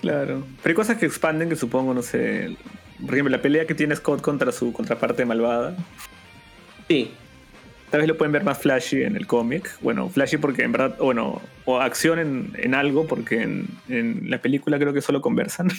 Claro. 0.00 0.42
Pero 0.62 0.70
hay 0.72 0.74
cosas 0.74 0.96
que 0.96 1.06
expanden 1.06 1.48
que 1.50 1.56
supongo, 1.56 1.92
no 1.92 2.02
sé. 2.02 2.56
Por 3.04 3.14
ejemplo, 3.14 3.36
la 3.36 3.42
pelea 3.42 3.66
que 3.66 3.74
tiene 3.74 3.94
Scott 3.96 4.20
contra 4.22 4.52
su 4.52 4.72
contraparte 4.72 5.24
malvada. 5.26 5.76
Sí, 6.90 7.12
Tal 7.90 8.00
vez 8.00 8.08
lo 8.08 8.16
pueden 8.16 8.32
ver 8.32 8.44
más 8.44 8.58
flashy 8.58 9.02
en 9.02 9.16
el 9.16 9.26
cómic. 9.26 9.68
Bueno, 9.80 10.08
flashy 10.08 10.36
porque 10.36 10.62
en 10.62 10.72
verdad, 10.72 10.96
bueno, 10.98 11.40
o 11.64 11.80
acción 11.80 12.18
en, 12.20 12.52
en 12.58 12.74
algo, 12.74 13.06
porque 13.06 13.42
en, 13.42 13.66
en 13.88 14.28
la 14.30 14.40
película 14.42 14.78
creo 14.78 14.92
que 14.92 15.00
solo 15.00 15.20
conversan. 15.20 15.70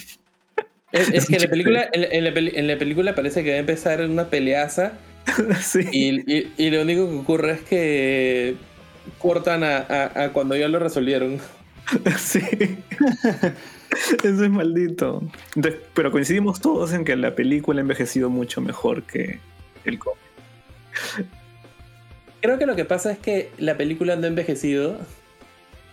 Es, 0.92 1.26
que 1.28 1.36
en 1.36 1.42
la 1.42 1.48
película, 1.48 1.88
en, 1.92 2.00
la- 2.02 2.06
en 2.08 2.24
la 2.24 2.34
peli- 2.34 2.52
en 2.54 2.66
la 2.66 2.76
película 2.78 3.14
parece 3.14 3.42
que 3.44 3.50
va 3.50 3.56
a 3.56 3.60
empezar 3.60 4.02
una 4.02 4.28
peleaza 4.28 4.92
sí. 5.62 5.86
y, 5.90 6.32
y- 6.34 6.52
y 6.58 6.70
lo 6.70 6.82
único 6.82 7.08
que 7.08 7.16
ocurre 7.16 7.52
es 7.52 7.60
que 7.62 8.56
cortan 9.18 9.64
a, 9.64 9.78
a- 9.78 10.24
a 10.24 10.32
cuando 10.34 10.54
ya 10.56 10.68
lo 10.68 10.78
resolvieron. 10.78 11.38
sí. 12.18 12.40
Eso 14.22 14.44
es 14.44 14.50
maldito. 14.50 15.22
Entonces, 15.56 15.80
pero 15.94 16.10
coincidimos 16.10 16.60
todos 16.60 16.92
en 16.92 17.04
que 17.06 17.16
la 17.16 17.34
película 17.34 17.80
ha 17.80 17.82
envejecido 17.82 18.28
mucho 18.30 18.60
mejor 18.60 19.02
que 19.04 19.38
el 19.86 19.98
cómic. 19.98 20.21
Creo 22.40 22.58
que 22.58 22.66
lo 22.66 22.74
que 22.74 22.84
pasa 22.84 23.12
es 23.12 23.18
que 23.18 23.50
la 23.58 23.76
película 23.76 24.16
no 24.16 24.24
ha 24.24 24.26
envejecido 24.28 24.98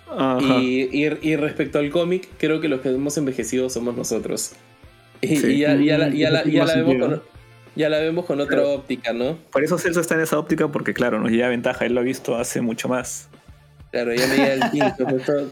Ajá. 0.07 0.39
y, 0.59 0.89
y- 0.91 1.17
y 1.21 1.35
respecto 1.35 1.77
al 1.79 1.89
cómic, 1.91 2.27
creo 2.39 2.59
que 2.59 2.67
los 2.67 2.81
que 2.81 2.89
hemos 2.89 3.17
envejecido 3.17 3.69
somos 3.69 3.95
nosotros. 3.95 4.53
Y, 5.21 5.37
Sí. 5.37 5.47
y 5.47 5.59
ya, 5.59 5.75
ya 5.75 5.97
la, 5.97 6.09
ya 6.09 6.29
la- 6.31 6.31
ya 6.31 6.31
la 6.31 6.43
tiene 6.43 6.59
más 6.59 6.75
vemos 6.75 6.95
con, 7.07 7.21
ya 7.75 7.89
la 7.89 7.99
vemos 7.99 8.25
con 8.25 8.41
otra 8.41 8.65
óptica, 8.65 9.13
¿no? 9.13 9.37
Por 9.51 9.63
eso 9.63 9.77
Celso 9.77 10.01
está 10.01 10.15
en 10.15 10.21
esa 10.21 10.39
óptica, 10.39 10.67
porque 10.69 10.93
claro, 10.93 11.19
nos 11.19 11.29
lleva 11.31 11.49
ventaja. 11.49 11.85
Él 11.85 11.93
lo 11.93 12.01
ha 12.01 12.03
visto 12.03 12.35
hace 12.35 12.61
mucho 12.61 12.89
más. 12.89 13.29
Claro, 13.91 14.13
ya 14.13 14.25
medían 14.27 14.63
el 14.63 14.69
pincho. 14.71 15.51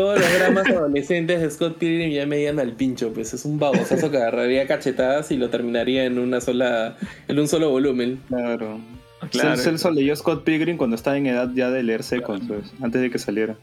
Todo- 0.00 0.14
todos 0.14 0.20
los 0.20 0.32
dramas 0.38 0.66
adolescentes 0.68 1.40
de 1.40 1.50
Scott 1.50 1.78
Pilgrim 1.78 2.10
ya 2.12 2.26
medían 2.26 2.58
al 2.60 2.72
pincho, 2.72 3.12
pues 3.14 3.32
es 3.32 3.44
un 3.46 3.58
babosazo 3.58 4.10
que 4.10 4.18
agarraría 4.18 4.66
cachetadas 4.66 5.30
y 5.30 5.36
lo 5.38 5.48
terminaría 5.50 6.04
en 6.04 6.18
una 6.18 6.40
sola, 6.42 6.96
en 7.28 7.38
un 7.38 7.48
solo 7.48 7.70
volumen. 7.70 8.20
Claro. 8.28 8.78
Claro. 9.30 9.50
Cel- 9.56 9.56
Celso 9.56 9.90
leyó 9.90 10.14
Scott 10.14 10.44
Pilgrim 10.44 10.76
cuando 10.76 10.96
estaba 10.96 11.16
en 11.16 11.26
edad 11.26 11.50
ya 11.54 11.70
de 11.70 11.82
leer 11.82 12.02
secos, 12.02 12.40
pues, 12.46 12.72
antes 12.82 13.00
de 13.00 13.10
que 13.10 13.18
saliera. 13.18 13.56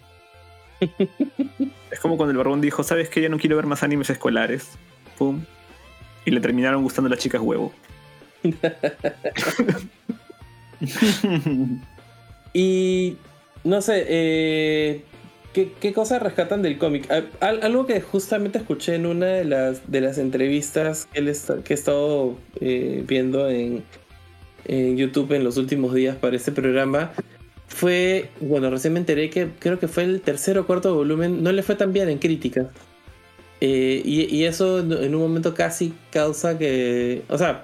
Es 1.91 1.99
como 2.01 2.17
cuando 2.17 2.31
el 2.31 2.37
barbón 2.37 2.59
dijo, 2.61 2.83
¿sabes 2.83 3.09
qué? 3.09 3.21
Ya 3.21 3.29
no 3.29 3.37
quiero 3.37 3.55
ver 3.55 3.65
más 3.67 3.83
animes 3.83 4.09
escolares. 4.09 4.71
Pum. 5.17 5.41
y 6.25 6.31
le 6.31 6.39
terminaron 6.39 6.81
gustando 6.81 7.09
las 7.09 7.19
chicas 7.19 7.41
huevo. 7.41 7.71
Y 12.53 13.17
no 13.63 13.81
sé, 13.81 14.05
eh, 14.07 15.03
¿qué, 15.53 15.93
cosas 15.93 16.21
rescatan 16.21 16.61
del 16.61 16.77
cómic? 16.77 17.09
Al- 17.39 17.63
algo 17.63 17.85
que 17.85 18.01
justamente 18.01 18.57
escuché 18.57 18.95
en 18.95 19.05
una 19.05 19.27
de 19.27 19.45
las, 19.45 19.89
de 19.89 20.01
las 20.01 20.17
entrevistas 20.17 21.07
que, 21.13 21.19
he 21.21 21.73
estado 21.73 22.35
eh, 22.59 23.03
viendo 23.07 23.49
en, 23.49 23.83
YouTube 24.65 25.33
en 25.33 25.43
los 25.43 25.57
últimos 25.57 25.93
días 25.93 26.15
para 26.15 26.35
este 26.35 26.51
programa 26.51 27.11
fue, 27.67 28.29
bueno, 28.39 28.69
recién 28.69 28.93
me 28.93 28.99
enteré 28.99 29.29
que 29.29 29.49
creo 29.59 29.77
que 29.77 29.87
fue 29.87 30.03
el 30.03 30.21
tercer 30.21 30.57
o 30.57 30.65
cuarto 30.65 30.95
volumen, 30.95 31.43
no 31.43 31.51
le 31.51 31.63
fue 31.63 31.75
tan 31.75 31.91
bien 31.91 32.07
en 32.09 32.17
crítica. 32.17 32.69
Eh, 33.59 34.01
y, 34.03 34.43
eso 34.43 34.79
en 34.79 35.15
un 35.15 35.21
momento 35.21 35.53
casi 35.53 35.93
causa 36.11 36.57
que, 36.57 37.23
o 37.29 37.37
sea, 37.37 37.63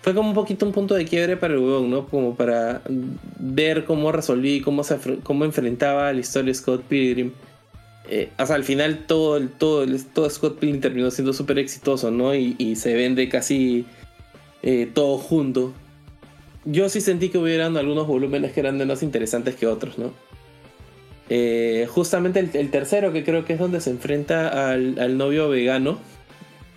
fue 0.00 0.14
como 0.14 0.28
un 0.28 0.34
poquito 0.34 0.64
un 0.64 0.72
punto 0.72 0.94
de 0.94 1.04
quiebre 1.04 1.36
para 1.36 1.54
el 1.54 1.60
huevón, 1.60 1.90
¿no? 1.90 2.06
Como 2.06 2.34
para 2.34 2.82
ver 3.38 3.84
cómo 3.84 4.12
resolví, 4.12 4.60
cómo, 4.60 4.84
se, 4.84 4.96
cómo 5.22 5.44
enfrentaba 5.44 6.12
la 6.12 6.20
historia 6.20 6.52
de 6.52 6.54
Scott 6.54 6.82
Pilgrim. 6.82 7.32
Eh, 8.08 8.30
o 8.38 8.46
sea, 8.46 8.56
al 8.56 8.64
final 8.64 9.04
todo, 9.06 9.40
todo, 9.48 9.84
todo 10.14 10.30
Scott 10.30 10.58
Pilgrim 10.58 10.80
terminó 10.80 11.10
siendo 11.10 11.32
súper 11.32 11.58
exitoso, 11.58 12.10
¿no? 12.10 12.34
Y, 12.34 12.54
y 12.58 12.76
se 12.76 12.94
vende 12.94 13.28
casi 13.28 13.84
eh, 14.62 14.88
todo 14.92 15.18
junto. 15.18 15.74
Yo 16.64 16.88
sí 16.88 17.00
sentí 17.00 17.28
que 17.28 17.38
hubieran 17.38 17.76
algunos 17.76 18.06
volúmenes 18.06 18.52
que 18.52 18.60
eran 18.60 18.78
menos 18.78 19.02
interesantes 19.02 19.56
que 19.56 19.66
otros, 19.66 19.98
¿no? 19.98 20.12
Eh, 21.28 21.86
justamente 21.90 22.40
el, 22.40 22.50
el 22.54 22.70
tercero, 22.70 23.12
que 23.12 23.24
creo 23.24 23.44
que 23.44 23.52
es 23.54 23.58
donde 23.58 23.80
se 23.80 23.90
enfrenta 23.90 24.70
al, 24.72 24.98
al 24.98 25.18
novio 25.18 25.48
vegano, 25.48 25.98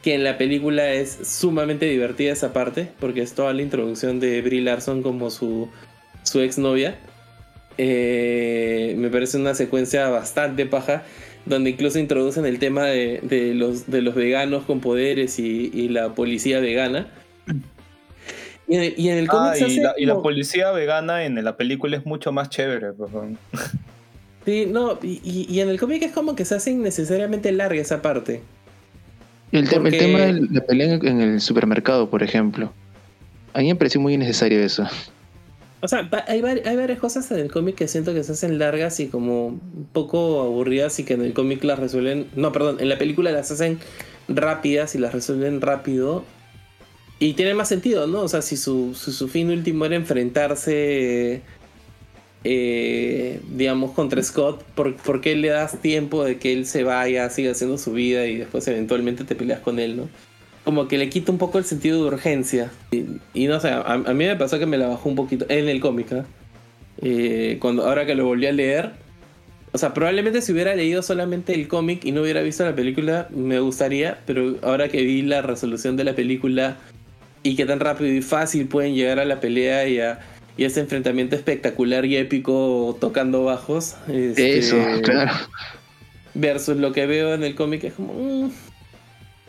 que 0.03 0.15
en 0.15 0.23
la 0.23 0.37
película 0.37 0.91
es 0.93 1.17
sumamente 1.23 1.85
divertida 1.85 2.31
esa 2.33 2.53
parte, 2.53 2.89
porque 2.99 3.21
es 3.21 3.33
toda 3.33 3.53
la 3.53 3.61
introducción 3.61 4.19
de 4.19 4.41
Brie 4.41 4.61
Larson 4.61 5.03
como 5.03 5.29
su, 5.29 5.69
su 6.23 6.39
exnovia. 6.41 6.97
Eh, 7.77 8.95
me 8.97 9.09
parece 9.09 9.37
una 9.37 9.53
secuencia 9.55 10.09
bastante 10.09 10.65
paja, 10.65 11.03
donde 11.45 11.69
incluso 11.71 11.99
introducen 11.99 12.45
el 12.45 12.59
tema 12.59 12.85
de, 12.85 13.19
de 13.23 13.53
los, 13.53 13.89
de 13.89 14.01
los 14.01 14.15
veganos 14.15 14.63
con 14.65 14.79
poderes 14.81 15.39
y, 15.39 15.71
y 15.73 15.89
la 15.89 16.13
policía 16.15 16.59
vegana. 16.59 17.07
Y 18.67 18.75
en 18.75 18.81
el, 18.83 18.93
y 18.97 19.09
en 19.09 19.17
el 19.17 19.27
cómic 19.27 19.51
Ah, 19.53 19.55
se 19.55 19.67
y 19.67 19.77
la, 19.77 19.93
y 19.97 20.05
la 20.05 20.13
como- 20.13 20.23
policía 20.23 20.71
vegana 20.71 21.25
en 21.25 21.43
la 21.43 21.57
película 21.57 21.97
es 21.97 22.05
mucho 22.05 22.31
más 22.31 22.49
chévere. 22.49 22.93
pues, 22.93 23.11
weón. 23.11 23.37
Sí, 24.45 24.65
no, 24.67 24.97
y- 25.03 25.45
y 25.49 25.59
en 25.59 25.69
el 25.69 25.79
cómic 25.79 26.01
es 26.03 26.11
como 26.11 26.35
que 26.35 26.45
se 26.45 26.55
hace 26.55 26.71
innecesariamente 26.71 27.51
larga 27.51 27.81
esa 27.81 28.01
parte. 28.01 28.41
El, 29.51 29.67
te- 29.69 29.75
el 29.75 29.81
Porque- 29.81 29.97
tema 29.97 30.19
de 30.19 30.47
la 30.51 30.61
pelea 30.61 30.93
en, 31.01 31.21
el 31.21 31.41
supermercado, 31.41 32.09
por 32.09 32.23
ejemplo. 32.23 32.71
A 33.53 33.59
mí 33.59 33.67
me 33.67 33.75
pareció 33.75 33.99
muy 33.99 34.13
innecesario 34.13 34.59
eso. 34.61 34.87
O 35.81 35.87
sea, 35.87 36.07
hay, 36.27 36.41
vari- 36.41 36.65
hay 36.65 36.75
varias 36.77 36.99
cosas 36.99 37.29
en 37.31 37.39
el 37.39 37.51
cómic 37.51 37.75
que 37.75 37.87
siento 37.87 38.13
que 38.13 38.23
se 38.23 38.31
hacen 38.33 38.59
largas 38.59 38.99
y 38.99 39.07
como 39.07 39.47
un 39.47 39.87
poco 39.91 40.41
aburridas 40.41 40.99
y 40.99 41.03
que 41.03 41.13
en 41.15 41.21
el 41.23 41.33
cómic 41.33 41.63
las 41.63 41.79
resuelven. 41.79 42.27
No, 42.35 42.51
perdón, 42.51 42.77
en 42.79 42.87
la 42.87 42.97
película 42.97 43.31
las 43.31 43.49
hacen 43.51 43.79
rápidas 44.27 44.93
y 44.95 44.99
las 44.99 45.11
resuelven 45.13 45.59
rápido. 45.59 46.23
Y 47.19 47.33
tiene 47.33 47.53
más 47.55 47.67
sentido, 47.67 48.07
¿no? 48.07 48.21
O 48.21 48.27
sea, 48.27 48.41
si 48.41 48.57
su, 48.57 48.93
su, 48.95 49.11
su 49.11 49.27
fin 49.27 49.49
último 49.49 49.85
era 49.85 49.95
enfrentarse, 49.95 51.41
eh, 52.43 53.39
digamos, 53.49 53.91
contra 53.91 54.21
Scott, 54.23 54.63
¿por, 54.75 54.95
por 54.95 55.21
qué 55.21 55.35
le 55.35 55.49
das 55.49 55.79
tiempo 55.81 56.23
de 56.23 56.37
que 56.37 56.53
él 56.53 56.65
se 56.65 56.83
vaya, 56.83 57.29
siga 57.29 57.51
haciendo 57.51 57.77
su 57.77 57.93
vida 57.93 58.25
y 58.25 58.37
después 58.37 58.67
eventualmente 58.67 59.23
te 59.23 59.35
peleas 59.35 59.59
con 59.59 59.79
él, 59.79 59.95
¿no? 59.97 60.09
Como 60.63 60.87
que 60.87 60.97
le 60.97 61.09
quita 61.09 61.31
un 61.31 61.37
poco 61.37 61.57
el 61.57 61.65
sentido 61.65 62.01
de 62.01 62.07
urgencia. 62.07 62.71
Y, 63.33 63.47
no 63.47 63.59
sé, 63.59 63.69
a, 63.69 63.97
mí 63.97 64.25
me 64.25 64.35
pasó 64.35 64.59
que 64.59 64.67
me 64.67 64.77
la 64.77 64.87
bajó 64.87 65.09
un 65.09 65.15
poquito 65.15 65.45
en 65.49 65.69
el 65.69 65.79
cómic. 65.79 66.07
Eh, 67.01 67.57
cuando 67.59 67.87
ahora 67.87 68.05
que 68.05 68.13
lo 68.13 68.25
volví 68.25 68.45
a 68.45 68.51
leer. 68.51 68.91
O 69.73 69.77
sea, 69.77 69.93
probablemente 69.93 70.41
si 70.41 70.51
hubiera 70.51 70.75
leído 70.75 71.01
solamente 71.01 71.53
el 71.55 71.67
cómic 71.67 72.03
y 72.03 72.11
no 72.11 72.21
hubiera 72.21 72.41
visto 72.41 72.65
la 72.65 72.75
película, 72.75 73.27
me 73.31 73.59
gustaría, 73.59 74.19
pero 74.25 74.57
ahora 74.61 74.89
que 74.89 75.01
vi 75.01 75.21
la 75.21 75.41
resolución 75.41 75.95
de 75.95 76.03
la 76.03 76.13
película 76.13 76.77
y 77.41 77.55
qué 77.55 77.65
tan 77.65 77.79
rápido 77.79 78.11
y 78.11 78.21
fácil 78.21 78.67
pueden 78.67 78.93
llegar 78.93 79.19
a 79.19 79.25
la 79.25 79.39
pelea 79.39 79.87
y 79.87 79.99
a, 79.99 80.19
y 80.57 80.65
ese 80.65 80.81
enfrentamiento 80.81 81.35
espectacular 81.35 82.05
y 82.05 82.17
épico 82.17 82.97
tocando 82.99 83.43
bajos. 83.43 83.95
este, 84.07 84.59
Eso, 84.59 84.77
claro. 85.03 85.31
Versus 86.33 86.77
lo 86.77 86.91
que 86.91 87.05
veo 87.05 87.33
en 87.33 87.43
el 87.43 87.55
cómic 87.55 87.83
es 87.85 87.93
como. 87.93 88.13
mm, 88.13 88.51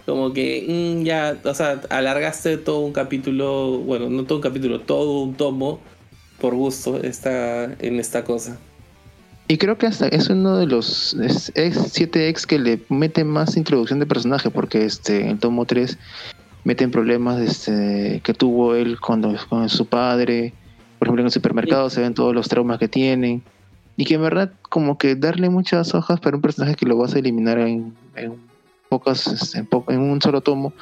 como 0.07 0.33
que 0.33 0.67
mm, 0.69 1.05
ya, 1.05 1.37
o 1.45 1.55
sea, 1.55 1.81
alargaste 1.91 2.57
todo 2.59 2.81
un 2.81 2.93
capítulo, 2.93 3.79
bueno, 3.79 4.11
no 4.11 4.25
todo 4.25 4.39
un 4.39 4.43
capítulo, 4.43 4.81
todo 4.81 5.23
un 5.23 5.35
tomo 5.35 5.81
por 6.41 6.55
gusto 6.55 7.01
esta, 7.03 7.65
en 7.65 8.01
esta 8.01 8.25
cosa. 8.25 8.59
Y 9.49 9.59
creo 9.59 9.77
que 9.77 9.87
hasta 9.87 10.09
es 10.09 10.29
uno 10.29 10.57
de 10.57 10.67
los 10.67 11.15
es, 11.15 11.53
es 11.55 11.77
7X 11.77 12.47
que 12.47 12.59
le 12.59 12.81
mete 12.89 13.23
más 13.23 13.57
introducción 13.57 13.99
de 14.01 14.07
personaje, 14.07 14.51
porque 14.51 14.85
este 14.85 15.21
en 15.21 15.29
el 15.29 15.39
tomo 15.39 15.67
3 15.67 15.99
meten 16.65 16.91
problemas 16.91 17.41
este, 17.41 18.21
que 18.25 18.35
tuvo 18.35 18.75
él 18.75 18.99
cuando, 19.01 19.37
con 19.49 19.69
su 19.69 19.87
padre. 19.87 20.53
Por 21.03 21.09
ejemplo, 21.09 21.23
en 21.23 21.27
el 21.27 21.33
supermercado 21.33 21.91
se 21.91 22.01
ven 22.01 22.15
todos 22.15 22.33
los 22.33 22.49
traumas 22.49 22.79
que 22.79 22.87
tienen. 22.87 23.43
Y 23.97 24.05
que 24.05 24.15
en 24.15 24.23
verdad, 24.23 24.53
como 24.63 24.99
que 24.99 25.17
darle 25.17 25.51
muchas 25.51 25.95
hojas 25.97 26.21
para 26.21 26.37
un 26.37 26.43
personaje 26.43 26.77
que 26.77 26.87
lo 26.87 26.97
vas 26.97 27.13
a 27.17 27.19
eliminar 27.19 27.59
en, 27.59 27.93
en 28.15 28.35
pocas, 28.89 29.27
este, 29.27 29.59
en, 29.59 29.67
po- 29.67 29.85
en 29.89 29.99
un 29.99 30.23
solo 30.23 30.43
tomo, 30.43 30.73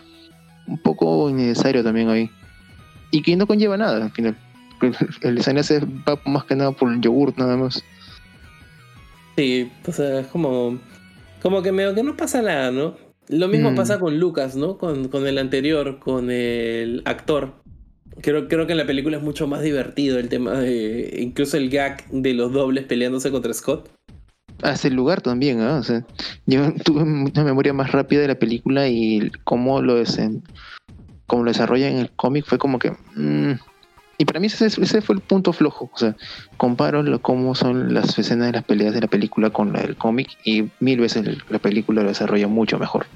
un 0.66 0.76
poco 0.76 1.30
innecesario 1.30 1.82
también 1.82 2.10
ahí. 2.10 2.28
Y 3.10 3.22
que 3.22 3.34
no 3.34 3.46
conlleva 3.46 3.78
nada 3.78 4.04
al 4.04 4.10
final. 4.10 4.36
El, 4.82 4.94
el 5.22 5.34
desenlace 5.36 5.80
va 6.06 6.20
más 6.26 6.44
que 6.44 6.54
nada 6.54 6.72
por 6.72 6.92
el 6.92 7.00
yogurt, 7.00 7.38
nada 7.38 7.56
más. 7.56 7.82
Sí, 9.36 9.70
o 9.86 9.92
sea, 9.92 10.20
es 10.20 10.26
como. 10.26 10.78
Como 11.42 11.62
que 11.62 11.72
medio 11.72 11.94
que 11.94 12.02
no 12.02 12.14
pasa 12.16 12.42
nada, 12.42 12.70
¿no? 12.70 12.94
Lo 13.28 13.48
mismo 13.48 13.70
Mm. 13.70 13.74
pasa 13.76 13.98
con 13.98 14.18
Lucas, 14.20 14.56
¿no? 14.56 14.76
Con, 14.76 15.08
con 15.08 15.26
el 15.26 15.38
anterior, 15.38 15.98
con 15.98 16.30
el 16.30 17.00
actor. 17.06 17.54
Creo, 18.22 18.48
creo 18.48 18.66
que 18.66 18.72
en 18.72 18.78
la 18.78 18.86
película 18.86 19.16
es 19.16 19.22
mucho 19.22 19.46
más 19.46 19.62
divertido 19.62 20.18
el 20.18 20.28
tema 20.28 20.52
de. 20.52 21.18
Incluso 21.20 21.56
el 21.56 21.70
gag 21.70 22.08
de 22.10 22.34
los 22.34 22.52
dobles 22.52 22.84
peleándose 22.84 23.30
contra 23.30 23.52
Scott. 23.54 23.90
Hasta 24.62 24.88
el 24.88 24.94
lugar 24.94 25.20
también, 25.20 25.60
¿ah? 25.60 25.76
O 25.76 25.82
sea, 25.82 26.04
yo 26.46 26.72
tuve 26.84 27.02
una 27.02 27.44
memoria 27.44 27.72
más 27.72 27.92
rápida 27.92 28.20
de 28.20 28.28
la 28.28 28.38
película 28.38 28.88
y 28.88 29.30
cómo 29.44 29.80
lo, 29.80 29.94
desen, 29.94 30.42
cómo 31.26 31.44
lo 31.44 31.50
desarrollan 31.50 31.92
en 31.92 31.98
el 31.98 32.10
cómic 32.10 32.44
fue 32.46 32.58
como 32.58 32.78
que... 32.78 32.92
mm. 33.14 33.58
Y 34.18 34.26
para 34.26 34.38
mí 34.38 34.48
ese, 34.48 34.66
ese 34.66 35.00
fue 35.00 35.14
el 35.14 35.22
punto 35.22 35.54
flojo. 35.54 35.88
O 35.94 35.96
sea, 35.96 36.14
comparo 36.58 37.02
cómo 37.22 37.54
son 37.54 37.94
las 37.94 38.18
escenas 38.18 38.48
de 38.48 38.52
las 38.52 38.64
peleas 38.64 38.92
de 38.92 39.00
la 39.00 39.06
película 39.06 39.48
con 39.48 39.72
la 39.72 39.80
del 39.80 39.96
cómic 39.96 40.28
y 40.44 40.68
mil 40.78 41.00
veces 41.00 41.24
la 41.48 41.58
película 41.58 42.02
lo 42.02 42.08
desarrolla 42.08 42.46
mucho 42.46 42.78
mejor. 42.78 43.06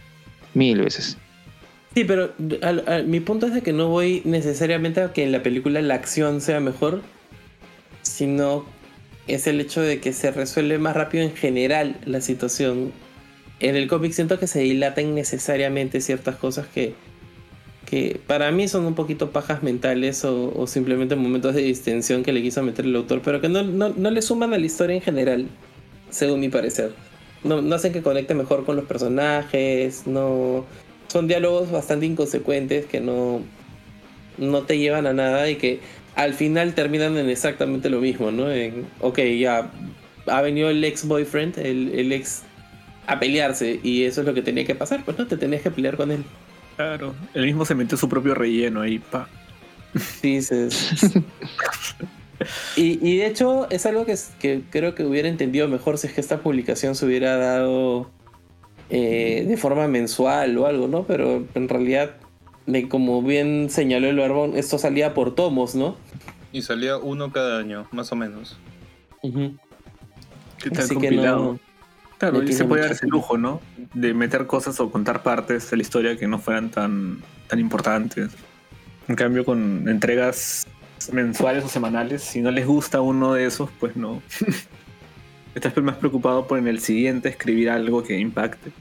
Mil 0.54 0.80
veces. 0.80 1.18
Sí, 1.94 2.04
pero 2.04 2.32
al- 2.62 2.84
al- 2.86 3.06
mi 3.06 3.20
punto 3.20 3.46
es 3.46 3.54
de 3.54 3.62
que 3.62 3.72
no 3.72 3.88
voy 3.88 4.20
necesariamente 4.24 5.00
a 5.00 5.12
que 5.12 5.22
en 5.22 5.30
la 5.32 5.42
película 5.42 5.80
la 5.80 5.94
acción 5.94 6.40
sea 6.40 6.58
mejor, 6.60 7.02
sino 8.02 8.64
es 9.28 9.46
el 9.46 9.60
hecho 9.60 9.80
de 9.80 10.00
que 10.00 10.12
se 10.12 10.30
resuelve 10.32 10.78
más 10.78 10.96
rápido 10.96 11.22
en 11.24 11.34
general 11.34 11.96
la 12.04 12.20
situación. 12.20 12.92
En 13.60 13.76
el 13.76 13.86
cómic 13.86 14.12
siento 14.12 14.38
que 14.40 14.46
se 14.48 14.60
dilatan 14.60 15.04
innecesariamente 15.06 16.00
ciertas 16.00 16.34
cosas 16.36 16.66
que, 16.66 16.94
que 17.86 18.20
para 18.26 18.50
mí 18.50 18.66
son 18.66 18.84
un 18.86 18.94
poquito 18.96 19.30
pajas 19.30 19.62
mentales 19.62 20.24
o, 20.24 20.52
o 20.54 20.66
simplemente 20.66 21.14
momentos 21.14 21.54
de 21.54 21.62
distensión 21.62 22.24
que 22.24 22.32
le 22.32 22.42
quiso 22.42 22.62
meter 22.64 22.84
el 22.86 22.96
autor, 22.96 23.22
pero 23.24 23.40
que 23.40 23.48
no, 23.48 23.62
no, 23.62 23.90
no 23.90 24.10
le 24.10 24.20
suman 24.20 24.52
a 24.52 24.58
la 24.58 24.66
historia 24.66 24.96
en 24.96 25.02
general, 25.02 25.46
según 26.10 26.40
mi 26.40 26.48
parecer. 26.48 26.92
No, 27.44 27.62
no 27.62 27.76
hacen 27.76 27.92
que 27.92 28.02
conecte 28.02 28.34
mejor 28.34 28.64
con 28.64 28.74
los 28.74 28.84
personajes, 28.86 30.06
no 30.06 30.64
son 31.14 31.28
diálogos 31.28 31.70
bastante 31.70 32.06
inconsecuentes 32.06 32.86
que 32.86 32.98
no, 32.98 33.40
no 34.36 34.62
te 34.62 34.78
llevan 34.78 35.06
a 35.06 35.12
nada 35.12 35.48
y 35.48 35.54
que 35.54 35.78
al 36.16 36.34
final 36.34 36.74
terminan 36.74 37.16
en 37.16 37.30
exactamente 37.30 37.88
lo 37.88 38.00
mismo, 38.00 38.32
¿no? 38.32 38.50
En, 38.50 38.84
ok, 38.98 39.20
ya 39.38 39.70
ha 40.26 40.42
venido 40.42 40.70
el 40.70 40.82
ex 40.82 41.06
boyfriend, 41.06 41.56
el, 41.58 41.92
el 41.94 42.10
ex 42.10 42.42
a 43.06 43.20
pelearse 43.20 43.78
y 43.84 44.02
eso 44.02 44.22
es 44.22 44.26
lo 44.26 44.34
que 44.34 44.42
tenía 44.42 44.64
que 44.64 44.74
pasar, 44.74 45.04
pues 45.04 45.16
no 45.16 45.28
te 45.28 45.36
tenías 45.36 45.62
que 45.62 45.70
pelear 45.70 45.96
con 45.96 46.10
él. 46.10 46.24
Claro. 46.74 47.14
Él 47.32 47.46
mismo 47.46 47.64
se 47.64 47.76
metió 47.76 47.96
su 47.96 48.08
propio 48.08 48.34
relleno 48.34 48.80
ahí, 48.80 48.98
pa. 48.98 49.28
Dices. 50.20 50.96
y, 52.76 53.08
y 53.08 53.18
de 53.18 53.26
hecho 53.26 53.70
es 53.70 53.86
algo 53.86 54.04
que, 54.04 54.16
que 54.40 54.62
creo 54.68 54.96
que 54.96 55.04
hubiera 55.04 55.28
entendido 55.28 55.68
mejor 55.68 55.96
si 55.96 56.08
es 56.08 56.12
que 56.12 56.20
esta 56.20 56.38
publicación 56.38 56.96
se 56.96 57.06
hubiera 57.06 57.36
dado 57.36 58.10
eh, 58.90 59.44
de 59.46 59.56
forma 59.56 59.88
mensual 59.88 60.56
o 60.58 60.66
algo, 60.66 60.88
¿no? 60.88 61.04
Pero 61.04 61.44
en 61.54 61.68
realidad, 61.68 62.16
de, 62.66 62.88
como 62.88 63.22
bien 63.22 63.70
señaló 63.70 64.08
el 64.08 64.18
Barbón, 64.18 64.56
esto 64.56 64.78
salía 64.78 65.14
por 65.14 65.34
tomos, 65.34 65.74
¿no? 65.74 65.96
Y 66.52 66.62
salía 66.62 66.98
uno 66.98 67.32
cada 67.32 67.58
año, 67.58 67.86
más 67.92 68.12
o 68.12 68.16
menos. 68.16 68.58
Que 69.22 70.68
está 70.68 70.82
Así 70.82 70.90
que 70.90 71.08
compilado. 71.08 71.38
no. 71.38 71.60
Claro, 72.18 72.42
y 72.42 72.52
se 72.52 72.64
podía 72.64 72.84
dar 72.84 72.92
ese 72.92 73.06
lujo, 73.06 73.36
¿no? 73.36 73.60
De 73.92 74.14
meter 74.14 74.46
cosas 74.46 74.78
o 74.80 74.90
contar 74.90 75.22
partes 75.22 75.70
de 75.70 75.76
la 75.76 75.82
historia 75.82 76.16
que 76.16 76.28
no 76.28 76.38
fueran 76.38 76.70
tan, 76.70 77.18
tan 77.48 77.58
importantes. 77.58 78.30
En 79.08 79.16
cambio, 79.16 79.44
con 79.44 79.88
entregas 79.88 80.66
mensuales 81.12 81.64
o 81.64 81.68
semanales, 81.68 82.22
si 82.22 82.40
no 82.40 82.50
les 82.50 82.66
gusta 82.66 83.00
uno 83.00 83.34
de 83.34 83.46
esos, 83.46 83.68
pues 83.80 83.96
no. 83.96 84.22
Estás 85.54 85.76
más 85.76 85.96
preocupado 85.96 86.48
por 86.48 86.58
en 86.58 86.66
el 86.66 86.80
siguiente 86.80 87.28
escribir 87.28 87.70
algo 87.70 88.02
que 88.02 88.18
impacte. 88.18 88.72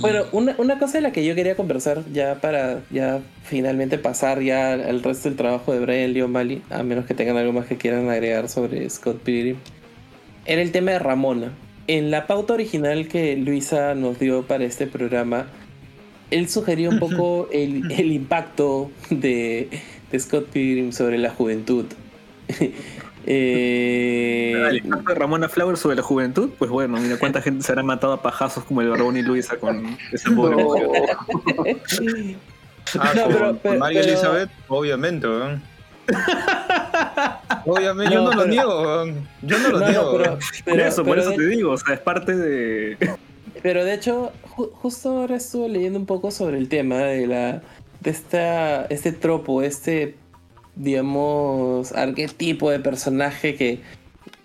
Bueno, 0.00 0.24
una, 0.32 0.54
una 0.56 0.78
cosa 0.78 0.94
de 0.94 1.02
la 1.02 1.12
que 1.12 1.24
yo 1.24 1.34
quería 1.34 1.54
conversar 1.54 2.02
ya 2.12 2.40
para 2.40 2.80
ya 2.90 3.20
finalmente 3.42 3.98
pasar 3.98 4.40
ya 4.40 4.72
al 4.72 5.02
resto 5.02 5.28
del 5.28 5.36
trabajo 5.36 5.72
de 5.72 5.80
Brian 5.80 6.14
Lee 6.14 6.22
O'Malley, 6.22 6.62
a 6.70 6.82
menos 6.82 7.04
que 7.04 7.12
tengan 7.12 7.36
algo 7.36 7.52
más 7.52 7.66
que 7.66 7.76
quieran 7.76 8.08
agregar 8.08 8.48
sobre 8.48 8.88
Scott 8.88 9.20
Pilgrim, 9.20 9.56
era 10.46 10.62
el 10.62 10.72
tema 10.72 10.92
de 10.92 10.98
Ramona. 10.98 11.52
En 11.88 12.10
la 12.10 12.26
pauta 12.26 12.54
original 12.54 13.06
que 13.08 13.36
Luisa 13.36 13.94
nos 13.94 14.18
dio 14.18 14.46
para 14.46 14.64
este 14.64 14.86
programa, 14.86 15.48
él 16.30 16.48
sugería 16.48 16.88
un 16.88 17.00
poco 17.00 17.48
el, 17.52 17.92
el 17.92 18.12
impacto 18.12 18.90
de, 19.10 19.68
de 20.10 20.18
Scott 20.20 20.46
Pilgrim 20.46 20.92
sobre 20.92 21.18
la 21.18 21.28
juventud. 21.28 21.84
Eh, 23.26 24.80
de 24.82 25.14
Ramona 25.14 25.48
Flowers 25.48 25.80
sobre 25.80 25.96
la 25.96 26.02
juventud, 26.02 26.50
pues 26.58 26.70
bueno, 26.70 26.98
mira 26.98 27.16
cuánta 27.18 27.40
gente 27.42 27.64
se 27.64 27.72
habrá 27.72 27.82
matado 27.82 28.12
a 28.12 28.22
pajazos 28.22 28.64
como 28.64 28.80
el 28.82 28.88
Barbón 28.90 29.16
y 29.16 29.22
Luisa 29.22 29.56
con 29.56 29.96
esa 30.12 30.30
pobre 30.34 30.56
No. 30.56 30.62
mujer. 30.64 30.86
Ah, 32.98 33.12
No, 33.16 33.22
con, 33.22 33.32
pero- 33.32 33.46
con 33.46 33.58
pero- 33.62 33.78
María 33.78 34.00
pero- 34.02 34.12
Elizabeth, 34.12 34.50
obviamente, 34.68 35.26
weón. 35.26 35.62
Obviamente, 37.66 38.14
yo 38.14 38.22
No, 38.24 38.32
lo 38.32 38.46
niego, 38.46 38.82
weón. 38.82 39.28
Yo 39.42 39.58
no 39.58 39.68
lo 39.70 39.80
no, 39.80 39.88
niego. 39.88 40.04
no, 40.04 40.10
pero, 40.18 40.24
weón. 40.32 40.38
Por 40.38 40.74
pero- 40.74 40.84
eso, 40.86 41.04
por 41.04 41.18
eso 41.18 41.32
te 41.32 41.46
digo, 41.46 41.72
o 41.72 41.76
sea, 41.78 41.94
es 41.94 42.00
parte 42.00 42.36
de. 42.36 42.96
Pero 43.62 43.84
de 43.84 43.94
hecho, 43.94 44.32
ju- 44.56 44.70
justo 44.72 45.08
ahora 45.10 45.36
estuve 45.36 45.68
leyendo 45.70 45.98
un 45.98 46.04
poco 46.04 46.30
sobre 46.30 46.58
el 46.58 46.68
tema 46.68 46.96
de 46.96 47.26
la 47.26 47.62
de 48.00 48.10
esta 48.10 48.84
este 48.86 49.12
tropo, 49.12 49.62
este 49.62 50.16
digamos 50.76 51.92
arquetipo 51.92 52.70
de 52.70 52.80
personaje 52.80 53.54
que 53.54 53.80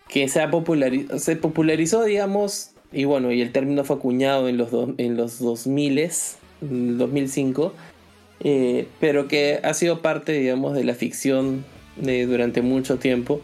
que 0.10 0.28
se, 0.28 0.42
ha 0.42 0.50
se 1.20 1.36
popularizó, 1.36 2.04
digamos, 2.04 2.72
y 2.92 3.06
bueno, 3.06 3.32
y 3.32 3.42
el 3.42 3.52
término 3.52 3.84
fue 3.84 3.98
acuñado 3.98 4.50
en 4.50 4.58
los 4.58 4.70
en 4.98 5.16
los 5.16 5.40
2000 5.40 6.00
en 6.00 6.10
el 6.62 6.98
2005, 6.98 7.74
eh, 8.40 8.88
pero 9.00 9.28
que 9.28 9.60
ha 9.64 9.74
sido 9.76 10.02
parte, 10.02 10.32
digamos, 10.34 10.74
de 10.74 10.84
la 10.84 10.96
ficción 10.96 11.64
de, 11.96 12.26
durante 12.26 12.64
mucho 12.64 12.98
tiempo 12.98 13.42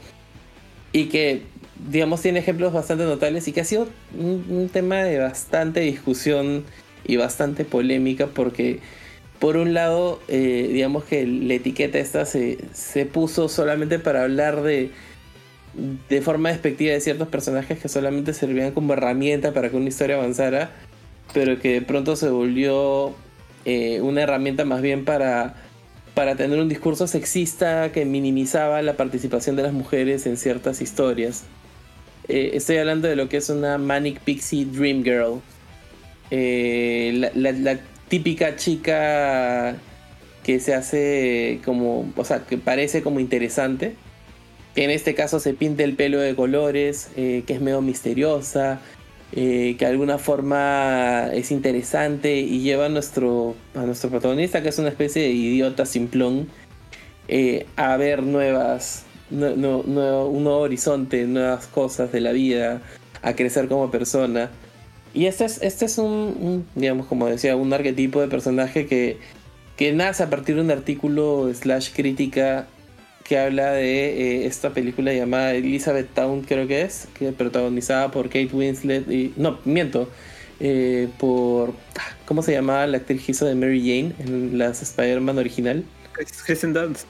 y 0.92 1.06
que 1.06 1.44
digamos, 1.90 2.22
tiene 2.22 2.40
ejemplos 2.40 2.74
bastante 2.74 3.04
notables 3.04 3.48
y 3.48 3.52
que 3.52 3.62
ha 3.62 3.66
sido 3.66 3.88
un 4.18 4.70
tema 4.72 5.04
de 5.04 5.20
bastante 5.20 5.82
discusión 5.82 6.64
y 7.06 7.18
bastante 7.18 7.66
polémica 7.66 8.28
porque, 8.28 8.80
por 9.46 9.58
un 9.58 9.76
lado, 9.76 10.20
eh, 10.28 10.72
digamos 10.74 11.04
que 11.04 11.24
la 11.28 11.54
etiqueta 11.54 12.00
esta 12.00 12.26
se, 12.26 12.58
se 12.74 13.06
puso 13.06 13.48
solamente 13.48 14.00
para 14.00 14.24
hablar 14.24 14.64
de, 14.64 14.90
de 16.10 16.22
forma 16.24 16.50
despectiva 16.50 16.94
de 16.94 17.00
ciertos 17.00 17.28
personajes 17.28 17.78
que 17.78 17.88
solamente 17.88 18.34
servían 18.34 18.72
como 18.72 18.94
herramienta 18.94 19.54
para 19.54 19.70
que 19.70 19.76
una 19.76 19.88
historia 19.88 20.16
avanzara, 20.16 20.72
pero 21.32 21.60
que 21.60 21.74
de 21.74 21.82
pronto 21.84 22.16
se 22.16 22.28
volvió 22.30 23.14
eh, 23.66 24.02
una 24.02 24.24
herramienta 24.24 24.66
más 24.66 24.82
bien 24.82 25.06
para 25.06 25.54
para 26.16 26.36
tener 26.36 26.60
un 26.60 26.68
discurso 26.68 27.06
sexista 27.06 27.92
que 27.92 28.04
minimizaba 28.04 28.82
la 28.82 28.98
participación 28.98 29.56
de 29.56 29.62
las 29.62 29.74
mujeres 29.74 30.26
en 30.26 30.38
ciertas 30.38 30.82
historias. 30.82 31.44
Eh, 32.28 32.50
estoy 32.56 32.78
hablando 32.78 33.08
de 33.08 33.16
lo 33.16 33.30
que 33.30 33.38
es 33.38 33.52
una 33.52 33.78
Manic 33.78 34.22
Pixie 34.22 34.66
Dream 34.66 35.04
Girl. 35.04 35.40
La 36.32 37.78
típica 38.16 38.56
chica 38.56 39.76
que 40.44 40.60
se 40.62 40.74
hace 40.74 41.60
como, 41.66 42.10
o 42.16 42.24
sea, 42.24 42.40
que 42.46 42.58
parece 42.58 43.02
como 43.02 43.20
interesante. 43.20 43.96
Que 44.74 44.84
en 44.86 44.90
este 44.92 45.16
caso 45.16 45.40
se 45.40 45.54
pinta 45.54 45.84
el 45.84 45.96
pelo 45.96 46.20
de 46.20 46.34
colores, 46.36 47.10
eh, 47.18 47.44
que 47.48 47.54
es 47.54 47.62
medio 47.62 47.82
misteriosa, 47.82 48.80
eh, 49.34 49.76
que 49.78 49.86
de 49.86 49.92
alguna 49.92 50.18
forma 50.18 51.30
es 51.34 51.52
interesante 51.52 52.36
y 52.38 52.60
lleva 52.62 52.86
a 52.86 52.90
nuestro, 52.90 53.56
a 53.74 53.82
nuestro 53.82 54.10
protagonista, 54.10 54.62
que 54.62 54.70
es 54.70 54.80
una 54.80 54.90
especie 54.90 55.24
de 55.24 55.30
idiota 55.30 55.86
simplón, 55.86 56.48
eh, 57.28 57.66
a 57.76 57.98
ver 57.98 58.24
nuevas, 58.24 59.04
nue- 59.32 59.56
nue- 59.56 59.84
nue- 59.86 60.28
un 60.30 60.44
nuevo 60.44 60.60
horizonte, 60.60 61.26
nuevas 61.26 61.68
cosas 61.68 62.12
de 62.12 62.22
la 62.22 62.32
vida, 62.34 62.82
a 63.22 63.34
crecer 63.34 63.68
como 63.68 63.90
persona. 63.92 64.52
Y 65.16 65.26
este 65.28 65.46
es, 65.46 65.62
este 65.64 65.86
es 65.86 65.98
un, 65.98 66.06
un, 66.40 66.68
digamos, 66.76 67.08
como 67.08 67.28
decía, 67.28 67.56
un 67.56 67.72
arquetipo 67.74 68.22
de 68.22 68.28
personaje 68.28 68.86
que, 68.86 69.18
que 69.78 69.94
nace 69.94 70.24
a 70.24 70.30
partir 70.30 70.56
de 70.56 70.62
un 70.62 70.72
artículo 70.72 71.50
slash 71.54 71.92
crítica 71.96 72.68
que 73.24 73.40
habla 73.40 73.72
de 73.72 74.44
eh, 74.44 74.46
esta 74.46 74.72
película 74.72 75.14
llamada 75.14 75.54
Elizabeth 75.56 76.14
Town, 76.14 76.42
creo 76.42 76.68
que 76.68 76.82
es, 76.84 77.08
que 77.18 77.32
protagonizada 77.32 78.12
por 78.12 78.26
Kate 78.28 78.50
Winslet 78.54 79.10
y... 79.10 79.34
No, 79.38 79.58
miento. 79.66 80.10
eh, 80.60 81.08
por... 81.18 81.74
¿Cómo 82.26 82.42
se 82.44 82.52
llamaba 82.54 82.86
la 82.88 82.98
actriz 82.98 83.24
que 83.26 83.32
hizo 83.32 83.46
de 83.46 83.56
Mary 83.56 83.80
Jane 83.80 84.14
en 84.20 84.58
las 84.58 84.82
Spider-Man 84.84 85.38
original? 85.40 85.84
Kristen 86.46 86.74
Dunst. 86.74 87.08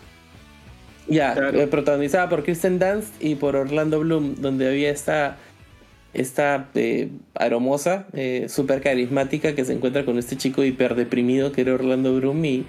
Ya, 1.08 1.34
Claro. 1.34 1.60
eh, 1.62 1.68
protagonizada 1.68 2.30
por 2.30 2.44
Kristen 2.44 2.80
Dunst 2.80 3.10
y 3.22 3.36
por 3.36 3.56
Orlando 3.56 4.00
Bloom, 4.00 4.36
donde 4.36 4.68
había 4.68 4.90
esta, 4.92 5.38
esta 6.16 6.70
eh, 6.76 7.10
aromosa, 7.34 8.08
eh, 8.14 8.46
súper 8.50 8.82
carismática 8.82 9.56
que 9.56 9.66
se 9.66 9.74
encuentra 9.74 10.06
con 10.06 10.18
este 10.18 10.36
chico 10.38 10.64
hiper 10.64 10.96
deprimido 10.96 11.52
que 11.52 11.62
era 11.62 11.74
Orlando 11.74 12.16
Bloom 12.16 12.44
y, 12.46 12.66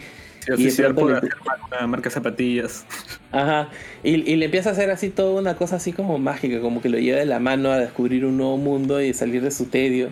oficial 0.52 0.94
por 0.94 1.10
le- 1.22 1.28
una 1.72 1.86
marca 1.86 2.10
zapatillas. 2.10 2.84
Ajá, 3.32 3.68
y, 4.04 4.30
y 4.30 4.36
le 4.36 4.44
empieza 4.46 4.70
a 4.70 4.72
hacer 4.72 4.90
así 4.90 5.10
toda 5.10 5.40
una 5.40 5.56
cosa 5.56 5.76
así 5.76 5.92
como 5.92 6.18
mágica, 6.18 6.60
como 6.60 6.80
que 6.80 6.88
lo 6.88 6.98
lleva 6.98 7.18
de 7.18 7.26
la 7.26 7.40
mano 7.40 7.70
a 7.72 7.78
descubrir 7.78 8.24
un 8.24 8.36
nuevo 8.36 8.56
mundo 8.56 9.00
y 9.02 9.12
salir 9.12 9.42
de 9.42 9.50
su 9.50 9.66
tedio. 9.66 10.10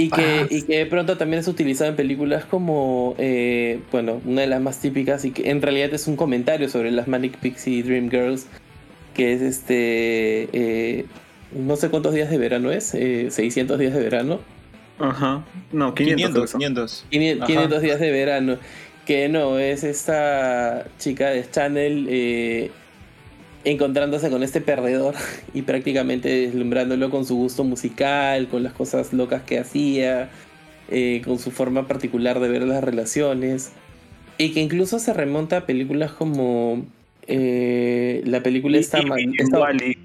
Y 0.00 0.10
que, 0.10 0.22
Ah, 0.42 0.46
y 0.48 0.62
que 0.62 0.78
de 0.78 0.86
pronto 0.86 1.16
también 1.18 1.40
es 1.40 1.48
utilizado 1.48 1.90
en 1.90 1.96
películas 1.96 2.44
como, 2.44 3.16
eh, 3.18 3.80
bueno, 3.90 4.20
una 4.24 4.42
de 4.42 4.46
las 4.46 4.60
más 4.60 4.78
típicas 4.80 5.24
y 5.24 5.32
que 5.32 5.50
en 5.50 5.60
realidad 5.60 5.92
es 5.92 6.06
un 6.06 6.14
comentario 6.14 6.68
sobre 6.68 6.92
las 6.92 7.08
Manic 7.08 7.36
Pixie 7.38 7.82
Dream 7.82 8.08
Girls, 8.08 8.46
que 9.14 9.32
es 9.32 9.42
este, 9.42 10.48
eh, 10.52 11.04
no 11.52 11.76
sé 11.76 11.88
cuántos 11.88 12.14
días 12.14 12.30
de 12.30 12.38
verano 12.38 12.70
es, 12.70 12.94
eh, 12.94 13.30
600 13.30 13.78
días 13.78 13.94
de 13.94 14.00
verano. 14.00 14.40
Ajá. 14.98 15.44
No, 15.72 15.94
500. 15.94 16.16
500, 16.16 16.32
creo 16.32 16.44
que 16.44 16.52
500. 16.52 17.06
500, 17.10 17.42
Ajá. 17.42 17.46
500 17.46 17.82
días 17.82 18.00
de 18.00 18.10
verano. 18.10 18.58
Que 19.06 19.28
no, 19.28 19.58
es 19.58 19.84
esta 19.84 20.86
chica 20.98 21.30
de 21.30 21.48
Channel 21.50 22.06
eh, 22.10 22.70
encontrándose 23.64 24.28
con 24.30 24.42
este 24.42 24.60
perdedor 24.60 25.14
y 25.54 25.62
prácticamente 25.62 26.28
deslumbrándolo 26.28 27.10
con 27.10 27.24
su 27.24 27.36
gusto 27.36 27.64
musical, 27.64 28.48
con 28.48 28.62
las 28.62 28.72
cosas 28.72 29.12
locas 29.12 29.42
que 29.42 29.58
hacía, 29.58 30.30
eh, 30.90 31.22
con 31.24 31.38
su 31.38 31.50
forma 31.50 31.86
particular 31.86 32.40
de 32.40 32.48
ver 32.48 32.62
las 32.62 32.84
relaciones. 32.84 33.72
Y 34.36 34.52
que 34.52 34.60
incluso 34.60 34.98
se 34.98 35.12
remonta 35.12 35.58
a 35.58 35.66
películas 35.66 36.12
como 36.12 36.84
eh, 37.28 38.22
la 38.24 38.42
película 38.42 38.78
esta... 38.78 38.98
Y, 39.00 39.04
y, 39.04 39.32
esta- 39.38 39.60
Wally. 39.60 39.98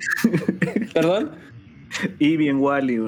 ¿Perdón? 0.94 1.32
Y 2.20 2.38
bien 2.38 2.58
Wally. 2.58 3.00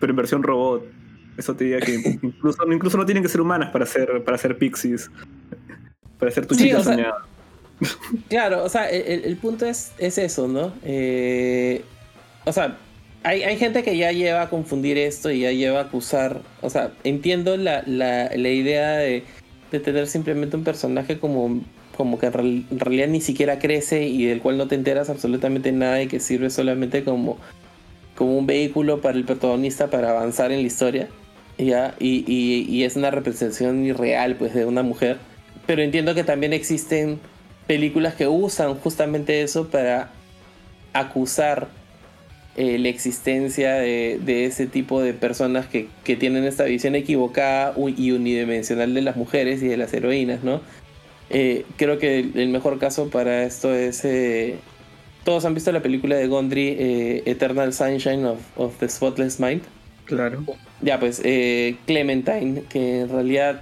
Pero 0.00 0.10
en 0.12 0.16
versión 0.16 0.42
robot. 0.42 0.84
Eso 1.36 1.54
te 1.54 1.64
diría 1.64 1.80
que 1.80 2.18
incluso, 2.22 2.58
incluso 2.72 2.96
no 2.98 3.06
tienen 3.06 3.22
que 3.22 3.28
ser 3.28 3.40
humanas 3.40 3.70
para 3.70 3.84
hacer, 3.84 4.22
para 4.24 4.34
hacer 4.36 4.58
pixies. 4.58 5.10
Para 6.18 6.30
hacer 6.30 6.46
tu 6.46 6.54
Sí, 6.54 6.64
chica 6.64 6.78
o 6.78 6.82
sea, 6.82 6.92
soñada. 6.94 7.24
Claro, 8.28 8.64
o 8.64 8.68
sea, 8.68 8.90
el, 8.90 9.24
el 9.24 9.36
punto 9.36 9.64
es, 9.66 9.92
es 9.98 10.18
eso, 10.18 10.48
¿no? 10.48 10.72
Eh, 10.84 11.84
o 12.44 12.52
sea, 12.52 12.76
hay, 13.22 13.42
hay 13.44 13.56
gente 13.56 13.84
que 13.84 13.96
ya 13.96 14.10
lleva 14.10 14.42
a 14.42 14.50
confundir 14.50 14.98
esto 14.98 15.30
y 15.30 15.40
ya 15.40 15.52
lleva 15.52 15.78
a 15.78 15.82
acusar. 15.84 16.42
O 16.60 16.70
sea, 16.70 16.92
entiendo 17.04 17.56
la, 17.56 17.84
la, 17.86 18.30
la 18.34 18.48
idea 18.48 18.96
de, 18.96 19.22
de 19.70 19.78
tener 19.80 20.08
simplemente 20.08 20.56
un 20.56 20.64
personaje 20.64 21.20
como, 21.20 21.62
como 21.98 22.18
que 22.18 22.26
en, 22.26 22.32
real- 22.32 22.64
en 22.70 22.78
realidad 22.78 23.08
ni 23.08 23.20
siquiera 23.20 23.58
crece 23.58 24.06
y 24.06 24.24
del 24.24 24.40
cual 24.40 24.56
no 24.56 24.68
te 24.68 24.76
enteras 24.76 25.10
absolutamente 25.10 25.72
nada 25.72 26.00
y 26.00 26.06
que 26.06 26.20
sirve 26.20 26.48
solamente 26.48 27.04
como, 27.04 27.36
como 28.14 28.38
un 28.38 28.46
vehículo 28.46 29.00
para 29.02 29.18
el 29.18 29.24
protagonista 29.24 29.88
para 29.88 30.10
avanzar 30.12 30.52
en 30.52 30.60
la 30.62 30.66
historia. 30.66 31.08
¿ya? 31.58 31.94
Y, 31.98 32.24
y, 32.32 32.84
es 32.84 32.94
una 32.94 33.10
representación 33.10 33.84
irreal 33.84 34.36
pues, 34.36 34.54
de 34.54 34.64
una 34.64 34.84
mujer. 34.84 35.18
Pero 35.66 35.82
entiendo 35.82 36.14
que 36.14 36.22
también 36.22 36.52
existen 36.52 37.18
películas 37.66 38.14
que 38.14 38.28
usan 38.28 38.76
justamente 38.76 39.42
eso 39.42 39.68
para 39.68 40.10
acusar 40.92 41.66
eh, 42.56 42.78
la 42.78 42.88
existencia 42.88 43.74
de, 43.74 44.20
de 44.24 44.44
ese 44.46 44.68
tipo 44.68 45.02
de 45.02 45.14
personas 45.14 45.66
que, 45.66 45.88
que 46.04 46.14
tienen 46.14 46.44
esta 46.44 46.62
visión 46.64 46.94
equivocada 46.94 47.74
y 47.96 48.12
unidimensional 48.12 48.94
de 48.94 49.02
las 49.02 49.16
mujeres 49.16 49.62
y 49.62 49.66
de 49.66 49.76
las 49.76 49.92
heroínas, 49.92 50.44
¿no? 50.44 50.60
Eh, 51.30 51.64
creo 51.76 51.98
que 51.98 52.20
el, 52.20 52.48
mejor 52.48 52.78
caso 52.78 53.10
para 53.10 53.44
esto 53.44 53.74
es 53.74 54.04
eh, 54.04 54.56
todos 55.28 55.44
han 55.44 55.52
visto 55.52 55.70
la 55.72 55.82
película 55.82 56.16
de 56.16 56.26
Gondry, 56.26 56.68
eh, 56.78 57.22
Eternal 57.26 57.74
Sunshine 57.74 58.24
of, 58.24 58.38
of 58.56 58.78
the 58.78 58.88
Spotless 58.88 59.38
Mind. 59.38 59.60
Claro. 60.06 60.42
Ya, 60.80 60.98
pues, 60.98 61.20
eh, 61.22 61.76
Clementine, 61.86 62.62
que 62.62 63.00
en 63.00 63.10
realidad 63.10 63.60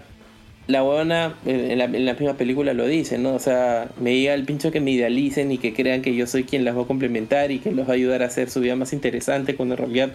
la 0.68 0.84
huevona 0.84 1.34
eh, 1.44 1.70
en 1.72 1.78
la, 1.78 1.86
en 1.86 2.04
la 2.04 2.14
misma 2.14 2.34
película 2.34 2.72
lo 2.72 2.86
dice, 2.86 3.18
¿no? 3.18 3.34
O 3.34 3.40
sea, 3.40 3.88
me 4.00 4.16
llega 4.16 4.34
el 4.34 4.44
pincho 4.44 4.70
que 4.70 4.80
me 4.80 4.92
idealicen 4.92 5.50
y 5.50 5.58
que 5.58 5.74
crean 5.74 6.02
que 6.02 6.14
yo 6.14 6.28
soy 6.28 6.44
quien 6.44 6.64
las 6.64 6.76
va 6.76 6.82
a 6.82 6.86
complementar 6.86 7.50
y 7.50 7.58
que 7.58 7.72
los 7.72 7.88
va 7.88 7.92
a 7.92 7.94
ayudar 7.94 8.22
a 8.22 8.26
hacer 8.26 8.48
su 8.48 8.60
vida 8.60 8.76
más 8.76 8.92
interesante, 8.92 9.56
cuando 9.56 9.74
en 9.74 9.78
realidad 9.78 10.12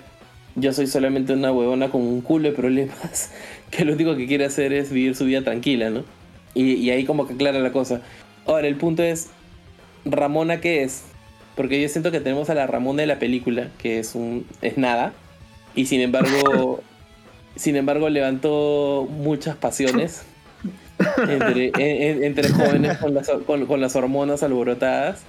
yo 0.55 0.71
soy 0.71 0.87
solamente 0.87 1.33
una 1.33 1.51
huevona 1.51 1.89
con 1.89 2.01
un 2.01 2.21
culo 2.21 2.49
de 2.49 2.55
problemas 2.55 3.31
que 3.71 3.83
lo 3.83 3.91
único 3.91 4.15
que 4.15 4.25
quiere 4.25 4.45
hacer 4.45 4.71
es 4.71 4.89
vivir 4.89 5.17
su 5.17 5.25
vida 5.25 5.41
tranquila, 5.41 5.89
¿no? 5.89 6.05
Y, 6.53 6.73
y 6.73 6.89
ahí 6.91 7.05
como 7.05 7.27
que 7.27 7.33
aclara 7.33 7.59
la 7.59 7.71
cosa. 7.71 8.01
Ahora, 8.45 8.67
el 8.67 8.75
punto 8.75 9.03
es, 9.03 9.29
¿Ramona 10.05 10.59
qué 10.61 10.83
es? 10.83 11.03
Porque 11.55 11.81
yo 11.81 11.87
siento 11.89 12.11
que 12.11 12.19
tenemos 12.19 12.49
a 12.49 12.55
la 12.55 12.67
Ramona 12.67 13.01
de 13.01 13.07
la 13.07 13.19
película, 13.19 13.69
que 13.77 13.99
es 13.99 14.15
un 14.15 14.45
es 14.61 14.77
nada, 14.77 15.13
y 15.75 15.85
sin 15.85 16.01
embargo, 16.01 16.81
sin 17.55 17.75
embargo 17.75 18.09
levantó 18.09 19.07
muchas 19.09 19.55
pasiones 19.55 20.23
entre, 21.29 21.67
en- 21.77 22.17
en- 22.17 22.23
entre 22.23 22.49
jóvenes 22.49 22.97
con 22.97 23.13
las, 23.13 23.29
con, 23.45 23.65
con 23.65 23.79
las 23.81 23.95
hormonas 23.95 24.43
alborotadas. 24.43 25.21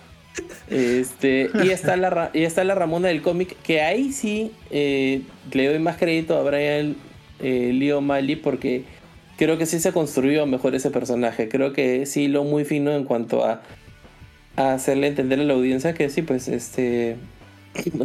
Este, 0.71 1.51
y 1.63 1.69
está 1.71 1.97
la 1.97 2.31
y 2.33 2.45
está 2.45 2.65
la 2.65 2.75
Ramona 2.75 3.09
del 3.09 3.21
cómic, 3.21 3.55
que 3.63 3.83
ahí 3.83 4.13
sí 4.13 4.53
eh, 4.71 5.21
le 5.53 5.67
doy 5.69 5.79
más 5.79 5.99
crédito 5.99 6.39
a 6.39 6.43
Brian 6.43 6.97
eh, 7.41 7.71
Lee 7.75 7.93
O'Malley 7.93 8.37
porque 8.37 8.85
creo 9.39 9.59
que 9.59 9.67
sí 9.67 9.81
se 9.81 9.93
construyó 9.93 10.47
mejor 10.47 10.75
ese 10.75 10.91
personaje. 10.91 11.49
Creo 11.49 11.73
que 11.73 12.07
sí 12.07 12.29
lo 12.29 12.45
muy 12.45 12.65
fino 12.65 12.93
en 12.93 13.05
cuanto 13.05 13.45
a, 13.45 13.63
a 14.57 14.75
hacerle 14.75 15.09
entender 15.09 15.41
a 15.41 15.45
la 15.45 15.55
audiencia 15.55 15.95
que 15.95 16.09
sí, 16.11 16.23
pues 16.23 16.49
este 16.49 17.17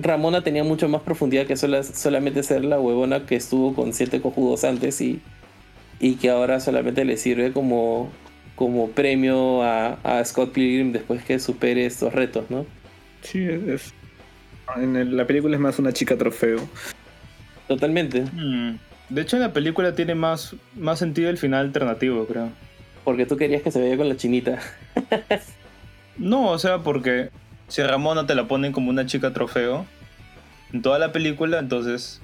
Ramona 0.02 0.44
tenía 0.44 0.64
mucho 0.64 0.88
más 0.88 1.02
profundidad 1.02 1.46
que 1.46 1.58
sola- 1.58 1.84
solamente 1.84 2.42
ser 2.44 2.64
la 2.64 2.80
huevona 2.80 3.26
que 3.26 3.36
estuvo 3.36 3.76
con 3.76 3.92
siete 3.94 4.22
cojudos 4.22 4.64
antes 4.64 5.02
y, 5.02 5.20
y 6.00 6.16
que 6.16 6.30
ahora 6.30 6.60
solamente 6.62 7.04
le 7.04 7.18
sirve 7.18 7.52
como, 7.52 8.10
como 8.56 8.90
premio 8.92 9.64
a, 9.64 10.00
a 10.04 10.24
Scott 10.24 10.54
Pilgrim 10.54 10.94
después 10.94 11.22
que 11.24 11.38
supere 11.40 11.86
estos 11.86 12.14
retos, 12.14 12.46
¿no? 12.50 12.66
Sí, 13.22 13.40
es. 13.44 13.64
es- 13.68 13.94
En 14.78 14.96
el- 14.96 15.18
la 15.18 15.26
película 15.28 15.56
es 15.56 15.62
más 15.62 15.80
una 15.80 15.92
chica 15.92 16.18
trofeo. 16.18 16.60
Totalmente. 17.68 18.22
Mm. 18.34 18.76
De 19.10 19.22
hecho, 19.22 19.38
en 19.38 19.44
la 19.44 19.54
película 19.54 19.94
tiene 19.96 20.16
más, 20.16 20.56
más 20.76 21.00
sentido 21.00 21.30
el 21.30 21.38
final 21.38 21.66
alternativo, 21.68 22.26
creo. 22.26 22.50
Porque 23.06 23.26
tú 23.26 23.38
querías 23.38 23.62
que 23.62 23.72
se 23.72 23.82
vaya 23.82 23.96
con 23.98 24.10
la 24.10 24.18
chinita. 24.18 24.60
No, 26.18 26.50
o 26.50 26.58
sea, 26.58 26.80
porque 26.80 27.30
si 27.68 27.82
a 27.82 27.88
Ramona 27.88 28.26
te 28.26 28.34
la 28.34 28.48
ponen 28.48 28.72
como 28.72 28.90
una 28.90 29.06
chica 29.06 29.34
trofeo 29.34 29.86
en 30.74 30.82
toda 30.82 30.98
la 30.98 31.12
película, 31.12 31.60
entonces 31.60 32.22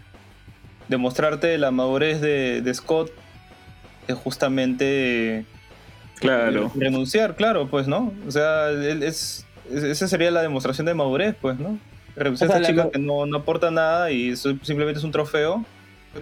demostrarte 0.88 1.55
la 1.60 1.69
madurez 1.69 2.19
de, 2.19 2.61
de 2.64 2.73
Scott 2.73 3.11
es 4.07 4.15
justamente 4.15 5.45
Claro. 6.15 6.72
renunciar, 6.76 7.35
claro, 7.35 7.68
pues, 7.69 7.88
¿no? 7.88 8.11
O 8.27 8.31
sea, 8.31 8.69
él 8.69 9.03
es, 9.03 9.45
es- 9.72 9.84
esa 9.84 10.07
sería 10.07 10.31
la 10.31 10.41
demostración 10.41 10.88
de 10.88 10.95
madurez, 10.95 11.35
pues, 11.39 11.60
¿no? 11.60 11.77
Renunciar 12.15 12.49
O 12.49 12.53
sea, 12.53 12.57
a 12.57 12.61
esta 12.61 12.73
la 12.73 12.84
chica 12.84 12.91
que 12.91 12.99
no, 12.99 13.27
no 13.27 13.38
aporta 13.38 13.69
nada 13.69 14.10
y 14.10 14.35
simplemente 14.35 14.97
es 14.97 15.03
un 15.03 15.11
trofeo 15.11 15.65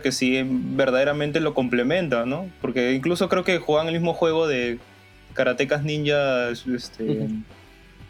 que 0.01 0.11
sí 0.11 0.41
verdaderamente 0.45 1.39
lo 1.39 1.53
complementa, 1.53 2.25
¿no? 2.25 2.47
Porque 2.61 2.93
incluso 2.93 3.27
creo 3.29 3.43
que 3.43 3.57
juegan 3.59 3.87
el 3.87 3.93
mismo 3.93 4.13
juego 4.13 4.47
de 4.47 4.79
karatecas 5.33 5.83
ninjas, 5.83 6.65
este. 6.67 7.27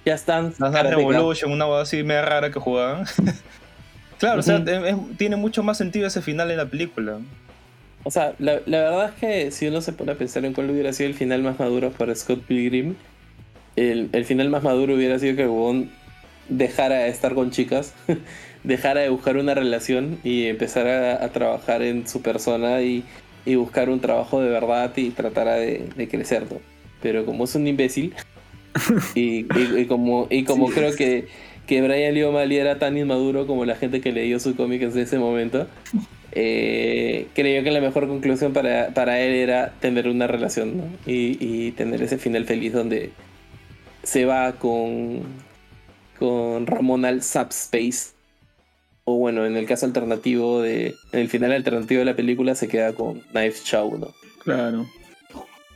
Ya 0.06 0.16
están. 0.16 0.54
Dance. 0.58 0.84
Revolution, 0.84 1.52
una 1.52 1.66
cosa 1.66 1.82
así 1.84 2.04
media 2.04 2.24
rara 2.24 2.52
que 2.52 2.60
jugaban. 2.60 3.06
claro, 4.20 4.40
o 4.40 4.44
sea, 4.44 4.58
es- 4.58 4.68
es- 4.68 5.18
tiene 5.18 5.36
mucho 5.36 5.64
más 5.64 5.78
sentido 5.78 6.08
ese 6.08 6.22
final 6.22 6.50
en 6.52 6.58
la 6.58 6.66
película. 6.66 7.20
O 8.04 8.10
sea, 8.10 8.34
la, 8.40 8.62
la 8.66 8.80
verdad 8.80 9.10
es 9.14 9.20
que 9.20 9.52
si 9.52 9.68
uno 9.68 9.80
se 9.82 9.94
pone 9.94 10.12
a 10.12 10.16
pensar 10.16 10.44
en 10.46 10.54
cuál 10.54 10.70
hubiera 10.72 10.92
sido 10.92 11.08
el 11.10 11.16
final 11.16 11.44
más 11.44 11.60
maduro 11.60 11.92
para 11.92 12.16
Scott 12.16 12.42
Pilgrim, 12.42 12.96
el, 13.76 14.10
el 14.12 14.26
final 14.26 14.50
más 14.50 14.64
maduro 14.64 14.96
hubiera 14.96 15.20
sido 15.20 15.36
que 15.36 15.44
huevón 15.44 15.92
dejara 16.50 16.96
de 17.00 17.10
estar 17.10 17.36
con 17.36 17.52
chicas, 17.52 17.94
dejara 18.64 19.02
de 19.02 19.10
buscar 19.10 19.38
una 19.38 19.54
relación 19.56 20.20
y 20.24 20.46
empezara 20.46 21.16
a, 21.16 21.26
a 21.26 21.30
trabajar 21.30 21.82
en 21.82 22.08
su 22.08 22.22
persona 22.22 22.82
y, 22.82 23.04
y 23.46 23.56
buscar 23.56 23.90
un 23.90 24.00
trabajo 24.00 24.42
de 24.42 24.50
verdad 24.50 24.92
y 24.96 25.10
tratara 25.10 25.56
de, 25.56 25.86
de 25.96 26.08
crecer, 26.08 26.44
¿no? 26.52 26.60
Pero 27.02 27.26
como 27.26 27.46
es 27.46 27.56
un 27.56 27.66
imbécil, 27.68 28.14
y, 29.16 29.46
y- 29.56 29.80
y 29.80 29.86
como, 29.86 30.28
y 30.30 30.44
como 30.44 30.68
creo 30.70 30.96
que, 30.96 31.28
que 31.68 31.82
Brian 31.82 32.14
Lee 32.14 32.24
O'Malley 32.24 32.58
era 32.58 32.78
tan 32.80 32.98
inmaduro 32.98 33.48
como 33.48 33.66
la 33.66 33.76
gente 33.76 34.00
que 34.02 34.12
leyó 34.12 34.40
su 34.40 34.56
cómic 34.56 34.82
en 34.84 34.98
ese 34.98 35.18
momento, 35.18 35.68
eh, 36.34 37.28
creyó 37.34 37.64
que 37.64 37.72
la 37.72 37.82
mejor 37.82 38.08
conclusión 38.08 38.54
para, 38.54 38.90
para 38.94 39.20
él 39.20 39.34
era 39.34 39.74
tener 39.82 40.08
una 40.08 40.28
relación 40.28 40.78
¿no? 40.78 40.84
y, 41.06 41.38
y 41.42 41.72
tener 41.72 42.02
ese 42.04 42.18
final 42.18 42.46
feliz 42.46 42.72
donde 42.74 43.12
se 44.04 44.26
va 44.26 44.54
con, 44.54 45.22
con 46.18 46.66
Ramón 46.68 47.04
al 47.06 47.22
Subspace. 47.24 48.12
O 49.04 49.18
bueno, 49.18 49.46
en 49.46 49.58
el 49.58 49.66
caso 49.66 49.86
alternativo 49.86 50.62
de. 50.62 50.96
En 51.12 51.20
el 51.20 51.30
final 51.30 51.52
alternativo 51.52 52.00
de 52.00 52.06
la 52.06 52.16
película 52.16 52.56
se 52.56 52.68
queda 52.68 52.94
con 52.94 53.20
Knife 53.32 53.64
Chow, 53.64 53.98
¿no? 53.98 54.14
Claro. 54.44 54.86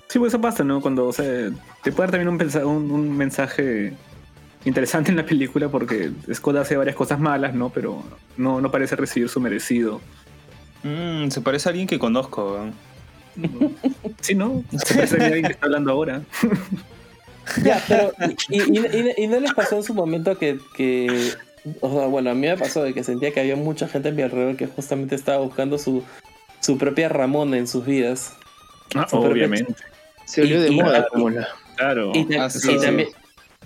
Sí, 0.08 0.20
pues 0.20 0.32
eso 0.32 0.40
pasa, 0.42 0.64
¿no? 0.64 0.82
Cuando, 0.82 1.08
o 1.08 1.14
sea, 1.14 1.50
te 1.84 1.92
puede 1.92 2.08
dar 2.08 2.12
también 2.12 2.28
un, 2.30 2.38
pensa- 2.38 2.66
un, 2.66 2.92
un 2.92 3.18
mensaje 3.18 3.94
interesante 4.64 5.10
en 5.12 5.18
la 5.18 5.26
película 5.26 5.70
porque 5.70 6.12
Scott 6.34 6.58
hace 6.58 6.78
varias 6.78 6.96
cosas 6.96 7.20
malas, 7.20 7.54
¿no? 7.56 7.70
Pero 7.72 8.04
no, 8.38 8.62
no 8.62 8.72
parece 8.72 8.96
recibir 8.96 9.28
su 9.30 9.40
merecido. 9.42 10.00
Mm, 10.84 11.30
se 11.30 11.42
parece 11.42 11.68
a 11.68 11.72
alguien 11.72 11.88
que 11.88 11.98
conozco. 12.00 12.54
weón. 12.54 12.74
Sí, 14.22 14.36
¿no? 14.36 14.64
Se 14.86 14.94
parece 14.96 15.22
a 15.22 15.26
alguien 15.26 15.46
que 15.46 15.52
está 15.54 15.66
hablando 15.66 15.92
ahora. 15.92 16.22
Ya, 17.64 17.80
pero. 17.88 18.12
Y, 18.50 18.60
y- 18.60 18.80
y- 18.80 19.24
y 19.24 19.28
no 19.28 19.40
les 19.40 19.54
pasó 19.54 19.76
en 19.78 19.84
su 19.84 19.94
momento 19.94 20.36
que, 20.38 20.58
que. 20.76 21.30
O 21.82 21.92
sea, 21.92 22.08
bueno, 22.08 22.30
a 22.30 22.34
mí 22.34 22.48
me 22.48 22.58
pasó 22.58 22.84
de 22.84 22.94
que 22.94 23.04
sentía 23.04 23.32
que 23.32 23.40
había 23.40 23.56
mucha 23.56 23.88
gente 23.88 24.10
a 24.10 24.12
mi 24.12 24.22
alrededor 24.22 24.56
que 24.56 24.68
justamente 24.68 25.16
estaba 25.16 25.40
buscando 25.40 25.78
su, 25.78 26.04
su 26.60 26.78
propia 26.78 27.10
Ramona 27.10 27.58
en 27.58 27.68
sus 27.68 27.86
vidas. 27.86 28.34
Ah, 28.94 29.08
obviamente. 29.12 29.74
Se 30.26 30.42
volvió 30.42 30.62
de 30.62 30.70
Y- 30.70 30.76
moda 30.76 31.08
como 31.12 31.30
la. 31.30 31.48
Claro. 31.76 32.12
Y, 32.14 32.26
ta- 32.26 32.50
sí, 32.50 32.72
y 32.72 32.80
sí. 32.80 32.86
también, 32.86 33.10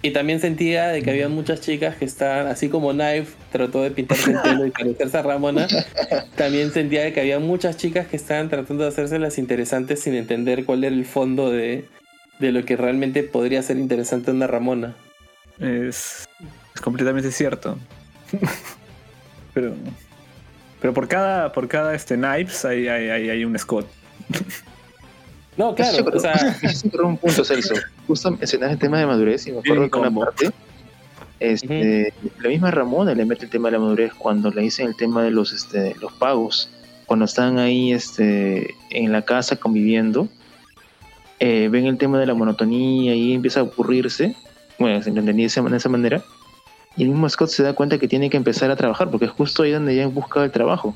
y 0.02 0.12
también 0.12 0.40
sentía 0.40 0.88
de 0.88 1.02
que 1.04 1.12
había 1.12 1.28
muchas 1.30 1.62
chicas 1.62 1.96
que 1.98 2.06
estaban, 2.06 2.48
así 2.48 2.70
como 2.70 2.92
Knife 2.92 3.34
trató 3.52 3.84
de 3.84 3.92
pintarse 3.92 4.32
el 4.32 4.40
pelo 4.40 4.66
y 4.66 4.72
parecerse 4.72 5.18
a 5.18 5.22
Ramona, 5.22 5.68
también 6.36 6.72
sentía 6.72 7.04
de 7.04 7.14
que 7.14 7.20
había 7.20 7.40
muchas 7.40 7.76
chicas 7.78 8.08
que 8.08 8.16
estaban 8.16 8.50
tratando 8.50 8.84
de 8.84 8.90
hacerse 8.90 9.20
las 9.20 9.38
interesantes 9.38 10.00
sin 10.02 10.16
entender 10.16 10.66
cuál 10.66 10.84
era 10.86 10.96
el 10.96 11.06
fondo 11.06 11.52
de, 11.52 11.86
de 12.40 12.52
lo 12.54 12.64
que 12.64 12.78
realmente 12.78 13.24
podría 13.24 13.62
ser 13.62 13.78
interesante 13.78 14.32
una 14.32 14.48
Ramona. 14.48 14.96
Es, 15.60 16.28
es 16.80 16.82
completamente 16.82 17.30
cierto. 17.32 17.78
pero 19.54 19.74
pero 20.80 20.94
por 20.94 21.10
cada 21.10 21.52
por 21.52 21.68
cada 21.68 21.94
este 21.94 22.16
Knives 22.16 22.64
hay, 22.64 22.88
hay, 22.88 23.10
hay, 23.10 23.30
hay 23.30 23.46
un 23.46 23.58
Scott. 23.60 23.86
No, 25.58 25.76
claro, 25.76 25.98
Yo 25.98 26.06
o 26.06 26.20
sea, 26.22 26.56
un 27.04 27.18
punto, 27.18 27.44
Celso. 27.44 27.74
Justo 28.08 28.32
mencionaste 28.32 28.76
el 28.76 28.80
tema 28.80 28.98
de 28.98 29.06
madurez 29.06 29.46
y 29.46 29.52
me 29.52 29.60
acuerdo 29.60 29.90
que 29.90 30.00
una 30.00 30.10
parte. 30.10 30.52
Este, 31.42 32.14
La 32.40 32.48
misma 32.48 32.72
Ramona 32.72 33.14
le 33.14 33.26
mete 33.26 33.44
el 33.44 33.52
tema 33.52 33.68
de 33.68 33.74
la 33.74 33.80
madurez 33.80 34.14
cuando 34.14 34.52
le 34.52 34.62
dicen 34.62 34.88
el 34.88 34.96
tema 34.96 35.22
de 35.22 35.32
los, 35.32 35.52
este, 35.52 35.96
los 36.00 36.14
pagos. 36.14 36.70
Cuando 37.08 37.26
están 37.26 37.60
ahí 37.60 37.92
este, 37.92 38.74
en 38.92 39.12
la 39.12 39.24
casa 39.24 39.58
conviviendo, 39.58 40.30
eh, 41.42 41.68
ven 41.70 41.88
el 41.88 41.98
tema 41.98 42.20
de 42.20 42.28
la 42.28 42.36
monotonía 42.36 43.14
y 43.14 43.34
empieza 43.34 43.60
a 43.60 43.64
ocurrirse. 43.64 44.38
Bueno, 44.78 45.04
se 45.04 45.10
entendía 45.10 45.34
de 45.34 45.48
esa, 45.48 45.62
de 45.62 45.76
esa 45.76 45.90
manera. 45.90 46.24
Y 46.96 47.04
el 47.04 47.10
mismo 47.10 47.30
Scott 47.30 47.50
se 47.50 47.64
da 47.64 47.74
cuenta 47.74 47.98
que 47.98 48.08
tiene 48.08 48.30
que 48.30 48.38
empezar 48.38 48.72
a 48.72 48.76
trabajar 48.76 49.10
porque 49.10 49.26
es 49.26 49.32
justo 49.32 49.64
ahí 49.64 49.72
donde 49.72 49.96
ya 49.96 50.08
busca 50.08 50.44
el 50.44 50.52
trabajo. 50.52 50.96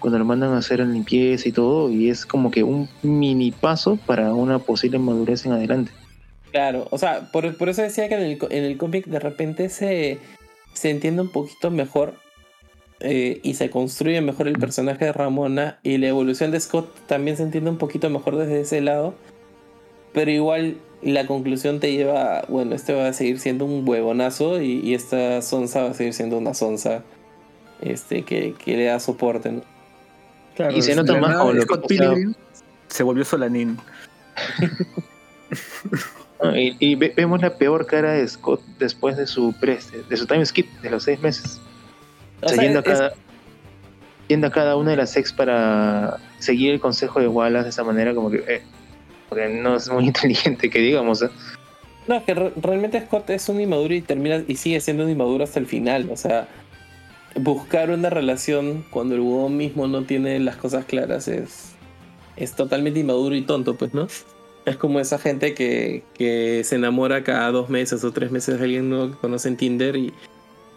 Cuando 0.00 0.18
lo 0.18 0.24
mandan 0.24 0.52
a 0.52 0.58
hacer 0.58 0.80
la 0.80 0.86
limpieza 0.86 1.48
y 1.48 1.52
todo, 1.52 1.90
y 1.90 2.10
es 2.10 2.26
como 2.26 2.50
que 2.50 2.62
un 2.62 2.88
mini 3.02 3.52
paso 3.52 3.98
para 4.06 4.34
una 4.34 4.58
posible 4.58 4.98
madurez 4.98 5.46
en 5.46 5.52
adelante. 5.52 5.92
Claro, 6.50 6.86
o 6.90 6.98
sea, 6.98 7.32
por, 7.32 7.46
eso 7.46 7.82
decía 7.82 8.08
que 8.08 8.14
en 8.14 8.22
el, 8.22 8.38
en 8.50 8.78
cómic 8.78 9.06
de 9.06 9.18
repente 9.18 9.68
se, 9.70 10.18
se 10.74 10.90
entiende 10.90 11.22
un 11.22 11.28
poquito 11.32 11.70
mejor 11.70 12.14
eh, 13.00 13.40
y 13.42 13.54
se 13.54 13.70
construye 13.70 14.20
mejor 14.20 14.46
el 14.46 14.58
personaje 14.58 15.06
de 15.06 15.12
Ramona 15.12 15.78
y 15.82 15.98
la 15.98 16.08
evolución 16.08 16.52
de 16.52 16.60
Scott 16.60 16.88
también 17.06 17.36
se 17.36 17.42
entiende 17.42 17.70
un 17.70 17.78
poquito 17.78 18.08
mejor 18.08 18.36
desde 18.36 18.60
ese 18.60 18.80
lado, 18.80 19.14
pero 20.12 20.30
igual 20.30 20.76
la 21.12 21.26
conclusión 21.26 21.80
te 21.80 21.92
lleva, 21.92 22.38
a, 22.38 22.46
bueno, 22.48 22.74
este 22.74 22.94
va 22.94 23.08
a 23.08 23.12
seguir 23.12 23.38
siendo 23.38 23.64
un 23.64 23.86
huevonazo 23.88 24.60
y, 24.62 24.80
y 24.80 24.94
esta 24.94 25.42
sonza 25.42 25.82
va 25.82 25.90
a 25.90 25.94
seguir 25.94 26.14
siendo 26.14 26.38
una 26.38 26.54
sonza 26.54 27.02
este, 27.80 28.22
que, 28.22 28.54
que 28.54 28.76
le 28.76 28.84
da 28.86 29.00
soporte, 29.00 29.52
¿no? 29.52 29.62
Claro, 30.56 30.76
Y 30.76 30.82
se 30.82 30.94
nota 30.94 31.14
la 31.14 31.20
más 31.20 31.36
como 31.36 31.52
lo 31.52 31.66
que 31.66 32.26
se 32.88 33.02
volvió 33.02 33.24
Solanín. 33.24 33.76
Y, 36.54 36.76
y 36.78 36.94
ve- 36.94 37.12
vemos 37.16 37.40
la 37.40 37.56
peor 37.56 37.86
cara 37.86 38.12
de 38.12 38.28
Scott 38.28 38.60
después 38.78 39.16
de 39.16 39.26
su 39.26 39.52
pre, 39.60 39.78
de 40.08 40.16
su 40.16 40.26
time 40.26 40.44
skip 40.44 40.68
de 40.82 40.90
los 40.90 41.04
seis 41.04 41.18
meses. 41.20 41.60
O 42.42 42.48
sea, 42.48 42.62
yendo, 42.62 42.80
a 42.80 42.82
es- 42.82 42.88
cada, 42.88 43.12
yendo 44.28 44.46
a 44.46 44.50
cada 44.50 44.76
una 44.76 44.90
de 44.90 44.96
las 44.98 45.16
ex 45.16 45.32
para 45.32 46.18
seguir 46.38 46.72
el 46.72 46.80
consejo 46.80 47.20
de 47.20 47.28
Wallace 47.28 47.64
de 47.64 47.70
esa 47.70 47.82
manera, 47.84 48.14
como 48.14 48.30
que, 48.30 48.44
eh, 48.46 48.62
porque 49.34 49.48
no 49.48 49.76
es 49.76 49.90
muy 49.90 50.04
inteligente 50.08 50.70
que 50.70 50.78
digamos. 50.78 51.22
¿eh? 51.22 51.30
No, 52.06 52.16
es 52.16 52.22
que 52.24 52.34
re- 52.34 52.52
realmente 52.56 53.00
Scott 53.00 53.30
es 53.30 53.48
un 53.48 53.60
inmaduro 53.60 53.94
y 53.94 54.02
termina 54.02 54.42
y 54.46 54.56
sigue 54.56 54.80
siendo 54.80 55.04
un 55.04 55.10
inmaduro 55.10 55.44
hasta 55.44 55.58
el 55.58 55.66
final. 55.66 56.08
O 56.10 56.16
sea, 56.16 56.48
buscar 57.36 57.90
una 57.90 58.10
relación 58.10 58.84
cuando 58.90 59.14
el 59.14 59.20
huevón 59.20 59.56
mismo 59.56 59.86
no 59.86 60.02
tiene 60.04 60.38
las 60.40 60.56
cosas 60.56 60.84
claras 60.84 61.28
es, 61.28 61.72
es 62.36 62.52
totalmente 62.54 63.00
inmaduro 63.00 63.34
y 63.34 63.42
tonto, 63.42 63.74
pues, 63.76 63.92
¿no? 63.94 64.06
Es 64.66 64.76
como 64.76 64.98
esa 65.00 65.18
gente 65.18 65.52
que, 65.54 66.02
que 66.14 66.62
se 66.64 66.76
enamora 66.76 67.22
cada 67.24 67.50
dos 67.50 67.68
meses 67.68 68.02
o 68.04 68.12
tres 68.12 68.30
meses 68.30 68.58
de 68.58 68.64
alguien 68.64 68.88
nuevo 68.88 69.10
que 69.10 69.18
conoce 69.18 69.48
en 69.48 69.56
Tinder 69.56 69.96
y, 69.96 70.12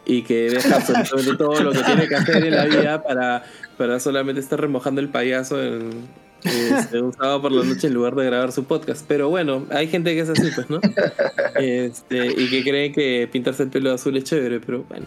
y 0.05 0.23
que 0.23 0.49
deja 0.49 0.75
absolutamente 0.77 1.35
todo 1.37 1.61
lo 1.61 1.71
que 1.71 1.83
tiene 1.83 2.07
que 2.07 2.15
hacer 2.15 2.43
en 2.45 2.55
la 2.55 2.65
vida 2.65 3.01
para, 3.03 3.43
para 3.77 3.99
solamente 3.99 4.41
estar 4.41 4.59
remojando 4.59 4.99
el 4.99 5.09
payaso 5.09 5.61
en, 5.63 5.89
este, 6.43 7.01
un 7.01 7.13
sábado 7.13 7.41
por 7.41 7.51
la 7.51 7.63
noche 7.63 7.87
en 7.87 7.93
lugar 7.93 8.15
de 8.15 8.25
grabar 8.25 8.51
su 8.51 8.65
podcast. 8.65 9.05
Pero 9.07 9.29
bueno, 9.29 9.65
hay 9.69 9.87
gente 9.87 10.13
que 10.13 10.21
es 10.21 10.29
así, 10.29 10.49
pues, 10.53 10.69
¿no? 10.69 10.79
Este, 11.55 12.27
y 12.27 12.49
que 12.49 12.63
cree 12.63 12.91
que 12.91 13.27
pintarse 13.31 13.63
el 13.63 13.69
pelo 13.69 13.93
azul 13.93 14.15
es 14.17 14.23
chévere, 14.23 14.59
pero 14.59 14.83
bueno. 14.83 15.05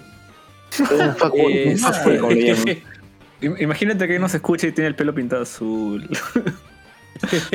Un 0.90 2.36
Este, 2.36 2.82
Imagínate 3.40 4.06
que 4.06 4.18
nos 4.18 4.34
escucha 4.34 4.66
y 4.66 4.72
tiene 4.72 4.88
el 4.88 4.94
pelo 4.94 5.14
pintado 5.14 5.42
azul. 5.42 6.08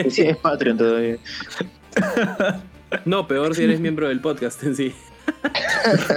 Sí, 0.09 0.21
es 0.21 0.37
Patreon 0.37 0.77
todavía. 0.77 1.17
No, 3.03 3.27
peor 3.27 3.55
si 3.55 3.63
eres 3.63 3.79
miembro 3.79 4.07
del 4.07 4.21
podcast 4.21 4.63
en 4.63 4.75
sí. 4.75 4.93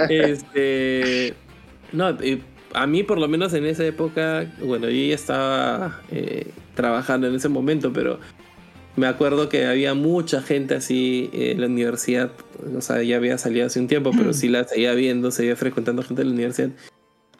Este. 0.09 1.33
No, 1.91 2.15
a 2.73 2.87
mí 2.87 3.03
por 3.03 3.17
lo 3.17 3.27
menos 3.27 3.53
en 3.53 3.65
esa 3.65 3.85
época, 3.85 4.45
bueno, 4.61 4.87
yo 4.89 5.07
ya 5.07 5.15
estaba 5.15 6.01
eh, 6.11 6.51
trabajando 6.79 7.27
en 7.27 7.35
ese 7.35 7.49
momento, 7.49 7.91
pero 7.91 8.21
me 8.95 9.05
acuerdo 9.05 9.49
que 9.49 9.65
había 9.65 9.93
mucha 9.95 10.41
gente 10.41 10.75
así 10.75 11.29
en 11.33 11.59
la 11.59 11.67
universidad. 11.67 12.31
O 12.73 12.79
sea, 12.79 13.03
ya 13.03 13.17
había 13.17 13.37
salido 13.37 13.65
hace 13.65 13.81
un 13.81 13.87
tiempo, 13.87 14.11
pero 14.17 14.31
sí 14.31 14.47
la 14.47 14.63
seguía 14.63 14.93
viendo, 14.93 15.29
seguía 15.29 15.57
frecuentando 15.57 16.03
gente 16.03 16.21
de 16.21 16.29
la 16.29 16.33
universidad. 16.33 16.69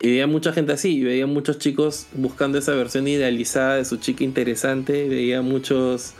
Y 0.02 0.10
veía 0.10 0.28
mucha 0.28 0.52
gente 0.52 0.74
así, 0.74 0.98
y 0.98 1.04
veía 1.06 1.26
muchos 1.26 1.58
chicos 1.58 2.08
buscando 2.14 2.58
esa 2.58 2.74
versión 2.74 3.08
idealizada 3.08 3.78
de 3.78 3.86
su 3.86 3.96
chica 3.96 4.26
interesante, 4.26 5.08
veía 5.08 5.42
muchos 5.42 6.16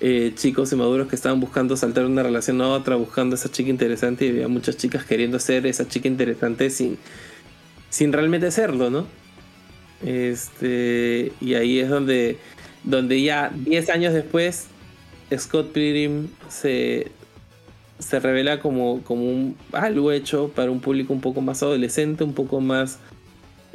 eh, 0.00 0.32
chicos 0.34 0.72
inmaduros 0.72 1.06
que 1.06 1.14
estaban 1.14 1.38
buscando 1.38 1.76
saltar 1.76 2.02
de 2.04 2.10
una 2.10 2.24
relación 2.24 2.60
a 2.62 2.68
otra, 2.68 2.96
buscando 2.96 3.36
esa 3.36 3.48
chica 3.48 3.70
interesante, 3.70 4.26
y 4.26 4.32
veía 4.32 4.48
muchas 4.48 4.76
chicas 4.76 5.04
queriendo 5.04 5.38
ser 5.38 5.66
esa 5.66 5.86
chica 5.86 6.08
interesante 6.08 6.68
sin, 6.68 6.98
sin 7.90 8.12
realmente 8.12 8.50
serlo, 8.50 8.90
¿no? 8.90 9.19
Este, 10.04 11.32
y 11.40 11.54
ahí 11.54 11.78
es 11.78 11.88
donde, 11.88 12.38
donde 12.84 13.20
ya 13.22 13.50
10 13.54 13.90
años 13.90 14.14
después, 14.14 14.68
Scott 15.36 15.72
Pilgrim 15.72 16.28
se, 16.48 17.12
se 17.98 18.20
revela 18.20 18.60
como, 18.60 19.02
como 19.02 19.24
un, 19.24 19.56
algo 19.72 20.12
hecho 20.12 20.48
para 20.48 20.70
un 20.70 20.80
público 20.80 21.12
un 21.12 21.20
poco 21.20 21.40
más 21.40 21.62
adolescente, 21.62 22.24
un 22.24 22.34
poco 22.34 22.60
más 22.60 22.98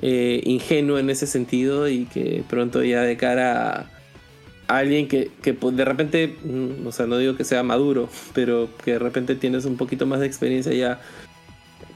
eh, 0.02 0.42
ingenuo 0.46 0.98
en 0.98 1.10
ese 1.10 1.28
sentido 1.28 1.88
y 1.88 2.06
que 2.06 2.44
pronto 2.50 2.84
ya 2.84 3.02
de 3.02 3.16
cara 3.18 3.88
a, 4.68 4.78
alguien 4.78 5.08
que, 5.08 5.32
que 5.44 5.54
de 5.54 5.86
repente, 5.86 6.36
mm, 6.44 6.88
o 6.88 6.92
sea, 6.92 7.06
no 7.06 7.18
digo 7.18 7.36
que 7.36 7.44
sea 7.44 7.62
maduro, 7.64 8.10
pero 8.34 8.70
que 8.84 8.94
de 8.94 9.00
repente 9.00 9.36
tienes 9.36 9.66
un 9.66 9.78
poquito 9.78 10.08
más 10.08 10.20
de 10.20 10.26
experiencia 10.26 10.74
ya, 10.74 11.00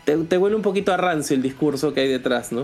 te, 0.06 0.16
te 0.18 0.38
huele 0.38 0.56
un 0.56 0.62
poquito 0.62 0.94
a 0.94 0.98
rancio 0.98 1.36
el 1.36 1.42
discurso 1.42 1.94
que 1.94 2.02
hay 2.02 2.08
detrás, 2.08 2.52
¿no? 2.52 2.64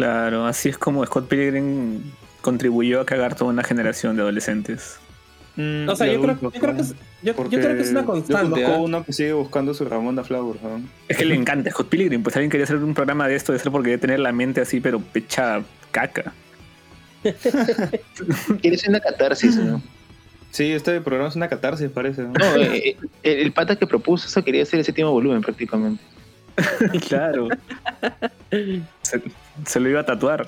Claro, 0.00 0.46
así 0.46 0.70
es 0.70 0.78
como 0.78 1.04
Scott 1.04 1.28
Pilgrim 1.28 2.00
contribuyó 2.40 3.00
a 3.02 3.06
cagar 3.06 3.34
toda 3.34 3.50
una 3.50 3.62
generación 3.62 4.16
de 4.16 4.22
adolescentes. 4.22 4.98
Mm, 5.56 5.88
O 5.88 5.94
sea, 5.96 6.06
yo 6.10 6.22
creo, 6.22 6.40
yo 6.40 6.50
que 6.50 6.58
¿no? 6.58 6.80
es, 6.80 6.88
yo, 6.90 6.94
yo 7.22 7.36
Porque 7.36 7.58
creo 7.58 7.76
que 7.76 7.82
es 7.82 7.90
una 7.90 8.00
Yo 8.00 8.06
constante. 8.06 8.50
conozco 8.50 8.72
¿ah? 8.72 8.78
uno 8.78 9.04
que 9.04 9.12
sigue 9.12 9.32
buscando 9.34 9.74
su 9.74 9.84
Ramón 9.84 10.24
Flowers, 10.24 10.62
¿no? 10.62 10.80
Es 11.06 11.18
que 11.18 11.26
le 11.26 11.34
encanta 11.34 11.70
Scott 11.70 11.88
Pilgrim, 11.90 12.22
pues 12.22 12.34
alguien 12.36 12.50
quería 12.50 12.64
hacer 12.64 12.76
un 12.76 12.94
programa 12.94 13.28
de 13.28 13.34
esto, 13.34 13.52
de 13.52 13.58
ser 13.58 13.70
porque 13.70 13.90
debe 13.90 14.00
tener 14.00 14.20
la 14.20 14.32
mente 14.32 14.62
así, 14.62 14.80
pero 14.80 15.00
pecha 15.00 15.62
caca. 15.90 16.32
Quiere 18.62 18.78
ser 18.78 18.88
una 18.88 19.00
catarsis, 19.00 19.56
¿no? 19.56 19.82
Sí, 20.50 20.72
este 20.72 20.98
programa 21.02 21.28
es 21.28 21.36
una 21.36 21.48
catarsis, 21.48 21.90
parece. 21.90 22.22
¿no? 22.22 22.32
No, 22.32 22.56
eh, 22.56 22.90
eh, 22.90 22.96
el, 23.22 23.38
el 23.40 23.52
pata 23.52 23.76
que 23.76 23.86
propuso 23.86 24.26
eso 24.28 24.42
quería 24.42 24.62
hacer 24.62 24.78
el 24.78 24.84
séptimo 24.86 25.12
volumen 25.12 25.42
prácticamente. 25.42 26.02
claro. 27.08 27.48
Se, 29.66 29.80
lo 29.80 29.88
iba 29.88 30.00
a 30.00 30.06
tatuar. 30.06 30.46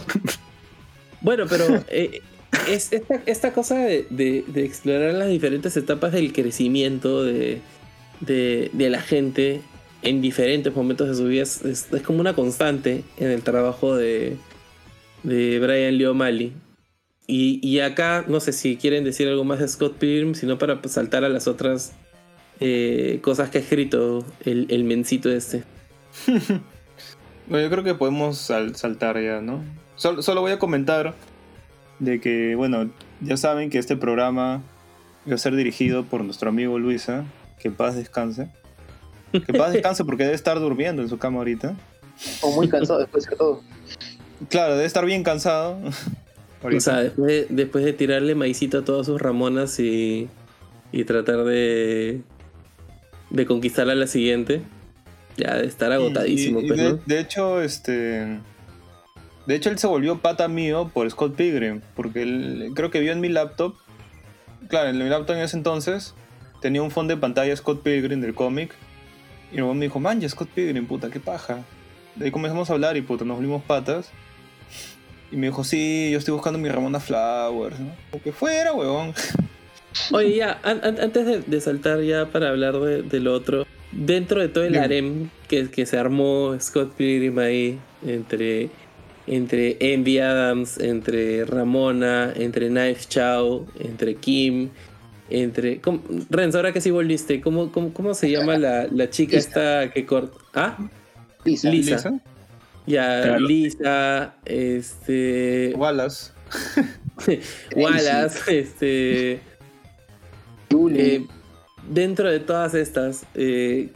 Bueno, 1.21 1.45
pero 1.49 1.65
eh, 1.89 2.21
es 2.69 2.93
esta, 2.93 3.23
esta 3.27 3.53
cosa 3.53 3.77
de, 3.77 4.07
de- 4.11 4.45
de 4.47 4.65
explorar 4.65 5.15
las 5.15 5.29
diferentes 5.29 5.77
etapas 5.77 6.13
del 6.13 6.33
crecimiento 6.33 7.23
de, 7.25 7.61
de- 8.21 8.71
de 8.73 8.91
la 8.91 9.01
gente 9.01 9.61
en 10.03 10.21
diferentes 10.21 10.75
momentos 10.75 11.09
de 11.09 11.15
su 11.15 11.25
vida 11.27 11.43
es, 11.45 11.65
es- 11.65 11.93
es 11.93 12.03
como 12.03 12.21
una 12.21 12.35
constante 12.35 13.05
en 13.19 13.31
el 13.31 13.43
trabajo 13.43 13.97
de, 13.97 14.37
de 15.23 15.59
Brian 15.61 15.97
Lee 15.97 16.07
O'Malley. 16.07 16.53
Y, 17.29 17.61
y 17.67 17.79
acá, 17.81 18.25
no 18.27 18.41
sé 18.41 18.53
si 18.53 18.77
quieren 18.77 19.05
decir 19.05 19.29
algo 19.29 19.45
más 19.45 19.61
de 19.61 19.69
Scott 19.69 19.97
Pilgrim, 19.97 20.35
sino 20.35 20.59
para 20.59 20.81
saltar 20.89 21.25
a 21.25 21.29
las 21.29 21.47
otras 21.47 21.93
eh, 22.59 23.21
cosas 23.23 23.49
que 23.49 23.59
ha 23.59 23.61
escrito 23.61 24.25
el, 24.45 24.67
el 24.71 24.83
mencito 24.85 25.31
este. 25.31 25.63
Bueno, 27.49 27.65
yo 27.65 27.71
creo 27.71 27.85
que 27.85 27.95
podemos 27.95 28.39
sal- 28.39 28.77
saltar 28.77 29.21
ya, 29.21 29.41
¿no? 29.41 29.63
Sol- 29.97 30.23
solo 30.23 30.41
voy 30.41 30.53
a 30.53 30.59
comentar 30.59 31.15
de 31.99 32.21
que, 32.21 32.55
bueno, 32.57 32.91
ya 33.21 33.37
saben 33.37 33.71
que 33.71 33.79
este 33.79 33.97
programa 33.97 34.63
va 35.31 35.35
a 35.35 35.39
ser 35.39 35.55
dirigido 35.55 36.05
por 36.05 36.25
nuestro 36.25 36.49
amigo 36.49 36.79
Luisa. 36.79 37.25
Que 37.59 37.69
en 37.69 37.75
paz 37.75 37.95
descanse. 37.95 38.49
Que 39.33 39.39
en 39.47 39.57
paz 39.59 39.73
descanse 39.73 40.05
porque 40.05 40.25
debe 40.25 40.35
estar 40.35 40.59
durmiendo 40.59 41.03
en 41.03 41.09
su 41.09 41.19
cama 41.19 41.39
ahorita. 41.39 41.75
O 42.41 42.53
muy 42.55 42.69
cansado 42.69 42.99
después 42.99 43.25
de 43.27 43.37
todo. 43.37 43.63
Claro, 44.49 44.75
debe 44.75 44.87
estar 44.87 45.05
bien 45.05 45.23
cansado. 45.23 45.79
ahorita. 46.63 46.79
O 46.79 46.81
sea, 46.81 46.97
después 47.03 47.27
de, 47.27 47.47
después 47.51 47.85
de 47.85 47.93
tirarle 47.93 48.35
maicito 48.35 48.79
a 48.79 48.85
todas 48.85 49.07
sus 49.07 49.21
ramonas 49.21 49.79
y, 49.79 50.29
y 50.91 51.05
tratar 51.05 51.45
de, 51.45 52.23
de 53.31 53.47
conquistar 53.47 53.89
a 53.91 53.95
la 53.95 54.07
siguiente, 54.09 54.63
ya 55.37 55.57
de 55.57 55.67
estar 55.67 55.91
agotadísimo. 55.93 56.61
Y- 56.61 56.65
y 56.65 56.69
pues, 56.69 57.07
de, 57.07 57.21
hecho, 57.21 57.63
este. 57.63 58.39
De 59.47 59.55
hecho, 59.57 59.71
él 59.71 59.79
se 59.79 59.87
volvió 59.87 60.19
pata 60.21 60.47
mío 60.49 60.91
por 60.93 61.11
Scott 61.11 61.35
Pilgrim. 61.35 61.81
Porque 61.97 62.23
él, 62.23 62.71
creo 62.75 62.91
que 62.91 63.01
vio 63.01 63.13
en 63.13 63.21
mi 63.21 63.29
laptop. 63.29 63.75
Claro, 64.69 64.91
en 64.91 64.99
mi 64.99 65.09
laptop 65.09 65.37
en 65.37 65.43
ese 65.43 65.57
entonces 65.57 66.15
tenía 66.61 66.81
un 66.83 66.91
fondo 66.93 67.15
de 67.15 67.21
pantalla 67.21 67.55
Scott 67.57 67.83
Pilgrim 67.83 68.21
del 68.21 68.35
cómic. 68.35 68.75
Y 69.53 69.57
luego 69.59 69.75
me 69.75 69.87
dijo, 69.87 69.99
man, 70.01 70.21
ya 70.21 70.29
Scott 70.29 70.49
Pilgrim, 70.55 70.87
puta, 70.87 71.11
qué 71.11 71.21
paja. 71.21 71.59
De 72.15 72.27
ahí 72.27 72.31
comenzamos 72.31 72.71
a 72.71 72.75
hablar 72.75 72.97
y 72.97 73.03
puta, 73.03 73.25
nos 73.25 73.37
volvimos 73.37 73.63
patas. 73.65 74.11
Y 75.31 75.37
me 75.37 75.47
dijo, 75.49 75.65
sí, 75.65 76.11
yo 76.13 76.19
estoy 76.19 76.33
buscando 76.35 76.59
mi 76.59 76.69
Ramona 76.69 77.01
Flowers, 77.01 77.81
¿no? 77.81 77.91
Como 78.11 78.23
que 78.23 78.33
fuera, 78.33 78.73
huevón. 78.75 79.13
Oye, 80.13 80.37
ya, 80.37 80.59
an- 80.63 80.81
an- 80.85 81.01
antes 81.01 81.27
de, 81.27 81.41
de 81.41 81.61
saltar 81.61 82.01
ya 82.03 82.27
para 82.27 82.51
hablar 82.51 82.79
de, 82.79 83.03
de 83.03 83.21
lo 83.21 83.33
otro, 83.35 83.67
dentro 83.93 84.41
de 84.41 84.49
todo 84.49 84.65
el 84.65 84.73
Dime. 84.73 84.85
harem 84.85 85.29
que, 85.49 85.69
que 85.71 85.87
se 85.87 85.97
armó 85.99 86.57
Scott 86.61 86.95
Pilgrim 86.95 87.39
ahí, 87.39 87.79
entre, 88.07 88.71
entre 89.27 89.77
Envy 89.81 90.19
Adams, 90.19 90.79
entre 90.79 91.45
Ramona, 91.45 92.33
entre 92.35 92.69
Knife 92.69 93.07
Chow, 93.09 93.67
entre 93.79 94.15
Kim, 94.17 94.71
entre... 95.31 95.81
¿cómo- 95.81 96.03
Renzo, 96.31 96.59
ahora 96.59 96.73
que 96.73 96.81
sí 96.81 96.91
volviste, 96.91 97.41
¿cómo, 97.41 97.71
cómo, 97.73 97.93
cómo 97.93 98.15
se 98.15 98.31
llama 98.31 98.59
la, 98.59 98.87
la 98.91 99.09
chica 99.11 99.37
Lisa. 99.37 99.49
esta 99.49 99.91
que 99.93 100.05
corta? 100.07 100.39
¿Ah? 100.55 100.91
Lisa. 101.45 101.71
Lisa. 101.71 102.21
Ya, 102.87 103.23
Claro. 103.23 103.41
Lisa, 103.47 104.35
este... 104.45 105.73
Wallace. 105.77 106.33
Wallace, 107.77 108.59
este... 108.59 109.41
Julie. 110.71 111.15
Eh, 111.17 111.27
dentro 111.89 112.31
de 112.31 112.41
todas 112.41 112.75
estas, 112.75 113.25
eh, 113.35 113.89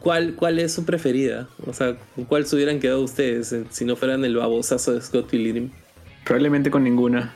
¿cuál, 0.00 0.34
¿cuál 0.34 0.58
es 0.58 0.72
su 0.72 0.84
preferida? 0.84 1.48
O 1.66 1.72
sea, 1.72 1.96
¿con 2.14 2.24
cuál 2.24 2.46
se 2.46 2.56
hubieran 2.56 2.80
quedado 2.80 3.02
ustedes 3.02 3.52
eh, 3.52 3.64
si 3.70 3.84
no 3.84 3.96
fueran 3.96 4.24
el 4.24 4.36
babosazo 4.36 4.92
de 4.94 5.00
Scott 5.00 5.28
Pilgrim? 5.30 5.70
Probablemente 6.24 6.70
con 6.70 6.84
ninguna. 6.84 7.32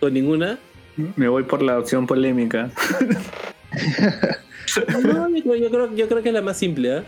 ¿Con 0.00 0.14
ninguna? 0.14 0.58
Me 1.16 1.28
voy 1.28 1.42
por 1.44 1.62
la 1.62 1.78
opción 1.78 2.06
polémica. 2.06 2.70
No, 5.02 5.28
yo, 5.36 5.56
yo 5.56 5.70
creo, 5.70 5.94
yo 5.96 6.08
creo 6.08 6.22
que 6.22 6.28
es 6.28 6.34
la 6.34 6.42
más 6.42 6.56
simple, 6.56 6.98
¿ah? 6.98 7.04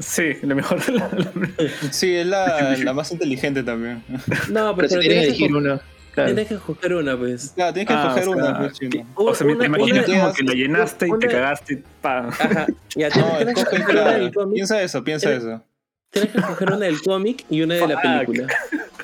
Sí, 0.00 0.32
lo 0.42 0.56
mejor 0.56 0.84
de 0.84 0.92
la, 0.92 1.08
la- 1.58 1.92
Sí, 1.92 2.12
es 2.14 2.26
la, 2.26 2.76
la 2.84 2.92
más 2.92 3.12
inteligente 3.12 3.62
también. 3.62 4.02
No, 4.50 4.74
pero 4.74 4.88
pero 4.88 4.88
tienes 4.88 4.98
que 5.00 5.08
tienes 5.08 5.20
que 5.22 5.26
elegir 5.28 5.54
una. 5.54 5.80
Claro. 6.14 6.28
Tienes 6.28 6.48
que 6.48 6.54
escoger 6.54 6.94
una, 6.94 7.16
pues. 7.18 7.52
Claro, 7.56 7.72
tienes 7.74 7.88
que 7.88 7.94
Ah, 7.94 8.02
escoger 8.16 8.28
o 8.28 8.34
sea, 8.34 8.44
una, 8.50 8.58
pues, 8.58 8.72
chino. 8.78 9.06
O 9.16 9.34
sea, 9.34 9.46
me 9.46 9.52
Una- 9.54 9.66
imaginas 9.66 10.06
como 10.06 10.32
que 10.32 10.42
la 10.44 10.52
llenaste 10.54 11.08
y 11.08 11.18
te 11.18 11.26
cagaste. 11.28 11.82
Pa. 12.00 12.28
Ajá. 12.28 12.66
Ya, 12.94 13.10
tienes, 13.10 13.16
No, 13.32 13.36
tienes 13.36 13.54
que 13.54 13.60
escoge, 13.60 13.76
escoger 13.76 13.80
una 13.96 14.02
claro. 14.04 14.18
del 14.24 14.34
cómic. 14.34 14.54
Piensa 14.54 14.82
eso, 14.82 15.02
piensa 15.04 15.28
Tienes- 15.30 15.44
eso. 15.44 15.62
Tienes 16.10 16.30
que 16.30 16.38
escoger 16.38 16.68
una 16.68 16.78
del 16.86 17.02
cómic 17.02 17.44
y 17.50 17.62
una 17.62 17.74
de 17.74 17.86
la 17.88 18.00
película. 18.00 18.46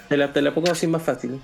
Te 0.09 0.17
la, 0.17 0.33
te 0.33 0.41
la 0.43 0.55
pongo 0.55 0.71
así 0.71 0.87
más 0.87 1.03
fácil. 1.03 1.41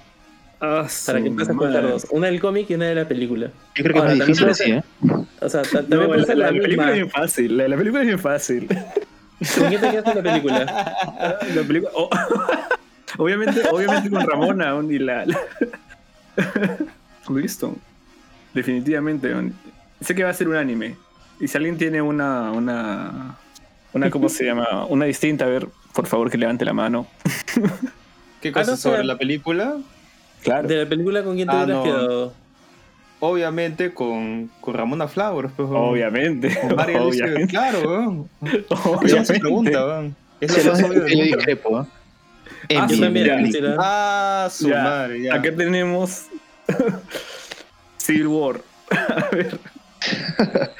Ah, 0.60 0.86
Para 1.04 1.20
que 1.20 1.26
empieces 1.28 1.54
a 1.54 1.58
contar 1.58 1.82
dos. 1.82 2.06
Una 2.10 2.28
del 2.28 2.40
cómic 2.40 2.70
y 2.70 2.74
una 2.74 2.86
de 2.86 2.94
la 2.94 3.08
película. 3.08 3.50
Yo 3.74 3.82
creo 3.84 3.92
que 3.92 3.98
es 3.98 4.04
Ahora, 4.04 4.14
más 4.14 4.18
también 4.18 4.38
difícil 4.38 4.46
puede 4.46 4.80
así, 5.12 5.20
¿eh? 5.20 5.26
O 5.40 5.48
sea, 5.48 5.62
ta- 5.62 5.82
No, 5.82 5.88
también 5.88 6.06
puede 6.06 6.20
la, 6.20 6.26
ser 6.26 6.36
la 6.38 6.44
la, 6.46 6.52
película 6.52 6.68
misma. 6.68 6.88
es 6.90 6.94
bien 6.94 7.10
fácil. 7.10 7.56
La, 7.58 7.68
la 7.68 7.76
película 7.76 8.00
es 8.02 8.06
bien 8.06 8.18
fácil. 8.20 8.68
¿Con 8.68 9.68
quién 9.68 9.80
te 9.80 9.90
quedas 9.90 10.06
en 10.06 10.16
la 10.16 10.22
película? 10.22 10.96
La 11.54 11.62
película. 11.62 11.90
oh, 11.94 12.08
obviamente, 13.18 13.62
obviamente 13.70 14.10
con 14.10 14.26
Ramona 14.26 14.70
aún 14.70 14.92
y 14.92 14.98
la. 14.98 15.26
la- 15.26 15.38
Listo. 17.28 17.74
Definitivamente. 18.54 19.34
Sé 20.00 20.14
que 20.14 20.22
va 20.24 20.30
a 20.30 20.34
ser 20.34 20.48
un 20.48 20.56
anime. 20.56 20.96
Y 21.40 21.48
si 21.48 21.56
alguien 21.56 21.76
tiene 21.78 22.00
una. 22.02 22.52
una. 22.52 23.36
una 23.92 24.10
¿cómo 24.10 24.28
se 24.28 24.44
llama? 24.44 24.84
Una 24.86 25.04
distinta, 25.06 25.44
a 25.44 25.48
ver, 25.48 25.68
por 25.92 26.06
favor 26.06 26.30
que 26.30 26.38
levante 26.38 26.64
la 26.64 26.72
mano. 26.72 27.06
¿Qué 28.40 28.48
Ah, 28.50 28.52
cosa 28.52 28.72
no, 28.72 28.76
sobre 28.76 28.96
pero- 28.98 29.06
la 29.08 29.18
película? 29.18 29.76
Claro. 30.42 30.68
De 30.68 30.76
la 30.84 30.88
película, 30.88 31.22
¿con 31.24 31.34
quién 31.34 31.48
te 31.48 31.54
Ah, 31.56 31.64
hubieras 31.64 31.76
no. 31.78 31.82
quedado? 31.84 32.32
Obviamente 33.18 33.92
con, 33.94 34.50
con 34.60 34.74
Ramona 34.74 35.08
Flowers, 35.08 35.50
pues. 35.56 35.68
Obviamente. 35.72 36.56
Con 36.60 36.72
Obviamente. 36.78 37.46
Claro, 37.48 37.80
weón. 37.80 38.28
Esa 38.42 38.58
es 38.60 38.86
Obviamente. 38.86 39.40
pregunta, 39.40 39.86
weón. 39.86 40.16
Es 40.40 40.64
lo 40.64 40.72
más 40.72 40.82
obvio 40.82 41.00
del 41.02 41.16
mundo. 41.16 41.88
Ah. 42.74 42.86
Ah, 43.78 44.48
su 44.50 44.68
Ya, 44.68 44.82
madre, 44.82 45.22
ya. 45.22 45.34
Acá 45.34 45.54
tenemos 45.54 46.26
Civil 47.96 48.26
War. 48.28 48.60
A 48.90 49.28
ver. 49.34 49.58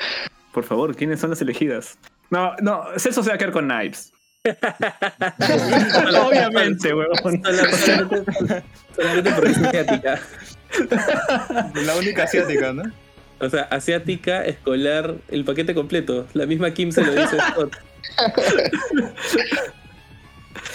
Por 0.52 0.64
favor, 0.64 0.96
¿quiénes 0.96 1.20
son 1.20 1.30
las 1.30 1.40
elegidas? 1.42 1.98
No, 2.30 2.54
no, 2.60 2.84
Celso 2.96 3.22
se 3.22 3.28
va 3.28 3.34
a 3.34 3.38
quedar 3.38 3.52
con 3.52 3.68
Knives. 3.68 4.12
Obviamente, 6.24 6.94
huevón. 6.94 7.42
Solamente, 8.94 9.30
porque 9.32 9.50
es 9.50 9.58
asiática. 9.58 10.20
La 11.84 11.96
única 11.96 12.22
asiática, 12.24 12.72
¿no? 12.72 12.84
O 13.40 13.50
sea, 13.50 13.62
asiática, 13.64 14.44
escolar, 14.44 15.16
el 15.28 15.44
paquete 15.44 15.74
completo. 15.74 16.26
La 16.32 16.46
misma 16.46 16.70
Kim 16.72 16.90
se 16.90 17.04
lo 17.04 17.12
dice 17.12 17.38
a 17.38 17.50
Scott. 17.50 17.76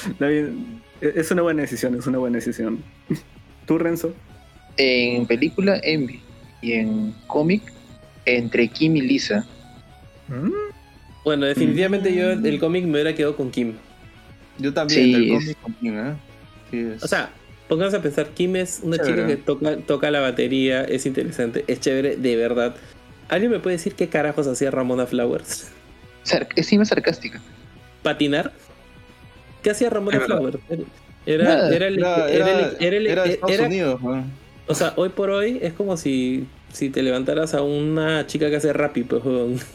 Está 0.10 0.28
bien. 0.28 0.82
Es 1.02 1.32
una 1.32 1.42
buena 1.42 1.62
decisión, 1.62 1.96
es 1.96 2.06
una 2.08 2.18
buena 2.20 2.38
decisión. 2.38 2.84
¿Tú, 3.66 3.78
Renzo? 3.78 4.14
En 4.78 5.26
película, 5.26 5.80
Envy. 5.84 6.22
Y 6.62 6.74
en 6.74 7.14
cómic, 7.28 7.64
entre 8.26 8.68
Kim 8.68 8.96
y 8.96 9.02
Lisa. 9.02 9.46
Bueno, 11.24 11.46
definitivamente 11.46 12.14
yo 12.16 12.32
el 12.32 12.60
cómic 12.60 12.86
me 12.86 12.92
hubiera 12.94 13.14
quedado 13.16 13.36
con 13.36 13.52
Kim. 13.52 13.74
Yo 14.58 14.74
también, 14.74 15.04
Sí, 15.04 15.34
es- 15.34 15.40
cómic 15.44 15.58
con 15.62 15.74
Kim, 15.74 15.98
¿eh? 16.00 16.14
Sí, 16.70 16.78
es- 16.96 17.04
O 17.04 17.08
sea, 17.08 17.32
pónganse 17.68 17.98
a 17.98 18.02
pensar, 18.02 18.28
Kim 18.30 18.56
es 18.56 18.80
una 18.84 18.98
Chévere. 18.98 19.16
chica 19.16 19.28
que 19.28 19.38
toca, 19.38 19.78
toca 19.78 20.12
la 20.12 20.20
batería, 20.20 20.84
es 20.84 21.06
interesante, 21.06 21.64
es 21.68 21.80
chévere, 21.80 22.16
de 22.18 22.36
verdad. 22.36 22.76
¿Alguien 23.30 23.52
me 23.52 23.60
puede 23.60 23.78
decir 23.78 23.94
qué 23.96 24.08
carajos 24.08 24.48
hacía 24.48 24.72
Ramona 24.72 25.06
Flowers? 25.06 25.70
Sar- 26.24 26.48
es 26.56 26.58
encima 26.68 26.86
sarcástica. 26.86 27.42
¿Patinar? 28.04 28.52
¿Qué 29.62 29.70
hacía 29.72 29.90
verdad. 29.90 30.26
Flowers? 30.26 30.58
Era, 31.26 31.70
era 31.70 31.88
el, 31.88 32.00
era, 32.00 32.30
era 32.30 32.68
el- 32.98 33.08
era- 33.08 33.26
Estados 33.26 33.56
era- 33.56 33.66
Unidos, 33.68 34.02
weón. 34.02 34.26
O 34.68 34.74
sea, 34.76 34.94
hoy 34.96 35.10
por 35.10 35.30
hoy 35.30 35.60
es 35.62 35.74
como 35.74 35.98
si, 35.98 36.48
si 36.72 36.90
te 36.90 37.04
levantaras 37.04 37.54
a 37.54 37.62
una 37.62 38.26
chica 38.28 38.50
que 38.50 38.56
hace 38.56 38.72
rap 38.74 38.96
y 38.98 39.04
pues, 39.04 39.24
weón. 39.24 39.60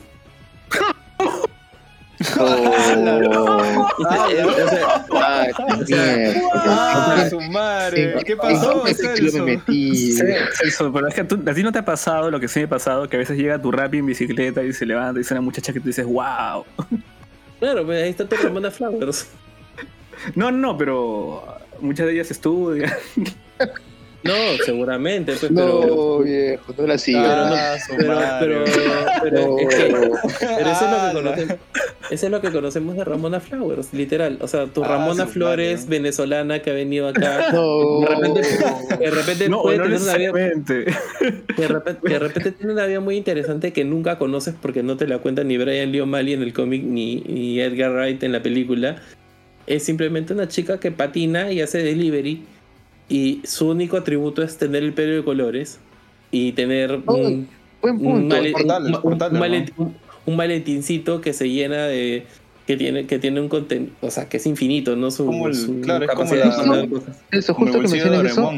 Oh, 2.38 3.62
Ah, 4.08 4.28
ya. 4.34 4.46
O 4.46 4.52
sea, 4.52 5.04
ah, 5.12 5.46
mierda. 5.86 6.40
Ah, 6.54 7.26
su 7.28 7.38
madre. 7.42 8.14
¿En- 8.18 8.24
¿Qué 8.24 8.36
pasó, 8.36 8.84
Celso? 8.86 9.44
pero 10.92 11.08
es 11.08 11.14
que 11.14 11.24
tú- 11.24 11.42
a 11.46 11.52
ti 11.54 11.62
no 11.62 11.72
te 11.72 11.78
ha 11.78 11.84
pasado 11.84 12.30
lo 12.30 12.40
que 12.40 12.48
sí 12.48 12.60
me 12.60 12.64
ha 12.64 12.68
pasado, 12.68 13.06
que 13.08 13.16
a 13.16 13.18
veces 13.18 13.36
llega 13.36 13.60
tu 13.60 13.70
rapi 13.70 13.98
en 13.98 14.06
bicicleta 14.06 14.64
y 14.64 14.72
se 14.72 14.86
levanta 14.86 15.18
y 15.18 15.22
dice 15.22 15.34
una 15.34 15.42
muchacha 15.42 15.74
que 15.74 15.80
tú 15.80 15.88
dices, 15.88 16.06
wow. 16.06 16.64
claro, 17.60 17.84
pues 17.84 18.02
ahí 18.02 18.08
está 18.10 18.24
tu 18.26 18.34
Ramona 18.36 18.70
Flowers. 18.70 19.26
No, 20.34 20.50
no, 20.50 20.76
pero 20.76 21.44
muchas 21.80 22.06
de 22.06 22.12
ellas 22.14 22.30
estudian. 22.30 22.90
No, 24.22 24.32
seguramente, 24.64 25.34
pues, 25.38 25.52
pero... 25.54 25.86
No, 25.86 26.18
viejo, 26.24 26.74
no 26.76 26.86
la 26.88 26.98
sigo. 26.98 27.20
Ah, 27.22 27.76
Pero, 28.40 28.64
pero, 28.64 28.64
pero, 29.22 29.58
es 29.60 29.74
que- 29.76 29.88
No. 29.88 29.96
pero 30.40 30.70
eso, 30.72 30.84
es 30.84 30.90
lo 30.90 30.96
Ah, 30.96 31.10
que 31.12 31.14
conocemos, 31.14 31.56
eso 32.10 32.26
es 32.26 32.32
lo 32.32 32.40
que 32.40 32.50
conocemos 32.50 32.96
de 32.96 33.04
Ramona 33.04 33.38
Flowers, 33.38 33.92
literal. 33.94 34.38
O 34.40 34.48
sea, 34.48 34.66
tu 34.66 34.82
Ah, 34.82 34.88
Ramona 34.88 35.26
Flores, 35.26 35.82
madre. 35.84 35.90
venezolana 35.98 36.60
que 36.60 36.70
ha 36.70 36.74
venido 36.74 37.06
acá. 37.06 37.46
No. 37.52 38.00
De 38.00 38.06
repente, 38.06 38.40
de 38.98 39.10
repente 39.12 39.48
No, 39.48 39.62
puede 39.62 39.78
no 39.78 39.84
tener 39.84 40.00
una 40.00 40.16
vida, 40.16 40.32
de 40.32 40.48
repente, 40.48 40.92
de 42.02 42.18
repente 42.18 42.50
tiene 42.52 42.72
una 42.72 42.86
vida 42.86 42.98
muy 42.98 43.16
interesante 43.16 43.72
que 43.72 43.84
nunca 43.84 44.18
conoces 44.18 44.56
porque 44.60 44.82
no 44.82 44.96
te 44.96 45.06
la 45.06 45.18
cuenta 45.18 45.44
ni 45.44 45.56
Brian 45.56 45.92
Lee 45.92 46.00
O'Malley 46.00 46.32
en 46.32 46.42
el 46.42 46.52
cómic 46.52 46.82
ni, 46.82 47.20
ni 47.28 47.60
Edgar 47.60 47.92
Wright 47.92 48.20
en 48.24 48.32
la 48.32 48.42
película. 48.42 48.96
Es 49.66 49.84
simplemente 49.84 50.32
una 50.32 50.48
chica 50.48 50.78
que 50.78 50.92
patina 50.92 51.50
y 51.52 51.60
hace 51.60 51.78
delivery 51.78 52.42
y 53.08 53.40
su 53.44 53.68
único 53.68 53.96
atributo 53.96 54.42
es 54.42 54.56
tener 54.58 54.82
el 54.82 54.92
pelo 54.92 55.14
de 55.16 55.24
colores 55.24 55.78
y 56.30 56.52
tener 56.52 56.92
un, 57.06 57.48
Buen 57.80 57.98
un, 60.26 60.36
valentincito 60.36 61.20
que 61.20 61.32
se 61.32 61.48
llena 61.50 61.86
de 61.86 62.26
que 62.66 62.76
tiene 62.76 63.06
que 63.06 63.20
tiene 63.20 63.40
un 63.40 63.48
contenido 63.48 63.92
o 64.00 64.10
sea 64.10 64.28
que 64.28 64.38
es 64.38 64.46
infinito 64.46 64.96
no 64.96 65.12
su, 65.12 65.26
Como 65.26 65.46
el- 65.46 65.54
su 65.54 65.80
claro, 65.82 66.04
es 66.06 66.10
como 66.10 66.34
la- 66.34 66.50
de 66.50 66.56
contar 66.56 66.88
cosas. 66.88 67.16
Eso, 67.30 67.54
Como 67.54 67.66
el 67.66 67.72
justo 67.72 67.82
que 67.82 67.88
mencionas 67.92 68.32
eso, 68.32 68.50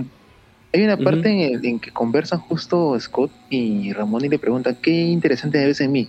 hay 0.72 0.82
una 0.82 0.96
parte 0.96 1.28
en, 1.30 1.40
el- 1.54 1.64
en 1.66 1.78
que 1.78 1.90
conversan 1.90 2.38
justo 2.40 2.98
Scott 2.98 3.30
y 3.50 3.92
Ramón 3.92 4.24
y 4.24 4.28
le 4.30 4.38
pregunta 4.38 4.74
qué 4.80 4.90
interesante 4.92 5.62
ves 5.64 5.80
en 5.82 5.92
mí. 5.92 6.08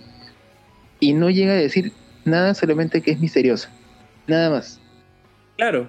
Y 0.98 1.12
no 1.12 1.28
llega 1.30 1.52
a 1.52 1.56
decir 1.56 1.92
nada, 2.24 2.54
solamente 2.54 3.00
que 3.02 3.10
es 3.10 3.20
misteriosa. 3.20 3.70
Nada 4.26 4.48
más. 4.50 4.79
Claro 5.60 5.88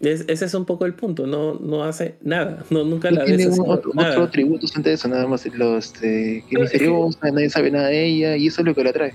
es- 0.00 0.24
ese 0.28 0.44
es 0.44 0.54
un 0.54 0.64
poco 0.64 0.84
el 0.86 0.94
punto 0.94 1.26
no 1.26 1.54
no 1.54 1.84
hace 1.84 2.16
nada 2.22 2.64
no 2.68 2.84
nunca 2.84 3.10
No 3.10 3.18
la 3.18 3.24
ves 3.24 3.36
tiene 3.36 3.46
un- 3.46 3.52
haciendo 3.52 3.72
otro, 3.72 3.90
otro 3.96 4.22
atributo 4.24 4.66
ante 4.74 4.92
eso, 4.92 5.08
nada 5.08 5.26
más. 5.26 5.46
Los, 5.46 5.86
este, 5.86 6.44
que 6.50 6.62
es 6.62 7.22
nadie 7.22 7.48
sabe 7.48 7.70
nada 7.70 7.88
de 7.88 8.04
ella, 8.04 8.36
y 8.36 8.48
eso 8.48 8.60
es 8.60 8.66
lo 8.66 8.74
que 8.74 8.82
la 8.84 8.90
atrae. 8.90 9.14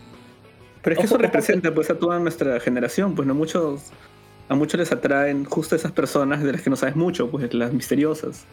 Pero 0.82 0.94
es 0.94 1.00
que 1.00 1.06
Ojo, 1.06 1.16
eso 1.16 1.22
representa 1.22 1.74
pues 1.76 1.90
a 1.90 2.00
toda 2.00 2.18
nuestra 2.20 2.60
generación, 2.62 3.14
pues 3.14 3.28
no 3.28 3.36
muchos 3.36 3.92
a 4.48 4.56
muchos 4.56 4.80
les 4.80 4.92
atraen 4.92 5.44
justo 5.46 5.76
esas 5.76 5.92
personas 5.92 6.42
de 6.44 6.54
las 6.54 6.62
que 6.62 6.70
no 6.72 6.76
sabes 6.78 6.96
mucho, 6.96 7.30
pues 7.30 7.54
las 7.54 7.72
misteriosas. 7.74 8.46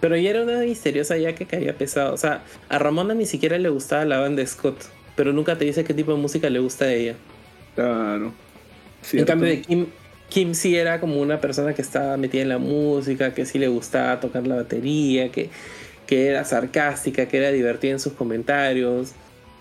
pero 0.00 0.16
ya 0.16 0.30
era 0.30 0.42
una 0.42 0.58
misteriosa 0.60 1.16
ya 1.18 1.34
que 1.34 1.46
caía 1.46 1.76
pesado 1.78 2.12
o 2.14 2.16
sea 2.16 2.42
a 2.68 2.78
Ramona 2.78 3.14
ni 3.14 3.26
siquiera 3.26 3.56
le 3.58 3.68
gustaba 3.68 4.04
la 4.04 4.18
banda 4.18 4.44
Scott 4.44 4.76
pero 5.16 5.32
nunca 5.32 5.56
te 5.56 5.64
dice 5.64 5.84
qué 5.84 5.94
tipo 5.94 6.12
de 6.12 6.18
música 6.20 6.50
le 6.50 6.58
gusta 6.58 6.86
a 6.86 6.92
ella 6.92 7.14
Claro. 7.76 8.32
En 9.12 9.24
cambio 9.24 9.48
de 9.50 9.60
Kim, 9.62 9.86
Kim 10.34 10.52
sí 10.54 10.74
era 10.76 10.98
como 10.98 11.20
una 11.20 11.40
persona 11.40 11.74
que 11.74 11.82
estaba 11.82 12.16
metida 12.16 12.42
en 12.42 12.48
la 12.48 12.58
música, 12.58 13.32
que 13.34 13.46
sí 13.46 13.60
le 13.60 13.68
gustaba 13.68 14.18
tocar 14.18 14.44
la 14.48 14.56
batería, 14.56 15.30
que, 15.30 15.48
que 16.08 16.26
era 16.26 16.44
sarcástica, 16.44 17.26
que 17.28 17.36
era 17.36 17.52
divertida 17.52 17.92
en 17.92 18.00
sus 18.00 18.14
comentarios. 18.14 19.12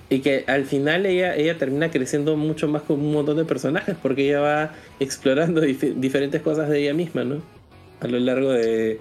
Y 0.10 0.22
que 0.22 0.45
al 0.48 0.66
final 0.66 1.06
ella, 1.06 1.36
ella 1.36 1.60
termina 1.60 1.91
creciendo 1.91 2.36
mucho 2.38 2.68
más 2.68 2.82
con 2.82 3.00
un 3.00 3.14
montón 3.14 3.38
de 3.38 3.45
personajes, 3.45 3.95
porque 4.02 4.26
ella 4.30 4.40
va 4.40 4.74
explorando 5.00 5.62
dif- 5.62 5.94
diferentes 5.94 6.41
cosas 6.41 6.70
de 6.70 6.82
ella 6.82 6.95
misma, 6.95 7.24
¿no? 7.24 7.44
A 8.00 8.08
lo 8.08 8.18
largo 8.18 8.50
de, 8.52 9.00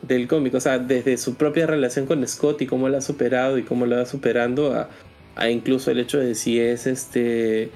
del 0.00 0.26
cómic. 0.26 0.54
O 0.54 0.60
sea, 0.60 0.78
desde 0.78 1.18
su 1.18 1.34
propia 1.34 1.66
relación 1.66 2.06
con 2.06 2.26
Scott 2.26 2.62
y 2.62 2.66
cómo 2.66 2.88
la 2.88 2.98
ha 2.98 3.02
superado 3.02 3.58
y 3.58 3.64
cómo 3.64 3.84
la 3.84 3.96
va 3.98 4.06
superando, 4.06 4.72
a, 4.72 4.88
a 5.34 5.50
incluso 5.50 5.90
el 5.90 6.00
hecho 6.00 6.18
de 6.18 6.34
si 6.34 6.58
es 6.58 6.86
este 6.86 7.68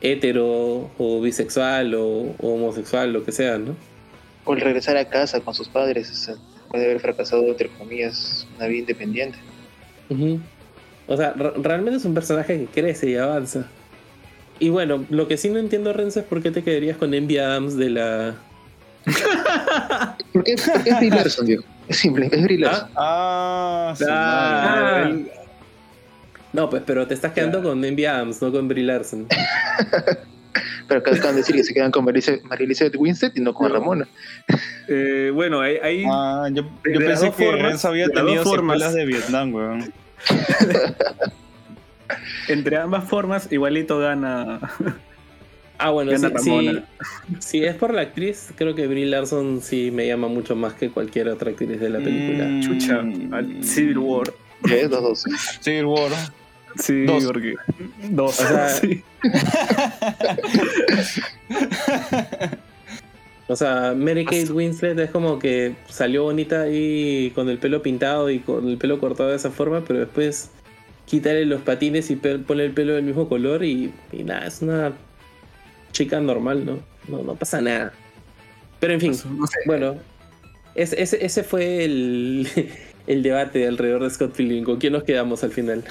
hetero 0.00 0.90
o 0.98 1.20
bisexual 1.20 1.94
o, 1.94 2.34
o 2.38 2.54
homosexual, 2.54 3.12
lo 3.12 3.24
que 3.24 3.32
sea, 3.32 3.58
¿no? 3.58 3.74
O 4.44 4.54
el 4.54 4.60
regresar 4.60 4.96
a 4.96 5.04
casa 5.08 5.40
con 5.40 5.54
sus 5.54 5.68
padres, 5.68 6.10
o 6.10 6.14
sea, 6.14 6.34
puede 6.70 6.84
haber 6.84 7.00
fracasado, 7.00 7.44
entre 7.46 7.68
comillas, 7.68 8.46
una 8.56 8.66
vida 8.66 8.80
independiente. 8.80 9.38
O 11.06 11.16
sea, 11.16 11.32
re- 11.34 11.52
realmente 11.62 11.98
es 11.98 12.04
un 12.04 12.14
personaje 12.14 12.58
que 12.58 12.80
crece 12.80 13.10
y 13.10 13.16
avanza. 13.16 13.66
Y 14.58 14.70
bueno, 14.70 15.04
lo 15.10 15.28
que 15.28 15.36
sí 15.36 15.48
no 15.50 15.58
entiendo, 15.58 15.92
Renzo, 15.92 16.20
es 16.20 16.26
por 16.26 16.42
qué 16.42 16.50
te 16.50 16.62
quedarías 16.64 16.96
con 16.96 17.14
Envy 17.14 17.38
Adams 17.38 17.76
de 17.76 17.90
la... 17.90 18.34
¿Por 20.32 20.44
qué? 20.44 20.56
Porque 20.72 20.90
es 20.90 20.96
Brie 20.98 21.10
Larson, 21.10 21.46
viejo. 21.46 21.64
Es 21.88 21.96
simple, 21.98 22.28
es 22.30 22.42
Brie 22.42 22.58
Larson. 22.58 22.88
Ah, 22.96 23.94
Ah, 24.08 25.04
madre. 25.04 25.10
el- 25.10 25.30
No, 26.52 26.70
pues, 26.70 26.82
pero 26.86 27.06
te 27.06 27.14
estás 27.14 27.32
quedando 27.32 27.62
con 27.62 27.84
Envy 27.84 28.04
Adams, 28.06 28.40
no 28.42 28.50
con 28.52 28.68
Brie 28.68 28.84
Larson. 28.84 29.26
Pero 30.88 31.00
acá 31.00 31.10
acaban 31.10 31.34
de 31.34 31.42
decir 31.42 31.54
que 31.54 31.64
se 31.64 31.74
quedan 31.74 31.90
con 31.90 32.02
María 32.02 32.22
Elizabeth 32.58 32.94
Winstead 32.96 33.32
y 33.34 33.42
no 33.42 33.52
con 33.52 33.70
Ramona. 33.70 34.08
Eh, 34.88 35.30
bueno, 35.34 35.60
hay, 35.60 35.76
hay- 35.76 36.04
Ah, 36.08 36.48
yo, 36.50 36.62
yo 36.62 36.98
pensé 36.98 37.26
dos 37.26 37.34
que 37.34 37.44
formas, 37.44 37.84
había 37.84 38.08
tenido 38.08 38.42
secuelas 38.42 38.94
de 38.94 39.04
Vietnam, 39.04 39.54
weón. 39.54 39.92
entre 42.48 42.78
ambas 42.78 43.04
formas, 43.04 43.52
igualito 43.52 43.98
gana. 43.98 44.60
Ah, 45.80 45.90
bueno, 45.90 46.10
Gana 46.10 46.36
sí, 46.40 46.80
si 47.38 47.64
es 47.64 47.76
por 47.76 47.94
la 47.94 48.00
actriz, 48.00 48.48
creo 48.56 48.74
que 48.74 48.88
Brie 48.88 49.06
Larson 49.06 49.60
sí 49.62 49.92
me 49.92 50.08
llama 50.08 50.26
mucho 50.26 50.56
más 50.56 50.74
que 50.74 50.90
cualquier 50.90 51.28
otra 51.28 51.50
actriz 51.50 51.78
de 51.78 51.88
la 51.88 52.00
película. 52.00 52.46
Mm, 52.46 52.60
Chucha, 52.62 52.98
al 53.30 53.62
Civil 53.62 53.98
War. 53.98 54.32
¿Qué? 54.66 54.88
Dos, 54.88 55.02
dos. 55.02 55.24
Civil 55.60 55.84
War. 55.84 56.10
Sí, 56.78 57.04
Dos. 57.06 57.24
porque. 57.24 57.54
Dos. 58.10 58.38
O 58.40 58.46
sea, 58.46 58.68
sí. 58.68 59.02
O 63.50 63.56
sea, 63.56 63.94
Mary 63.96 64.26
Kate 64.26 64.52
Winslet 64.52 64.98
es 64.98 65.10
como 65.10 65.38
que 65.38 65.74
salió 65.88 66.24
bonita 66.24 66.62
ahí 66.62 67.32
con 67.34 67.48
el 67.48 67.56
pelo 67.56 67.80
pintado 67.82 68.28
y 68.28 68.40
con 68.40 68.68
el 68.68 68.76
pelo 68.76 69.00
cortado 69.00 69.30
de 69.30 69.36
esa 69.36 69.50
forma, 69.50 69.82
pero 69.86 70.00
después 70.00 70.50
quítale 71.06 71.46
los 71.46 71.62
patines 71.62 72.10
y 72.10 72.16
ponle 72.16 72.66
el 72.66 72.72
pelo 72.72 72.92
del 72.94 73.04
mismo 73.04 73.26
color 73.26 73.64
y, 73.64 73.90
y 74.12 74.22
nada, 74.22 74.46
es 74.46 74.60
una 74.60 74.92
chica 75.92 76.20
normal, 76.20 76.66
¿no? 76.66 76.78
No, 77.08 77.22
no 77.24 77.36
pasa 77.36 77.62
nada. 77.62 77.94
Pero 78.80 78.92
en 78.92 79.00
fin, 79.00 79.12
No 79.38 79.46
sé. 79.46 79.60
bueno, 79.64 79.96
ese, 80.74 81.00
ese, 81.02 81.24
ese 81.24 81.42
fue 81.42 81.84
el, 81.86 82.46
el 83.06 83.22
debate 83.22 83.66
alrededor 83.66 84.02
de 84.04 84.10
Scott 84.10 84.36
Pilgrim. 84.36 84.62
¿Con 84.64 84.76
quién 84.76 84.92
nos 84.92 85.04
quedamos 85.04 85.42
al 85.42 85.52
final? 85.52 85.84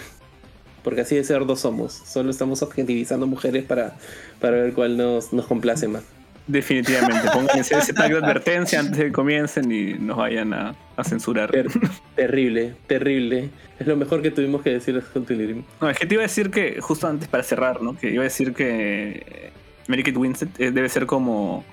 Porque 0.88 1.01
así 1.01 1.18
de 1.18 1.26
cerdos 1.26 1.59
somos. 1.59 1.91
Solo 1.91 2.30
estamos 2.30 2.61
objetivizando 2.61 3.27
mujeres 3.27 3.65
para, 3.65 3.97
para 4.39 4.55
ver 4.55 4.72
cuál 4.72 4.95
nos, 4.95 5.34
nos 5.34 5.45
complace 5.45 5.85
más. 5.89 6.01
Definitivamente. 6.47 7.30
Pongan 7.34 7.59
ese, 7.59 7.91
tag 7.91 8.09
de 8.09 8.19
advertencia 8.19 8.80
antes 8.80 8.97
de 8.97 9.03
que 9.07 9.11
comiencen 9.11 9.69
y 9.69 9.95
nos 9.95 10.15
vayan 10.15 10.53
a, 10.53 10.76
a 10.95 11.03
censurar. 11.03 11.51
Ter- 11.51 11.68
terrible, 12.15 12.73
terrible. 12.88 13.49
Es 13.77 13.85
lo 13.85 13.97
mejor 13.97 14.22
que 14.22 14.31
tuvimos 14.31 14.61
que 14.61 14.69
decir. 14.69 15.03
No, 15.81 15.89
es 15.89 15.99
que 15.99 16.05
te 16.05 16.14
iba 16.14 16.23
a 16.23 16.27
decir 16.27 16.51
que, 16.51 16.80
justo 16.80 17.05
antes 17.05 17.27
para 17.27 17.43
cerrar, 17.43 17.81
¿no? 17.81 17.97
Que 17.97 18.09
iba 18.11 18.22
a 18.22 18.23
decir 18.23 18.53
que 18.53 19.51
Mary 19.89 20.03
Kate 20.03 20.18
Winslet 20.18 20.57
eh, 20.57 20.72
debe 20.72 20.88
ser 20.88 21.05
como, 21.05 21.65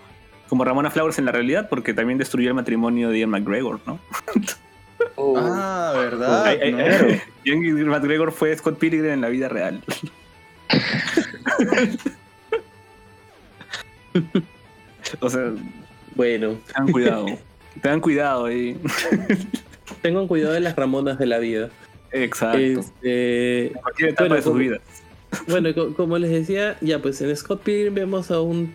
como 0.49 0.65
Ramona 0.65 0.91
Flowers 0.91 1.21
en 1.21 1.27
la 1.27 1.31
realidad, 1.31 1.69
porque 1.69 1.95
también 1.95 2.19
destruyó 2.19 2.49
el 2.49 2.55
matrimonio 2.55 3.11
de 3.11 3.21
Ian 3.21 3.31
McGregor, 3.31 3.79
¿no? 3.87 4.01
Oh, 5.17 5.37
Ah, 5.39 5.93
¿verdad? 5.97 6.45
Ay, 6.47 6.59
ay, 6.63 6.73
¿no? 6.73 6.79
ay, 6.85 7.85
McGregor 7.85 8.33
fue 8.33 8.57
Scott 8.57 8.79
Pilgrim 8.79 9.05
en 9.07 9.21
la 9.21 9.29
vida 9.29 9.49
real. 9.49 9.83
o 15.21 15.31
sea, 15.31 15.53
Bueno, 16.15 16.59
tengan 16.67 16.93
cuidado. 16.93 17.27
Tengan 17.83 18.01
cuidado 18.01 18.45
ahí. 18.47 18.77
tengan 20.03 20.27
cuidado 20.29 20.53
de 20.55 20.61
las 20.61 20.77
Ramonas 20.77 21.19
de 21.19 21.27
la 21.27 21.39
vida. 21.39 21.71
Exacto. 22.13 22.59
Este, 22.59 23.67
En 23.69 23.73
cualquier 23.75 24.09
etapa 24.11 24.23
bueno, 24.25 24.35
de 24.37 24.43
sus 24.43 24.51
como- 24.51 24.59
vidas. 24.61 24.81
Bueno, 25.49 25.75
co- 25.75 25.95
como 25.95 26.17
les 26.19 26.31
decía, 26.31 26.77
ya 26.81 27.01
pues 27.03 27.21
en 27.21 27.37
Scott 27.37 27.63
Pilgrim 27.63 27.93
vemos 27.95 28.31
a 28.31 28.41
un, 28.41 28.73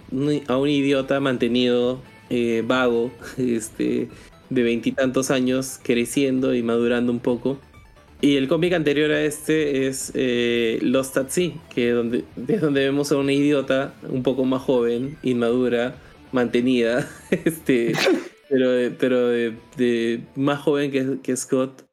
a 0.47 0.57
un 0.57 0.67
idiota 0.67 1.21
mantenido, 1.21 2.01
eh, 2.29 2.63
vago, 2.67 3.11
este, 3.37 4.09
de 4.49 4.63
veintitantos 4.63 5.31
años, 5.31 5.79
creciendo 5.83 6.53
y 6.53 6.63
madurando 6.63 7.11
un 7.11 7.19
poco. 7.19 7.59
Y 8.21 8.35
el 8.35 8.47
cómic 8.49 8.73
anterior 8.73 9.11
a 9.11 9.21
este 9.21 9.87
es 9.87 10.11
eh, 10.13 10.79
Lost 10.81 11.15
at 11.17 11.29
Sea, 11.29 11.51
que 11.73 11.89
es 11.89 12.61
donde 12.61 12.83
vemos 12.83 13.11
a 13.11 13.17
una 13.17 13.31
idiota 13.31 13.93
un 14.09 14.23
poco 14.23 14.43
más 14.43 14.61
joven, 14.61 15.17
inmadura, 15.23 15.95
mantenida, 16.33 17.09
este, 17.31 17.93
pero, 18.49 18.93
pero 18.99 19.27
de, 19.29 20.21
más 20.35 20.59
joven 20.59 20.91
que, 20.91 21.19
que 21.23 21.37
Scott, 21.37 21.85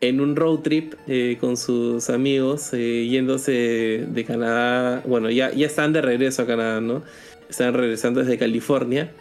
en 0.00 0.20
un 0.20 0.36
road 0.36 0.60
trip 0.60 0.94
eh, 1.06 1.36
con 1.40 1.56
sus 1.56 2.10
amigos, 2.10 2.72
eh, 2.72 3.06
yéndose 3.08 4.06
de 4.06 4.24
Canadá. 4.24 5.02
Bueno, 5.06 5.30
ya, 5.30 5.52
ya 5.52 5.66
están 5.66 5.92
de 5.92 6.02
regreso 6.02 6.42
a 6.42 6.46
Canadá, 6.46 6.80
¿no? 6.80 7.02
Están 7.48 7.74
regresando 7.74 8.20
desde 8.20 8.38
California. 8.38 9.12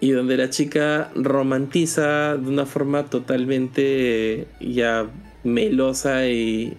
Y 0.00 0.10
donde 0.10 0.36
la 0.36 0.50
chica 0.50 1.10
romantiza 1.14 2.36
de 2.36 2.48
una 2.48 2.66
forma 2.66 3.04
totalmente 3.06 4.40
eh, 4.40 4.46
ya 4.60 5.06
melosa 5.42 6.28
y, 6.28 6.76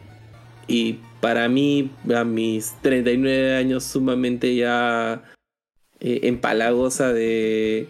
y 0.68 0.99
para 1.19 1.49
mí, 1.49 1.89
a 2.14 2.23
mis 2.23 2.73
39 2.81 3.56
años, 3.56 3.84
sumamente 3.84 4.56
ya 4.56 5.23
eh, 5.99 6.19
empalagosa 6.23 7.11
de 7.11 7.88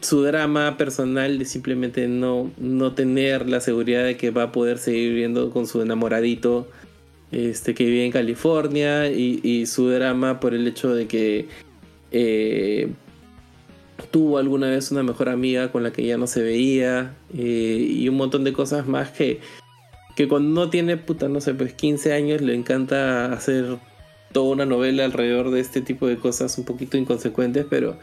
su 0.00 0.22
drama 0.22 0.76
personal 0.76 1.38
de 1.38 1.44
simplemente 1.44 2.06
no, 2.08 2.50
no 2.58 2.94
tener 2.94 3.48
la 3.48 3.60
seguridad 3.60 4.04
de 4.04 4.16
que 4.16 4.30
va 4.30 4.44
a 4.44 4.52
poder 4.52 4.78
seguir 4.78 5.10
viviendo 5.10 5.50
con 5.50 5.66
su 5.66 5.82
enamoradito 5.82 6.68
este, 7.32 7.74
que 7.74 7.84
vive 7.84 8.06
en 8.06 8.12
California 8.12 9.10
y, 9.10 9.40
y 9.42 9.66
su 9.66 9.88
drama 9.88 10.38
por 10.40 10.54
el 10.54 10.66
hecho 10.66 10.94
de 10.94 11.06
que 11.06 11.48
eh, 12.12 12.92
tuvo 14.10 14.38
alguna 14.38 14.68
vez 14.68 14.90
una 14.90 15.02
mejor 15.02 15.28
amiga 15.28 15.72
con 15.72 15.82
la 15.82 15.92
que 15.92 16.04
ya 16.04 16.16
no 16.18 16.26
se 16.26 16.42
veía 16.42 17.14
eh, 17.34 17.86
y 17.88 18.08
un 18.08 18.16
montón 18.16 18.44
de 18.44 18.52
cosas 18.52 18.86
más 18.86 19.10
que, 19.10 19.40
que 20.16 20.28
cuando 20.28 20.48
no 20.60 20.70
tiene, 20.70 20.96
puta, 20.96 21.28
no 21.28 21.40
sé, 21.40 21.54
pues 21.54 21.72
15 21.74 22.12
años 22.12 22.40
le 22.40 22.54
encanta 22.54 23.32
hacer 23.32 23.78
toda 24.32 24.52
una 24.52 24.66
novela 24.66 25.04
alrededor 25.04 25.50
de 25.50 25.60
este 25.60 25.80
tipo 25.80 26.06
de 26.06 26.18
cosas 26.18 26.58
un 26.58 26.64
poquito 26.64 26.96
inconsecuentes, 26.96 27.66
pero, 27.68 27.98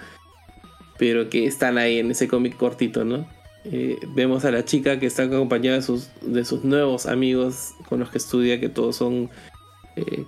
pero 0.98 1.30
que 1.30 1.46
están 1.46 1.78
ahí 1.78 2.00
en 2.00 2.12
ese 2.12 2.28
cómic 2.28 2.58
cortito, 2.58 3.06
¿no? 3.06 3.28
Eh, 3.66 3.98
vemos 4.14 4.44
a 4.44 4.52
la 4.52 4.66
chica 4.66 5.00
que 5.00 5.06
está 5.06 5.24
acompañada 5.24 5.78
de 5.78 5.84
sus, 5.84 6.10
de 6.22 6.44
sus 6.44 6.66
nuevos 6.66 7.06
amigos 7.06 7.76
con 7.88 8.00
los 8.00 8.10
que 8.10 8.18
estudia, 8.18 8.60
que 8.60 8.68
todos 8.68 8.98
son 8.98 9.30
eh, 9.96 10.26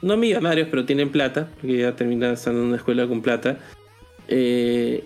no 0.00 0.16
millonarios, 0.16 0.68
pero 0.70 0.84
tienen 0.84 1.12
plata, 1.12 1.48
porque 1.60 1.78
ya 1.78 1.94
termina 1.94 2.32
estando 2.32 2.60
en 2.60 2.68
una 2.68 2.76
escuela 2.76 3.06
con 3.06 3.22
plata, 3.22 3.58
eh, 4.28 5.04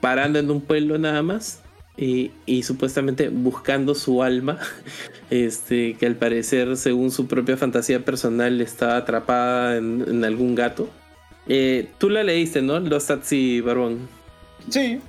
parando 0.00 0.38
en 0.38 0.50
un 0.50 0.60
pueblo 0.60 0.98
nada 0.98 1.22
más 1.22 1.62
y, 1.96 2.30
y 2.46 2.62
supuestamente 2.62 3.28
buscando 3.28 3.94
su 3.94 4.22
alma, 4.22 4.58
este, 5.30 5.94
que 5.94 6.06
al 6.06 6.16
parecer, 6.16 6.76
según 6.76 7.10
su 7.10 7.26
propia 7.26 7.56
fantasía 7.56 8.04
personal, 8.04 8.60
está 8.60 8.96
atrapada 8.96 9.76
en, 9.76 10.04
en 10.08 10.24
algún 10.24 10.54
gato. 10.54 10.88
Eh, 11.46 11.88
Tú 11.98 12.08
la 12.10 12.22
leíste, 12.22 12.62
¿no? 12.62 12.80
Los 12.80 13.06
Tatsi 13.06 13.60
Barbón. 13.60 14.08
Sí. 14.68 15.00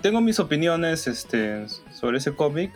Tengo 0.00 0.20
mis 0.20 0.38
opiniones 0.38 1.06
este, 1.06 1.66
sobre 1.92 2.18
ese 2.18 2.32
cómic. 2.32 2.72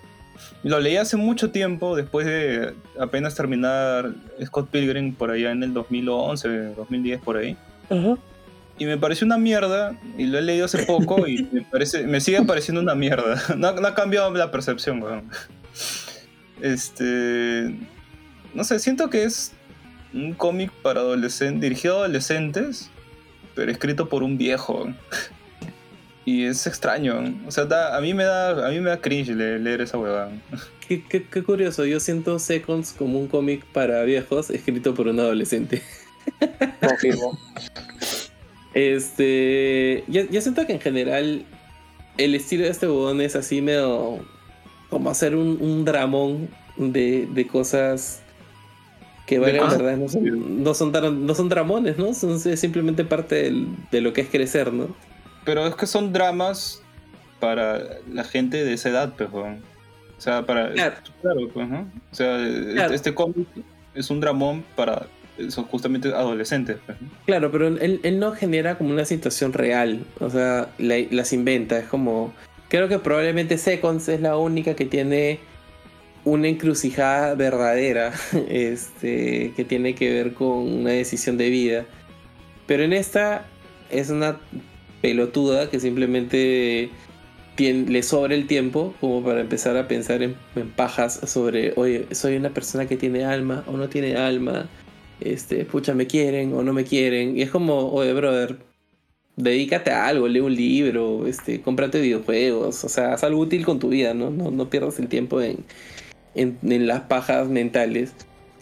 Lo 0.63 0.81
leí 0.81 0.97
hace 0.97 1.17
mucho 1.17 1.51
tiempo, 1.51 1.95
después 1.95 2.27
de 2.27 2.75
apenas 2.99 3.35
terminar 3.35 4.13
Scott 4.45 4.71
Pilgrim 4.71 5.15
por 5.15 5.31
allá 5.31 5.53
en 5.53 5.63
el 5.63 5.73
2011, 5.73 6.75
2010 6.75 7.21
por 7.21 7.37
ahí. 7.37 7.57
Y 8.81 8.87
me 8.87 8.97
pareció 8.99 9.27
una 9.27 9.37
mierda, 9.39 9.95
y 10.19 10.25
lo 10.27 10.39
he 10.39 10.43
leído 10.43 10.65
hace 10.65 10.85
poco 10.85 11.27
y 11.29 11.47
me, 11.53 11.61
parece, 11.63 12.03
me 12.07 12.21
sigue 12.21 12.43
pareciendo 12.43 12.81
una 12.81 12.95
mierda. 12.97 13.41
No, 13.57 13.73
no 13.75 13.87
ha 13.87 13.95
cambiado 13.95 14.33
la 14.35 14.51
percepción, 14.51 15.03
weón. 15.03 15.31
Este... 16.61 17.75
No 18.55 18.65
sé, 18.65 18.79
siento 18.81 19.11
que 19.11 19.23
es 19.25 19.53
un 20.13 20.33
cómic 20.35 20.73
para 20.83 21.01
adolescentes, 21.01 21.61
dirigido 21.61 21.95
a 21.97 21.99
adolescentes, 22.01 22.91
pero 23.55 23.71
escrito 23.71 24.09
por 24.09 24.23
un 24.25 24.37
viejo. 24.39 24.89
Y 26.27 26.45
es 26.45 26.67
extraño. 26.67 27.35
O 27.47 27.51
sea, 27.51 27.65
da- 27.65 27.97
a, 27.97 28.01
mí 28.01 28.13
me 28.15 28.25
da, 28.25 28.67
a 28.67 28.71
mí 28.71 28.79
me 28.79 28.91
da 28.91 29.01
cringe 29.01 29.31
le- 29.31 29.59
leer 29.59 29.81
esa 29.81 29.97
huevada. 29.99 30.31
Qué, 30.87 31.03
qué- 31.03 31.25
qué 31.27 31.43
curioso, 31.43 31.85
yo 31.87 31.99
siento 31.99 32.39
Seconds 32.39 32.93
como 32.93 33.19
un 33.19 33.27
cómic 33.27 33.65
para 33.73 34.03
viejos 34.05 34.51
escrito 34.51 34.95
por 34.95 35.09
un 35.09 35.19
adolescente. 35.19 35.83
Confirmo. 36.87 37.39
Este. 38.75 40.05
Yo, 40.09 40.23
yo 40.31 40.41
siento 40.41 40.67
que 40.67 40.75
en 40.75 40.81
general 40.81 41.45
el 42.19 42.35
estilo 42.35 42.65
de 42.65 42.71
este 42.71 42.87
bodón 42.87 43.21
es 43.21 43.37
así 43.37 43.61
medio. 43.63 44.19
como 44.91 45.11
hacer 45.11 45.35
un, 45.37 45.59
un 45.61 45.85
dramón 45.85 46.49
de, 46.77 47.29
de 47.33 47.47
cosas 47.47 48.23
que 49.27 49.39
vale 49.39 49.61
verdad 49.61 49.97
no 49.97 50.09
son, 50.09 50.65
no 50.65 50.75
son, 50.75 51.27
no 51.27 51.35
son 51.37 51.49
dramones, 51.49 51.99
¿no? 51.99 52.13
Son 52.15 52.33
es 52.45 52.59
simplemente 52.61 53.05
parte 53.05 53.37
del- 53.45 53.69
de 53.93 54.01
lo 54.01 54.13
que 54.13 54.23
es 54.23 54.29
crecer, 54.29 54.73
¿no? 54.73 54.89
Pero 55.45 55.67
es 55.67 55.75
que 55.77 55.87
son 55.87 56.13
dramas 56.13 56.83
para 57.39 57.81
la 58.13 58.25
gente 58.25 58.65
de 58.65 58.73
esa 58.73 58.89
edad, 58.89 59.15
pues. 59.17 59.31
O 59.33 60.21
sea, 60.21 60.45
para... 60.45 60.73
Claro. 60.73 60.97
Claro, 61.23 61.41
pues, 61.55 61.69
¿no? 61.69 61.89
O 62.11 62.15
sea, 62.15 62.37
Claro. 62.73 62.93
este 62.93 63.15
cómic 63.15 63.47
es 63.95 64.11
un 64.11 64.21
dramón 64.21 64.65
para 64.77 65.07
esos 65.47 65.67
justamente 65.67 66.09
adolescentes, 66.09 66.77
pues. 66.87 66.99
Claro, 67.27 67.51
pero 67.51 67.69
él, 67.69 68.01
él 68.03 68.19
no 68.19 68.33
genera 68.33 68.77
como 68.79 68.91
una 68.91 69.05
situación 69.05 69.53
real. 69.53 70.05
O 70.21 70.31
sea, 70.31 70.69
la- 70.79 70.99
las 71.11 71.33
inventa. 71.33 71.79
Es 71.79 71.87
como. 71.87 72.33
Creo 72.69 72.89
que 72.89 72.99
probablemente 72.99 73.59
Seconds 73.59 74.09
es 74.09 74.21
la 74.21 74.37
única 74.37 74.75
que 74.75 74.85
tiene 74.85 75.41
una 76.25 76.49
encrucijada 76.49 77.35
verdadera. 77.35 78.13
Este. 78.49 79.53
que 79.57 79.65
tiene 79.65 79.95
que 79.95 80.13
ver 80.13 80.35
con 80.35 80.49
una 80.81 80.91
decisión 80.91 81.37
de 81.37 81.51
vida. 81.51 81.85
Pero 82.67 82.85
en 82.85 82.93
esta 82.93 83.47
es 83.91 84.11
una 84.11 84.39
pelotuda 85.03 85.71
que 85.71 85.81
simplemente 85.81 86.91
tien- 87.57 87.89
le 87.89 88.03
sobra 88.03 88.35
el 88.35 88.47
tiempo 88.47 88.95
como 89.01 89.25
para 89.25 89.41
empezar 89.41 89.77
a 89.77 89.89
pensar 89.89 90.23
en, 90.23 90.37
en 90.55 90.71
pajas 90.71 91.21
sobre, 91.25 91.73
oye, 91.77 92.07
soy 92.13 92.37
una 92.37 92.51
persona 92.51 92.87
que 92.87 92.97
tiene 92.97 93.25
alma 93.25 93.65
o 93.67 93.77
no 93.77 93.89
tiene 93.89 94.15
alma, 94.17 94.69
este, 95.21 95.65
pucha, 95.65 95.95
me 95.95 96.07
quieren 96.07 96.53
o 96.55 96.63
no 96.63 96.73
me 96.73 96.85
quieren. 96.85 97.37
Y 97.37 97.43
es 97.43 97.51
como, 97.51 97.91
oye, 97.93 98.13
brother, 98.13 98.59
dedícate 99.37 99.91
a 99.91 100.07
algo, 100.07 100.29
lee 100.29 100.41
un 100.41 100.55
libro, 100.55 101.27
este, 101.27 101.61
cómprate 101.61 102.01
videojuegos, 102.01 102.85
o 102.85 102.89
sea, 102.89 103.15
haz 103.15 103.25
algo 103.25 103.41
útil 103.41 103.65
con 103.65 103.79
tu 103.79 103.89
vida, 103.89 104.15
¿no? 104.15 104.31
No, 104.31 104.51
no 104.51 104.71
pierdas 104.71 104.99
el 104.99 105.09
tiempo 105.09 105.41
en, 105.41 105.65
en, 106.35 106.87
las 106.87 107.03
pajas 107.03 107.49
mentales. 107.49 108.13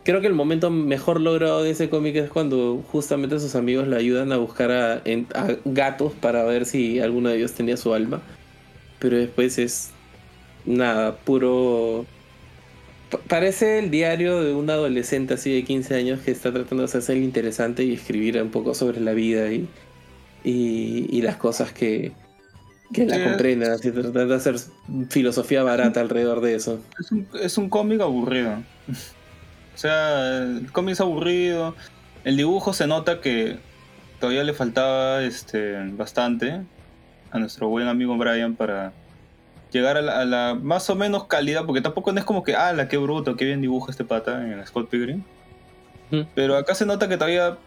Creo 0.05 0.21
que 0.21 0.27
el 0.27 0.35
momento 0.35 0.71
mejor 0.71 1.21
logrado 1.21 1.63
de 1.63 1.71
ese 1.71 1.91
cómic 1.91 2.17
es 2.17 2.31
cuando 2.31 2.83
justamente 2.91 3.39
sus 3.41 3.55
amigos 3.55 3.89
le 3.89 3.97
ayudan 3.97 4.33
a 4.33 4.39
buscar 4.39 4.71
a, 4.71 4.95
a 4.95 5.57
gatos 5.65 6.13
para 6.15 6.45
ver 6.45 6.65
si 6.65 7.01
alguno 7.01 7.29
de 7.29 7.37
ellos 7.37 7.53
tenía 7.53 7.77
su 7.77 7.93
alma. 7.93 8.23
Pero 8.99 9.19
después 9.19 9.59
es 9.59 9.91
nada, 10.65 11.17
puro... 11.17 12.07
pa- 13.11 13.19
Parece 13.29 13.79
el 13.79 13.91
diario 13.91 14.43
de 14.43 14.53
un 14.55 14.69
adolescente 14.71 15.35
así 15.35 15.53
de 15.53 15.65
15 15.65 15.95
años 15.95 16.21
que 16.21 16.31
está 16.31 16.53
tratando 16.53 16.83
de 16.83 16.85
hacerse 16.87 17.17
interesante 17.17 17.85
y 17.85 17.93
escribir 17.95 18.41
un 18.43 18.51
poco 18.51 18.75
sobre 18.75 19.01
la 19.01 19.13
vida 19.13 19.51
y, 19.53 19.69
y, 20.45 21.07
y 21.11 21.23
las 21.23 21.37
cosas 21.37 21.73
que, 21.73 22.13
que 22.93 23.07
la 23.07 23.23
comprendan, 23.25 23.73
así 23.73 23.91
tratando 23.91 24.27
de 24.27 24.35
hacer 24.35 24.57
filosofía 25.11 25.63
barata 25.63 26.01
alrededor 26.01 26.41
de 26.41 26.55
eso. 26.55 26.81
Es 26.99 27.13
un, 27.13 27.29
es 27.41 27.59
un 27.59 27.69
cómic 27.69 28.01
aburrido. 28.01 28.53
o 29.75 29.79
sea, 29.79 30.39
el 30.43 30.71
cómic 30.73 30.93
es 30.93 31.01
aburrido. 31.01 31.75
El 32.25 32.37
dibujo 32.37 32.73
se 32.73 32.87
nota 32.87 33.21
que 33.21 33.57
todavía 34.21 34.43
le 34.45 34.53
faltaba 34.53 35.23
este 35.23 35.75
bastante 35.93 36.61
a 37.31 37.39
nuestro 37.39 37.69
buen 37.69 37.87
amigo 37.89 38.17
Brian 38.17 38.55
para 38.57 38.93
llegar 39.71 39.97
a 39.97 40.03
la, 40.03 40.21
a 40.21 40.25
la 40.25 40.59
más 40.61 40.89
o 40.91 40.95
menos 40.95 41.25
calidad, 41.25 41.65
porque 41.67 41.81
tampoco 41.81 42.13
no 42.13 42.19
es 42.19 42.25
como 42.25 42.43
que, 42.43 42.55
ah, 42.55 42.73
la 42.73 42.89
qué 42.89 42.97
bruto, 42.97 43.37
qué 43.37 43.45
bien 43.45 43.61
dibuja 43.61 43.91
este 43.91 44.05
pata 44.05 44.43
en 44.43 44.67
Scott 44.67 44.89
Pilgrim. 44.89 45.23
Ujú. 46.11 46.27
Pero 46.35 46.57
acá 46.57 46.75
se 46.75 46.87
nota 46.87 47.09
que 47.09 47.17
todavía 47.17 47.59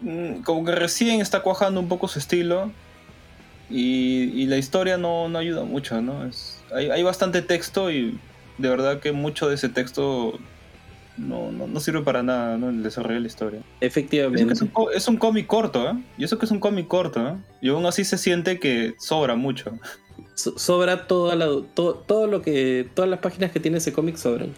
mm, 0.00 0.42
como 0.42 0.64
que 0.64 0.72
recién 0.72 1.20
está 1.20 1.40
cuajando 1.40 1.80
un 1.80 1.88
poco 1.88 2.08
su 2.08 2.18
estilo 2.18 2.70
y, 3.68 4.32
y 4.34 4.46
la 4.46 4.56
historia 4.56 4.96
no, 4.96 5.28
no 5.28 5.38
ayuda 5.38 5.64
mucho, 5.64 6.00
¿no? 6.02 6.24
Es, 6.24 6.60
hay, 6.74 6.90
hay 6.90 7.02
bastante 7.02 7.42
texto 7.42 7.90
y 7.90 8.18
de 8.58 8.68
verdad 8.68 9.00
que 9.00 9.12
mucho 9.12 9.48
de 9.48 9.54
ese 9.54 9.68
texto 9.68 10.38
no, 11.20 11.52
no, 11.52 11.66
no 11.66 11.80
sirve 11.80 12.00
para 12.02 12.22
nada, 12.22 12.56
¿no? 12.56 12.70
El 12.70 12.82
desarrollo 12.82 13.14
de 13.16 13.20
la 13.20 13.26
historia. 13.26 13.60
Efectivamente. 13.80 14.52
es, 14.52 14.62
un, 14.62 14.68
co- 14.68 14.90
es 14.90 15.06
un 15.08 15.16
cómic 15.16 15.46
corto, 15.46 15.88
¿eh? 15.88 15.94
Y 16.18 16.24
eso 16.24 16.38
que 16.38 16.46
es 16.46 16.50
un 16.50 16.58
cómic 16.60 16.88
corto, 16.88 17.26
¿eh? 17.28 17.34
Y 17.60 17.68
aún 17.68 17.84
así 17.86 18.04
se 18.04 18.16
siente 18.18 18.58
que 18.58 18.94
sobra 18.98 19.34
mucho. 19.36 19.72
So- 20.34 20.58
sobra 20.58 21.06
toda 21.06 21.36
la, 21.36 21.46
to- 21.74 22.02
todo 22.06 22.26
lo 22.26 22.42
que 22.42 22.88
todas 22.94 23.10
las 23.10 23.20
páginas 23.20 23.50
que 23.52 23.60
tiene 23.60 23.78
ese 23.78 23.92
cómic 23.92 24.16
sobran 24.16 24.50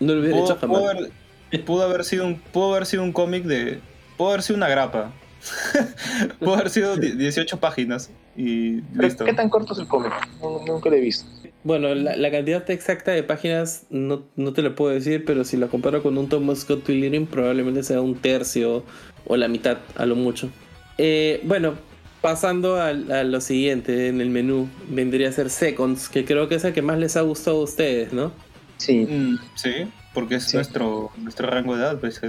no 0.00 0.14
lo 0.14 0.20
hubiera 0.20 0.36
Pudo, 0.36 0.44
hecho 0.46 0.56
jamás 0.60 0.78
pudo 0.78 0.90
haber, 0.90 1.64
pudo 1.64 1.82
haber 1.84 2.04
sido 2.04 2.26
un, 2.26 2.38
pudo 2.40 2.72
haber 2.74 2.86
sido 2.86 3.02
un 3.02 3.12
cómic 3.12 3.44
de... 3.44 3.80
Pudo 4.16 4.28
haber 4.30 4.42
sido 4.42 4.56
una 4.56 4.68
grapa. 4.68 5.12
pudo 6.40 6.54
haber 6.54 6.70
sido 6.70 6.96
die- 6.96 7.14
18 7.14 7.58
páginas 7.60 8.10
y 8.36 8.80
listo. 8.94 9.24
¿Qué 9.24 9.32
tan 9.32 9.48
corto 9.48 9.72
es 9.74 9.78
el 9.80 9.86
cómic? 9.88 10.12
No- 10.40 10.60
nunca 10.66 10.88
lo 10.90 10.96
he 10.96 11.00
visto. 11.00 11.28
Bueno 11.68 11.94
la, 11.94 12.16
la 12.16 12.30
cantidad 12.30 12.68
exacta 12.70 13.12
de 13.12 13.22
páginas 13.22 13.84
no, 13.90 14.24
no 14.36 14.52
te 14.54 14.62
lo 14.62 14.74
puedo 14.74 14.92
decir 14.94 15.24
pero 15.26 15.44
si 15.44 15.56
la 15.58 15.66
comparo 15.68 16.02
con 16.02 16.16
un 16.16 16.28
Thomas 16.28 16.60
Scott 16.60 16.82
Pilgrim 16.82 17.26
probablemente 17.26 17.82
sea 17.82 18.00
un 18.00 18.14
tercio 18.16 18.84
o 19.26 19.36
la 19.36 19.48
mitad 19.48 19.78
a 19.94 20.06
lo 20.06 20.16
mucho 20.16 20.48
Eh, 20.96 21.40
bueno 21.44 21.74
pasando 22.22 22.80
a, 22.80 22.92
lo 22.92 23.40
siguiente 23.40 24.08
en 24.08 24.20
el 24.20 24.30
menú 24.30 24.66
vendría 24.88 25.28
a 25.28 25.32
ser 25.32 25.50
Seconds 25.50 26.08
que 26.08 26.24
creo 26.24 26.48
que 26.48 26.56
es 26.56 26.64
el 26.64 26.72
que 26.72 26.82
más 26.82 26.98
les 26.98 27.16
ha 27.16 27.20
gustado 27.20 27.60
a 27.60 27.64
ustedes 27.64 28.12
¿no? 28.12 28.32
Sí. 28.78 29.06
Mm, 29.06 29.38
sí, 29.54 29.72
porque 30.14 30.36
es 30.36 30.44
Sí. 30.44 30.56
nuestro, 30.56 31.10
nuestro 31.18 31.48
rango 31.50 31.76
de 31.76 31.82
edad, 31.82 31.98
pues. 31.98 32.20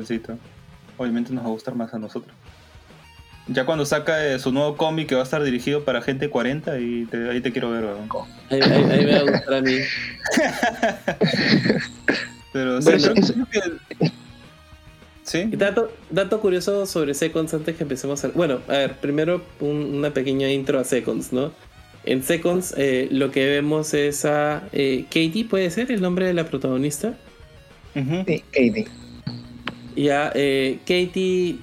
Obviamente 0.98 1.32
nos 1.32 1.44
va 1.44 1.48
a 1.48 1.52
gustar 1.52 1.76
más 1.76 1.94
a 1.94 2.00
nosotros. 2.00 2.36
Ya 3.52 3.66
cuando 3.66 3.86
saca 3.86 4.26
eh, 4.28 4.38
su 4.40 4.52
nuevo 4.52 4.78
cómic 4.78 5.08
que 5.10 5.16
va 5.16 5.22
a 5.22 5.24
estar 5.24 5.42
dirigido 5.44 5.84
para 5.84 6.02
gente 6.02 6.30
40 6.30 6.80
y 6.80 7.06
te- 7.06 7.30
ahí 7.30 7.42
te 7.42 7.52
quiero 7.52 7.72
ver, 7.72 7.84
weón. 7.86 8.08
ahí, 8.50 8.62
ahí- 8.62 8.92
ahí 8.92 9.06
me 9.06 9.12
va 9.14 9.18
a 9.20 9.24
gustar 9.24 9.54
a 9.56 9.62
mí 9.62 9.72
Pero 12.54 12.82
sí, 12.82 12.90
Bueno, 12.90 13.04
creo 13.04 13.14
que- 13.14 13.20
es- 13.22 13.32
creo 13.32 13.48
que- 14.00 14.12
¿Sí? 15.24 15.44
Dato, 15.52 15.92
dato 16.10 16.40
curioso 16.42 16.88
sobre 16.88 17.14
Seconds 17.14 17.54
antes 17.54 17.76
que 17.76 17.84
empecemos 17.84 18.24
a... 18.26 18.30
Bueno, 18.30 18.62
a 18.68 18.72
ver, 18.72 18.96
primero 18.96 19.44
un- 19.60 19.94
una 19.96 20.10
pequeña 20.12 20.50
intro 20.52 20.80
a 20.80 20.84
Seconds, 20.84 21.32
¿no? 21.34 21.52
En 22.04 22.24
Seconds 22.24 22.74
eh, 22.78 23.08
lo 23.12 23.30
que 23.30 23.46
vemos 23.48 23.94
es 23.94 24.26
a 24.26 24.64
eh, 24.72 25.04
Katie, 25.06 25.46
¿puede 25.46 25.70
ser 25.70 25.92
el 25.92 26.02
nombre 26.02 26.26
de 26.26 26.34
la 26.34 26.46
protagonista? 26.46 27.14
Ujú. 27.96 28.24
Sí, 28.26 28.44
Katie. 28.52 28.88
Ya, 29.96 30.32
eh, 30.34 30.80
Katie 30.88 31.58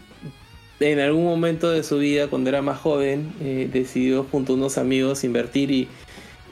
en 0.81 0.99
algún 1.01 1.25
momento 1.25 1.71
de 1.71 1.83
su 1.83 1.99
vida, 1.99 2.29
cuando 2.29 2.51
era 2.51 2.63
más 2.63 2.79
joven, 2.79 3.33
eh, 3.41 3.69
decidió 3.73 4.25
junto 4.25 4.53
a 4.53 4.57
unos 4.57 4.79
amigos 4.79 5.25
invertir 5.25 5.71
y, 5.71 5.89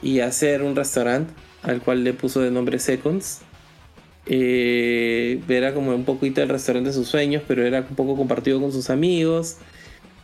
y 0.01 0.19
hacer 0.19 0.63
un 0.63 0.75
restaurante 0.75 1.33
al 1.61 1.81
cual 1.81 2.03
le 2.03 2.13
puso 2.13 2.41
de 2.41 2.51
nombre 2.51 2.79
Seconds. 2.79 3.41
Eh, 4.27 5.41
era 5.47 5.73
como 5.75 5.93
un 5.93 6.05
poquito 6.05 6.41
el 6.41 6.49
restaurante 6.49 6.89
de 6.89 6.95
sus 6.95 7.07
sueños, 7.07 7.43
pero 7.47 7.65
era 7.65 7.85
un 7.87 7.95
poco 7.95 8.15
compartido 8.15 8.59
con 8.59 8.71
sus 8.71 8.89
amigos. 8.89 9.57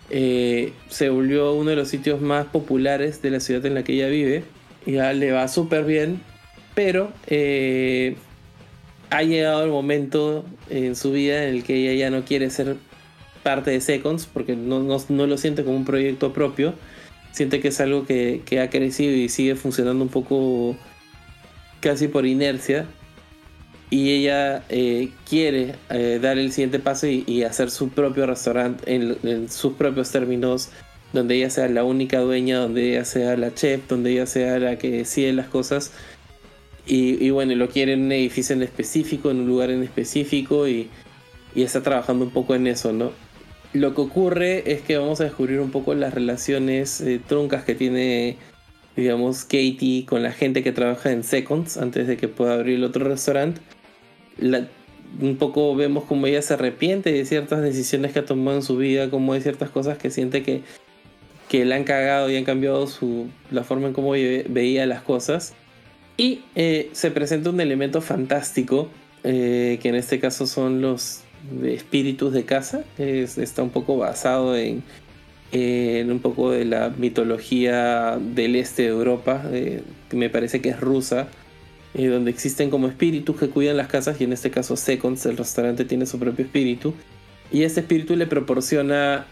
Eh, 0.10 0.74
se 0.90 1.10
volvió 1.10 1.54
uno 1.54 1.70
de 1.70 1.76
los 1.76 1.88
sitios 1.88 2.22
más 2.22 2.48
populares 2.48 3.22
de 3.22 3.32
la 3.32 3.40
ciudad 3.40 3.66
en 3.66 3.76
la 3.76 3.84
que 3.84 3.94
ella 3.94 4.08
vive. 4.08 4.44
Ya 4.86 5.14
le 5.14 5.32
va 5.32 5.48
súper 5.48 5.86
bien, 5.86 6.22
pero 6.74 7.12
ha 9.12 9.24
llegado 9.24 9.64
el 9.64 9.70
momento 9.70 10.44
en 10.70 10.96
su 10.96 11.12
vida 11.12 11.44
en 11.44 11.56
el 11.56 11.64
que 11.64 11.76
ella 11.76 11.94
ya 11.94 12.10
no 12.10 12.26
quiere 12.26 12.50
ser 12.50 12.78
parte 13.44 13.72
de 13.72 13.82
Seconds 13.82 14.28
porque 14.32 14.56
no, 14.56 14.80
no- 14.82 15.04
no 15.10 15.28
lo 15.28 15.38
siente 15.38 15.64
como 15.64 15.78
un 15.78 15.86
proyecto 15.86 16.34
propio. 16.34 16.74
Siente 17.32 17.60
que 17.62 17.70
es 17.70 17.80
algo 17.80 18.06
que, 18.06 18.42
que 18.46 18.60
ha 18.60 18.70
crecido 18.70 19.14
y 19.14 19.30
sigue 19.30 19.56
funcionando 19.56 20.04
un 20.04 20.10
poco 20.10 20.76
casi 21.80 22.08
por 22.08 22.26
inercia. 22.26 22.86
Y 23.90 24.12
ella 24.12 24.64
eh, 24.70 25.10
quiere 25.30 25.76
eh, 25.90 26.20
dar 26.22 26.38
el 26.38 26.52
siguiente 26.54 26.80
paso 26.80 27.08
y, 27.08 27.44
hacer 27.44 27.70
su 27.70 27.90
propio 27.90 28.26
restaurante 28.26 28.94
en, 28.96 29.18
en 29.24 29.50
sus 29.50 29.74
propios 29.74 30.12
términos, 30.12 30.70
donde 31.12 31.36
ella 31.36 31.50
sea 31.50 31.68
la 31.68 31.84
única 31.84 32.20
dueña, 32.20 32.60
donde 32.60 32.92
ella 32.92 33.04
sea 33.04 33.36
la 33.36 33.54
chef, 33.54 33.82
donde 33.90 34.12
ella 34.14 34.26
sea 34.28 34.60
la 34.60 34.78
que 34.78 34.92
decide 34.92 35.34
las 35.34 35.48
cosas. 35.48 35.92
Y, 36.88 37.22
y 37.24 37.32
bueno, 37.32 37.54
lo 37.56 37.68
quiere 37.70 37.94
en 37.94 38.04
un 38.04 38.12
edificio 38.14 38.56
en 38.56 38.64
específico, 38.64 39.30
en 39.30 39.42
un 39.42 39.48
lugar 39.48 39.70
en 39.72 39.84
específico 39.84 40.68
y, 40.70 40.90
y 41.54 41.64
está 41.64 41.84
trabajando 41.84 42.24
un 42.26 42.32
poco 42.32 42.56
en 42.56 42.68
eso, 42.68 42.94
¿no? 42.94 43.12
Lo 43.74 43.96
que 43.96 44.02
ocurre 44.02 44.72
es 44.72 44.82
que 44.82 44.98
vamos 44.98 45.22
a 45.22 45.26
descubrir 45.26 45.60
un 45.62 45.72
poco 45.72 45.94
las 45.94 46.14
relaciones 46.14 47.00
eh, 47.00 47.20
truncas 47.26 47.64
que 47.64 47.74
tiene, 47.74 48.36
digamos, 48.98 49.44
Katie 49.46 50.06
con 50.06 50.24
la 50.24 50.34
gente 50.34 50.62
que 50.62 50.72
trabaja 50.74 51.12
en 51.12 51.24
Seconds 51.24 51.78
antes 51.78 52.08
de 52.08 52.18
que 52.18 52.28
pueda 52.28 52.56
abrir 52.56 52.76
el 52.76 52.84
otro 52.84 53.06
restaurante. 53.06 53.62
La- 54.38 54.68
un 55.22 55.36
poco 55.36 55.76
vemos 55.76 56.06
como 56.06 56.26
ella 56.28 56.42
se 56.42 56.54
arrepiente 56.54 57.12
de 57.12 57.26
ciertas 57.26 57.62
decisiones 57.62 58.14
que 58.14 58.20
ha 58.20 58.26
tomado 58.26 58.58
en 58.58 58.64
su 58.64 58.78
vida, 58.78 59.10
como 59.10 59.34
hay 59.34 59.42
ciertas 59.42 59.70
cosas 59.70 59.98
que 59.98 60.10
siente 60.10 60.42
que, 60.42 60.62
que 61.50 61.66
la 61.66 61.76
han 61.76 61.84
cagado 61.84 62.30
y 62.30 62.38
han 62.38 62.46
cambiado 62.46 62.88
su, 62.88 63.28
la 63.52 63.64
forma 63.64 63.88
en 63.88 63.94
cómo 63.94 64.12
ve- 64.12 64.46
veía 64.50 64.86
las 64.86 65.02
cosas. 65.02 65.54
Y 66.18 66.42
eh, 66.56 66.90
se 66.94 67.12
presenta 67.12 67.50
un 67.50 67.60
elemento 67.60 68.00
fantástico, 68.02 68.90
eh, 69.24 69.80
que 69.82 69.90
en 69.90 69.96
este 69.96 70.20
caso 70.20 70.46
son 70.46 70.82
los 70.82 71.21
espíritus 71.66 72.34
de 72.34 72.46
casa. 72.46 72.84
Es- 72.98 73.38
está 73.38 73.64
un 73.64 73.70
poco 73.72 73.98
basado 73.98 74.56
en, 74.58 74.84
un 75.54 76.20
poco 76.22 76.52
de 76.52 76.66
la 76.66 76.90
mitología 76.90 78.18
del 78.20 78.56
este 78.56 78.84
de 78.84 78.90
Europa, 78.90 79.44
eh, 79.52 79.82
que 80.10 80.16
me 80.18 80.30
parece 80.30 80.62
que 80.62 80.70
es 80.70 80.80
rusa, 80.80 81.28
eh, 81.94 82.08
donde 82.08 82.32
existen 82.32 82.70
como 82.70 82.88
espíritus 82.88 83.38
que 83.38 83.50
cuidan 83.50 83.76
las 83.78 83.88
casas, 83.88 84.20
y 84.22 84.24
en 84.24 84.34
este 84.34 84.50
caso 84.52 84.78
Seconds, 84.78 85.26
el 85.26 85.36
restaurante, 85.38 85.84
tiene 85.86 86.06
su 86.06 86.20
propio 86.20 86.46
espíritu. 86.46 86.94
Y 87.52 87.64
este 87.64 87.82
espíritu 87.82 88.16
le 88.16 88.28
proporciona, 88.28 89.26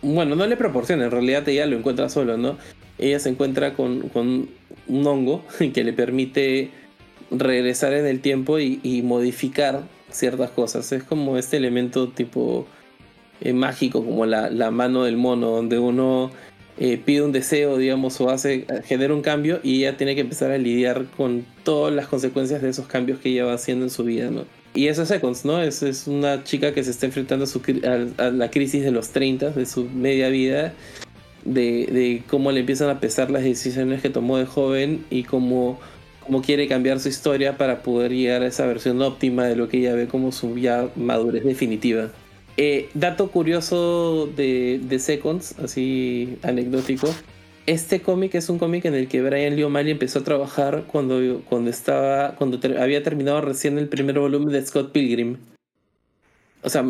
bueno, 0.00 0.36
no 0.36 0.46
le 0.46 0.56
proporciona, 0.56 1.06
en 1.06 1.10
realidad 1.10 1.48
ella 1.48 1.66
lo 1.66 1.76
encuentra 1.76 2.08
solo, 2.08 2.36
¿no? 2.36 2.56
Ella 2.98 3.18
se 3.18 3.30
encuentra 3.30 3.74
con, 3.74 4.08
con 4.10 4.48
un 4.86 5.06
hongo 5.06 5.44
que 5.74 5.82
le 5.82 5.92
permite 5.92 6.70
regresar 7.32 7.94
en 7.94 8.06
el 8.06 8.20
tiempo 8.20 8.60
y 8.60 9.02
modificar 9.02 9.82
ciertas 10.14 10.50
cosas. 10.50 10.90
Es 10.92 11.02
como 11.02 11.36
este 11.36 11.56
elemento 11.56 12.08
tipo 12.08 12.66
eh, 13.40 13.52
mágico, 13.52 14.04
como 14.04 14.26
la, 14.26 14.50
la 14.50 14.70
mano 14.70 15.04
del 15.04 15.16
mono, 15.16 15.50
donde 15.50 15.78
uno 15.78 16.30
eh, 16.76 17.00
pide 17.04 17.22
un 17.22 17.30
deseo, 17.32 17.76
digamos, 17.76 18.20
o 18.20 18.30
hace, 18.30 18.66
genera 18.84 19.14
un 19.14 19.22
cambio 19.22 19.60
y 19.62 19.78
ella 19.78 19.96
tiene 19.96 20.16
que 20.16 20.22
empezar 20.22 20.50
a 20.50 20.58
lidiar 20.58 21.06
con 21.16 21.44
todas 21.62 21.94
las 21.94 22.08
consecuencias 22.08 22.62
de 22.62 22.70
esos 22.70 22.86
cambios 22.86 23.20
que 23.20 23.30
ella 23.30 23.44
va 23.44 23.54
haciendo 23.54 23.84
en 23.84 23.90
su 23.90 24.02
vida, 24.02 24.30
y 24.74 24.88
eso 24.88 25.02
es 25.02 25.08
Seconds, 25.08 25.44
¿no? 25.44 25.62
Es, 25.62 26.08
una 26.08 26.42
chica 26.42 26.74
que 26.74 26.82
se 26.82 26.90
está 26.90 27.06
enfrentando 27.06 27.44
a, 27.44 27.46
su, 27.46 27.62
a 28.18 28.30
la 28.30 28.50
crisis 28.50 28.82
de 28.82 28.90
los 28.90 29.10
30, 29.10 29.50
de 29.50 29.66
su 29.66 29.84
media 29.84 30.28
vida, 30.30 30.74
de, 31.44 31.86
de, 31.86 32.22
cómo 32.28 32.50
le 32.50 32.60
empiezan 32.60 32.88
a 32.90 32.98
pesar 32.98 33.30
las 33.30 33.44
decisiones 33.44 34.02
que 34.02 34.10
tomó 34.10 34.36
de 34.36 34.46
joven 34.46 35.04
y 35.10 35.22
cómo, 35.22 35.78
cómo 36.24 36.42
quiere 36.42 36.68
cambiar 36.68 37.00
su 37.00 37.08
historia 37.08 37.56
para 37.56 37.82
poder 37.82 38.12
llegar 38.12 38.42
a 38.42 38.46
esa 38.46 38.66
versión 38.66 39.00
óptima 39.02 39.44
de 39.44 39.56
lo 39.56 39.68
que 39.68 39.78
ella 39.78 39.94
ve 39.94 40.08
como 40.08 40.32
su 40.32 40.58
ya 40.58 40.88
madurez 40.96 41.44
definitiva. 41.44 42.10
Eh, 42.56 42.88
dato 42.94 43.30
curioso 43.30 44.26
de, 44.26 44.80
de 44.82 44.98
Seconds, 44.98 45.58
así 45.58 46.38
anecdótico. 46.42 47.08
Este 47.66 48.02
cómic 48.02 48.34
es 48.34 48.48
un 48.50 48.58
cómic 48.58 48.84
en 48.84 48.94
el 48.94 49.08
que 49.08 49.22
Brian 49.22 49.56
Lee 49.56 49.62
O'Malley 49.62 49.92
empezó 49.92 50.18
a 50.18 50.24
trabajar 50.24 50.84
cuando, 50.86 51.42
cuando 51.48 51.70
estaba. 51.70 52.36
cuando 52.36 52.60
había 52.78 53.02
terminado 53.02 53.40
recién 53.40 53.78
el 53.78 53.88
primer 53.88 54.18
volumen 54.18 54.52
de 54.52 54.64
Scott 54.64 54.92
Pilgrim. 54.92 55.38
O 56.62 56.68
sea, 56.68 56.84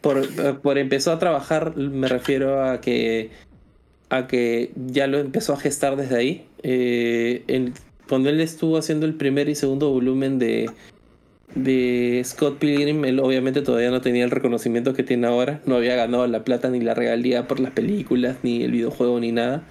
por, 0.00 0.60
por 0.60 0.78
empezó 0.78 1.12
a 1.12 1.18
trabajar, 1.18 1.76
me 1.76 2.08
refiero 2.08 2.64
a 2.64 2.80
que. 2.80 3.30
a 4.08 4.26
que 4.26 4.72
ya 4.74 5.06
lo 5.06 5.18
empezó 5.18 5.52
a 5.52 5.60
gestar 5.60 5.94
desde 5.96 6.16
ahí. 6.16 6.46
Eh, 6.64 7.44
el, 7.46 7.72
cuando 8.10 8.28
él 8.28 8.40
estuvo 8.40 8.76
haciendo 8.76 9.06
el 9.06 9.14
primer 9.14 9.48
y 9.48 9.54
segundo 9.54 9.88
volumen 9.88 10.40
de, 10.40 10.68
de 11.54 12.20
Scott 12.24 12.58
Pilgrim, 12.58 13.04
él 13.04 13.20
obviamente 13.20 13.62
todavía 13.62 13.90
no 13.90 14.00
tenía 14.00 14.24
el 14.24 14.32
reconocimiento 14.32 14.94
que 14.94 15.04
tiene 15.04 15.28
ahora. 15.28 15.60
No 15.64 15.76
había 15.76 15.94
ganado 15.94 16.26
la 16.26 16.42
plata 16.42 16.70
ni 16.70 16.80
la 16.80 16.94
regalía 16.94 17.46
por 17.46 17.60
las 17.60 17.70
películas, 17.70 18.38
ni 18.42 18.64
el 18.64 18.72
videojuego, 18.72 19.20
ni 19.20 19.30
nada. 19.30 19.62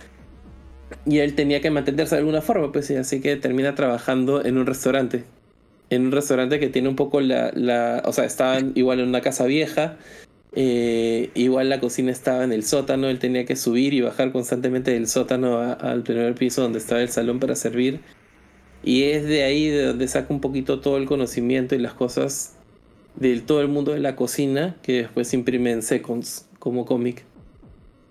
Y 1.05 1.17
él 1.17 1.35
tenía 1.35 1.59
que 1.59 1.69
mantenerse 1.69 2.15
de 2.15 2.19
alguna 2.19 2.41
forma, 2.41 2.71
pues 2.71 2.89
así 2.91 3.19
que 3.19 3.35
termina 3.35 3.75
trabajando 3.75 4.45
en 4.45 4.57
un 4.57 4.65
restaurante. 4.65 5.25
En 5.89 6.05
un 6.05 6.13
restaurante 6.13 6.61
que 6.61 6.69
tiene 6.69 6.87
un 6.87 6.95
poco 6.95 7.19
la. 7.19 7.51
la 7.53 8.03
o 8.05 8.13
sea, 8.13 8.23
estaban 8.23 8.71
igual 8.75 9.01
en 9.01 9.09
una 9.09 9.19
casa 9.19 9.45
vieja. 9.47 9.97
Eh, 10.55 11.29
igual 11.35 11.67
la 11.67 11.81
cocina 11.81 12.09
estaba 12.09 12.45
en 12.45 12.53
el 12.53 12.63
sótano. 12.63 13.09
Él 13.09 13.19
tenía 13.19 13.43
que 13.43 13.57
subir 13.57 13.93
y 13.93 13.99
bajar 13.99 14.31
constantemente 14.31 14.91
del 14.91 15.07
sótano 15.09 15.59
al 15.59 16.03
primer 16.03 16.35
piso 16.35 16.61
donde 16.61 16.79
estaba 16.79 17.01
el 17.01 17.09
salón 17.09 17.41
para 17.41 17.55
servir. 17.57 17.99
Y 18.83 19.03
es 19.03 19.25
de 19.25 19.43
ahí 19.43 19.67
de 19.67 19.83
donde 19.83 20.07
saca 20.07 20.33
un 20.33 20.41
poquito 20.41 20.79
todo 20.79 20.97
el 20.97 21.05
conocimiento 21.05 21.75
y 21.75 21.79
las 21.79 21.93
cosas 21.93 22.55
de 23.15 23.39
todo 23.41 23.61
el 23.61 23.67
mundo 23.67 23.91
de 23.91 23.99
la 23.99 24.15
cocina 24.15 24.77
que 24.81 24.93
después 24.93 25.33
imprime 25.33 25.71
en 25.71 25.81
Seconds 25.81 26.47
como 26.59 26.85
cómic. 26.85 27.23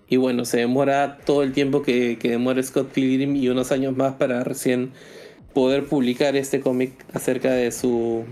Y 0.07 0.17
bueno, 0.17 0.45
se 0.45 0.57
demora 0.57 1.19
todo 1.25 1.43
el 1.43 1.53
tiempo 1.53 1.83
que, 1.83 2.17
que, 2.19 2.29
demora 2.31 2.61
Scott 2.63 2.91
Pilgrim 2.91 3.35
y 3.35 3.49
unos 3.49 3.71
años 3.71 3.95
más 3.95 4.15
para 4.15 4.43
recién 4.43 4.91
poder 5.53 5.85
publicar 5.85 6.35
este 6.35 6.61
cómic 6.61 6.93
acerca 7.13 7.51
de 7.51 7.71
su, 7.71 8.25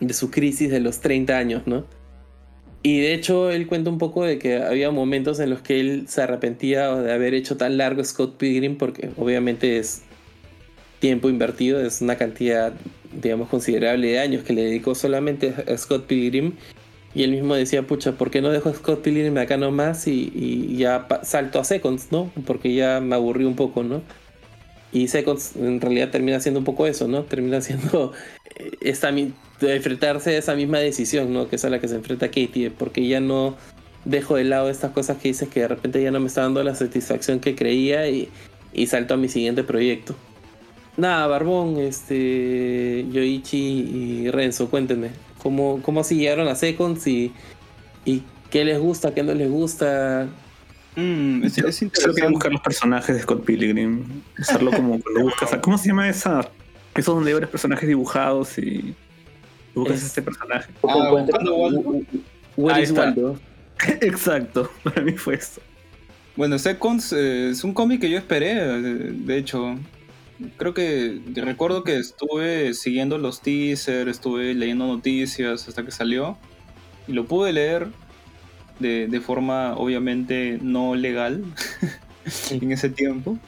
de 0.00 0.12
su 0.14 0.30
crisis 0.30 0.70
de 0.70 0.80
los 0.80 1.00
30 1.00 1.36
años, 1.36 1.62
¿no? 1.66 1.84
Y 2.82 3.00
de 3.00 3.14
hecho 3.14 3.50
él 3.50 3.66
cuenta 3.66 3.90
un 3.90 3.98
poco 3.98 4.24
de 4.24 4.38
que 4.38 4.62
había 4.62 4.90
momentos 4.90 5.40
en 5.40 5.50
los 5.50 5.60
que 5.60 5.80
él 5.80 6.04
se 6.08 6.22
arrepentía 6.22 6.94
de 6.94 7.12
haber 7.12 7.34
hecho 7.34 7.56
tan 7.56 7.78
largo 7.78 8.04
Scott 8.04 8.36
Pilgrim 8.36 8.76
porque 8.76 9.10
obviamente 9.16 9.78
es 9.78 10.02
tiempo 10.98 11.28
invertido, 11.28 11.80
es 11.80 12.00
una 12.00 12.16
cantidad, 12.16 12.72
digamos, 13.12 13.48
considerable 13.48 14.08
de 14.08 14.18
años 14.18 14.44
que 14.44 14.52
le 14.52 14.64
dedicó 14.64 14.94
solamente 14.94 15.54
a 15.66 15.76
Scott 15.76 16.06
Pilgrim. 16.06 16.52
Y 17.14 17.22
él 17.22 17.30
mismo 17.30 17.54
decía, 17.54 17.82
pucha, 17.82 18.12
¿por 18.12 18.30
qué 18.30 18.42
no 18.42 18.50
dejo 18.50 18.68
a 18.68 18.74
Scott 18.74 19.02
Pilgrim 19.02 19.36
acá 19.38 19.56
nomás 19.56 20.06
y, 20.06 20.32
y 20.34 20.76
ya 20.76 21.06
salto 21.22 21.58
a 21.58 21.64
Seconds, 21.64 22.08
¿no? 22.10 22.30
Porque 22.44 22.74
ya 22.74 23.00
me 23.00 23.14
aburrí 23.14 23.44
un 23.44 23.56
poco, 23.56 23.82
¿no? 23.82 24.02
Y 24.92 25.08
Seconds 25.08 25.56
en 25.56 25.80
realidad 25.80 26.10
termina 26.10 26.40
siendo 26.40 26.60
un 26.60 26.64
poco 26.64 26.86
eso, 26.86 27.08
¿no? 27.08 27.22
Termina 27.24 27.60
siendo 27.60 28.12
esta, 28.80 29.10
enfrentarse 29.60 30.36
a 30.36 30.38
esa 30.38 30.54
misma 30.54 30.78
decisión, 30.78 31.32
¿no? 31.32 31.48
Que 31.48 31.56
es 31.56 31.64
a 31.64 31.70
la 31.70 31.80
que 31.80 31.88
se 31.88 31.96
enfrenta 31.96 32.28
Katie, 32.28 32.70
porque 32.70 33.06
ya 33.06 33.20
no 33.20 33.56
dejo 34.04 34.36
de 34.36 34.44
lado 34.44 34.70
estas 34.70 34.92
cosas 34.92 35.18
que 35.18 35.28
dices 35.28 35.48
que 35.48 35.60
de 35.60 35.68
repente 35.68 36.02
ya 36.02 36.10
no 36.10 36.20
me 36.20 36.28
está 36.28 36.42
dando 36.42 36.62
la 36.62 36.74
satisfacción 36.74 37.40
que 37.40 37.54
creía 37.54 38.08
y, 38.08 38.28
y 38.72 38.86
salto 38.86 39.14
a 39.14 39.16
mi 39.16 39.28
siguiente 39.28 39.64
proyecto. 39.64 40.14
Nada, 40.96 41.26
Barbón, 41.26 41.76
este, 41.78 43.06
Yoichi 43.10 43.56
y 43.58 44.30
Renzo, 44.30 44.68
cuéntenme. 44.70 45.10
¿Cómo, 45.42 45.80
cómo 45.82 46.00
así 46.00 46.16
llegaron 46.16 46.48
a 46.48 46.54
Seconds 46.54 47.06
y, 47.06 47.32
y 48.04 48.22
qué 48.50 48.64
les 48.64 48.78
gusta, 48.78 49.12
qué 49.14 49.22
no 49.22 49.34
les 49.34 49.50
gusta? 49.50 50.26
Mm, 50.96 51.44
es, 51.44 51.58
es 51.58 51.78
quería 51.78 52.30
buscar 52.30 52.50
los 52.50 52.62
personajes 52.62 53.14
de 53.14 53.22
Scott 53.22 53.44
Pilgrim. 53.44 54.04
Usarlo 54.38 54.70
como 54.70 54.98
cuando 55.02 55.20
buscas. 55.22 55.50
¿Cómo 55.60 55.76
se 55.76 55.88
llama 55.88 56.08
esa? 56.08 56.40
Esos 56.94 57.14
donde 57.14 57.30
hay 57.30 57.34
varios 57.34 57.50
personajes 57.50 57.86
dibujados 57.86 58.56
y 58.56 58.94
buscas 59.74 59.98
Es- 59.98 60.04
este 60.06 60.22
personaje. 60.22 60.72
Ah. 60.88 61.12
Where 62.56 62.74
Ahí 62.74 62.82
is 62.84 62.88
está. 62.88 63.02
Waldo? 63.02 63.38
Exacto, 64.00 64.70
para 64.82 65.02
mí 65.02 65.12
fue 65.12 65.34
eso. 65.34 65.60
Bueno, 66.34 66.58
Seconds 66.58 67.12
eh, 67.12 67.50
es 67.50 67.62
un 67.64 67.74
cómic 67.74 68.00
que 68.00 68.08
yo 68.08 68.16
esperé, 68.16 68.52
eh, 68.52 69.12
de 69.12 69.36
hecho. 69.36 69.76
Creo 70.56 70.74
que 70.74 71.20
recuerdo 71.34 71.82
que 71.82 71.96
estuve 71.96 72.74
siguiendo 72.74 73.18
los 73.18 73.40
teasers, 73.40 74.10
estuve 74.10 74.54
leyendo 74.54 74.86
noticias 74.86 75.68
hasta 75.68 75.84
que 75.84 75.90
salió. 75.90 76.36
Y 77.08 77.12
lo 77.12 77.26
pude 77.26 77.52
leer 77.52 77.88
de, 78.78 79.06
de 79.06 79.20
forma 79.20 79.74
obviamente 79.76 80.58
no 80.60 80.94
legal 80.94 81.44
en 82.50 82.72
ese 82.72 82.90
tiempo. 82.90 83.38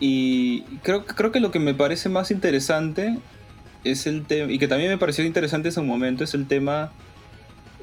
Y 0.00 0.62
creo, 0.82 1.04
creo 1.04 1.30
que 1.30 1.40
lo 1.40 1.50
que 1.50 1.58
me 1.58 1.74
parece 1.74 2.08
más 2.08 2.30
interesante 2.30 3.18
es 3.84 4.06
el 4.06 4.24
tema, 4.24 4.50
y 4.52 4.58
que 4.58 4.68
también 4.68 4.90
me 4.90 4.98
pareció 4.98 5.24
interesante 5.24 5.68
en 5.68 5.74
su 5.74 5.82
momento, 5.82 6.24
es 6.24 6.34
el 6.34 6.46
tema 6.46 6.92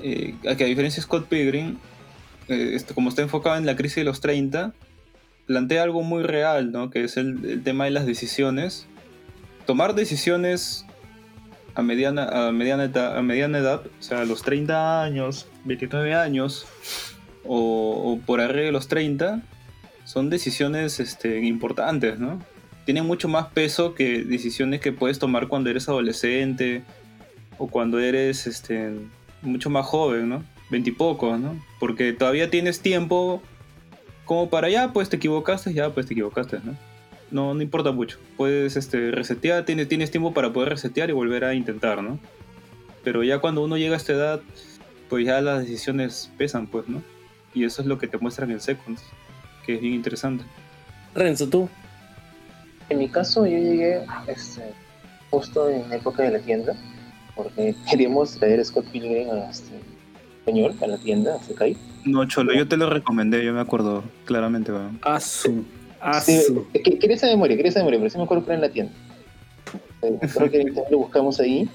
eh, 0.02 0.36
que 0.58 0.64
a 0.64 0.68
diferencia 0.68 1.02
de 1.02 1.04
Scott 1.04 1.28
Pilgrim, 1.28 1.78
eh, 2.48 2.72
este, 2.74 2.94
como 2.94 3.10
está 3.10 3.22
enfocado 3.22 3.58
en 3.58 3.66
la 3.66 3.76
crisis 3.76 3.98
de 3.98 4.04
los 4.04 4.22
30, 4.22 4.74
plantea 5.50 5.82
algo 5.82 6.04
muy 6.04 6.22
real, 6.22 6.72
¿no? 6.72 6.92
Que 6.92 7.04
es 7.04 7.18
el, 7.18 7.64
tema 7.64 7.86
de 7.86 7.90
las 7.90 8.06
decisiones. 8.06 8.86
Tomar 9.66 9.96
decisiones 9.96 10.86
a 11.74 11.82
mediana, 11.82 12.28
eta- 12.86 13.18
a 13.18 13.24
mediana 13.24 13.58
edad, 13.58 13.82
o 13.84 14.04
sea, 14.04 14.22
a 14.22 14.26
los 14.26 14.44
30 14.44 15.02
años, 15.02 15.48
29 15.66 16.14
años, 16.14 16.68
o, 17.44 17.58
o 18.14 18.20
por 18.28 18.42
arriba 18.42 18.68
de 18.68 18.72
los 18.72 18.88
30, 18.90 19.42
son 20.06 20.30
decisiones 20.30 21.00
este, 21.00 21.40
importantes, 21.44 22.20
¿no? 22.20 22.40
Tienen 22.86 23.08
mucho 23.08 23.28
más 23.28 23.48
peso 23.48 23.96
que 23.96 24.24
decisiones 24.24 24.82
que 24.82 24.92
puedes 24.92 25.18
tomar 25.18 25.48
cuando 25.48 25.72
eres 25.72 25.90
adolescente 25.90 26.84
o 27.58 27.68
cuando 27.70 27.98
eres 27.98 28.46
este, 28.46 28.92
mucho 29.42 29.72
más 29.72 29.88
joven, 29.88 30.30
¿no? 30.30 30.44
Veintipocos, 30.70 31.40
¿no? 31.40 31.60
Porque 31.80 32.14
todavía 32.14 32.52
tienes 32.52 32.82
tiempo 32.82 33.42
como 34.30 34.48
para 34.48 34.70
ya, 34.70 34.94
pues 34.94 35.10
te 35.10 35.16
equivocaste, 35.16 35.74
ya, 35.74 35.90
pues 35.90 36.06
te 36.06 36.14
equivocaste, 36.14 36.60
¿no? 36.64 36.76
No, 37.32 37.56
no 37.56 37.64
importa 37.64 37.92
mucho. 37.92 38.20
Puedes 38.38 38.76
este, 38.76 39.10
resetear, 39.10 39.66
tienes, 39.66 39.88
tienes 39.88 40.12
tiempo 40.12 40.36
para 40.36 40.54
poder 40.54 40.70
resetear 40.70 41.10
y 41.10 41.14
volver 41.14 41.46
a 41.46 41.56
intentar, 41.56 42.04
¿no? 42.04 42.20
Pero 43.04 43.24
ya 43.24 43.40
cuando 43.40 43.64
uno 43.64 43.76
llega 43.76 43.96
a 43.96 43.98
esta 43.98 44.14
edad, 44.14 44.42
pues 45.10 45.26
ya 45.26 45.42
las 45.42 45.62
decisiones 45.62 46.30
pesan, 46.38 46.68
pues, 46.68 46.88
¿no? 46.88 47.02
Y 47.56 47.64
eso 47.64 47.82
es 47.82 47.88
lo 47.88 47.98
que 47.98 48.06
te 48.06 48.20
muestran 48.20 48.52
en 48.52 48.60
Seconds, 48.60 49.02
que 49.66 49.74
es 49.74 49.82
bien 49.82 49.96
interesante. 49.96 50.44
Renzo, 51.16 51.50
tú. 51.50 51.68
En 52.90 53.00
mi 53.00 53.10
caso, 53.10 53.48
yo 53.48 53.58
llegué 53.58 54.06
este, 54.28 54.62
justo 55.32 55.72
en 55.72 55.92
época 55.92 56.22
de 56.22 56.34
la 56.34 56.40
tienda, 56.40 56.76
porque 57.36 57.74
queríamos 57.90 58.38
traer 58.38 58.60
a 58.60 58.64
Scott 58.64 58.86
Pilgrim 58.92 59.32
a 59.32 59.50
este, 59.50 59.74
español 60.38 60.76
a 60.84 60.86
la 60.86 61.00
tienda, 61.00 61.34
a 61.34 61.44
Sekai. 61.44 61.76
No, 62.06 62.26
Cholo, 62.26 62.54
yo 62.54 62.68
te 62.68 62.78
lo 62.78 62.90
recomendé, 62.90 63.44
yo 63.44 63.54
me 63.54 63.60
acuerdo 63.62 64.04
claramente, 64.26 64.72
weón. 64.72 65.00
Asu. 65.04 65.66
Sí, 66.24 66.38
Asu. 66.38 66.68
que- 66.74 66.98
quería 66.98 67.16
esa 67.18 67.28
memoria, 67.28 67.56
quería 67.58 67.70
esa 67.72 67.80
memoria, 67.80 68.00
pero 68.00 68.10
sí 68.10 68.18
me 68.18 68.24
acuerdo 68.24 68.46
que 68.46 68.52
era 68.52 68.56
en 68.56 68.62
la 68.62 68.70
tienda. 68.70 68.94
Eh, 70.02 70.18
Creo 70.34 70.50
que 70.50 70.64
lo 70.90 70.98
buscamos 70.98 71.40
ahí. 71.42 71.70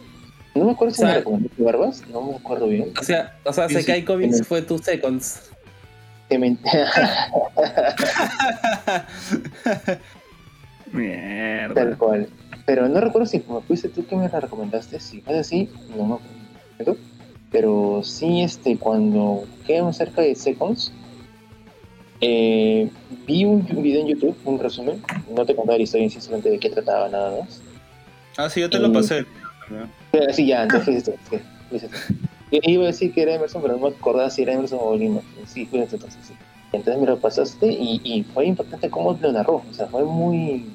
No 0.55 0.65
me 0.65 0.73
acuerdo 0.73 0.95
si 0.95 1.03
O 1.03 1.05
sea- 1.05 1.13
me 1.15 1.19
recomendaste 1.19 1.63
Barbas, 1.63 2.03
no 2.09 2.23
me 2.23 2.37
acuerdo 2.37 2.67
bien. 2.69 2.93
O 2.99 3.03
sea, 3.05 3.37
o 3.45 3.53
sea 3.53 3.69
Sekai 3.69 4.01
sí. 4.01 4.07
Comics 4.07 4.47
fue 4.47 4.63
tu 4.63 4.79
Seconds. 4.79 5.51
Que 6.29 6.39
me- 6.39 6.57
Mierda. 10.93 11.75
Tal 11.75 11.99
cual. 11.99 12.29
Pero 12.67 12.89
no 12.89 13.01
recuerdo 13.01 13.27
si 13.27 13.39
me 13.49 13.61
fuiste 13.63 13.89
tú 13.89 14.07
que 14.07 14.17
me 14.17 14.29
la 14.29 14.41
recomendaste. 14.41 15.01
Si 15.01 15.21
fue 15.21 15.39
así, 15.39 15.69
no 15.97 16.05
me 16.07 16.15
acuerdo. 16.15 16.97
Pero 17.55 18.01
sí, 18.03 18.43
este, 18.43 18.77
cuando 18.77 19.45
quedamos 19.65 19.97
cerca 19.97 20.23
de 20.23 20.35
Seconds, 20.35 20.93
eh, 22.21 22.91
vi 23.29 23.45
un 23.45 23.65
video 23.65 24.01
en 24.01 24.09
YouTube, 24.09 24.37
un 24.45 24.59
resumen. 24.59 25.01
No 25.33 25.47
te 25.47 25.55
contaba 25.55 25.79
la 25.79 25.85
historia, 25.85 26.11
simplemente 26.11 26.51
de 26.51 26.59
qué 26.59 26.69
trataba 26.69 27.09
nada 27.09 27.39
más. 27.39 27.63
Ah, 28.37 28.51
sí, 28.51 28.61
yo 28.61 28.69
te 28.69 28.81
lo 28.81 28.93
pasé. 28.93 29.25
Pero 30.11 30.33
sí, 30.33 30.49
ya, 30.49 30.65
entonces 30.65 31.05
fuiste 31.71 31.89
Iba 32.51 32.83
a 32.83 32.87
decir 32.89 33.15
que 33.15 33.23
era 33.23 33.35
Emerson, 33.37 33.63
pero 33.63 33.75
no 33.75 33.89
me 33.89 33.95
acordaba 33.95 34.29
si 34.31 34.43
era 34.43 34.55
Emerson 34.55 34.81
o 34.83 34.97
Lima. 34.97 35.21
Sí, 35.47 35.65
tú, 35.67 35.77
entonces 35.77 36.19
sí. 36.27 36.35
Entonces 36.73 37.01
me 37.01 37.07
lo 37.07 37.21
pasaste 37.21 37.69
y, 37.69 38.01
y 38.03 38.25
fue 38.25 38.47
impactante 38.47 38.91
cómo 38.91 39.17
lo 39.23 39.31
narró. 39.31 39.63
O 39.71 39.73
sea, 39.73 39.87
fue 39.87 40.03
muy, 40.03 40.73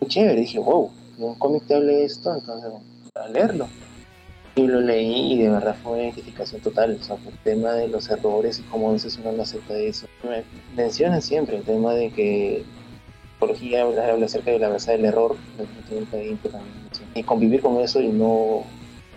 muy 0.00 0.08
chévere. 0.08 0.42
Dije, 0.42 0.60
wow, 0.60 0.88
un 1.18 1.34
cómic 1.34 1.66
te 1.66 1.74
hable 1.74 1.94
de 1.94 2.04
esto, 2.04 2.32
entonces 2.32 2.70
a 3.16 3.26
leerlo. 3.26 3.66
Yo 4.56 4.68
lo 4.68 4.80
leí 4.80 5.32
y 5.32 5.38
de 5.42 5.48
verdad 5.48 5.76
fue 5.82 5.92
una 5.92 6.02
identificación 6.04 6.60
total. 6.60 6.96
O 7.00 7.04
sea, 7.04 7.16
el 7.26 7.38
tema 7.42 7.72
de 7.72 7.88
los 7.88 8.08
errores 8.08 8.60
y 8.60 8.62
cómo 8.64 8.90
a 8.90 8.92
veces 8.92 9.18
uno 9.18 9.32
no 9.32 9.42
acepta 9.42 9.76
eso. 9.76 10.06
Me 10.22 10.44
mencionan 10.76 11.22
siempre 11.22 11.56
el 11.56 11.62
tema 11.62 11.92
de 11.94 12.10
que 12.10 12.64
psicología 13.32 13.82
habla, 13.82 14.08
habla 14.08 14.26
acerca 14.26 14.52
de 14.52 14.58
la 14.58 14.68
verdad 14.68 14.86
del 14.86 15.04
error, 15.04 15.36
y 17.14 17.22
convivir 17.24 17.60
con 17.60 17.80
eso 17.80 18.00
y 18.00 18.08
no 18.08 18.64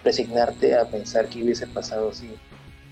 resignarte 0.03 0.76
a 0.76 0.85
pensar 0.85 1.27
que 1.27 1.43
hubiese 1.43 1.68
pasado 1.68 2.09
así. 2.09 2.30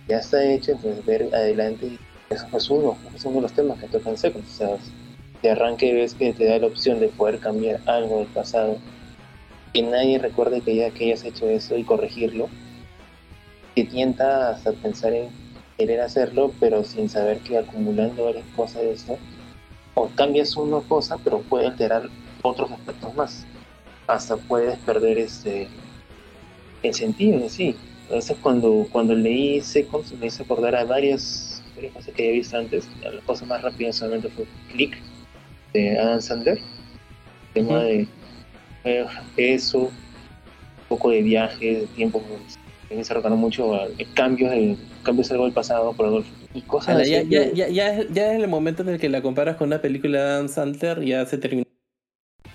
Ya 0.07 0.17
está 0.17 0.43
hecho, 0.45 0.73
entonces 0.73 1.03
ver 1.05 1.29
adelante. 1.33 1.87
y 1.87 1.99
Eso 2.29 2.45
es 2.55 2.69
uno, 2.69 2.97
es 3.15 3.25
uno 3.25 3.37
de 3.37 3.41
los 3.41 3.53
temas 3.53 3.79
que 3.79 3.87
tocan 3.87 4.17
Seconds. 4.17 4.47
O 4.53 4.57
sea, 4.57 4.77
de 5.41 5.49
arranque 5.49 5.93
ves 5.93 6.13
que 6.13 6.31
te 6.33 6.45
da 6.45 6.59
la 6.59 6.67
opción 6.67 6.99
de 6.99 7.07
poder 7.07 7.39
cambiar 7.39 7.81
algo 7.85 8.19
del 8.19 8.27
pasado 8.27 8.77
que 9.75 9.81
nadie 9.81 10.19
recuerde 10.19 10.61
que 10.61 10.73
ya 10.73 10.89
que 10.89 11.03
hayas 11.03 11.25
hecho 11.25 11.49
eso 11.49 11.77
y 11.77 11.83
corregirlo, 11.83 12.47
te 13.75 13.83
tienta 13.83 14.51
hasta 14.51 14.71
pensar 14.71 15.11
en 15.11 15.27
querer 15.77 15.99
hacerlo, 15.99 16.53
pero 16.61 16.85
sin 16.85 17.09
saber 17.09 17.39
que 17.39 17.57
acumulando 17.57 18.23
varias 18.23 18.45
cosas 18.55 18.83
de 18.83 18.93
esto, 18.93 19.17
o 19.93 20.07
cambias 20.15 20.55
una 20.55 20.79
cosa, 20.79 21.17
pero 21.21 21.41
puede 21.41 21.67
alterar 21.67 22.03
otros 22.41 22.71
aspectos 22.71 23.13
más. 23.15 23.45
Hasta 24.07 24.37
puedes 24.37 24.77
perder 24.79 25.17
este 25.17 25.67
el 26.81 26.93
sentido 26.93 27.41
en 27.41 27.49
sí. 27.49 27.75
Entonces 28.03 28.37
cuando, 28.41 28.87
cuando 28.93 29.13
leí 29.13 29.59
Seconds 29.59 30.13
me 30.13 30.27
hizo 30.27 30.43
acordar 30.43 30.73
a 30.73 30.85
varias, 30.85 31.61
varias 31.75 31.93
cosas 31.95 32.13
que 32.13 32.23
había 32.23 32.35
visto 32.35 32.57
antes. 32.57 32.87
La 33.03 33.19
cosa 33.25 33.45
más 33.45 33.61
rápida 33.61 33.91
solamente 33.91 34.29
fue 34.29 34.45
Click 34.71 34.95
de 35.73 35.99
Adam 35.99 36.21
Sandler. 36.21 36.59
El 36.59 37.65
tema 37.65 37.83
de 37.83 38.07
eh, 38.85 39.05
eso, 39.37 39.79
un 39.79 39.89
poco 40.87 41.09
de 41.11 41.21
viaje, 41.21 41.65
de 41.81 41.87
tiempo, 41.95 42.23
me 42.89 43.01
hizo 43.01 43.13
recordar 43.13 43.37
mucho 43.37 43.75
a 43.75 43.87
cambios, 44.13 44.51
de, 44.51 44.77
cambios 45.03 45.31
algo 45.31 45.45
del 45.45 45.53
pasado 45.53 45.91
por 45.93 46.05
algo 46.05 46.17
del 46.19 46.25
futuro. 46.27 46.45
Y 46.53 46.61
cosas 46.61 47.01
así 47.01 47.11
ya, 47.11 47.23
ya, 47.23 47.51
ya, 47.51 47.67
ya, 47.67 47.95
es- 47.99 48.07
ya 48.13 48.31
es 48.33 48.39
el 48.41 48.47
momento 48.47 48.83
en 48.83 48.89
el 48.89 48.99
que 48.99 49.09
la 49.09 49.21
comparas 49.21 49.57
con 49.57 49.67
una 49.67 49.81
película 49.81 50.19
de 50.23 50.23
Adam 50.31 50.47
Sandler, 50.47 51.03
ya 51.03 51.25
se 51.25 51.37
terminó. 51.37 51.65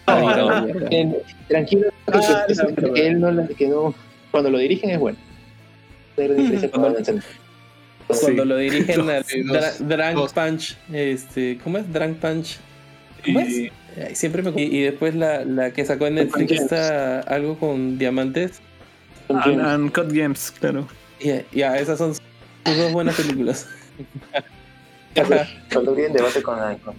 Ah, 0.06 0.66
Eh, 0.90 1.22
tranquilo, 1.48 1.88
Ah, 2.06 2.46
que- 2.94 3.06
él 3.06 3.20
no, 3.20 3.30
la- 3.30 3.46
que 3.48 3.66
no- 3.68 3.94
cuando 4.30 4.50
lo 4.50 4.58
dirigen 4.58 4.90
es 4.90 4.98
bueno. 4.98 5.18
Pero 6.16 6.34
Cuando-. 6.70 6.94
Cuando 8.06 8.42
Sí. 8.42 8.48
lo 8.48 8.56
dirigen 8.56 9.00
al 9.10 9.24
Drunk. 9.80 10.32
Punch, 10.32 10.76
este, 10.92 11.58
¿cómo 11.62 11.78
es? 11.78 11.92
Drunk 11.92 12.16
Punch. 12.18 12.58
¿Cómo 13.24 13.40
Y- 13.40 13.66
es? 13.66 13.72
Siempre 14.14 14.42
me... 14.42 14.50
y, 14.60 14.76
y 14.76 14.82
después 14.82 15.14
la, 15.14 15.44
la 15.44 15.72
que 15.72 15.84
sacó 15.84 16.06
en 16.06 16.16
Netflix 16.16 16.52
está 16.52 17.20
algo 17.20 17.58
con 17.58 17.98
diamantes. 17.98 18.60
And, 19.28 19.60
and 19.60 19.92
Cut 19.92 20.12
Games, 20.12 20.50
claro. 20.58 20.88
Ya, 21.20 21.44
ya, 21.52 21.76
esas 21.78 21.98
son 21.98 22.14
sus 22.14 22.76
dos 22.76 22.92
buenas 22.92 23.14
películas. 23.16 23.68
Cuando 25.72 25.94
vi 25.94 26.04
en 26.04 26.12
debate 26.12 26.42
con 26.42 26.56
la 26.56 26.76
con 26.76 26.94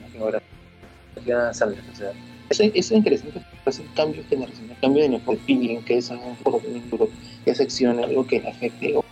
la 1.26 1.54
Sandler, 1.54 1.84
o 1.92 1.96
sea, 1.96 2.12
eso, 2.50 2.64
eso 2.64 2.74
es 2.74 2.92
interesante, 2.92 3.42
es 3.66 3.80
el 3.80 3.94
cambio 3.94 4.24
generacional, 4.30 4.72
el 4.72 4.82
cambio 4.82 5.04
de 5.04 5.10
nuestro 5.10 5.38
feeling, 5.46 5.80
que 5.82 5.98
es 5.98 6.12
algo 6.12 6.28
un 6.28 6.36
poco 6.38 6.62
duro, 6.90 7.10
esa 7.46 7.64
acción, 7.64 8.00
algo 8.00 8.26
que 8.28 8.42
le 8.42 8.50
afecte 8.50 8.96
o, 8.96 9.06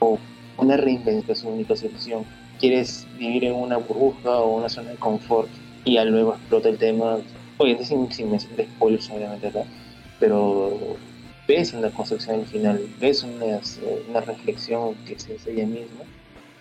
o 0.00 0.18
una 0.56 0.76
reinvención, 0.76 1.36
su 1.36 1.48
única 1.48 1.76
solución. 1.76 2.24
Quieres 2.60 3.06
vivir 3.18 3.44
en 3.44 3.54
una 3.54 3.76
burbuja 3.76 4.30
o 4.30 4.56
una 4.58 4.68
zona 4.68 4.90
de 4.90 4.96
confort 4.96 5.48
y 5.84 5.94
ya 5.94 6.04
luego 6.04 6.34
explota 6.34 6.68
el 6.68 6.78
tema, 6.78 7.18
obviamente 7.58 7.86
sin, 7.86 8.10
sin 8.12 8.30
mencionar 8.30 8.66
spoilers 8.76 9.10
obviamente 9.10 9.46
acá, 9.48 9.64
pero 10.20 10.96
ves 11.48 11.72
una 11.72 11.90
construcción 11.90 12.40
al 12.40 12.46
final, 12.46 12.80
ves 13.00 13.22
una, 13.24 13.60
una 14.08 14.20
reflexión 14.20 14.94
que 15.06 15.18
se 15.18 15.34
hace 15.34 15.52
ella 15.52 15.66
misma 15.66 16.04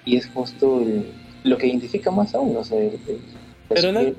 y 0.05 0.17
es 0.17 0.27
justo 0.27 0.81
el- 0.81 1.05
lo 1.43 1.57
que 1.57 1.67
identifica 1.67 2.11
más 2.11 2.33
a 2.35 2.39
uno. 2.39 2.59
O 2.59 2.63
sea, 2.63 2.77
el- 2.79 2.99
el- 3.07 3.19
Pero 3.69 3.91
no- 3.91 3.99
el- 3.99 4.15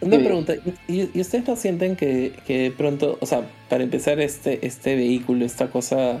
Una 0.00 0.16
Sí. 0.16 0.22
pregunta, 0.24 0.54
¿y, 0.88 1.08
y 1.14 1.20
ustedes 1.20 1.46
no 1.46 1.54
sienten 1.54 1.94
que, 1.94 2.32
que 2.44 2.58
de 2.58 2.70
pronto, 2.72 3.18
o 3.20 3.26
sea, 3.26 3.42
para 3.68 3.84
empezar 3.84 4.18
este, 4.20 4.66
este 4.66 4.96
vehículo, 4.96 5.44
esta 5.44 5.70
cosa 5.70 6.20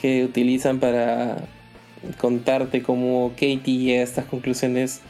que 0.00 0.22
utilizan 0.24 0.80
para 0.80 1.38
contarte 2.18 2.82
cómo 2.82 3.30
Katie 3.36 3.78
llega 3.78 4.00
a 4.00 4.04
estas 4.04 4.26
conclusiones, 4.26 5.00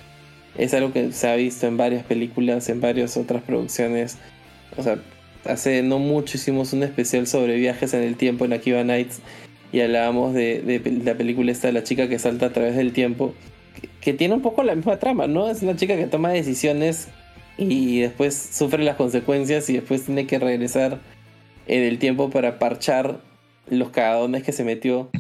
es 0.57 0.75
algo 0.75 0.93
que 0.93 1.13
se 1.13 1.29
ha 1.29 1.37
visto 1.37 1.67
en 1.67 1.77
varias 1.77 2.05
películas, 2.05 2.69
en 2.69 2.81
varias 2.81 3.17
otras 3.17 3.43
producciones? 3.43 4.19
O 4.77 4.83
sea, 4.83 4.99
hace 5.45 5.83
no 5.83 5.99
mucho 5.99 6.37
hicimos 6.37 6.73
un 6.73 6.83
especial 6.83 7.27
sobre 7.27 7.57
viajes 7.57 7.95
en 7.95 8.03
el 8.03 8.17
tiempo 8.17 8.45
en 8.45 8.53
Akiva 8.53 8.85
Nights 8.85 9.21
y 9.73 9.81
hablábamos 9.81 10.35
de, 10.35 10.61
de 10.63 10.81
pe- 10.81 10.91
la 11.05 11.15
película 11.15 11.53
esta 11.53 11.69
de 11.69 11.73
la 11.73 11.83
chica 11.83 12.09
que 12.09 12.19
salta 12.19 12.47
a 12.47 12.53
través 12.53 12.77
del 12.77 12.93
tiempo, 12.93 13.35
que, 13.81 13.89
que 14.01 14.13
tiene 14.13 14.35
un 14.35 14.43
poco 14.43 14.63
la 14.63 14.75
misma 14.75 14.99
trama, 14.99 15.27
¿no? 15.27 15.49
Es 15.49 15.63
una 15.63 15.77
chica 15.77 15.97
que 15.97 16.07
toma 16.07 16.31
decisiones 16.31 17.09
y 17.57 18.01
después 18.01 18.35
sufre 18.53 18.83
las 18.85 18.97
consecuencias 18.97 19.69
y 19.71 19.75
después 19.75 20.05
tiene 20.05 20.27
que 20.27 20.39
regresar 20.39 20.99
en 21.67 21.83
el 21.85 21.99
tiempo 21.99 22.31
para 22.31 22.59
parchar 22.59 23.21
los 23.69 23.91
cagadones 23.91 24.43
que 24.43 24.53
se 24.53 24.65
metió. 24.65 25.11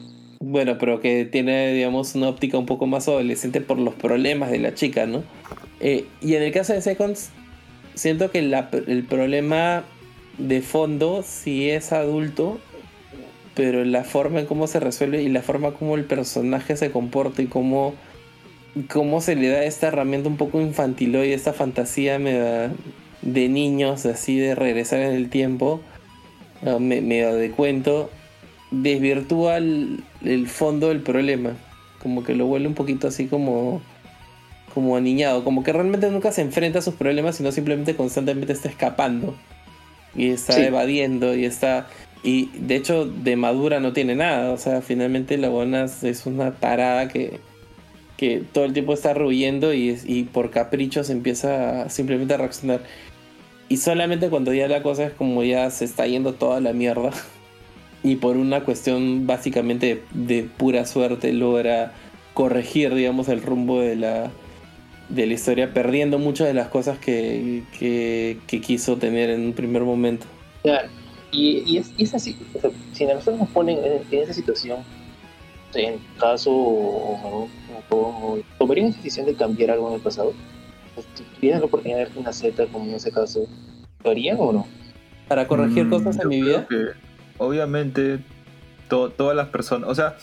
Bueno, 0.43 0.79
pero 0.79 1.01
que 1.01 1.27
tiene, 1.27 1.73
digamos, 1.75 2.15
una 2.15 2.29
óptica 2.31 2.57
un 2.57 2.65
poco 2.65 2.87
más 2.87 3.07
adolescente 3.09 3.61
por 3.61 3.79
los 3.79 3.95
problemas 3.95 4.51
de 4.51 4.59
la 4.59 4.75
chica, 4.75 5.05
¿no? 5.07 5.23
Eh, 5.81 6.07
y 6.23 6.35
en 6.35 6.43
el 6.43 6.51
caso 6.51 6.73
de 6.73 6.81
Seconds, 6.81 7.29
siento 7.95 8.31
que 8.31 8.39
el 8.39 9.05
problema 9.05 9.85
de 10.39 10.63
fondo 10.63 11.23
sí 11.27 11.69
es 11.69 11.93
adulto, 11.93 12.59
pero 13.55 13.85
la 13.85 14.03
forma 14.05 14.41
en 14.41 14.47
cómo 14.47 14.67
se 14.67 14.81
resuelve 14.81 15.23
y 15.23 15.29
la 15.29 15.43
forma 15.43 15.73
como 15.73 15.95
el 15.97 16.05
personaje 16.05 16.75
se 16.77 16.91
comporta 16.91 17.43
y 17.43 17.47
cómo 17.47 17.95
cómo 18.89 19.21
se 19.21 19.35
le 19.35 19.49
da 19.49 19.65
esta 19.65 19.89
herramienta 19.89 20.29
un 20.29 20.37
poco 20.37 20.61
infantiloide, 20.61 21.35
esta 21.35 21.53
fantasía 21.53 22.21
medio 22.21 22.71
de 23.21 23.49
niños, 23.49 24.07
así 24.07 24.39
de 24.39 24.55
regresar 24.55 25.01
en 25.01 25.13
el 25.17 25.29
tiempo, 25.29 25.81
me- 26.79 27.01
medio 27.01 27.35
de 27.35 27.51
cuento, 27.51 28.11
desvirtúa 28.71 29.57
el, 29.57 30.03
el 30.25 30.49
fondo 30.49 30.89
del 30.89 31.01
problema. 31.01 31.57
Como 32.03 32.23
que 32.25 32.35
lo 32.35 32.47
vuelve 32.47 32.69
un 32.69 32.75
poquito 32.75 33.09
así 33.09 33.27
como, 33.27 33.83
como 34.75 34.97
aniñado, 34.97 35.45
como 35.45 35.63
que 35.63 35.73
realmente 35.73 36.11
nunca 36.11 36.33
se 36.33 36.43
enfrenta 36.43 36.79
a 36.79 36.83
sus 36.83 36.95
problemas, 36.95 37.37
sino 37.37 37.53
simplemente 37.53 37.97
constantemente 37.97 38.53
está 38.53 38.69
escapando. 38.69 39.35
Y 40.15 40.31
está 40.31 40.55
Sí. 40.55 40.63
evadiendo 40.63 41.35
y 41.35 41.45
está... 41.45 41.87
Y 42.23 42.51
de 42.59 42.77
hecho 42.77 43.07
de 43.07 43.37
madura 43.37 43.81
no 43.81 43.93
tiene 43.95 44.15
nada, 44.15 44.51
o 44.53 44.59
sea, 44.59 44.83
finalmente 44.83 45.39
la 45.39 45.49
buena 45.49 45.85
es 45.85 46.27
una 46.27 46.51
tarada 46.53 47.09
que, 47.09 47.41
que 48.19 48.43
todo 48.53 48.67
el 48.67 48.75
tiempo 48.75 48.93
está 48.93 49.15
rehuyendo 49.15 49.73
y, 49.73 49.99
y 50.05 50.25
por 50.25 50.51
caprichos 50.51 51.09
empieza 51.09 51.83
a 51.83 51.89
simplemente 51.89 52.35
a 52.35 52.37
reaccionar. 52.37 52.83
Y 53.71 53.79
solamente 53.79 54.29
cuando 54.29 54.53
ya 54.53 54.69
la 54.69 54.83
cosa 54.83 55.07
es 55.07 55.13
como 55.13 55.43
ya 55.45 55.71
se 55.71 55.87
está 55.87 56.07
yendo 56.07 56.35
toda 56.35 56.61
la 56.61 56.75
mierda 56.75 57.11
y 58.03 58.17
por 58.17 58.37
una 58.37 58.65
cuestión 58.65 59.27
básicamente 59.27 60.05
de, 60.13 60.27
de 60.27 60.43
pura 60.45 60.87
suerte 60.87 61.33
logra 61.33 61.93
corregir, 62.35 62.95
digamos, 62.95 63.29
el 63.29 63.43
rumbo 63.43 63.81
de 63.81 63.97
la, 63.97 64.31
de 65.09 65.27
la 65.27 65.35
historia, 65.35 65.75
perdiendo 65.75 66.19
muchas 66.19 66.47
de 66.47 66.55
las 66.55 66.69
cosas 66.69 66.99
que, 66.99 67.63
que, 67.79 68.39
que 68.47 68.61
quiso 68.61 68.97
tener 68.97 69.31
en 69.31 69.43
un 69.47 69.53
primer 69.53 69.83
momento. 69.83 70.27
Claro. 70.63 70.89
Y, 71.33 71.63
y 71.67 71.79
es, 71.79 71.93
y 71.97 72.05
es 72.05 72.15
así. 72.15 72.37
o 72.55 72.61
sea, 72.61 72.71
si 72.93 73.05
nosotros 73.07 73.39
nos 73.39 73.49
ponen 73.51 73.79
en, 73.85 74.03
en 74.11 74.23
esa 74.25 74.33
situación, 74.33 74.79
en 75.75 76.01
caso 76.19 76.51
o, 76.53 77.49
o, 77.91 77.97
o- 77.97 78.39
tomarían 78.59 78.89
esa 78.89 78.97
decisión 78.97 79.27
de 79.27 79.35
cambiar 79.35 79.71
algo 79.73 79.89
en 79.89 79.95
el 79.97 80.01
pasado, 80.01 80.33
Pues, 80.95 81.07
tuvieran 81.39 81.61
la 81.61 81.67
oportunidad 81.67 81.99
de 81.99 82.05
ver 82.07 82.13
una 82.17 82.33
Z 82.33 82.67
como 82.73 82.87
en 82.87 82.95
ese 82.97 83.13
caso, 83.13 83.47
¿lo 84.03 84.11
harían 84.11 84.37
o 84.41 84.53
no? 84.53 84.67
Para 85.29 85.47
corregir 85.47 85.87
Mm, 85.87 85.91
cosas 85.91 86.19
en 86.19 86.29
mi 86.29 86.41
vida, 86.43 86.67
que, 86.69 86.87
obviamente, 87.41 88.19
to- 88.89 89.11
todas 89.11 89.35
las 89.37 89.49
personas. 89.49 89.89
O 89.89 89.95
sea, 89.95 90.17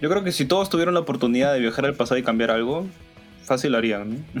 yo 0.00 0.08
creo 0.08 0.22
que 0.22 0.30
si 0.32 0.44
todos 0.44 0.70
tuvieran 0.70 0.94
la 0.94 1.00
oportunidad 1.00 1.52
de 1.52 1.58
viajar 1.60 1.84
al 1.86 1.94
pasado 1.94 2.18
y 2.18 2.22
cambiar 2.22 2.50
algo, 2.52 2.86
fácil 3.42 3.74
harían. 3.74 4.10
¿no? 4.10 4.40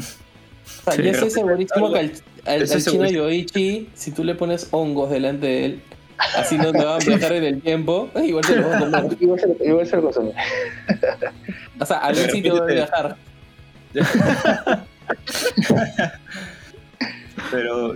sea, 0.84 0.92
Sí, 0.92 1.02
yo 1.02 1.10
estoy 1.10 1.30
segurísimo 1.30 1.92
que 1.92 1.98
al, 1.98 2.12
al- 2.46 2.62
al 2.70 2.82
chino. 2.84 3.10
Yoichi, 3.10 3.88
si 3.94 4.10
tú 4.12 4.22
le 4.22 4.34
pones 4.34 4.68
hongos 4.70 5.10
delante 5.10 5.46
de 5.46 5.64
él, 5.64 5.80
así 6.36 6.58
no 6.58 6.72
te 6.72 6.84
van 6.84 7.00
a 7.00 7.04
viajar 7.04 7.32
en 7.32 7.44
el 7.44 7.60
tiempo, 7.62 8.10
igual 8.22 8.44
te 8.46 8.56
lo 8.56 8.68
van 8.68 8.94
a 8.94 9.02
comer. 9.02 9.16
Igual 9.20 9.40
se, 9.58 9.66
igual 9.66 9.86
se 9.86 9.96
lo 9.96 10.02
consume. 10.02 10.32
O 11.80 11.86
sea, 11.86 11.96
a 11.98 12.12
ver 12.12 12.30
si 12.30 12.42
te 12.42 12.50
va 12.50 12.58
a 12.58 12.66
viajar. 12.66 13.16
Pero 17.50 17.94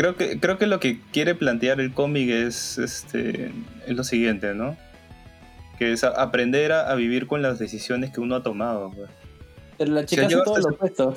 creo 0.00 0.16
que, 0.16 0.40
creo 0.40 0.56
que 0.56 0.66
lo 0.66 0.80
que 0.80 0.98
quiere 1.12 1.34
plantear 1.34 1.78
el 1.78 1.92
cómic 1.92 2.30
es, 2.30 2.78
este, 2.78 3.52
es 3.86 3.94
lo 3.94 4.02
siguiente, 4.02 4.54
¿no? 4.54 4.74
Que 5.78 5.92
es 5.92 6.04
a- 6.04 6.08
aprender 6.22 6.72
a, 6.72 6.90
a 6.90 6.94
vivir 6.94 7.26
con 7.26 7.42
las 7.42 7.58
decisiones 7.58 8.10
que 8.10 8.20
uno 8.20 8.34
ha 8.36 8.42
tomado. 8.42 8.90
pues. 8.96 9.10
Pero 9.76 9.92
la 9.92 10.06
chica 10.06 10.24
hace 10.24 10.36
todo 10.42 10.56
hasta 10.56 10.70
lo 10.70 10.74
opuesto. 10.74 11.16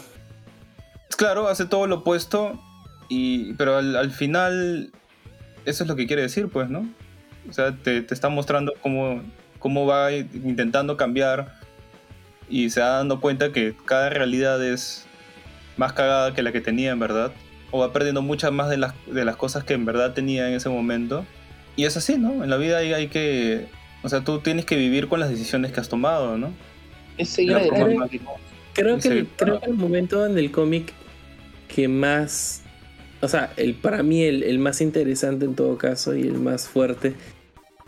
Claro, 1.17 1.47
hace 1.47 1.65
todo 1.65 1.87
lo 1.87 1.95
opuesto, 1.99 2.61
y, 3.07 3.53
pero 3.53 3.77
al, 3.77 3.95
al 3.95 4.11
final 4.11 4.91
eso 5.63 5.83
es 5.85 5.87
lo 5.87 5.95
que 5.95 6.05
quiere 6.05 6.23
decir, 6.23 6.49
pues, 6.49 6.69
¿no? 6.69 6.85
O 7.49 7.53
sea, 7.53 7.71
te, 7.71 8.01
te 8.01 8.13
está 8.13 8.27
mostrando 8.27 8.73
cómo, 8.81 9.21
cómo 9.59 9.85
va 9.85 10.11
intentando 10.11 10.97
cambiar 10.97 11.53
y 12.49 12.69
se 12.69 12.81
va 12.81 12.87
dando 12.97 13.21
cuenta 13.21 13.53
que 13.53 13.73
cada 13.85 14.09
realidad 14.09 14.61
es 14.61 15.05
más 15.77 15.93
cagada 15.93 16.33
que 16.33 16.41
la 16.43 16.51
que 16.51 16.59
tenía 16.59 16.91
en 16.91 16.99
verdad. 16.99 17.31
O 17.73 17.79
va 17.79 17.91
perdiendo 17.91 18.21
muchas 18.21 18.53
más 18.53 18.69
de 18.69 18.77
las, 18.77 18.93
de 19.05 19.25
las 19.25 19.35
cosas 19.35 19.65
que 19.65 19.73
en 19.73 19.83
verdad 19.83 20.13
tenía 20.13 20.47
en 20.47 20.53
ese 20.53 20.69
momento. 20.69 21.25
Y 21.75 21.83
es 21.83 21.97
así, 21.97 22.17
¿no? 22.17 22.43
En 22.43 22.49
la 22.49 22.55
vida 22.55 22.77
hay, 22.77 22.93
hay 22.93 23.07
que... 23.07 23.67
O 24.03 24.09
sea, 24.09 24.21
tú 24.21 24.39
tienes 24.39 24.63
que 24.65 24.77
vivir 24.77 25.09
con 25.09 25.19
las 25.19 25.29
decisiones 25.29 25.71
que 25.71 25.81
has 25.81 25.89
tomado, 25.89 26.37
¿no? 26.37 26.53
Es 27.17 27.29
seguir 27.29 27.55
adelante. 27.55 28.21
Creo 28.73 28.99
que, 28.99 29.07
el, 29.09 29.27
creo 29.27 29.59
que 29.59 29.67
el 29.67 29.75
momento 29.75 30.25
en 30.25 30.37
el 30.37 30.51
cómic 30.51 30.93
que 31.67 31.87
más. 31.87 32.61
O 33.21 33.27
sea, 33.27 33.51
el, 33.57 33.73
para 33.73 34.03
mí 34.03 34.23
el, 34.23 34.43
el 34.43 34.59
más 34.59 34.81
interesante 34.81 35.45
en 35.45 35.55
todo 35.55 35.77
caso 35.77 36.15
y 36.15 36.21
el 36.21 36.39
más 36.39 36.67
fuerte 36.67 37.15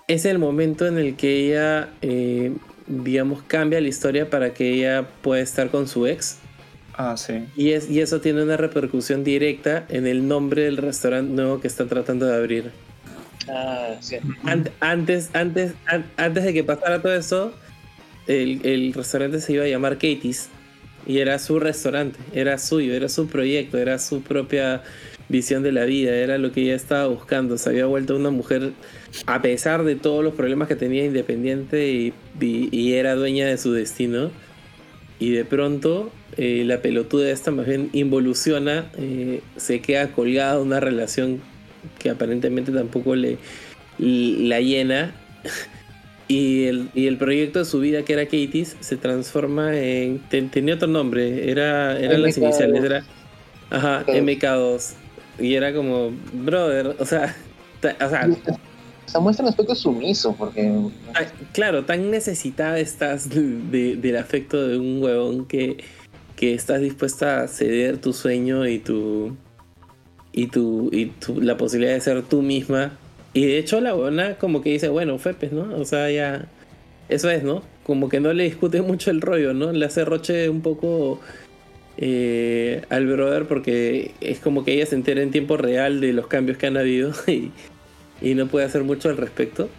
es 0.08 0.26
el 0.26 0.40
momento 0.40 0.86
en 0.86 0.98
el 0.98 1.16
que 1.16 1.48
ella, 1.48 1.90
eh, 2.02 2.54
digamos, 2.88 3.42
cambia 3.44 3.82
la 3.82 3.88
historia 3.88 4.30
para 4.30 4.54
que 4.54 4.74
ella 4.74 5.08
pueda 5.22 5.42
estar 5.42 5.70
con 5.70 5.88
su 5.88 6.06
ex. 6.08 6.38
Ah, 6.98 7.18
sí. 7.18 7.46
Y, 7.58 7.72
es, 7.72 7.90
y 7.90 8.00
eso 8.00 8.22
tiene 8.22 8.42
una 8.44 8.56
repercusión 8.58 9.24
directa 9.24 9.86
en 9.90 10.08
el 10.08 10.28
nombre 10.28 10.64
del 10.64 10.78
restaurante 10.78 11.32
nuevo 11.34 11.60
que 11.60 11.68
está 11.68 11.86
tratando 11.86 12.26
de 12.26 12.36
abrir. 12.36 12.72
Ah, 13.50 13.96
sí. 14.00 14.16
An- 14.44 14.70
antes, 14.80 15.30
antes, 15.34 15.74
an- 15.88 16.06
antes 16.18 16.44
de 16.46 16.54
que 16.54 16.64
pasara 16.64 17.02
todo 17.02 17.14
eso, 17.14 17.54
el, 18.28 18.66
el 18.66 18.94
restaurante 18.94 19.42
se 19.42 19.54
iba 19.54 19.66
a 19.66 19.68
llamar 19.68 19.96
Katie's. 19.96 20.48
Y 21.08 21.20
era 21.20 21.38
su 21.38 21.60
restaurante, 21.60 22.18
era 22.34 22.58
suyo, 22.58 22.94
era 22.96 23.10
su 23.10 23.28
proyecto, 23.28 23.78
era 23.78 24.00
su 24.00 24.22
propia 24.24 24.82
visión 25.30 25.62
de 25.62 25.72
la 25.72 25.86
vida, 25.86 26.16
era 26.16 26.40
lo 26.40 26.52
que 26.52 26.62
ella 26.64 26.76
estaba 26.76 27.06
buscando. 27.08 27.60
Se 27.60 27.70
había 27.70 27.86
vuelto 27.86 28.16
una 28.16 28.32
mujer, 28.32 28.72
a 29.28 29.40
pesar 29.42 29.84
de 29.84 29.96
todos 29.98 30.24
los 30.24 30.34
problemas 30.34 30.68
que 30.68 30.76
tenía, 30.76 31.06
independiente 31.06 31.92
y, 31.92 32.14
y- 32.42 32.70
y 32.72 32.94
era 32.94 33.14
dueña 33.16 33.46
de 33.46 33.58
su 33.60 33.72
destino. 33.74 34.32
Y 35.20 35.32
de 35.32 35.46
pronto 35.46 36.12
eh, 36.38 36.64
la 36.66 36.82
pelotuda 36.82 37.30
esta 37.30 37.52
más 37.52 37.66
bien 37.66 37.90
involuciona, 37.94 38.90
eh, 38.98 39.42
se 39.58 39.80
queda 39.82 40.12
colgada 40.12 40.60
una 40.60 40.80
relación 40.80 41.42
que 42.00 42.10
aparentemente 42.10 42.72
tampoco 42.72 43.16
le, 43.16 43.38
la 43.98 44.60
llena. 44.62 45.14
Y 46.28 46.64
el, 46.64 46.90
y 46.96 47.06
el 47.06 47.18
proyecto 47.18 47.60
de 47.60 47.66
su 47.66 47.80
vida, 47.80 48.02
que 48.02 48.14
era 48.14 48.26
Katie's, 48.26 48.76
se 48.80 48.98
transforma 48.98 49.78
en. 49.78 50.18
ten- 50.28 50.50
tenía 50.50 50.74
otro 50.74 50.88
nombre, 50.88 51.52
era, 51.52 52.00
eran 52.00 52.24
las 52.24 52.36
MK2. 52.36 52.42
iniciales, 52.44 52.84
era. 52.84 53.06
Ajá, 53.70 54.04
MK2. 54.08 54.24
MK2. 54.40 54.94
Y 55.38 55.54
era 55.54 55.72
como, 55.72 56.12
brother, 56.34 56.96
o 56.98 57.06
sea, 57.06 57.36
ta- 57.80 57.96
o 58.04 58.10
sea, 58.10 58.28
O 59.06 59.08
sea, 59.08 59.20
muestra 59.22 59.44
un 59.44 59.50
aspecto 59.50 59.76
sumiso, 59.76 60.36
porque 60.36 60.74
ta- 61.14 61.32
claro, 61.54 61.86
tan 61.86 62.10
necesitada 62.10 62.80
estás 62.80 63.30
de- 63.30 63.96
del 63.96 64.18
afecto 64.18 64.68
de 64.68 64.80
un 64.80 65.04
huevón 65.04 65.46
que, 65.46 65.78
que 66.36 66.54
estás 66.54 66.82
dispuesta 66.82 67.42
a 67.42 67.48
ceder 67.48 67.98
tu 67.98 68.14
sueño 68.14 68.68
y 68.68 68.80
tu. 68.80 69.36
y 70.34 70.48
tu. 70.48 70.90
y 70.92 71.08
tu, 71.08 71.42
la 71.42 71.58
posibilidad 71.58 71.94
de 71.94 72.02
ser 72.02 72.24
tú 72.24 72.42
misma. 72.42 72.98
Y 73.34 73.46
de 73.46 73.58
hecho 73.58 73.82
la 73.82 73.96
huevona 73.96 74.38
como 74.38 74.62
que 74.62 74.72
dice, 74.72 74.90
bueno, 74.90 75.18
Fepes, 75.20 75.52
¿no? 75.52 75.76
O 75.78 75.86
sea, 75.86 76.10
ya. 76.12 76.48
Eso 77.10 77.30
es, 77.30 77.44
¿no? 77.44 77.62
Como 77.84 78.10
que 78.10 78.20
no 78.20 78.34
le 78.34 78.46
discute 78.46 78.82
mucho 78.84 79.12
el 79.12 79.22
rollo, 79.22 79.54
¿no? 79.54 79.72
Le 79.72 79.86
hace 79.86 80.06
roche 80.06 80.50
un 80.50 80.62
poco 80.62 81.20
eh, 81.98 82.82
al 82.90 83.08
brother 83.08 83.48
porque 83.48 84.12
es 84.20 84.40
como 84.40 84.66
que 84.66 84.74
ella 84.74 84.86
se 84.86 84.96
entera 84.96 85.22
en 85.22 85.32
tiempo 85.32 85.56
real 85.58 86.02
de 86.02 86.14
los 86.14 86.28
cambios 86.28 86.58
que 86.58 86.68
han 86.68 86.78
habido 86.78 87.14
y, 87.28 87.52
y 88.22 88.36
no 88.36 88.48
puede 88.48 88.66
hacer 88.66 88.84
mucho 88.84 89.10
al 89.10 89.18
respecto. 89.18 89.70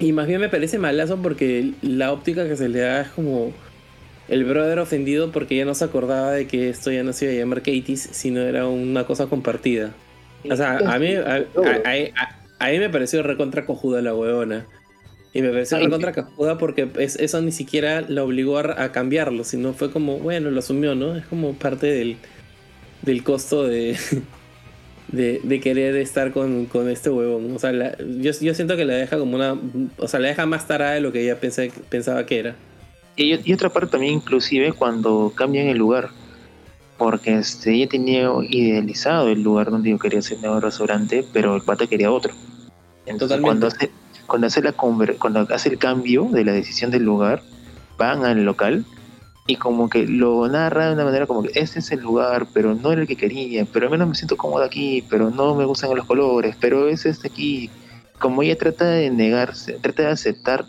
Y 0.00 0.12
más 0.12 0.28
bien 0.28 0.40
me 0.40 0.48
parece 0.48 0.78
malazo 0.78 1.18
porque 1.22 1.72
la 1.82 2.12
óptica 2.12 2.46
que 2.48 2.56
se 2.56 2.68
le 2.68 2.80
da 2.80 3.00
es 3.02 3.08
como 3.08 3.52
el 4.28 4.44
brother 4.44 4.78
ofendido 4.78 5.32
porque 5.32 5.56
ya 5.56 5.64
no 5.64 5.74
se 5.74 5.84
acordaba 5.84 6.32
de 6.32 6.46
que 6.46 6.68
esto 6.68 6.90
ya 6.92 7.02
no 7.02 7.12
se 7.12 7.24
iba 7.26 7.34
a 7.34 7.36
llamar 7.38 7.58
Katie's, 7.62 8.08
sino 8.12 8.40
era 8.42 8.66
una 8.66 9.04
cosa 9.04 9.26
compartida. 9.26 9.94
O 10.48 10.54
sea, 10.56 10.78
a 10.78 10.98
mí, 10.98 11.14
a, 11.14 11.34
a- 11.36 11.42
a- 11.84 12.38
a 12.60 12.70
mí 12.70 12.78
me 12.78 12.90
pareció 12.90 13.22
recontra 13.22 13.64
cojuda 13.66 14.02
la 14.02 14.14
huevona. 14.14 14.66
Y 15.32 15.42
me 15.42 15.50
pareció 15.50 15.78
recontra 15.86 16.12
cojuda 16.12 16.58
porque 16.58 16.88
es- 16.98 17.16
eso 17.16 17.40
ni 17.42 17.52
siquiera 17.52 18.00
la 18.02 18.24
obligó 18.24 18.58
a, 18.58 18.82
a 18.82 18.92
cambiarlo, 18.92 19.44
sino 19.44 19.72
fue 19.74 19.90
como, 19.90 20.18
bueno, 20.18 20.50
lo 20.50 20.58
asumió, 20.60 20.94
¿no? 20.94 21.14
Es 21.16 21.24
como 21.26 21.54
parte 21.54 21.86
del, 21.86 22.16
del 23.02 23.22
costo 23.22 23.66
de, 23.66 23.96
de, 25.12 25.40
de 25.42 25.60
querer 25.60 25.96
estar 25.96 26.32
con, 26.32 26.66
con 26.66 26.88
este 26.88 27.10
huevón. 27.10 27.54
O 27.54 27.58
sea, 27.58 27.72
la- 27.72 27.96
yo, 27.98 28.32
yo 28.40 28.54
siento 28.54 28.76
que 28.76 28.84
la 28.84 28.94
deja 28.94 29.18
como 29.18 29.36
una... 29.36 29.56
O 29.98 30.08
sea, 30.08 30.20
la 30.20 30.28
deja 30.28 30.46
más 30.46 30.66
tarada 30.66 30.92
de 30.92 31.00
lo 31.00 31.12
que 31.12 31.22
ella 31.22 31.40
pensé- 31.40 31.72
pensaba 31.88 32.26
que 32.26 32.38
era. 32.38 32.56
Y, 33.18 33.50
y 33.50 33.52
otra 33.52 33.68
parte 33.68 33.90
también 33.90 34.14
inclusive 34.14 34.72
cuando 34.72 35.32
cambian 35.34 35.66
el 35.66 35.78
lugar. 35.78 36.10
Porque 36.96 37.38
este, 37.38 37.74
ella 37.74 37.88
tenía 37.88 38.30
idealizado 38.48 39.28
el 39.28 39.42
lugar 39.42 39.70
donde 39.70 39.90
yo 39.90 39.98
quería 39.98 40.18
hacer 40.18 40.38
nuevo 40.40 40.58
restaurante, 40.60 41.24
pero 41.32 41.54
el 41.54 41.62
pata 41.62 41.86
quería 41.86 42.10
otro. 42.10 42.32
Entonces 43.06 43.38
Totalmente. 43.38 43.42
cuando 43.42 43.66
hace, 43.66 43.90
cuando 44.26 44.46
hace 44.46 44.62
la 44.62 44.72
cuando 44.72 45.40
hace 45.54 45.68
el 45.68 45.78
cambio 45.78 46.28
de 46.30 46.44
la 46.44 46.52
decisión 46.52 46.90
del 46.90 47.04
lugar, 47.04 47.42
van 47.96 48.24
al 48.24 48.44
local 48.44 48.84
y 49.48 49.56
como 49.56 49.88
que 49.88 50.06
lo 50.06 50.46
narra 50.46 50.88
de 50.88 50.92
una 50.92 51.04
manera 51.04 51.26
como 51.26 51.42
que 51.42 51.58
este 51.58 51.78
es 51.78 51.90
el 51.90 52.00
lugar, 52.00 52.46
pero 52.52 52.74
no 52.74 52.92
era 52.92 53.00
el 53.00 53.08
que 53.08 53.16
quería, 53.16 53.64
pero 53.72 53.86
al 53.86 53.90
menos 53.90 54.06
me 54.08 54.14
siento 54.14 54.36
cómodo 54.36 54.62
aquí, 54.62 55.02
pero 55.08 55.30
no 55.30 55.54
me 55.54 55.64
gustan 55.64 55.94
los 55.96 56.06
colores, 56.06 56.54
pero 56.60 56.86
es 56.88 57.06
este 57.06 57.28
aquí. 57.28 57.70
Como 58.18 58.42
ella 58.42 58.58
trata 58.58 58.84
de 58.84 59.10
negarse, 59.10 59.78
trata 59.80 60.02
de 60.02 60.08
aceptar 60.08 60.66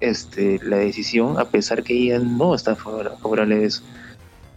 este, 0.00 0.60
la 0.62 0.76
decisión, 0.78 1.38
a 1.38 1.46
pesar 1.46 1.82
que 1.82 1.94
ella 1.94 2.18
no 2.18 2.54
está 2.54 2.76
favor- 2.76 3.16
favorable 3.20 3.56
de 3.58 3.66
eso, 3.66 3.82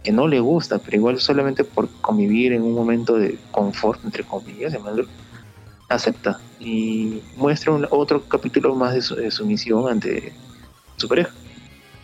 que 0.04 0.12
no 0.12 0.26
le 0.28 0.40
gusta, 0.40 0.78
pero 0.78 0.96
igual 0.96 1.20
solamente 1.20 1.64
por 1.64 1.88
convivir 2.00 2.52
en 2.52 2.62
un 2.62 2.74
momento 2.74 3.16
de 3.16 3.38
confort, 3.50 4.04
entre 4.04 4.24
comillas, 4.24 4.74
acepta 5.88 6.40
y 6.58 7.20
muestra 7.36 7.72
un- 7.72 7.86
otro 7.90 8.22
capítulo 8.28 8.74
más 8.74 8.94
de, 8.94 9.02
su, 9.02 9.14
de 9.14 9.30
sumisión 9.30 9.88
ante 9.88 10.32
su 10.96 11.08
pareja. 11.08 11.32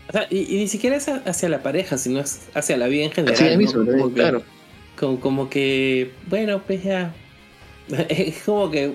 O 0.09 0.13
sea, 0.13 0.27
y, 0.31 0.55
y 0.55 0.59
ni 0.61 0.69
siquiera 0.69 0.97
es 0.97 1.09
a- 1.09 1.23
hacia 1.27 1.49
la 1.49 1.63
pareja, 1.63 1.99
sino 1.99 2.21
es 2.21 2.49
hacia 2.55 2.77
la 2.77 2.87
vida 2.89 3.05
en 3.05 3.13
general. 3.13 3.37
Sí, 3.37 3.65
¿no? 3.75 3.85
Como 3.85 4.09
que- 4.09 4.15
claro. 4.15 4.43
como, 4.99 5.21
como 5.21 5.51
que, 5.51 6.13
bueno, 6.29 6.63
pues 6.67 6.83
ya. 6.85 7.15
Es 8.09 8.43
como 8.45 8.71
que 8.71 8.95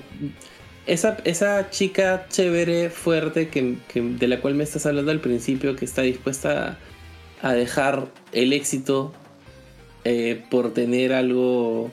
esa, 0.86 1.18
esa 1.24 1.70
chica 1.70 2.26
chévere, 2.30 2.90
fuerte, 2.90 3.48
que, 3.50 3.76
que- 3.88 4.02
de 4.02 4.28
la 4.28 4.40
cual 4.42 4.56
me 4.56 4.64
estás 4.64 4.86
hablando 4.86 5.12
al 5.12 5.20
principio, 5.20 5.76
que 5.76 5.86
está 5.86 6.02
dispuesta 6.02 6.78
a, 7.42 7.54
dejar 7.54 8.08
el 8.32 8.54
éxito 8.54 9.14
eh, 10.06 10.42
por 10.50 10.74
tener 10.74 11.14
algo 11.14 11.92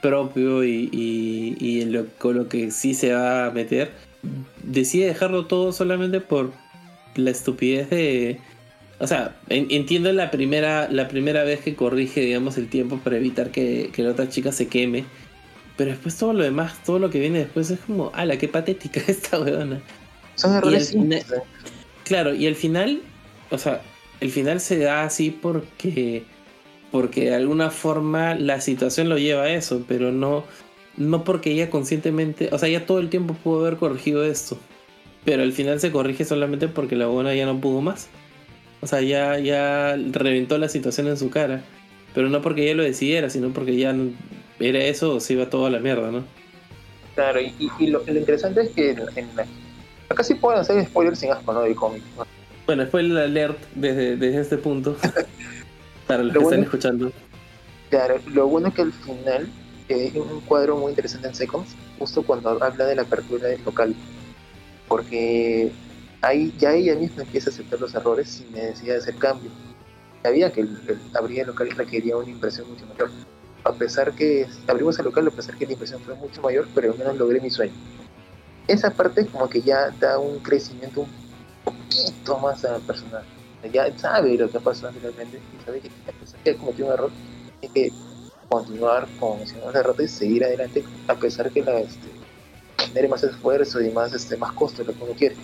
propio 0.00 0.64
y, 0.64 0.88
y- 0.92 1.56
y 1.60 1.80
en 1.82 1.92
lo, 1.92 2.06
con 2.18 2.36
lo 2.36 2.48
que 2.48 2.70
sí 2.70 2.94
se 2.94 3.12
va 3.12 3.46
a 3.46 3.50
meter, 3.50 3.92
decide 4.62 5.06
dejarlo 5.06 5.46
todo 5.46 5.72
solamente 5.72 6.20
por 6.20 6.52
la 7.16 7.30
estupidez 7.30 7.90
de... 7.90 8.38
O 8.98 9.06
sea, 9.06 9.36
en- 9.48 9.66
entiendo 9.70 10.12
la 10.12 10.30
primera, 10.30 10.88
la 10.90 11.08
primera 11.08 11.42
vez 11.44 11.60
que 11.60 11.74
corrige, 11.74 12.20
digamos, 12.20 12.56
el 12.56 12.68
tiempo 12.68 12.98
para 12.98 13.16
evitar 13.16 13.50
que, 13.50 13.90
que 13.92 14.02
la 14.02 14.10
otra 14.10 14.28
chica 14.28 14.52
se 14.52 14.68
queme. 14.68 15.04
Pero 15.76 15.90
después 15.90 16.16
todo 16.16 16.32
lo 16.32 16.42
demás, 16.42 16.82
todo 16.84 16.98
lo 16.98 17.10
que 17.10 17.18
viene 17.18 17.40
después 17.40 17.70
es 17.70 17.80
como, 17.80 18.10
ala, 18.14 18.36
qué 18.38 18.48
patética 18.48 19.00
esta 19.08 19.40
weona. 19.40 19.80
Son 20.34 20.54
errores. 20.54 20.94
Claro, 22.04 22.34
y 22.34 22.46
el 22.46 22.56
final, 22.56 23.00
o 23.50 23.58
sea, 23.58 23.80
el 24.20 24.30
final 24.30 24.60
se 24.60 24.78
da 24.78 25.04
así 25.04 25.30
porque, 25.30 26.24
porque 26.90 27.30
de 27.30 27.34
alguna 27.34 27.70
forma 27.70 28.34
la 28.34 28.60
situación 28.60 29.08
lo 29.08 29.18
lleva 29.18 29.44
a 29.44 29.50
eso, 29.50 29.84
pero 29.86 30.12
no, 30.12 30.44
no 30.96 31.24
porque 31.24 31.52
ella 31.52 31.70
conscientemente, 31.70 32.48
o 32.52 32.58
sea, 32.58 32.68
ella 32.68 32.86
todo 32.86 32.98
el 32.98 33.08
tiempo 33.08 33.34
pudo 33.34 33.60
haber 33.60 33.76
corregido 33.78 34.24
esto, 34.24 34.58
pero 35.24 35.42
al 35.42 35.52
final 35.52 35.80
se 35.80 35.92
corrige 35.92 36.24
solamente 36.24 36.68
porque 36.68 36.96
la 36.96 37.06
buena 37.06 37.34
ya 37.34 37.46
no 37.46 37.60
pudo 37.60 37.80
más. 37.80 38.08
O 38.80 38.86
sea, 38.86 39.00
ya, 39.00 39.38
ya 39.38 39.96
reventó 40.10 40.58
la 40.58 40.68
situación 40.68 41.06
en 41.06 41.16
su 41.16 41.30
cara, 41.30 41.62
pero 42.14 42.28
no 42.28 42.42
porque 42.42 42.64
ella 42.64 42.74
lo 42.74 42.82
decidiera, 42.82 43.30
sino 43.30 43.50
porque 43.50 43.76
ya 43.76 43.92
no- 43.92 44.10
era 44.64 44.78
eso 44.80 45.14
o 45.16 45.20
se 45.20 45.34
iba 45.34 45.48
todo 45.50 45.66
a 45.66 45.70
la 45.70 45.78
mierda, 45.78 46.10
¿no? 46.10 46.24
Claro, 47.14 47.40
y, 47.40 47.54
y- 47.58 47.70
y 47.78 47.86
lo, 47.88 48.02
lo 48.06 48.18
interesante 48.18 48.62
es 48.62 48.70
que 48.70 48.90
en, 48.90 49.00
en 49.16 49.36
la- 49.36 49.46
acá 50.08 50.22
sí 50.24 50.34
pueden 50.34 50.60
hacer 50.60 50.84
spoilers 50.86 51.18
sin 51.18 51.30
asco, 51.32 51.52
¿no? 51.52 51.60
Del 51.62 51.74
cómic. 51.74 52.02
¿no? 52.16 52.24
Bueno, 52.66 52.84
spoiler 52.86 53.24
alert 53.24 53.58
desde, 53.74 54.16
desde 54.16 54.40
este 54.40 54.56
punto, 54.58 54.96
para 56.06 56.22
los 56.22 56.32
Lo 56.32 56.40
que 56.40 56.44
bueno- 56.44 56.62
están 56.62 56.62
escuchando. 56.64 57.12
Claro, 57.90 58.18
lo 58.32 58.46
bueno 58.46 58.68
es 58.68 58.74
que 58.74 58.82
al 58.82 58.92
final 58.92 59.48
eh, 59.90 60.10
hay 60.14 60.18
un 60.18 60.40
cuadro 60.42 60.76
muy 60.78 60.90
interesante 60.90 61.28
en 61.28 61.34
Seconds, 61.34 61.74
justo 61.98 62.22
cuando 62.22 62.48
habla 62.50 62.86
de 62.86 62.94
la 62.96 63.02
apertura 63.02 63.48
del 63.48 63.62
local, 63.64 63.94
porque 64.88 65.70
ahí 66.22 66.52
ya 66.58 66.72
ella 66.72 66.94
misma 66.94 67.22
empieza 67.22 67.50
a 67.50 67.52
aceptar 67.52 67.80
los 67.80 67.94
errores 67.94 68.28
sin 68.28 68.50
necesidad 68.52 68.94
de 68.94 69.00
hacer 69.00 69.14
cambio. 69.16 69.50
Sabía 70.22 70.52
que 70.52 70.62
el, 70.62 70.68
el 70.88 70.98
abrir 71.16 71.40
el 71.40 71.48
local 71.48 71.70
requería 71.72 72.16
una 72.16 72.30
impresión 72.30 72.68
mucho 72.70 72.86
mayor. 72.86 73.10
A 73.64 73.72
pesar 73.72 74.12
que 74.12 74.46
abrimos 74.66 74.98
el 74.98 75.04
local, 75.04 75.28
a 75.28 75.30
pesar 75.30 75.56
que 75.56 75.66
la 75.66 75.72
impresión 75.72 76.00
fue 76.00 76.14
mucho 76.14 76.42
mayor, 76.42 76.68
pero 76.74 76.92
al 76.92 76.98
menos 76.98 77.16
logré 77.16 77.40
mi 77.40 77.50
sueño. 77.50 77.72
esa 78.68 78.90
parte 78.90 79.26
como 79.26 79.48
que 79.48 79.60
ya 79.60 79.90
da 80.00 80.18
un 80.18 80.38
crecimiento 80.38 81.00
un 81.00 81.08
poquito 81.64 82.38
más 82.38 82.64
al 82.64 82.80
personaje. 82.82 83.26
Ya 83.72 83.96
sabe 83.96 84.36
lo 84.36 84.50
que 84.50 84.56
ha 84.58 84.60
pasado 84.60 84.88
anteriormente 84.88 85.38
y 85.38 85.64
sabe 85.64 85.80
que 85.80 85.88
a 85.88 86.12
pesar 86.12 86.40
que 86.40 86.50
ha 86.50 86.56
cometido 86.56 86.88
un 86.88 86.94
error, 86.94 87.10
tiene 87.60 87.74
que 87.74 87.92
continuar 88.48 89.08
con 89.20 89.40
ese 89.40 89.56
error 89.58 89.94
y 89.98 90.08
seguir 90.08 90.44
adelante 90.44 90.84
a 91.06 91.14
pesar 91.14 91.50
que 91.50 91.62
la 91.62 91.78
este, 91.78 92.08
genere 92.78 93.08
más 93.08 93.22
esfuerzo 93.22 93.80
y 93.80 93.90
más 93.90 94.12
este 94.12 94.36
más 94.36 94.52
costo 94.52 94.82
lo 94.82 94.92
que 94.92 95.04
uno 95.04 95.12
quiere. 95.14 95.36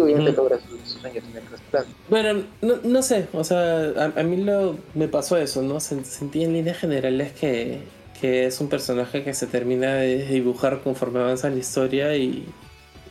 Y 0.00 0.14
obviamente 0.14 0.32
Mm. 0.32 0.36
logra 0.36 0.58
su, 0.58 0.78
su 0.92 0.98
sueño 0.98 1.20
tener 1.20 1.42
trasplante. 1.48 1.90
Bueno, 2.08 2.42
no, 2.62 2.74
no 2.82 3.02
sé, 3.02 3.26
o 3.32 3.44
sea, 3.44 3.92
a, 3.96 4.20
a 4.20 4.22
mí 4.22 4.36
lo, 4.38 4.76
me 4.94 5.08
pasó 5.08 5.36
eso, 5.36 5.62
¿no? 5.62 5.80
Se- 5.80 6.04
Sentí 6.04 6.42
en 6.44 6.52
líneas 6.52 6.78
generales 6.78 7.32
que, 7.32 7.80
que 8.20 8.46
es 8.46 8.60
un 8.60 8.68
personaje 8.68 9.22
que 9.22 9.34
se 9.34 9.46
termina 9.46 9.94
de 9.94 10.26
dibujar 10.26 10.80
conforme 10.82 11.20
avanza 11.20 11.50
la 11.50 11.56
historia 11.58 12.16
y, 12.16 12.46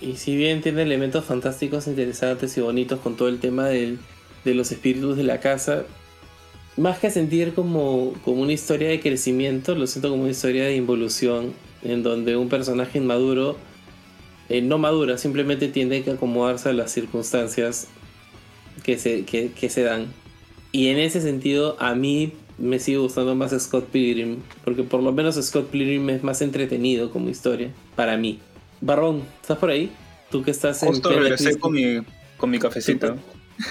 y 0.02 0.16
si 0.16 0.36
bien 0.36 0.62
tiene 0.62 0.82
elementos 0.84 1.26
fantásticos, 1.26 1.88
interesantes 1.88 2.58
y 2.58 2.62
bonitos 2.62 3.00
con 3.00 3.16
todo 3.18 3.28
el 3.28 3.40
tema 3.40 3.68
del- 3.68 4.00
de 4.46 4.54
los 4.54 4.72
espíritus 4.72 5.18
de 5.18 5.24
la 5.24 5.40
casa, 5.40 5.84
más 6.78 7.00
que 7.00 7.10
sentir 7.12 7.54
como, 7.54 8.14
como 8.24 8.42
una 8.42 8.54
historia 8.54 8.88
de 8.88 9.00
crecimiento, 9.02 9.76
lo 9.76 9.86
siento 9.86 10.10
como 10.10 10.22
una 10.24 10.32
historia 10.32 10.64
de 10.66 10.76
involución, 10.76 11.54
en 11.84 12.04
donde 12.04 12.38
un 12.38 12.48
personaje 12.50 12.98
inmaduro 13.00 13.58
eh, 14.50 14.62
no 14.62 14.78
madura, 14.78 15.18
simplemente 15.18 15.68
tiene 15.68 16.04
que 16.04 16.12
acomodarse 16.12 16.70
a 16.70 16.74
las 16.74 16.92
circunstancias 16.92 17.88
que 18.84 18.98
se, 18.98 19.26
que, 19.26 19.52
que 19.52 19.70
se 19.70 19.84
dan. 19.84 20.08
Y 20.72 20.88
en 20.88 20.98
ese 21.00 21.22
sentido, 21.22 21.76
a 21.80 21.96
mí 21.96 22.34
me 22.58 22.80
sigue 22.80 22.98
gustando 22.98 23.36
más 23.36 23.52
Scott 23.60 23.86
Pilgrim, 23.90 24.40
porque 24.64 24.84
por 24.84 25.02
lo 25.02 25.12
menos 25.12 25.36
Scott 25.36 25.70
Pilgrim 25.70 26.10
es 26.10 26.24
más 26.24 26.42
entretenido 26.42 27.10
como 27.12 27.30
historia, 27.30 27.72
para 27.96 28.18
mí. 28.18 28.40
Barrón, 28.82 29.24
¿estás 29.42 29.58
por 29.58 29.70
ahí? 29.70 29.92
Tú 30.30 30.44
que 30.44 30.52
estás 30.52 30.84
en 30.84 30.90
Justo 30.90 31.10
plena 31.10 31.24
regresé 31.24 31.44
crisis, 31.46 31.62
con 31.62 31.74
mi, 31.74 32.02
con 32.38 32.50
mi 32.52 32.60
cafecito. 32.60 33.16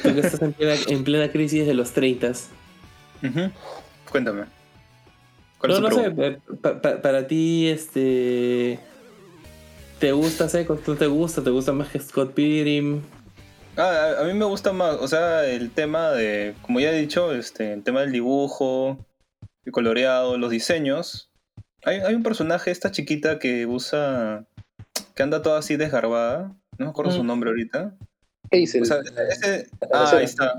tú 0.03 0.15
que 0.15 0.21
estás 0.21 0.43
en 0.43 0.53
plena, 0.53 0.75
en 0.89 1.05
plena 1.05 1.31
crisis 1.31 1.67
de 1.67 1.75
los 1.75 1.93
30. 1.93 2.31
Ujú. 3.23 3.51
Cuéntame. 4.11 4.45
¿Cuál 5.59 5.73
No, 5.73 5.77
es 5.77 5.83
no 5.83 5.91
sé, 5.91 6.13
eh, 6.27 6.39
pa- 6.63 6.81
pa- 6.81 7.01
para 7.03 7.27
ti, 7.27 7.67
este... 7.69 8.79
¿Te 9.99 10.13
gusta 10.13 10.49
Seco? 10.49 10.79
¿No 10.87 10.95
te 10.97 11.07
gusta? 11.07 11.43
¿Te 11.43 11.51
gusta 11.51 11.73
más 11.73 11.89
que 11.89 11.99
Scott 11.99 12.33
Pilgrim? 12.35 13.03
Ah, 13.77 14.15
a, 14.19 14.23
a 14.23 14.25
mí 14.25 14.33
me 14.35 14.45
gusta 14.45 14.73
más, 14.73 14.97
o 14.97 15.09
sea, 15.09 15.45
el 15.47 15.71
tema 15.71 16.11
de, 16.11 16.55
como 16.63 16.81
ya 16.81 16.91
he 16.93 16.99
dicho, 17.01 17.33
este, 17.35 17.73
el 17.73 17.83
tema 17.83 18.01
del 18.01 18.13
dibujo, 18.13 18.99
el 19.65 19.73
coloreado, 19.73 20.37
los 20.39 20.51
diseños. 20.51 21.31
Hay, 21.85 21.99
hay 22.01 22.15
un 22.15 22.23
personaje, 22.23 22.71
esta 22.71 22.91
chiquita 22.91 23.39
que 23.39 23.67
usa, 23.67 24.45
que 25.15 25.23
anda 25.23 25.43
toda 25.43 25.61
así 25.61 25.77
desgarbada, 25.77 26.53
no 26.77 26.87
me 26.87 26.91
acuerdo 26.91 27.13
su 27.13 27.23
Mm. 27.23 27.27
nombre 27.27 27.51
ahorita. 27.51 27.95
Hazel, 28.51 28.83
O 28.83 28.85
sea, 28.85 28.99
ese, 29.31 29.69
la 29.81 29.89
ah, 29.93 30.17
ahí 30.17 30.25
está. 30.25 30.55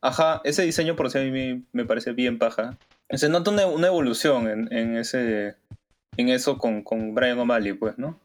Ajá, 0.00 0.40
ese 0.44 0.62
diseño 0.62 0.94
por 0.94 1.10
si 1.10 1.18
a 1.18 1.22
mí 1.22 1.30
me, 1.30 1.62
me 1.72 1.84
parece 1.84 2.12
bien 2.12 2.38
paja. 2.38 2.76
Se 3.10 3.28
nota 3.28 3.50
una, 3.50 3.66
una 3.66 3.86
evolución 3.88 4.48
en, 4.48 4.72
en 4.72 4.96
ese, 4.96 5.56
en 6.16 6.28
eso 6.28 6.58
con, 6.58 6.82
con 6.82 7.14
Brian 7.14 7.38
O'Malley, 7.38 7.72
pues, 7.72 7.96
¿no? 7.98 8.20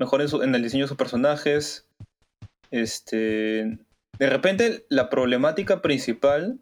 Mejor 0.00 0.20
en, 0.22 0.28
su- 0.28 0.42
en 0.42 0.52
el 0.54 0.62
diseño 0.62 0.84
de 0.84 0.88
sus 0.88 0.96
personajes. 0.96 1.86
Este, 2.72 3.78
de 4.18 4.30
repente 4.30 4.84
la 4.88 5.08
problemática 5.10 5.82
principal 5.82 6.58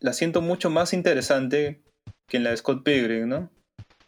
la 0.00 0.12
siento 0.12 0.40
mucho 0.40 0.70
más 0.70 0.92
interesante 0.92 1.82
que 2.28 2.36
en 2.38 2.44
la 2.44 2.50
de 2.50 2.56
Scott 2.56 2.84
Pilgrim, 2.84 3.28
¿no? 3.28 3.50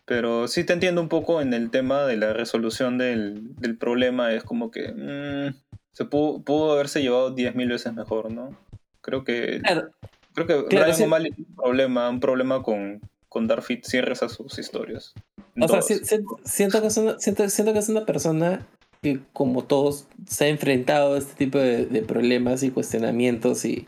Pero 0.04 0.48
sí 0.48 0.64
te 0.64 0.72
entiendo 0.72 1.00
un 1.00 1.08
poco 1.08 1.40
en 1.40 1.52
el 1.54 1.70
tema 1.70 2.04
de 2.04 2.16
la 2.16 2.32
resolución 2.32 2.98
del, 2.98 3.54
del 3.56 3.76
problema. 3.76 4.32
Es 4.32 4.42
como 4.44 4.70
que 4.70 4.92
mm, 4.92 5.54
se 5.92 6.04
pudo, 6.04 6.42
pudo 6.42 6.72
haberse 6.72 7.00
llevado 7.02 7.34
10.000 7.34 7.68
veces 7.68 7.92
mejor, 7.94 8.32
¿no? 8.32 8.56
Creo 9.00 9.24
que, 9.24 9.60
Claro, 9.62 9.90
creo 10.34 10.46
que 10.46 10.54
Claro, 10.68 10.92
tiene 10.92 11.04
un 11.04 11.54
problema, 11.56 12.08
un 12.10 12.20
problema 12.20 12.62
con, 12.62 13.00
con 13.30 13.46
dar 13.46 13.62
fit 13.62 13.82
cierres 13.84 14.22
a 14.22 14.28
sus 14.28 14.58
historias. 14.58 15.14
O 15.58 15.66
sea, 15.68 15.80
todas. 15.80 15.86
si- 15.86 15.94
si- 16.04 16.18
siento, 16.44 16.80
que 16.82 16.88
es 16.88 16.96
una, 16.98 17.18
siento, 17.18 17.48
siento 17.48 17.72
que 17.72 17.78
es 17.78 17.88
una 17.88 18.04
persona 18.04 18.66
que, 19.02 19.20
como 19.32 19.64
todos, 19.64 20.06
se 20.28 20.44
ha 20.44 20.48
enfrentado 20.48 21.14
a 21.14 21.18
este 21.18 21.32
tipo 21.34 21.56
de, 21.58 21.86
de 21.86 22.02
problemas 22.02 22.62
y 22.62 22.70
cuestionamientos 22.70 23.64
y, 23.64 23.86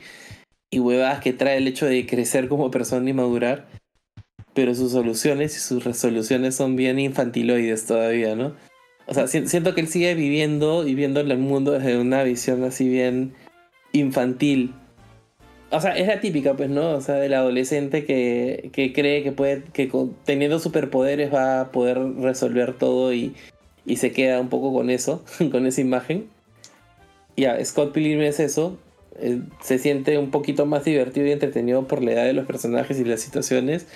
y 0.70 0.78
huevadas 0.78 1.20
que 1.20 1.34
trae 1.34 1.58
el 1.58 1.68
hecho 1.68 1.84
de 1.84 2.06
crecer 2.06 2.48
como 2.48 2.70
persona 2.70 3.10
y 3.10 3.12
madurar. 3.12 3.68
Pero 4.54 4.74
sus 4.74 4.92
soluciones 4.92 5.56
y 5.56 5.60
sus 5.60 5.84
resoluciones 5.84 6.54
son 6.54 6.76
bien 6.76 6.98
infantiloides 6.98 7.84
todavía, 7.86 8.34
¿no? 8.36 8.54
O 9.06 9.14
sea, 9.14 9.26
si- 9.26 9.48
siento 9.48 9.74
que 9.74 9.80
él 9.82 9.88
sigue 9.88 10.14
viviendo 10.14 10.86
y 10.86 10.94
viendo 10.94 11.20
el 11.20 11.36
mundo 11.38 11.72
desde 11.72 11.98
una 11.98 12.22
visión 12.22 12.62
así 12.64 12.88
bien 12.88 13.34
infantil. 13.92 14.74
O 15.74 15.80
sea, 15.80 15.96
es 15.96 16.06
la 16.06 16.20
típica, 16.20 16.54
pues, 16.54 16.68
¿no? 16.68 16.90
O 16.92 17.00
sea, 17.00 17.14
del 17.14 17.32
adolescente 17.34 18.04
que, 18.04 18.70
que 18.72 18.92
cree 18.92 19.22
que 19.22 19.32
puede, 19.32 19.62
que 19.72 19.88
con- 19.88 20.14
teniendo 20.24 20.58
superpoderes 20.58 21.32
va 21.32 21.60
a 21.62 21.72
poder 21.72 21.98
resolver 22.16 22.74
todo 22.74 23.12
y, 23.14 23.34
y 23.86 23.96
se 23.96 24.12
queda 24.12 24.40
un 24.40 24.48
poco 24.50 24.72
con 24.72 24.90
eso, 24.90 25.24
con 25.50 25.66
esa 25.66 25.80
imagen. 25.80 26.26
Ya, 27.36 27.62
Scott 27.64 27.92
Pilgrim 27.92 28.20
es 28.20 28.38
eso. 28.38 28.76
eh, 29.18 29.40
se 29.62 29.78
siente 29.78 30.18
un 30.18 30.30
poquito 30.30 30.66
más 30.66 30.84
divertido 30.84 31.26
y 31.26 31.32
entretenido 31.32 31.86
por 31.88 32.02
la 32.02 32.12
edad 32.12 32.24
de 32.24 32.34
los 32.34 32.46
personajes 32.46 33.00
y 33.00 33.04
las 33.04 33.20
situaciones. 33.20 33.86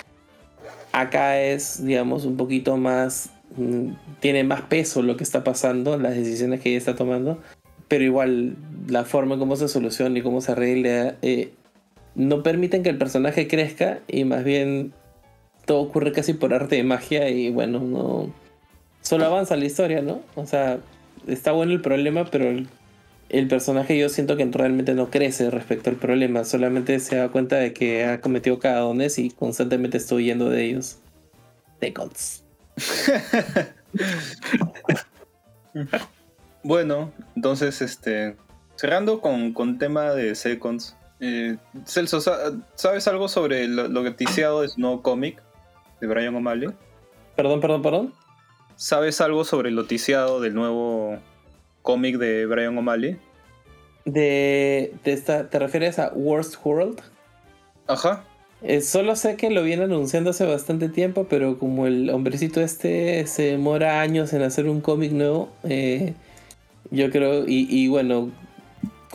Acá 0.93 1.43
es, 1.43 1.85
digamos, 1.85 2.25
un 2.25 2.37
poquito 2.39 2.77
más. 2.79 3.31
mm, 3.57 3.91
tiene 4.21 4.45
más 4.45 4.63
peso 4.63 5.03
lo 5.03 5.17
que 5.19 5.25
está 5.25 5.45
pasando, 5.45 5.99
las 5.99 6.15
decisiones 6.15 6.61
que 6.63 6.71
ella 6.71 6.79
está 6.79 6.97
tomando. 6.97 7.39
Pero 7.89 8.03
igual, 8.03 8.57
la 8.89 9.05
forma 9.05 9.35
en 9.35 9.41
cómo 9.41 9.57
se 9.57 9.69
soluciona 9.69 10.19
y 10.19 10.23
cómo 10.23 10.41
se 10.41 10.53
arregla 10.53 11.17
eh, 11.23 11.51
no 12.17 12.43
permiten 12.43 12.83
que 12.83 12.89
el 12.89 12.99
personaje 12.99 13.47
crezca 13.47 14.01
y 14.09 14.25
más 14.25 14.43
bien 14.43 14.93
todo 15.67 15.81
ocurre 15.81 16.13
casi 16.13 16.33
por 16.33 16.55
arte 16.55 16.77
de 16.77 16.83
magia 16.83 17.29
y 17.29 17.51
bueno, 17.51 17.81
no. 17.81 18.33
Solo 19.03 19.27
avanza 19.27 19.55
la 19.57 19.67
historia, 19.67 20.01
¿no? 20.03 20.23
O 20.35 20.47
sea, 20.47 20.79
está 21.29 21.53
bueno 21.53 21.73
el 21.73 21.81
problema, 21.81 22.25
pero 22.25 22.51
el, 23.29 23.49
personaje 23.49 23.99
yo 23.99 24.09
siento 24.09 24.37
que 24.37 24.45
realmente 24.47 24.95
no 24.95 25.11
crece 25.11 25.51
respecto 25.51 25.91
al 25.91 25.97
problema, 25.97 26.45
solamente 26.45 26.99
se 26.99 27.17
da 27.17 27.29
cuenta 27.29 27.57
de 27.57 27.73
que 27.73 28.05
ha 28.05 28.21
cometido 28.21 28.59
cagadones 28.59 29.19
y 29.19 29.31
constantemente 29.31 29.99
está 29.99 30.15
huyendo 30.15 30.49
de 30.49 30.65
ellos. 30.65 30.99
Seconds. 31.81 32.45
Bueno, 36.63 37.13
entonces, 37.37 37.81
este, 37.81 38.35
cerrando 38.75 39.21
con, 39.21 39.53
con 39.53 39.79
tema 39.79 40.13
de 40.15 40.35
Seconds. 40.35 40.97
Eh, 41.21 41.57
Celso, 41.87 42.21
sa- 42.21 42.53
¿sabes 42.75 43.07
algo 43.09 43.29
sobre 43.29 43.67
lo, 43.69 43.89
lo 43.89 44.03
noticiado 44.03 44.63
de 44.63 44.69
su 44.69 44.81
nuevo 44.81 45.03
cómic 45.03 45.43
de 46.01 46.07
Brian 46.07 46.35
O'Malley? 46.35 46.69
Perdón, 47.37 47.61
perdón, 47.61 47.83
perdón. 47.83 48.15
¿Sabes 48.77 49.21
algo 49.21 49.45
sobre 49.45 49.71
el 49.71 49.75
noticiado 49.75 50.41
del 50.41 50.55
nuevo 50.55 51.19
cómic 51.83 52.17
de 52.19 52.47
Brian 52.47 52.77
O'Malley? 52.77 53.17
De, 54.05 54.95
de 55.05 55.13
esta, 55.13 55.49
¿Te 55.51 55.59
refieres 55.59 55.99
a 55.99 56.13
Worst 56.15 56.57
World? 56.65 57.01
Ajá. 57.89 58.25
Eh, 58.63 58.81
solo 58.81 59.17
sé 59.17 59.37
que 59.37 59.51
lo 59.51 59.63
viene 59.63 59.85
anunciando 59.85 60.31
hace 60.31 60.47
bastante 60.47 60.89
tiempo, 60.89 61.27
pero 61.29 61.59
como 61.59 61.87
el 61.87 62.09
hombrecito 62.11 62.61
este 62.61 63.27
se 63.27 63.43
demora 63.43 64.01
años 64.01 64.33
en 64.33 64.43
hacer 64.43 64.69
un 64.69 64.81
cómic 64.81 65.13
nuevo, 65.13 65.51
eh, 65.65 66.15
yo 66.91 67.11
creo, 67.11 67.45
y, 67.47 67.67
y 67.69 67.89
bueno, 67.89 68.31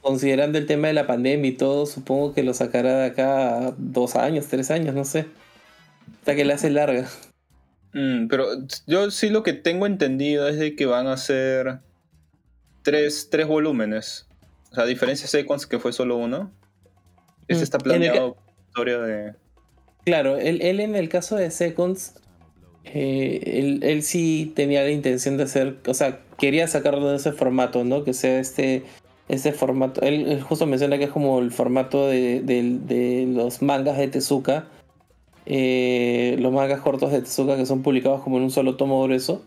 considerando 0.01 0.57
el 0.57 0.65
tema 0.65 0.87
de 0.87 0.93
la 0.93 1.07
pandemia 1.07 1.51
y 1.51 1.55
todo, 1.55 1.85
supongo 1.85 2.33
que 2.33 2.43
lo 2.43 2.53
sacará 2.53 2.99
de 2.99 3.05
acá 3.05 3.67
a 3.67 3.75
dos 3.77 4.15
años, 4.15 4.47
tres 4.47 4.71
años, 4.71 4.95
no 4.95 5.05
sé. 5.05 5.27
Hasta 6.19 6.35
que 6.35 6.45
la 6.45 6.55
hace 6.55 6.69
larga. 6.69 7.07
Mm, 7.93 8.27
pero 8.27 8.45
yo 8.87 9.11
sí 9.11 9.29
lo 9.29 9.43
que 9.43 9.53
tengo 9.53 9.85
entendido 9.85 10.47
es 10.47 10.57
de 10.57 10.75
que 10.75 10.85
van 10.85 11.07
a 11.07 11.17
ser 11.17 11.79
tres, 12.83 13.29
tres 13.29 13.47
volúmenes. 13.47 14.27
O 14.71 14.75
sea, 14.75 14.83
a 14.85 14.87
diferencia 14.87 15.25
de 15.25 15.29
Seconds, 15.29 15.67
que 15.67 15.79
fue 15.79 15.93
solo 15.93 16.17
uno. 16.17 16.51
Este 17.47 17.61
Mm, 17.61 17.63
está 17.63 17.77
planeado 17.77 18.37
historia 18.67 18.99
de... 18.99 19.33
Claro, 20.05 20.37
él, 20.37 20.61
él 20.61 20.79
en 20.79 20.95
el 20.95 21.09
caso 21.09 21.35
de 21.35 21.51
Seconds, 21.51 22.15
eh, 22.85 23.41
él, 23.45 23.79
él 23.83 24.01
sí 24.01 24.51
tenía 24.55 24.81
la 24.81 24.89
intención 24.89 25.37
de 25.37 25.43
hacer, 25.43 25.77
o 25.85 25.93
sea, 25.93 26.21
quería 26.39 26.67
sacarlo 26.67 27.09
de 27.09 27.17
ese 27.17 27.33
formato, 27.33 27.83
¿no? 27.83 28.03
Que 28.03 28.13
sea 28.13 28.39
este, 28.39 28.83
este 29.33 29.51
formato. 29.53 30.01
Él, 30.01 30.27
él 30.27 30.41
justo 30.41 30.65
menciona 30.65 30.97
que 30.97 31.05
es 31.05 31.09
como 31.11 31.39
el 31.39 31.51
formato 31.51 32.07
de, 32.07 32.41
de- 32.41 32.79
de 32.85 33.25
los 33.27 33.61
mangas 33.61 33.97
de 33.97 34.07
Tezuka, 34.07 34.65
eh, 35.45 36.35
los 36.39 36.51
mangas 36.51 36.81
cortos 36.81 37.11
de 37.11 37.21
Tezuka 37.21 37.55
que 37.57 37.65
son 37.65 37.81
publicados 37.81 38.21
como 38.21 38.37
en 38.37 38.43
un 38.43 38.51
solo 38.51 38.75
tomo 38.75 39.01
grueso. 39.03 39.41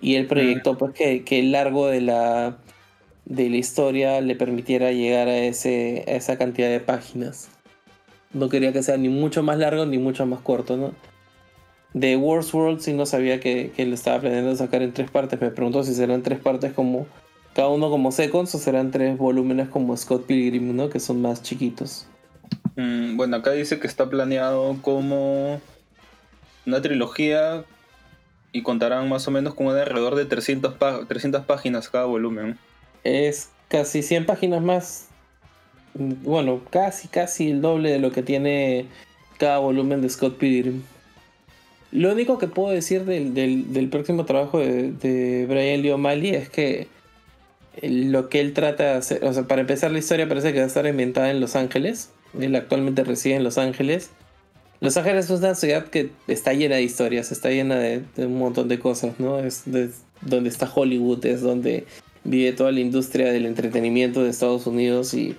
Y 0.00 0.16
él 0.16 0.26
proyectó 0.26 0.76
pues 0.78 0.92
que, 0.94 1.22
que 1.24 1.38
el 1.38 1.52
largo 1.52 1.86
de 1.86 2.00
la, 2.00 2.56
de 3.24 3.48
la 3.50 3.56
historia 3.56 4.20
le 4.20 4.34
permitiera 4.34 4.90
llegar 4.92 5.28
a, 5.28 5.38
ese, 5.38 6.04
a 6.08 6.12
esa 6.12 6.36
cantidad 6.38 6.68
de 6.70 6.80
páginas. 6.80 7.48
No 8.32 8.48
quería 8.48 8.72
que 8.72 8.82
sea 8.82 8.96
ni 8.96 9.08
mucho 9.08 9.42
más 9.42 9.58
largo 9.58 9.86
ni 9.86 9.98
mucho 9.98 10.26
más 10.26 10.40
corto, 10.40 10.76
¿no? 10.76 10.92
De 11.92 12.16
Wars 12.16 12.52
World 12.54 12.80
sí 12.80 12.94
no 12.94 13.04
sabía 13.04 13.38
que, 13.38 13.70
que 13.76 13.84
lo 13.84 13.94
estaba 13.94 14.20
planeando 14.20 14.56
sacar 14.56 14.82
en 14.82 14.92
tres 14.92 15.10
partes. 15.10 15.40
Me 15.40 15.50
pregunto 15.50 15.84
si 15.84 15.94
serán 15.94 16.22
tres 16.22 16.38
partes 16.40 16.72
como 16.72 17.06
cada 17.54 17.68
uno 17.68 17.90
como 17.90 18.12
seconds 18.12 18.54
o 18.54 18.58
serán 18.58 18.90
tres 18.90 19.16
volúmenes 19.18 19.68
como 19.68 19.96
Scott 19.96 20.26
Pilgrim, 20.26 20.74
¿no? 20.76 20.88
Que 20.90 21.00
son 21.00 21.20
más 21.22 21.42
chiquitos. 21.42 22.06
Mm, 22.76 23.16
bueno, 23.16 23.36
acá 23.36 23.52
dice 23.52 23.78
que 23.78 23.86
está 23.86 24.08
planeado 24.08 24.76
como 24.82 25.60
una 26.66 26.80
trilogía 26.80 27.64
y 28.52 28.62
contarán 28.62 29.08
más 29.08 29.26
o 29.28 29.30
menos 29.30 29.54
con 29.54 29.68
alrededor 29.68 30.14
de 30.14 30.24
300, 30.24 30.74
pa- 30.74 31.04
300 31.06 31.44
páginas 31.44 31.88
cada 31.88 32.04
volumen. 32.06 32.58
Es 33.04 33.50
casi 33.68 34.02
100 34.02 34.26
páginas 34.26 34.62
más. 34.62 35.08
Bueno, 35.94 36.60
casi, 36.70 37.08
casi 37.08 37.50
el 37.50 37.60
doble 37.60 37.90
de 37.90 37.98
lo 37.98 38.12
que 38.12 38.22
tiene 38.22 38.86
cada 39.38 39.58
volumen 39.58 40.00
de 40.00 40.08
Scott 40.08 40.38
Pilgrim. 40.38 40.82
Lo 41.90 42.12
único 42.12 42.38
que 42.38 42.48
puedo 42.48 42.72
decir 42.72 43.04
del, 43.04 43.34
del- 43.34 43.72
del 43.74 43.88
próximo 43.90 44.24
trabajo 44.24 44.58
de, 44.58 44.92
de 44.92 45.46
Brian 45.46 45.82
Lee 45.82 45.90
O'Malley 45.90 46.30
es 46.34 46.48
que 46.48 46.88
lo 47.80 48.28
que 48.28 48.40
él 48.40 48.52
trata 48.52 48.84
de 48.84 48.90
hacer, 48.90 49.24
o 49.24 49.32
sea, 49.32 49.44
para 49.44 49.62
empezar 49.62 49.90
la 49.92 49.98
historia 49.98 50.28
parece 50.28 50.52
que 50.52 50.58
va 50.58 50.64
a 50.64 50.68
estar 50.68 50.86
inventada 50.86 51.30
en 51.30 51.40
Los 51.40 51.56
Ángeles. 51.56 52.10
Él 52.38 52.54
actualmente 52.56 53.04
reside 53.04 53.36
en 53.36 53.44
Los 53.44 53.58
Ángeles. 53.58 54.10
Los 54.80 54.96
Ángeles 54.96 55.26
es 55.30 55.38
una 55.38 55.54
ciudad 55.54 55.86
que 55.86 56.10
está 56.26 56.52
llena 56.54 56.76
de 56.76 56.82
historias, 56.82 57.30
está 57.32 57.50
llena 57.50 57.78
de, 57.78 58.02
un 58.18 58.38
montón 58.38 58.68
de 58.68 58.78
cosas, 58.78 59.18
¿no? 59.20 59.38
Es 59.38 59.62
de- 59.64 59.90
donde 60.22 60.48
está 60.48 60.70
Hollywood, 60.72 61.24
es 61.26 61.40
donde 61.40 61.84
vive 62.24 62.52
toda 62.52 62.72
la 62.72 62.80
industria 62.80 63.32
del 63.32 63.46
entretenimiento 63.46 64.22
de 64.22 64.30
Estados 64.30 64.66
Unidos 64.66 65.14
y, 65.14 65.36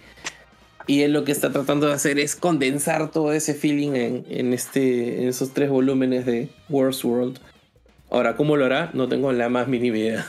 y 0.87 1.01
él 1.01 1.13
lo 1.13 1.23
que 1.23 1.31
está 1.31 1.51
tratando 1.51 1.87
de 1.87 1.93
hacer 1.93 2.19
es 2.19 2.35
condensar 2.35 3.11
todo 3.11 3.31
ese 3.33 3.53
feeling 3.53 3.91
en, 3.95 4.25
en 4.29 4.53
este, 4.53 5.21
en 5.21 5.29
esos 5.29 5.53
tres 5.53 5.69
volúmenes 5.69 6.25
de 6.25 6.49
Worst 6.69 7.03
World. 7.03 7.39
Ahora, 8.09 8.35
¿cómo 8.35 8.57
lo 8.57 8.65
hará? 8.65 8.91
No 8.93 9.07
tengo 9.07 9.31
la 9.31 9.49
más 9.49 9.67
mínima 9.67 9.97
idea. 9.97 10.25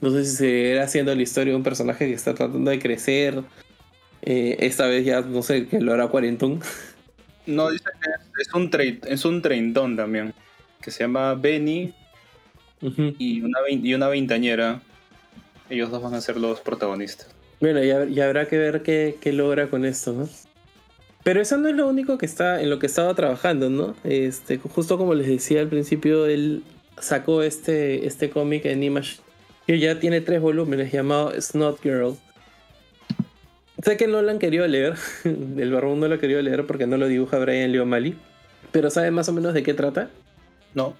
No 0.00 0.10
sé 0.10 0.24
si 0.24 0.36
seguirá 0.36 0.84
haciendo 0.84 1.14
la 1.14 1.22
historia 1.22 1.52
de 1.52 1.56
un 1.56 1.62
personaje 1.62 2.06
que 2.06 2.14
está 2.14 2.34
tratando 2.34 2.70
de 2.70 2.78
crecer. 2.78 3.42
Eh, 4.22 4.56
esta 4.60 4.86
vez 4.86 5.04
ya, 5.04 5.20
no 5.22 5.42
sé, 5.42 5.66
que 5.66 5.80
lo 5.80 5.92
hará 5.92 6.08
cuarentón. 6.08 6.60
No, 7.46 7.70
dice 7.70 7.84
que 8.00 8.42
es- 8.42 8.54
un, 8.54 8.70
es 9.08 9.24
un 9.24 9.42
treintón 9.42 9.96
también, 9.96 10.34
que 10.82 10.90
se 10.90 11.00
llama 11.02 11.34
Benny 11.34 11.92
y 13.18 13.40
una, 13.40 13.58
y 13.68 13.94
una 13.94 14.08
veintañera. 14.08 14.82
Ellos 15.68 15.90
dos 15.90 16.02
van 16.02 16.14
a 16.14 16.20
ser 16.20 16.36
los 16.36 16.60
protagonistas. 16.60 17.34
Bueno, 17.60 17.82
ya, 17.82 18.04
ya 18.04 18.26
habrá 18.26 18.46
que 18.46 18.56
ver 18.58 18.82
qué, 18.82 19.16
qué 19.20 19.32
logra 19.32 19.68
con 19.68 19.84
esto, 19.84 20.12
¿no? 20.12 20.28
Pero 21.24 21.40
eso 21.40 21.56
no 21.56 21.68
es 21.68 21.74
lo 21.74 21.88
único 21.88 22.18
que 22.18 22.26
está 22.26 22.62
en 22.62 22.70
lo 22.70 22.78
que 22.78 22.86
estaba 22.86 23.14
trabajando, 23.14 23.68
¿no? 23.70 23.96
Este, 24.04 24.58
justo 24.58 24.96
como 24.96 25.14
les 25.14 25.26
decía 25.26 25.60
al 25.60 25.68
principio, 25.68 26.26
él 26.26 26.62
sacó 26.98 27.42
este, 27.42 28.06
este 28.06 28.30
cómic 28.30 28.66
en 28.66 28.82
Image 28.82 29.16
que 29.70 29.78
ya 29.78 30.00
tiene 30.00 30.20
tres 30.20 30.40
volúmenes 30.40 30.90
llamado 30.90 31.32
Snot 31.40 31.80
Girl. 31.80 32.16
Sé 33.84 33.96
que 33.96 34.08
no 34.08 34.20
lo 34.20 34.28
han 34.28 34.40
querido 34.40 34.66
leer, 34.66 34.94
el 35.24 35.70
barbón 35.70 36.00
no 36.00 36.08
lo 36.08 36.16
ha 36.16 36.18
querido 36.18 36.42
leer 36.42 36.66
porque 36.66 36.88
no 36.88 36.96
lo 36.96 37.06
dibuja 37.06 37.38
Brian 37.38 37.70
Lee 37.70 37.78
O'Malley, 37.78 38.18
pero 38.72 38.90
¿sabe 38.90 39.12
más 39.12 39.28
o 39.28 39.32
menos 39.32 39.54
de 39.54 39.62
qué 39.62 39.72
trata? 39.72 40.10
No. 40.74 40.96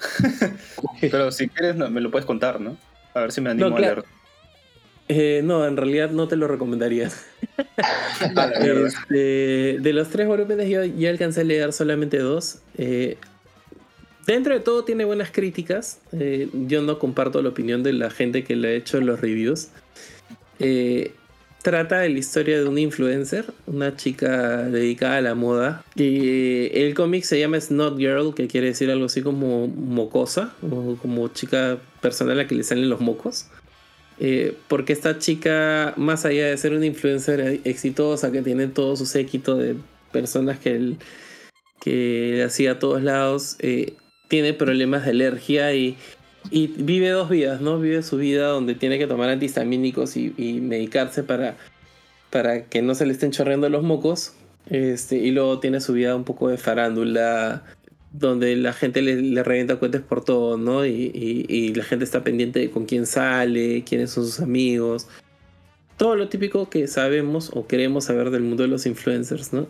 Pero 1.00 1.30
si 1.32 1.48
quieres, 1.48 1.76
no, 1.76 1.90
me 1.90 2.02
lo 2.02 2.10
puedes 2.10 2.26
contar, 2.26 2.60
¿no? 2.60 2.76
A 3.14 3.20
ver 3.20 3.32
si 3.32 3.40
me 3.40 3.50
animo 3.50 3.70
No, 3.70 3.76
a 3.76 3.80
leer. 3.80 4.04
Eh, 5.08 5.40
no, 5.42 5.66
en 5.66 5.78
realidad 5.78 6.10
no 6.10 6.28
te 6.28 6.36
lo 6.36 6.46
recomendaría. 6.46 7.08
Este, 8.60 9.78
de 9.80 9.92
los 9.94 10.10
tres 10.10 10.26
volúmenes 10.26 10.68
yo 10.68 10.84
ya 10.84 11.08
alcancé 11.08 11.40
a 11.40 11.44
leer 11.44 11.72
solamente 11.72 12.18
dos. 12.18 12.58
Eh, 12.76 13.16
dentro 14.26 14.54
de 14.54 14.60
todo 14.60 14.84
tiene 14.84 15.04
buenas 15.04 15.30
críticas. 15.30 16.00
Eh, 16.12 16.48
yo 16.66 16.82
no 16.82 16.98
comparto 16.98 17.42
la 17.42 17.48
opinión 17.50 17.82
de 17.82 17.92
la 17.92 18.10
gente 18.10 18.44
que 18.44 18.56
le 18.56 18.68
ha 18.68 18.72
hecho 18.72 19.00
los 19.00 19.20
reviews. 19.20 19.68
Eh, 20.58 21.12
trata 21.62 22.00
de 22.00 22.08
la 22.08 22.18
historia 22.18 22.58
de 22.58 22.66
una 22.66 22.80
influencer, 22.80 23.46
una 23.66 23.96
chica 23.96 24.62
dedicada 24.64 25.16
a 25.16 25.20
la 25.20 25.34
moda. 25.34 25.84
Y 25.94 26.68
el 26.78 26.94
cómic 26.94 27.24
se 27.24 27.38
llama 27.38 27.60
Snot 27.60 27.98
Girl, 27.98 28.34
que 28.34 28.46
quiere 28.46 28.68
decir 28.68 28.90
algo 28.90 29.06
así 29.06 29.22
como 29.22 29.68
mocosa, 29.68 30.54
o 30.62 30.96
como 30.96 31.28
chica 31.28 31.78
persona 32.00 32.32
a 32.32 32.34
la 32.34 32.46
que 32.46 32.54
le 32.54 32.62
salen 32.62 32.88
los 32.88 33.00
mocos. 33.00 33.46
Eh, 34.22 34.54
porque 34.68 34.92
esta 34.92 35.18
chica, 35.18 35.94
más 35.96 36.24
allá 36.26 36.46
de 36.46 36.56
ser 36.58 36.72
una 36.72 36.84
influencer 36.86 37.60
exitosa 37.64 38.30
que 38.30 38.42
tiene 38.42 38.66
todo 38.66 38.96
su 38.96 39.06
séquito 39.06 39.56
de 39.56 39.76
personas 40.12 40.58
que, 40.58 40.76
él- 40.76 40.96
que 41.80 42.42
hacía 42.44 42.72
a 42.72 42.78
todos 42.78 43.02
lados, 43.02 43.56
tiene 44.30 44.54
problemas 44.54 45.04
de 45.04 45.10
alergia 45.10 45.74
y, 45.74 45.98
vive 46.52 47.10
dos 47.10 47.28
vidas, 47.28 47.60
¿no? 47.60 47.80
Vive 47.80 48.02
su 48.04 48.16
vida 48.16 48.46
donde 48.46 48.76
tiene 48.76 48.96
que 48.96 49.08
tomar 49.08 49.28
antihistamínicos 49.28 50.16
y, 50.16 50.30
medicarse 50.62 51.24
para, 51.24 51.56
para 52.30 52.64
que 52.66 52.80
no 52.80 52.94
se 52.94 53.06
le 53.06 53.12
estén 53.12 53.32
chorreando 53.32 53.68
los 53.68 53.82
mocos. 53.82 54.34
Este, 54.70 55.16
y 55.16 55.32
luego 55.32 55.58
tiene 55.58 55.80
su 55.80 55.92
vida 55.94 56.14
un 56.14 56.22
poco 56.22 56.48
de 56.48 56.58
farándula, 56.58 57.64
donde 58.12 58.54
la 58.54 58.72
gente 58.72 59.02
le, 59.02 59.20
le 59.20 59.42
revienta 59.42 59.76
cuentas 59.76 60.02
por 60.02 60.24
todo, 60.24 60.56
¿no? 60.56 60.86
Y, 60.86 61.10
y- 61.12 61.46
y 61.48 61.74
la 61.74 61.82
gente 61.82 62.04
está 62.04 62.22
pendiente 62.22 62.60
de 62.60 62.70
con 62.70 62.84
quién 62.86 63.06
sale, 63.06 63.82
quiénes 63.82 64.10
son 64.12 64.24
sus 64.26 64.38
amigos. 64.40 65.08
Todo 65.96 66.14
lo 66.14 66.28
típico 66.28 66.70
que 66.70 66.86
sabemos 66.86 67.50
o 67.52 67.66
queremos 67.66 68.04
saber 68.04 68.30
del 68.30 68.42
mundo 68.42 68.62
de 68.62 68.68
los 68.68 68.86
influencers, 68.86 69.52
¿no? 69.52 69.66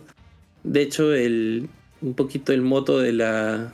De 0.63 0.83
hecho, 0.83 1.13
el, 1.15 1.67
un 2.01 2.13
poquito 2.13 2.53
el 2.53 2.61
moto 2.61 2.99
de 2.99 3.11
la, 3.13 3.73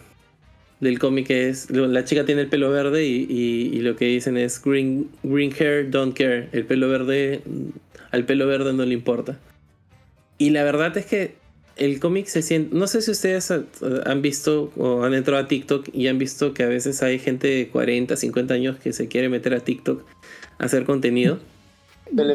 del 0.79 0.99
cómic 0.99 1.29
es, 1.31 1.69
la 1.71 2.03
chica 2.05 2.25
tiene 2.25 2.41
el 2.41 2.47
pelo 2.47 2.69
verde 2.69 3.05
y, 3.05 3.25
y- 3.29 3.75
y 3.77 3.79
lo 3.81 3.95
que 3.95 4.05
dicen 4.05 4.37
es 4.37 4.61
green, 4.63 5.09
green 5.23 5.51
hair, 5.57 5.89
don't 5.89 6.15
care. 6.15 6.49
El 6.51 6.65
pelo 6.65 6.87
verde, 6.89 7.41
al 8.11 8.25
pelo 8.25 8.45
verde 8.47 8.73
no 8.73 8.85
le 8.85 8.93
importa. 8.93 9.39
Y 10.37 10.51
la 10.51 10.63
verdad 10.63 10.95
es 10.97 11.05
que 11.07 11.35
el 11.77 11.99
cómic 11.99 12.27
se 12.27 12.41
siente. 12.43 12.75
No 12.75 12.85
sé 12.87 13.01
si 13.01 13.11
ustedes 13.11 13.51
han 14.05 14.21
visto 14.21 14.71
o 14.77 15.03
han 15.03 15.13
entrado 15.15 15.43
a 15.43 15.47
TikTok 15.47 15.89
y 15.93 16.07
han 16.07 16.17
visto 16.19 16.53
que 16.53 16.63
a 16.63 16.67
veces 16.67 17.01
hay 17.03 17.17
gente 17.19 17.47
de 17.47 17.67
40, 17.69 18.15
50 18.15 18.53
años 18.53 18.77
que 18.77 18.93
se 18.93 19.07
quiere 19.07 19.29
meter 19.29 19.53
a 19.55 19.59
TikTok 19.61 20.03
a 20.59 20.65
hacer 20.65 20.85
contenido. 20.85 21.39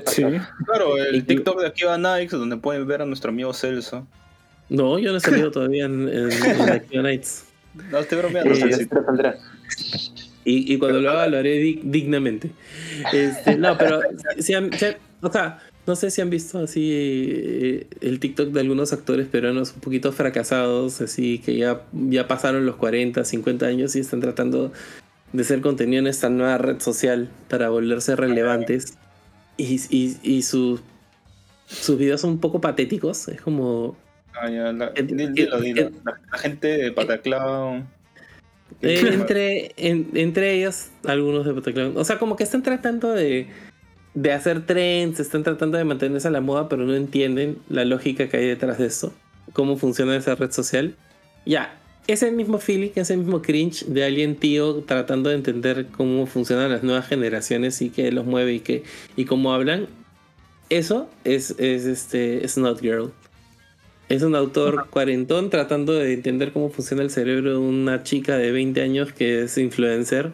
Sí. 0.06 0.22
Claro, 0.66 0.98
el 0.98 1.24
TikTok 1.24 1.60
de 1.60 1.66
Akiva 1.68 1.96
Nikes, 1.96 2.32
donde 2.32 2.56
pueden 2.56 2.86
ver 2.86 3.02
a 3.02 3.06
nuestro 3.06 3.30
amigo 3.30 3.52
Celso. 3.54 4.06
No, 4.68 4.98
yo 4.98 5.12
no 5.12 5.18
he 5.18 5.20
salido 5.20 5.50
todavía 5.50 5.84
en, 5.86 6.08
en, 6.08 6.30
en 6.32 6.60
Activa 6.70 7.02
Nights. 7.02 7.44
No, 7.90 7.98
estoy 7.98 8.18
bromeando, 8.18 8.52
Eh. 8.52 8.56
Saldrá, 8.56 9.04
saldrá. 9.04 9.38
Y, 10.44 10.72
y 10.74 10.78
cuando 10.78 11.00
lo 11.00 11.10
haga 11.10 11.26
lo 11.28 11.38
haré 11.38 11.62
dig- 11.62 11.82
dignamente. 11.84 12.50
Este, 13.12 13.56
no, 13.56 13.78
pero 13.78 14.00
si 14.38 14.54
han- 14.54 14.72
si 14.72 14.84
han- 14.86 14.96
o 15.20 15.30
sea, 15.30 15.60
no 15.86 15.94
sé 15.96 16.10
si 16.10 16.20
han 16.20 16.30
visto 16.30 16.58
así 16.58 16.90
eh, 16.92 17.86
el 18.00 18.18
TikTok 18.20 18.48
de 18.50 18.60
algunos 18.60 18.92
actores 18.92 19.26
peruanos 19.28 19.72
un 19.74 19.80
poquito 19.80 20.12
fracasados, 20.12 21.00
así 21.00 21.38
que 21.38 21.56
ya, 21.56 21.82
ya 21.92 22.26
pasaron 22.28 22.66
los 22.66 22.76
40, 22.76 23.24
50 23.24 23.66
años 23.66 23.94
y 23.96 24.00
están 24.00 24.20
tratando 24.20 24.72
de 25.32 25.42
hacer 25.42 25.60
contenido 25.60 26.00
en 26.00 26.08
esta 26.08 26.28
nueva 26.28 26.58
red 26.58 26.80
social 26.80 27.30
para 27.48 27.68
volverse 27.70 28.16
relevantes. 28.16 28.98
Y, 29.56 29.80
y, 29.90 30.16
y 30.22 30.42
sus 30.42 30.80
sus 31.66 31.96
videos 31.98 32.20
son 32.20 32.30
un 32.30 32.38
poco 32.40 32.60
patéticos. 32.60 33.28
Es 33.28 33.40
como. 33.40 33.96
Ah, 34.34 34.48
ya, 34.50 34.72
la- 34.72 34.90
dilo, 34.90 35.28
dilo, 35.32 35.60
dilo. 35.60 35.90
La, 36.04 36.20
la 36.30 36.38
gente 36.38 36.68
de 36.68 36.92
Pataclown. 36.92 37.86
Eh, 38.80 39.00
entre, 39.12 39.72
en- 39.76 40.08
entre 40.14 40.54
ellos, 40.54 40.88
algunos 41.04 41.44
de 41.44 41.52
Bataclan. 41.52 41.96
O 41.96 42.04
sea, 42.04 42.18
como 42.18 42.36
que 42.36 42.42
están 42.44 42.62
tratando 42.62 43.12
de, 43.12 43.46
de 44.14 44.32
hacer 44.32 44.64
trends, 44.66 45.20
están 45.20 45.42
tratando 45.44 45.78
de 45.78 45.84
mantenerse 45.84 46.28
a 46.28 46.30
la 46.30 46.40
moda, 46.40 46.68
pero 46.68 46.84
no 46.84 46.94
entienden 46.94 47.58
la 47.68 47.84
lógica 47.84 48.28
que 48.28 48.38
hay 48.38 48.46
detrás 48.46 48.78
de 48.78 48.86
eso. 48.86 49.12
Cómo 49.52 49.76
funciona 49.76 50.16
esa 50.16 50.34
red 50.34 50.50
social. 50.50 50.96
Ya, 51.44 51.78
ese 52.06 52.30
mismo 52.32 52.58
feeling, 52.58 52.90
ese 52.96 53.16
mismo 53.16 53.42
cringe 53.42 53.84
de 53.86 54.04
alguien 54.04 54.34
tío 54.36 54.76
tratando 54.84 55.28
de 55.28 55.36
entender 55.36 55.86
cómo 55.86 56.26
funcionan 56.26 56.70
las 56.72 56.82
nuevas 56.82 57.06
generaciones 57.06 57.80
y 57.82 57.90
qué 57.90 58.10
los 58.10 58.24
mueve 58.24 58.54
y, 58.54 58.60
qué, 58.60 58.82
y 59.16 59.26
cómo 59.26 59.52
hablan. 59.52 59.86
Eso 60.70 61.08
es, 61.24 61.50
es 61.58 61.84
este 61.84 62.48
Snot 62.48 62.80
Girl. 62.80 63.12
Es 64.12 64.22
un 64.22 64.34
autor 64.34 64.90
cuarentón 64.90 65.48
tratando 65.48 65.94
de 65.94 66.12
entender 66.12 66.52
cómo 66.52 66.68
funciona 66.68 67.02
el 67.02 67.08
cerebro 67.08 67.52
de 67.52 67.56
una 67.56 68.02
chica 68.02 68.36
de 68.36 68.52
20 68.52 68.82
años 68.82 69.10
que 69.14 69.44
es 69.44 69.56
influencer 69.56 70.32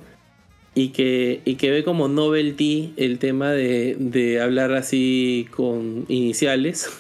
y 0.74 0.88
que, 0.88 1.42
y 1.44 1.54
que 1.54 1.70
ve 1.70 1.84
como 1.84 2.08
novelty 2.08 2.92
el 2.96 3.20
tema 3.20 3.52
de, 3.52 3.94
de 4.00 4.40
hablar 4.40 4.72
así 4.72 5.46
con 5.54 6.06
iniciales 6.08 6.90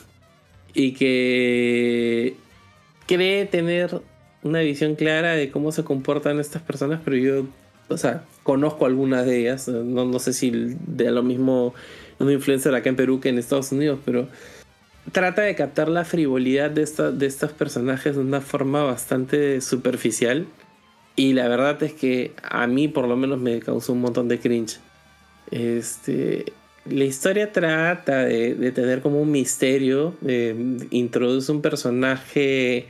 y 0.72 0.92
que 0.92 2.36
cree 3.08 3.46
tener 3.46 4.00
una 4.44 4.60
visión 4.60 4.94
clara 4.94 5.32
de 5.32 5.50
cómo 5.50 5.72
se 5.72 5.82
comportan 5.82 6.38
estas 6.38 6.62
personas, 6.62 7.00
pero 7.04 7.16
yo, 7.16 7.44
o 7.88 7.96
sea, 7.96 8.22
conozco 8.44 8.86
algunas 8.86 9.26
de 9.26 9.40
ellas, 9.40 9.66
no, 9.66 10.04
no 10.04 10.20
sé 10.20 10.32
si 10.32 10.52
de 10.86 11.10
lo 11.10 11.24
mismo 11.24 11.74
un 12.20 12.30
influencer 12.30 12.72
acá 12.72 12.88
en 12.88 12.94
Perú 12.94 13.18
que 13.18 13.30
en 13.30 13.38
Estados 13.38 13.72
Unidos, 13.72 13.98
pero 14.04 14.28
trata 15.12 15.42
de 15.42 15.54
captar 15.54 15.88
la 15.88 16.04
frivolidad 16.04 16.70
de, 16.70 16.82
esta- 16.82 17.10
de 17.10 17.26
estos 17.26 17.52
personajes 17.52 18.14
de 18.16 18.20
una 18.20 18.40
forma 18.40 18.82
bastante 18.84 19.60
superficial 19.60 20.46
Y 21.16 21.32
la 21.32 21.48
verdad 21.48 21.82
es 21.82 21.92
que 21.92 22.32
a 22.42 22.66
mí 22.66 22.86
por 22.88 23.08
lo 23.08 23.16
menos 23.16 23.38
me 23.40 23.58
causó 23.60 23.92
un 23.92 24.00
montón 24.00 24.28
de 24.28 24.38
cringe. 24.38 24.78
Este, 25.50 26.52
la 26.88 27.04
historia 27.04 27.52
trata 27.52 28.24
de, 28.24 28.72
tener 28.72 29.00
como 29.00 29.20
un 29.20 29.30
misterio, 29.30 30.14
introduce 30.90 31.50
un 31.50 31.60
personaje 31.60 32.86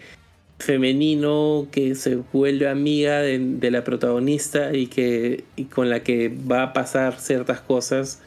femenino 0.59 1.69
que 1.71 1.95
se 1.95 2.17
vuelve 2.33 2.69
amiga 2.69 3.21
de, 3.23 3.71
la 3.71 3.85
protagonista 3.85 4.75
y 4.75 4.89
que 4.89 5.45
y 5.57 5.65
con 5.65 5.89
la 5.89 6.03
que 6.03 6.29
va 6.29 6.65
a 6.65 6.73
pasar 6.73 7.19
ciertas 7.21 7.61
cosas. 7.61 8.21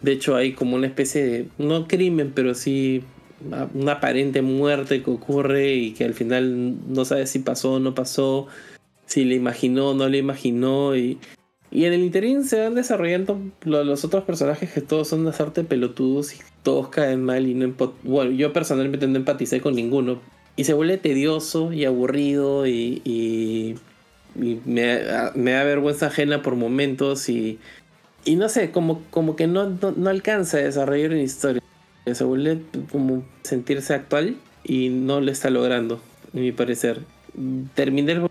De 0.00 0.12
hecho 0.12 0.36
hay 0.36 0.52
como 0.52 0.76
una 0.76 0.86
especie 0.86 1.24
de, 1.24 1.48
no 1.58 1.88
crimen, 1.88 2.32
pero 2.34 2.54
sí 2.54 3.02
una 3.74 3.92
aparente 3.92 4.42
muerte 4.42 5.02
que 5.02 5.10
ocurre 5.10 5.74
y 5.74 5.92
que 5.92 6.04
al 6.04 6.14
final 6.14 6.76
no 6.88 7.04
sabe 7.04 7.26
si 7.26 7.38
pasó 7.38 7.74
o 7.74 7.78
no 7.78 7.94
pasó, 7.94 8.48
si 9.06 9.24
le 9.24 9.34
imaginó 9.34 9.90
o 9.90 9.94
no 9.94 10.08
le 10.08 10.18
imaginó. 10.18 10.96
Y, 10.96 11.18
y 11.70 11.84
en 11.84 11.92
el 11.92 12.02
interín 12.02 12.44
se 12.44 12.60
van 12.60 12.74
desarrollando 12.74 13.40
los 13.64 14.04
otros 14.04 14.24
personajes 14.24 14.72
que 14.72 14.80
todos 14.80 15.08
son 15.08 15.24
de 15.24 15.30
hacerte 15.30 15.64
pelotudos 15.64 16.34
y 16.34 16.38
todos 16.62 16.88
caen 16.88 17.22
mal 17.22 17.46
y 17.46 17.54
no 17.54 17.72
bueno, 18.02 18.30
yo 18.32 18.52
personalmente 18.52 19.06
no 19.06 19.16
empaticé 19.16 19.60
con 19.60 19.74
ninguno. 19.74 20.20
Y 20.56 20.64
se 20.64 20.74
vuelve 20.74 20.98
tedioso 20.98 21.72
y 21.72 21.84
aburrido 21.84 22.66
y, 22.66 23.00
y, 23.04 23.76
me, 24.34 25.00
me, 25.34 25.52
da 25.52 25.64
vergüenza 25.64 26.06
ajena 26.08 26.42
por 26.42 26.56
momentos 26.56 27.28
y, 27.28 27.60
y 28.28 28.36
no 28.36 28.48
sé, 28.48 28.70
como, 28.70 29.02
como 29.10 29.36
que 29.36 29.46
no, 29.46 29.68
no, 29.68 29.92
no 29.96 30.10
alcanza 30.10 30.58
a 30.58 30.60
desarrollar 30.60 31.10
una 31.10 31.22
historia 31.22 31.62
se 32.14 32.24
vuelve 32.24 32.60
como 32.90 33.24
sentirse 33.42 33.94
actual 33.94 34.36
y 34.64 34.88
no 34.88 35.20
lo 35.20 35.30
está 35.30 35.50
logrando, 35.50 36.00
en 36.34 36.42
mi 36.42 36.52
parecer. 36.52 37.00
Terminé 37.74 38.12
el 38.12 38.28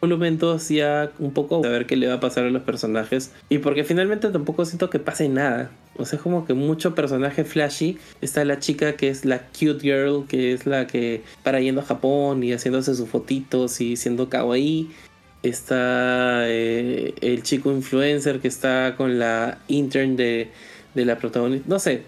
volumen 0.00 0.38
2 0.38 0.68
ya 0.68 1.12
un 1.18 1.32
poco 1.32 1.64
a 1.64 1.68
ver 1.68 1.86
qué 1.86 1.96
le 1.96 2.08
va 2.08 2.14
a 2.14 2.20
pasar 2.20 2.44
a 2.44 2.50
los 2.50 2.62
personajes 2.62 3.32
y 3.48 3.58
porque 3.58 3.84
finalmente 3.84 4.28
tampoco 4.30 4.64
siento 4.64 4.90
que 4.90 4.98
pase 4.98 5.28
nada. 5.28 5.70
O 5.96 6.06
sea, 6.06 6.18
como 6.18 6.46
que 6.46 6.54
mucho 6.54 6.94
personaje 6.94 7.44
flashy. 7.44 7.98
Está 8.22 8.44
la 8.44 8.58
chica 8.58 8.94
que 8.94 9.08
es 9.08 9.24
la 9.24 9.40
cute 9.48 9.80
girl, 9.80 10.24
que 10.26 10.52
es 10.52 10.64
la 10.64 10.86
que 10.86 11.22
para 11.42 11.60
yendo 11.60 11.82
a 11.82 11.84
Japón 11.84 12.42
y 12.42 12.52
haciéndose 12.52 12.94
sus 12.94 13.08
fotitos 13.08 13.80
y 13.80 13.96
siendo 13.96 14.30
kawaii. 14.30 14.88
Está 15.42 16.48
eh, 16.48 17.14
el 17.20 17.42
chico 17.42 17.72
influencer 17.72 18.40
que 18.40 18.48
está 18.48 18.94
con 18.96 19.18
la 19.18 19.58
intern 19.68 20.16
de, 20.16 20.50
de 20.94 21.04
la 21.04 21.16
protagonista. 21.16 21.66
No 21.68 21.78
sé, 21.78 22.02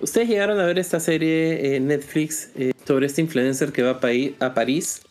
¿Ustedes 0.00 0.28
llegaron 0.28 0.58
a 0.58 0.64
ver 0.64 0.78
esta 0.78 0.98
serie 0.98 1.76
en 1.76 1.88
Netflix 1.88 2.50
eh, 2.56 2.72
sobre 2.86 3.06
este 3.06 3.20
influencer 3.20 3.70
que 3.70 3.82
va 3.82 4.00
a, 4.02 4.46
a 4.46 4.54
París? 4.54 5.02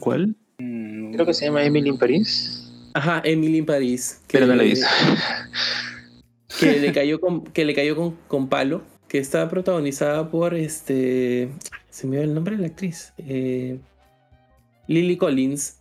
¿Cuál? 0.00 0.36
Mm, 0.58 1.14
creo 1.14 1.24
que 1.24 1.32
se 1.32 1.46
llama 1.46 1.64
Emily 1.64 1.88
in 1.88 1.98
París. 1.98 2.70
Ajá, 2.92 3.22
Emily 3.24 3.58
in 3.58 3.66
París. 3.66 4.20
Pero 4.30 4.46
no 4.46 4.54
la 4.54 4.64
he 4.64 4.74
Que 6.60 6.80
le 6.80 6.92
cayó 6.92 7.18
con, 7.20 7.44
que 7.44 7.64
le 7.64 7.74
cayó 7.74 8.14
con, 8.28 8.48
palo. 8.48 8.82
Que 9.08 9.18
estaba 9.18 9.48
protagonizada 9.48 10.30
por 10.30 10.54
este. 10.54 11.48
Se 11.88 12.06
me 12.06 12.16
dio 12.16 12.24
el 12.24 12.34
nombre 12.34 12.56
de 12.56 12.62
la 12.62 12.68
actriz. 12.68 13.14
Eh, 13.16 13.78
Lily 14.86 15.16
Collins 15.16 15.77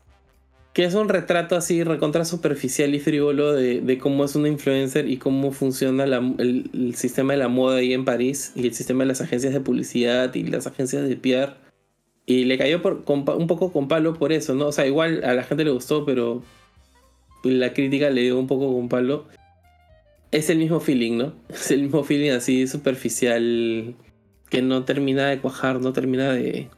que 0.78 0.84
es 0.84 0.94
un 0.94 1.10
retrato 1.10 1.56
así 1.56 1.84
recontra 1.84 2.24
superficial 2.24 2.94
y 2.94 2.99
frívolo 2.99 3.54
de, 3.54 3.98
cómo 3.98 4.24
es 4.26 4.36
una 4.36 4.48
influencer 4.48 5.10
y 5.10 5.18
cómo 5.18 5.52
funciona 5.52 6.04
el, 6.04 6.94
sistema 6.94 7.34
de 7.34 7.40
la 7.40 7.48
moda 7.48 7.78
ahí 7.78 7.94
en 7.94 8.06
París 8.06 8.52
y 8.54 8.68
el 8.68 8.76
sistema 8.76 9.04
de 9.04 9.08
las 9.08 9.20
agencias 9.20 9.54
de 9.54 9.60
publicidad 9.60 10.36
y 10.36 10.44
las 10.44 10.68
agencias 10.68 11.10
de 11.10 11.16
PR. 11.16 11.56
Y 12.28 12.44
le 12.44 12.60
cayó 12.60 12.80
un 13.08 13.48
poco 13.48 13.74
con 13.74 13.88
palo 13.88 14.14
por 14.14 14.32
eso, 14.32 14.54
¿no? 14.54 14.68
O 14.68 14.72
sea, 14.72 14.86
igual 14.86 15.24
a 15.24 15.34
la 15.34 15.41
gente 15.41 15.64
le 15.66 15.72
gustó, 15.72 16.06
pero 16.06 16.44
la 17.44 17.74
crítica 17.74 18.12
le 18.12 18.22
dio 18.22 18.38
un 18.38 18.45
poco 18.45 18.72
con 18.72 18.88
palo. 18.88 19.26
Es 20.30 20.52
el 20.52 20.60
mismo 20.60 20.80
feeling, 20.80 21.18
¿no? 21.18 21.34
Es 21.49 21.72
el 21.72 21.82
mismo 21.82 22.04
feeling 22.04 22.30
así 22.30 22.68
superficial 22.68 23.95
que 24.52 24.62
no 24.62 24.86
termina 24.86 25.28
de 25.28 25.40
cuajar, 25.40 25.82
no 25.82 25.91
termina 25.91 26.34
de 26.34 26.70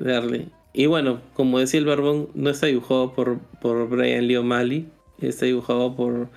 darle. 0.00 0.48
Y 0.72 0.86
bueno, 0.86 1.20
como 1.34 1.58
decía 1.58 1.80
el 1.80 1.86
Barbón, 1.86 2.28
no 2.34 2.50
está 2.50 2.66
dibujado 2.66 3.12
por, 3.12 3.38
por 3.60 3.88
Brian 3.88 4.28
Lee 4.28 4.36
O'Malley, 4.36 4.88
está 5.20 5.46
dibujado 5.46 5.96
por, 5.96 6.28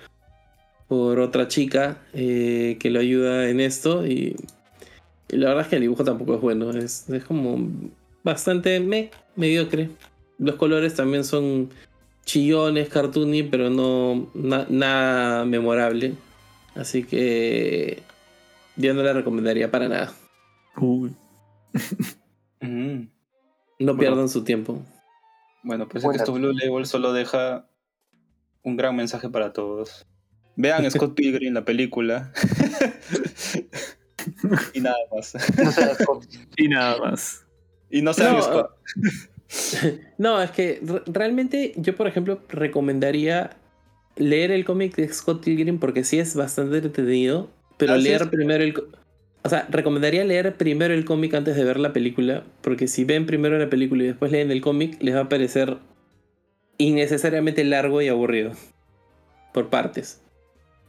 por 0.88 1.20
otra 1.20 1.48
chica 1.48 1.98
eh, 2.12 2.76
que 2.80 2.90
lo 2.90 3.00
ayuda 3.00 3.48
en 3.48 3.60
esto. 3.60 4.06
Y, 4.06 4.36
la 5.28 5.48
verdad 5.48 5.62
es 5.62 5.68
que 5.68 5.76
el 5.76 5.82
dibujo 5.82 6.04
tampoco 6.04 6.34
es 6.34 6.40
bueno, 6.40 6.70
es, 6.70 7.06
como 7.26 7.68
bastante 8.22 8.80
me, 8.80 9.10
mediocre. 9.36 9.90
Los 10.38 10.56
colores 10.56 10.94
también 10.94 11.24
son 11.24 11.70
chillones, 12.24 12.88
cartoony, 12.88 13.44
pero 13.44 13.70
no 13.70 14.30
nada 14.34 15.44
memorable. 15.44 16.14
Así 16.74 17.04
que 17.04 18.02
yo 18.76 18.94
no 18.94 19.02
la 19.02 19.12
recomendaría 19.12 19.70
para 19.70 19.88
nada. 19.88 20.12
Uy. 20.76 21.12
Mm. 22.60 23.13
No 23.84 23.96
pierdan 23.96 24.28
su 24.28 24.44
tiempo. 24.44 24.82
Bueno, 25.62 25.88
pues 25.88 26.04
que 26.04 26.16
esto 26.16 26.32
Blue 26.32 26.52
Label 26.52 26.86
solo 26.86 27.12
deja 27.12 27.68
un 28.62 28.76
gran 28.76 28.96
mensaje 28.96 29.28
para 29.28 29.52
todos. 29.52 30.06
Vean 30.56 30.88
Scott 30.90 31.14
Pilgrim, 31.14 31.54
la 31.54 31.64
película. 31.64 32.32
y 34.74 34.80
nada 34.80 34.96
más. 35.14 35.34
y 36.56 36.68
nada 36.68 36.98
más. 36.98 37.44
Y 37.90 38.02
no 38.02 38.12
sean 38.12 38.42
Scott. 38.42 38.70
no, 40.18 40.40
es 40.40 40.50
que 40.50 40.80
realmente 41.06 41.72
yo, 41.76 41.96
por 41.96 42.06
ejemplo, 42.06 42.40
recomendaría 42.48 43.56
leer 44.16 44.50
el 44.50 44.64
cómic 44.64 44.94
de 44.96 45.12
Scott 45.12 45.44
Pilgrim 45.44 45.78
porque 45.78 46.04
sí 46.04 46.18
es 46.18 46.36
bastante 46.36 46.76
entretenido, 46.76 47.50
pero 47.76 47.96
leer 47.96 48.30
primero 48.30 48.62
el 48.62 48.74
o 49.44 49.48
sea, 49.50 49.66
recomendaría 49.68 50.24
leer 50.24 50.56
primero 50.56 50.94
el 50.94 51.04
cómic 51.04 51.34
antes 51.34 51.54
de 51.54 51.64
ver 51.64 51.78
la 51.78 51.92
película, 51.92 52.44
porque 52.62 52.88
si 52.88 53.04
ven 53.04 53.26
primero 53.26 53.58
la 53.58 53.68
película 53.68 54.02
y 54.02 54.06
después 54.06 54.32
leen 54.32 54.50
el 54.50 54.62
cómic, 54.62 54.96
les 55.02 55.14
va 55.14 55.20
a 55.20 55.28
parecer 55.28 55.76
innecesariamente 56.78 57.62
largo 57.62 58.00
y 58.00 58.08
aburrido. 58.08 58.52
Por 59.52 59.68
partes. 59.68 60.22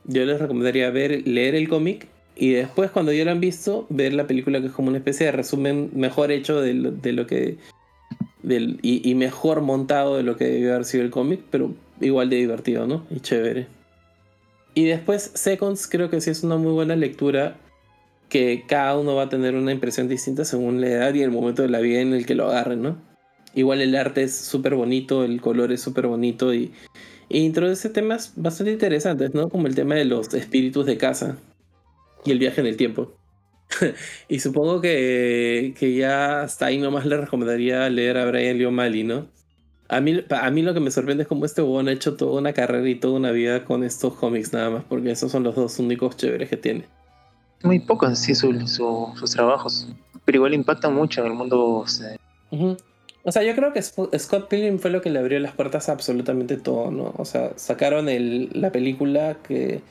Yo 0.06 0.23
les 0.23 0.40
recomendaría 0.40 0.90
ver, 0.90 1.27
leer 1.27 1.53
el 1.56 1.68
cómic 1.68 2.07
y 2.38 2.52
después, 2.52 2.91
cuando 2.91 3.11
ya 3.11 3.26
lo 3.26 3.32
han 3.32 3.41
visto, 3.41 3.88
ver 3.90 4.14
la 4.14 4.26
película 4.26 4.61
que 4.61 4.68
es 4.68 4.73
como 4.73 4.88
una 4.88 4.99
especie 4.99 5.26
de 5.26 5.34
resumen 5.34 5.91
mejor 5.94 6.32
hecho 6.32 6.61
de 6.61 6.73
lo, 6.73 7.27
que. 7.27 7.57
y, 8.41 9.10
y, 9.10 9.15
mejor 9.15 9.61
montado 9.61 10.15
de 10.15 10.23
lo 10.23 10.38
que 10.38 10.45
debió 10.45 10.73
haber 10.73 10.86
sido 10.86 11.03
el 11.03 11.11
cómic, 11.11 11.41
pero 11.52 11.73
igual 11.99 12.30
de 12.30 12.38
divertido, 12.38 12.88
¿no? 12.88 13.06
Y 13.10 13.19
chévere. 13.19 13.68
Y 14.73 14.86
después, 14.86 15.32
Seconds 15.34 15.88
creo 15.88 16.10
que 16.10 16.22
sí 16.22 16.30
es 16.30 16.44
una 16.44 16.56
muy 16.56 16.72
buena 16.72 16.95
lectura 16.95 17.57
que 18.30 18.66
cada 18.68 18.98
uno 18.98 19.16
va 19.16 19.24
a 19.24 19.30
tener 19.30 19.56
una 19.56 19.72
impresión 19.72 20.08
distinta 20.08 20.46
según 20.46 20.82
la 20.82 20.88
edad 20.88 21.14
y 21.14 21.22
el 21.22 21.32
momento 21.32 21.62
de 21.62 21.70
la 21.70 21.80
vida 21.80 22.02
en 22.02 22.14
el 22.14 22.26
que 22.26 22.36
lo 22.36 22.48
agarren, 22.48 22.82
¿no? 22.82 22.98
Igual 23.54 23.82
el 23.82 23.96
arte 23.96 24.24
es 24.24 24.36
súper 24.36 24.76
bonito, 24.76 25.24
el 25.24 25.42
color 25.42 25.72
es 25.72 25.82
súper 25.82 26.08
bonito 26.08 26.54
y, 26.54 26.74
introduce 27.30 27.90
temas 27.90 28.34
bastante 28.36 28.74
interesantes, 28.74 29.34
¿no? 29.34 29.50
Como 29.50 29.68
el 29.68 29.76
tema 29.76 29.96
de 29.96 30.06
los 30.06 30.34
espíritus 30.34 30.86
de 30.86 30.98
casa 30.98 31.38
y 32.26 32.32
el 32.32 32.40
viaje 32.40 32.62
en 32.62 32.68
el 32.68 32.78
tiempo. 32.78 33.16
y 34.30 34.40
supongo 34.40 34.82
que, 34.82 35.74
que, 35.80 35.96
ya 35.96 36.42
hasta 36.42 36.68
ahí 36.68 36.78
nomás 36.78 37.06
le 37.06 37.18
recomendaría 37.18 37.90
leer 37.90 38.18
a 38.18 38.26
Brian 38.26 38.58
Lee 38.58 38.66
O'Malley, 38.66 39.04
¿no? 39.04 39.28
A 39.88 40.02
mí, 40.02 40.24
a 40.30 40.52
mí 40.52 40.62
lo 40.62 40.74
que 40.74 40.80
me 40.80 40.92
sorprende 40.92 41.24
es 41.24 41.30
cómo 41.30 41.46
este 41.46 41.62
huevón 41.62 41.88
ha 41.88 41.92
hecho 41.92 42.16
toda 42.16 42.40
una 42.40 42.54
carrera 42.54 42.90
y 42.90 42.96
toda 42.96 43.16
una 43.16 43.32
vida 43.32 43.66
con 43.66 43.84
estos 43.84 44.16
cómics 44.16 44.52
nada 44.54 44.70
más, 44.70 44.84
porque 44.84 45.12
esos 45.12 45.32
son 45.32 45.44
los 45.44 45.56
dos 45.56 45.80
únicos 45.80 46.18
chéveres 46.18 46.50
que 46.50 46.58
tiene 46.58 46.86
muy 47.66 47.80
poco 47.80 48.06
en 48.06 48.16
sí 48.16 48.34
sus 48.36 49.32
trabajos, 49.32 49.88
pero 50.24 50.38
igual 50.38 50.54
impacta 50.54 50.90
mucho 50.90 51.22
en 51.22 51.28
el 51.28 51.34
mundo. 51.34 51.86
O 53.24 53.32
sea, 53.32 53.44
yo 53.44 53.56
creo 53.56 53.74
que 53.74 53.82
Scott 53.82 54.48
Pilgrim 54.50 54.80
fue 54.80 54.92
lo 54.92 55.02
que 55.02 55.10
le 55.10 55.20
abrió 55.20 55.40
las 55.40 55.54
puertas 55.54 55.90
a 55.90 55.94
absolutamente 55.94 56.58
todo, 56.58 56.92
¿no? 56.92 57.14
O 57.18 57.26
sea, 57.26 57.54
sacaron 57.58 58.08
la 58.54 58.72
película 58.72 59.38
que, 59.42 59.82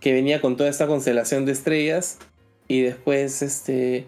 que 0.00 0.12
venía 0.12 0.40
con 0.40 0.56
toda 0.56 0.68
esta 0.68 0.86
constelación 0.86 1.46
de 1.46 1.52
estrellas 1.52 2.18
y 2.66 2.82
después, 2.82 3.42
este, 3.42 4.06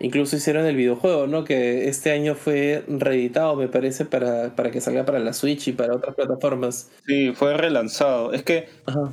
incluso 0.00 0.36
hicieron 0.36 0.66
el 0.66 0.74
videojuego, 0.76 1.28
¿no? 1.28 1.44
Que 1.44 1.88
este 1.88 2.10
año 2.10 2.34
fue 2.34 2.84
reeditado, 2.88 3.54
me 3.54 3.68
parece, 3.68 4.04
para, 4.04 4.54
para 4.56 4.70
que 4.70 4.80
salga 4.80 5.04
para 5.04 5.20
la 5.20 5.32
Switch 5.32 5.68
y 5.68 5.72
para 5.72 5.94
otras 5.94 6.16
plataformas. 6.16 6.90
Sí, 7.06 7.32
fue 7.32 7.56
relanzado. 7.56 8.32
Es 8.32 8.42
que 8.42 8.68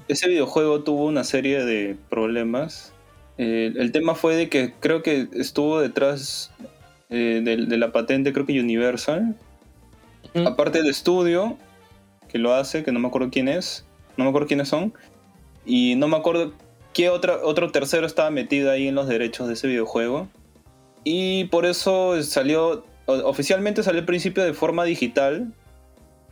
ese 0.07 0.27
videojuego 0.27 0.83
tuvo 0.83 1.05
una 1.05 1.23
serie 1.23 1.63
de 1.63 1.95
problemas 2.09 2.91
eh, 3.39 3.73
el 3.75 3.91
tema 3.93 4.15
fue 4.15 4.35
de 4.35 4.49
que 4.49 4.73
creo 4.79 5.01
que 5.01 5.29
estuvo 5.33 5.79
detrás 5.79 6.51
eh, 7.09 7.41
de, 7.43 7.77
la 7.77 7.91
patente, 7.91 8.33
creo 8.33 8.45
que 8.45 8.59
Universal. 8.59 9.35
Aparte 10.45 10.79
del 10.79 10.91
estudio 10.91 11.57
que 12.27 12.37
lo 12.37 12.53
hace, 12.53 12.83
que 12.83 12.91
no 12.91 12.99
me 12.99 13.07
acuerdo 13.07 13.29
quién 13.31 13.47
es, 13.47 13.85
no 14.17 14.25
me 14.25 14.29
acuerdo 14.29 14.47
quiénes 14.47 14.67
son. 14.67 14.93
Y 15.65 15.95
no 15.95 16.07
me 16.07 16.17
acuerdo 16.17 16.53
qué 16.93 17.09
otra, 17.09 17.37
otro 17.41 17.71
tercero 17.71 18.05
estaba 18.05 18.29
metido 18.29 18.69
ahí 18.69 18.89
en 18.89 18.95
los 18.95 19.07
derechos 19.07 19.47
de 19.47 19.53
ese 19.53 19.67
videojuego. 19.67 20.27
Y 21.03 21.45
por 21.45 21.65
eso 21.65 22.21
salió, 22.21 22.85
oficialmente 23.05 23.83
salió 23.83 24.01
al 24.01 24.05
principio 24.05 24.43
de 24.43 24.53
forma 24.53 24.83
digital, 24.83 25.53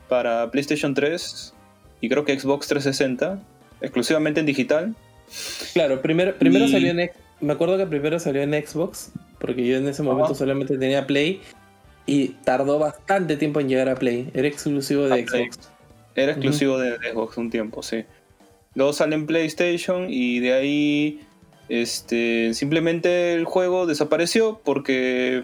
para 0.08 0.50
PlayStation 0.52 0.94
3 0.94 1.54
y 2.02 2.10
creo 2.10 2.26
que 2.26 2.40
Xbox 2.40 2.68
360, 2.68 3.40
exclusivamente 3.82 4.40
en 4.40 4.46
digital. 4.46 4.96
Claro, 5.74 6.02
primero, 6.02 6.36
primero 6.38 6.66
Y- 6.66 6.72
salió 6.72 6.91
en. 6.91 7.12
Me 7.40 7.54
acuerdo 7.54 7.78
que 7.78 7.86
primero 7.86 8.20
salió 8.20 8.41
en 8.41 8.54
Xbox, 8.54 9.12
porque 9.40 9.66
yo 9.66 9.78
en 9.78 9.88
ese 9.88 10.02
momento 10.02 10.34
solamente 10.34 10.78
tenía 10.78 11.06
Play 11.06 11.41
y 12.08 12.30
tardó 12.44 12.80
bastante 12.80 13.38
tiempo 13.38 13.60
en 13.60 13.70
llegar 13.70 13.90
a 13.90 13.95
Play. 13.95 14.32
Era 14.34 14.48
exclusivo 14.48 15.04
de 15.04 15.22
a 15.22 15.26
Play. 15.26 15.45
Xbox. 15.52 15.70
Era 16.16 16.32
exclusivo 16.32 16.80
de 16.80 16.95
Xbox 16.98 17.38
un 17.38 17.52
tiempo, 17.52 17.84
sí. 17.84 18.06
Luego 18.74 18.91
sale 18.94 19.16
en 19.16 19.28
PlayStation 19.28 20.08
y 20.10 20.40
de 20.40 20.54
ahí 20.54 21.20
este, 21.70 22.54
simplemente 22.56 23.34
el 23.34 23.45
juego 23.45 23.86
desapareció 23.86 24.60
porque 24.64 25.44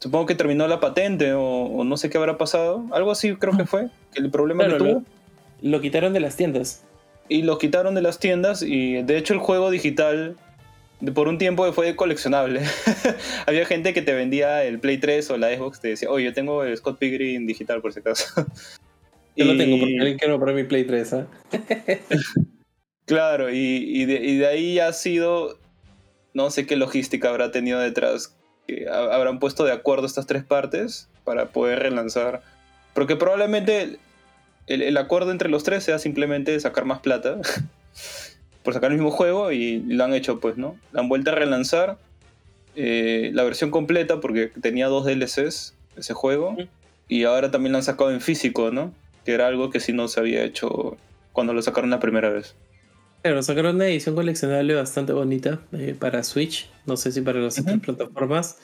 supongo 0.00 0.26
que 0.26 0.34
terminó 0.34 0.66
la 0.66 0.80
patente 0.80 1.34
o, 1.34 1.42
o 1.42 1.84
no 1.84 1.96
sé 1.96 2.10
qué 2.10 2.18
habrá 2.18 2.36
pasado. 2.38 2.84
Algo 2.92 3.12
así 3.12 3.36
creo 3.36 3.56
que 3.56 3.64
fue, 3.66 3.88
que 4.12 4.20
el 4.20 4.30
problema 4.30 4.64
Claro, 4.64 4.78
que 4.84 4.90
tuvo. 4.90 5.02
lo, 5.60 5.70
lo 5.70 5.80
quitaron 5.80 6.12
de 6.12 6.20
las 6.20 6.36
tiendas. 6.36 6.82
Y 7.32 7.42
lo 7.42 7.58
quitaron 7.58 7.94
de 7.94 8.02
las 8.02 8.18
tiendas 8.18 8.62
y 8.62 9.02
de 9.02 9.16
hecho 9.16 9.34
el 9.34 9.40
juego 9.40 9.70
digital 9.70 10.36
por 11.14 11.26
un 11.28 11.38
tiempo 11.38 11.70
fue 11.72 11.96
coleccionable. 11.96 12.62
Había 13.46 13.66
gente 13.66 13.92
que 13.92 14.02
te 14.02 14.14
vendía 14.14 14.62
el 14.64 14.78
Play 14.78 14.98
3 14.98 15.30
o 15.30 15.36
la 15.36 15.54
Xbox, 15.54 15.80
te 15.80 15.88
decía, 15.88 16.08
oye, 16.10 16.26
yo 16.26 16.32
tengo 16.32 16.62
el 16.62 16.76
Scott 16.76 16.98
Pilgrim 16.98 17.46
digital 17.46 17.80
por 17.80 17.92
si 17.92 18.00
acaso. 18.00 18.46
Yo 19.34 19.46
lo 19.46 19.56
tengo 19.56 19.78
porque 19.78 19.96
alguien 19.98 20.18
quiere 20.18 20.34
comprar 20.34 20.54
mi 20.54 20.64
Play 20.64 20.84
3. 20.84 21.12
¿ah? 21.14 21.26
Claro, 23.04 23.50
y, 23.50 23.56
y 23.56 24.04
de, 24.04 24.14
y 24.14 24.36
de 24.36 24.46
ahí 24.46 24.78
ha 24.78 24.92
sido, 24.92 25.58
no 26.34 26.50
sé 26.50 26.66
qué 26.66 26.76
logística 26.76 27.30
habrá 27.30 27.50
tenido 27.50 27.80
detrás, 27.80 28.36
que 28.68 28.86
habrán 28.88 29.40
puesto 29.40 29.64
de 29.64 29.72
acuerdo 29.72 30.06
estas 30.06 30.26
tres 30.26 30.44
partes 30.44 31.08
para 31.24 31.46
poder 31.46 31.80
relanzar. 31.80 32.42
Porque 32.94 33.16
probablemente 33.16 33.98
el, 34.66 34.82
el- 34.82 34.96
acuerdo 34.96 35.30
entre 35.32 35.48
los 35.48 35.64
tres 35.64 35.84
sea 35.84 35.98
simplemente 35.98 36.58
sacar 36.60 36.84
más 36.84 37.00
plata 37.00 37.38
por 38.62 38.74
sacar 38.74 38.90
el 38.92 38.96
mismo 38.98 39.10
juego 39.10 39.52
y 39.52 39.80
lo 39.80 40.04
han 40.04 40.14
hecho, 40.14 40.40
pues, 40.40 40.56
¿no? 40.56 40.76
La 40.92 41.00
han 41.00 41.08
vuelto 41.08 41.30
a 41.30 41.34
relanzar 41.34 41.98
eh, 42.76 43.30
la 43.34 43.42
versión 43.44 43.70
completa 43.70 44.20
porque 44.20 44.50
tenía 44.60 44.86
dos 44.88 45.04
DLCs 45.04 45.74
ese 45.96 46.14
juego 46.14 46.56
y 47.08 47.24
ahora 47.24 47.50
también 47.50 47.72
lo 47.72 47.78
han 47.78 47.84
sacado 47.84 48.10
en 48.12 48.20
físico, 48.20 48.70
¿no? 48.70 48.94
Que 49.24 49.32
era 49.32 49.46
algo 49.46 49.70
que 49.70 49.80
sí 49.80 49.92
no 49.92 50.08
se 50.08 50.20
había 50.20 50.42
hecho 50.44 50.96
cuando 51.32 51.52
lo 51.52 51.60
sacaron 51.62 51.90
la 51.90 52.00
primera 52.00 52.30
vez. 52.30 52.54
Claro, 53.22 53.42
sacaron 53.42 53.76
una 53.76 53.86
edición 53.86 54.14
coleccionable 54.16 54.74
bastante 54.74 55.12
bonita 55.12 55.60
eh, 55.72 55.94
para 55.98 56.24
Switch. 56.24 56.68
No 56.86 56.96
sé 56.96 57.12
si 57.12 57.20
para 57.20 57.38
las 57.40 57.58
otras 57.58 57.78
plataformas. 57.80 58.58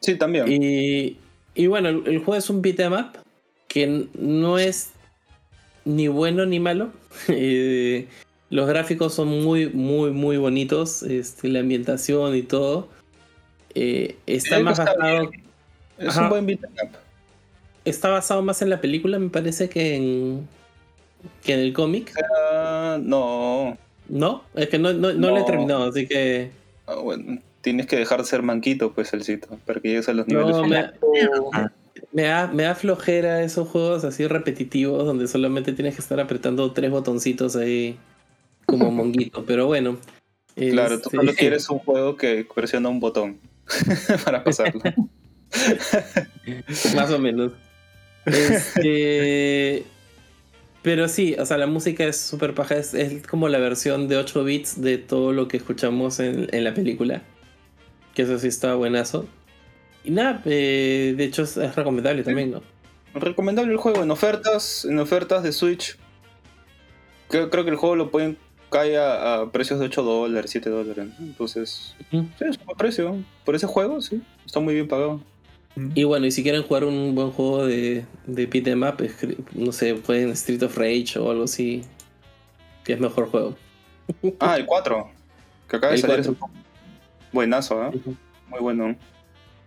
Sí, 0.00 0.14
también. 0.16 0.44
Y, 0.50 1.16
y 1.54 1.66
bueno, 1.66 1.88
el, 1.88 2.02
el 2.06 2.18
juego 2.18 2.36
es 2.36 2.48
un 2.50 2.62
beat 2.62 2.78
'em 2.80 2.92
up 2.92 3.18
que 3.66 4.06
no 4.14 4.58
es 4.58 4.90
ni 5.84 6.08
bueno 6.08 6.46
ni 6.46 6.60
malo. 6.60 6.90
Eh, 7.28 8.08
los 8.50 8.68
gráficos 8.68 9.14
son 9.14 9.28
muy, 9.42 9.68
muy, 9.68 10.10
muy 10.10 10.36
bonitos. 10.36 11.02
Este, 11.02 11.48
la 11.48 11.60
ambientación 11.60 12.36
y 12.36 12.42
todo. 12.42 12.88
Eh, 13.74 14.16
está 14.26 14.60
más 14.60 14.78
está 14.78 14.94
basado. 14.94 15.30
es 15.98 16.08
ajá. 16.08 16.22
un 16.22 16.28
buen 16.28 16.46
beat 16.46 16.62
'em 16.62 16.70
up. 16.70 16.96
Está 17.84 18.10
basado 18.10 18.42
más 18.42 18.62
en 18.62 18.70
la 18.70 18.80
película, 18.80 19.18
me 19.18 19.28
parece, 19.28 19.68
que 19.68 19.96
en. 19.96 20.48
que 21.42 21.54
en 21.54 21.60
el 21.60 21.72
cómic. 21.72 22.12
Ah, 22.40 22.98
no. 23.00 23.76
¿No? 24.08 24.44
Es 24.54 24.68
que 24.68 24.78
no, 24.78 24.92
no, 24.92 25.12
no 25.12 25.30
lo 25.30 25.38
he 25.38 25.44
terminado, 25.44 25.84
así 25.88 26.06
que. 26.06 26.50
Ah, 26.86 26.96
bueno, 26.96 27.40
tienes 27.60 27.86
que 27.86 27.96
dejar 27.96 28.20
de 28.20 28.26
ser 28.26 28.42
manquito, 28.42 28.92
pues, 28.92 29.12
el 29.14 29.24
sitio, 29.24 29.58
para 29.64 29.80
que 29.80 29.88
llegues 29.88 30.08
a 30.08 30.12
los 30.12 30.26
niveles. 30.28 30.56
Me, 30.68 30.90
me 32.12 32.22
da, 32.22 32.46
me 32.48 32.64
da 32.64 32.74
flojera 32.74 33.42
esos 33.42 33.68
juegos 33.68 34.04
así 34.04 34.26
repetitivos 34.26 35.04
donde 35.04 35.28
solamente 35.28 35.72
tienes 35.72 35.94
que 35.94 36.00
estar 36.00 36.20
apretando 36.20 36.72
tres 36.72 36.90
botoncitos 36.90 37.56
ahí 37.56 37.98
como 38.66 38.90
monguito. 38.92 39.44
Pero 39.44 39.66
bueno. 39.66 39.98
Claro, 40.54 41.00
tú 41.00 41.08
este, 41.08 41.16
solo 41.16 41.34
quieres 41.36 41.68
un 41.68 41.78
juego 41.80 42.16
que 42.16 42.46
presiona 42.54 42.88
un 42.88 43.00
botón 43.00 43.38
para 44.24 44.44
pasarlo. 44.44 44.80
Más 46.94 47.10
o 47.10 47.18
menos. 47.18 47.52
Este, 48.26 49.84
pero 50.82 51.08
sí, 51.08 51.36
o 51.38 51.46
sea, 51.46 51.58
la 51.58 51.66
música 51.66 52.04
es 52.04 52.20
súper 52.20 52.54
paja. 52.54 52.76
Es, 52.76 52.94
es 52.94 53.26
como 53.26 53.48
la 53.48 53.58
versión 53.58 54.08
de 54.08 54.16
8 54.16 54.44
bits 54.44 54.80
de 54.80 54.98
todo 54.98 55.32
lo 55.32 55.48
que 55.48 55.56
escuchamos 55.56 56.20
en, 56.20 56.48
en 56.52 56.64
la 56.64 56.74
película. 56.74 57.22
Que 58.14 58.22
eso 58.22 58.38
sí 58.38 58.48
está 58.48 58.74
buenazo. 58.74 59.26
Y 60.04 60.10
nada, 60.10 60.42
eh, 60.44 61.14
de 61.16 61.24
hecho 61.24 61.42
es, 61.42 61.56
es 61.56 61.74
recomendable 61.74 62.22
también, 62.22 62.50
¿no? 62.52 62.62
Recomendable 63.14 63.72
el 63.72 63.78
juego 63.78 64.02
en 64.02 64.10
ofertas, 64.10 64.84
en 64.84 64.98
ofertas 64.98 65.42
de 65.42 65.52
Switch. 65.52 65.96
Creo, 67.28 67.48
creo 67.50 67.64
que 67.64 67.70
el 67.70 67.76
juego 67.76 67.96
lo 67.96 68.10
pueden 68.10 68.36
caer 68.70 68.98
a, 68.98 69.40
a 69.40 69.50
precios 69.52 69.78
de 69.80 69.86
8 69.86 70.02
dólares, 70.02 70.50
7 70.50 70.68
dólares. 70.68 71.06
¿no? 71.18 71.24
Entonces, 71.26 71.94
sí, 72.10 72.28
es 72.40 72.58
un 72.58 72.64
buen 72.66 72.76
precio. 72.76 73.16
Por 73.44 73.54
ese 73.54 73.66
juego, 73.66 74.00
sí, 74.02 74.20
está 74.44 74.60
muy 74.60 74.74
bien 74.74 74.88
pagado. 74.88 75.20
Y 75.94 76.04
bueno, 76.04 76.26
y 76.26 76.30
si 76.30 76.42
quieren 76.44 76.62
jugar 76.62 76.84
un 76.84 77.14
buen 77.14 77.30
juego 77.32 77.66
de, 77.66 78.04
de 78.26 78.46
beat 78.46 78.66
'em 78.68 78.82
up, 78.82 78.96
no 79.54 79.72
sé, 79.72 79.94
pueden 79.94 80.30
Street 80.30 80.62
of 80.62 80.76
Rage 80.76 81.18
o 81.18 81.30
algo 81.30 81.44
así. 81.44 81.82
Que 82.84 82.92
es 82.92 83.00
mejor 83.00 83.28
juego. 83.30 83.56
Ah, 84.38 84.56
el 84.56 84.66
4, 84.66 85.08
que 85.68 85.76
acaba 85.76 85.90
de 85.92 85.94
El 85.96 86.00
salir 86.02 86.16
4. 86.16 86.32
hace 86.32 86.38
poco. 86.38 86.52
Buenazo, 87.32 87.82
¿eh? 87.86 87.90
Muy 88.48 88.60
bueno. 88.60 88.94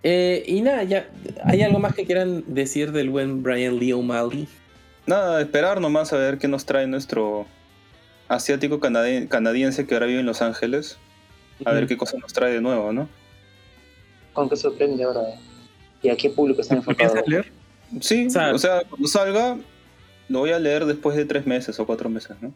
Eh, 0.10 0.44
y 0.48 0.62
nada, 0.62 0.84
ya. 0.84 1.10
¿Hay 1.44 1.62
algo 1.64 1.80
más 1.80 1.94
que 1.94 2.06
quieran 2.06 2.46
decir 2.48 2.94
del 2.94 3.10
buen 3.10 3.44
Brian 3.44 3.78
Lee 3.78 3.92
O'Malley? 3.92 4.48
Nada, 5.06 5.42
esperar 5.42 5.82
nomás 5.82 6.14
a 6.14 6.18
ver 6.18 6.38
qué 6.38 6.48
nos 6.48 6.66
trae 6.66 6.88
nuestro 6.88 7.46
asiático 8.30 8.80
canadi- 8.80 9.28
canadiense 9.28 9.86
que 9.86 9.96
ahora 9.96 10.06
vive 10.06 10.22
en 10.22 10.26
Los 10.26 10.42
Ángeles. 10.42 10.98
A 11.66 11.74
ver 11.74 11.88
qué 11.88 11.98
cosa 11.98 12.18
nos 12.20 12.32
trae 12.32 12.54
de 12.54 12.62
nuevo, 12.62 12.94
¿no? 12.94 13.10
¿Con 14.32 14.48
qué 14.48 14.56
sorprende 14.56 15.04
ahora? 15.04 15.22
¿Y 16.02 16.08
a 16.08 16.16
qué 16.16 16.30
público 16.30 16.62
está 16.62 16.76
¿Lo 16.76 16.80
enfocado? 16.80 17.16
leer? 17.26 17.52
Sí, 18.00 18.28
O 18.28 18.30
sea- 18.30 18.54
o 18.54 18.58
sea, 18.60 18.84
cuando 18.90 19.08
salga, 19.10 19.58
lo 20.30 20.40
voy 20.40 20.52
a 20.52 20.60
leer 20.60 20.86
después 20.86 21.18
de 21.18 21.26
tres 21.26 21.46
meses 21.46 21.78
o 21.82 21.86
cuatro 21.86 22.10
meses, 22.10 22.38
¿no? 22.40 22.54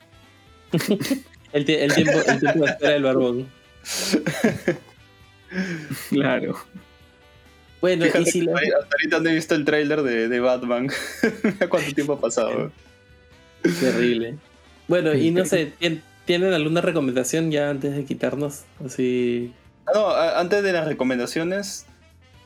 El, 1.52 1.65
tie- 1.65 1.80
el 1.80 1.94
tiempo, 1.94 2.14
el 2.26 2.40
tiempo 2.40 2.60
de 2.64 2.72
espera 2.72 2.94
del 2.94 3.03
barbón. 3.03 3.48
Claro. 6.10 6.56
Bueno, 7.82 8.06
Fíjate 8.06 8.22
y 8.30 8.32
si 8.32 8.41
la- 8.41 8.53
hasta 8.53 8.95
ahorita 8.95 9.20
no 9.20 9.30
he 9.30 9.34
visto 9.34 9.56
el 9.56 9.66
tráiler 9.66 10.03
de, 10.03 10.28
de 10.28 10.40
Batman. 10.40 10.90
Mira 11.44 11.68
¿Cuánto 11.68 11.91
tiempo 11.94 12.14
ha 12.14 12.20
pasado? 12.22 12.72
Terrible. 13.80 14.38
Bueno, 14.88 15.14
y 15.14 15.32
no 15.32 15.45
sé, 15.45 15.74
¿tien- 15.80 16.02
¿tienen 16.26 16.53
alguna 16.53 16.82
recomendación 16.82 17.52
ya 17.52 17.70
antes 17.70 17.95
de 17.95 18.06
quitarnos? 18.06 18.64
Así. 18.86 19.53
Ah, 19.88 19.91
no, 19.95 20.16
antes 20.16 20.64
de 20.64 20.74
las 20.74 20.86
recomendaciones, 20.88 21.86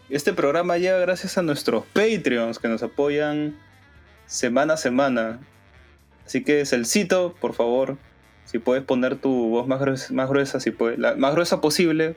este 0.10 0.34
programa 0.34 0.78
llega 0.78 0.98
gracias 1.00 1.38
a 1.38 1.42
nuestros 1.42 1.86
Patreons 1.94 2.60
que 2.60 2.68
nos 2.68 2.84
apoyan 2.84 3.58
semana 4.28 4.76
a 4.76 4.78
semana. 4.78 5.40
Así 6.26 6.44
que, 6.44 6.66
Celcito, 6.66 7.36
por 7.40 7.54
favor, 7.54 7.98
si 8.46 8.60
puedes 8.60 8.84
poner 8.84 9.16
tu 9.18 9.50
voz 9.50 9.68
más 9.68 9.80
gruesa, 9.80 10.14
más 10.14 10.30
gruesa, 10.30 10.60
si 10.60 10.72
puedes, 10.72 10.98
la 10.98 11.16
más 11.16 11.34
gruesa 11.34 11.62
posible 11.62 12.16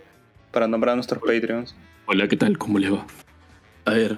para 0.53 0.67
nombrar 0.69 0.93
a 0.93 0.97
nuestros 0.97 1.21
Patreons. 1.21 1.75
Hola, 2.11 2.27
¿qué 2.27 2.39
tal? 2.39 2.57
¿Cómo 2.57 2.79
les 2.79 2.91
va? 2.91 3.07
A 3.85 3.91
ver. 3.91 4.17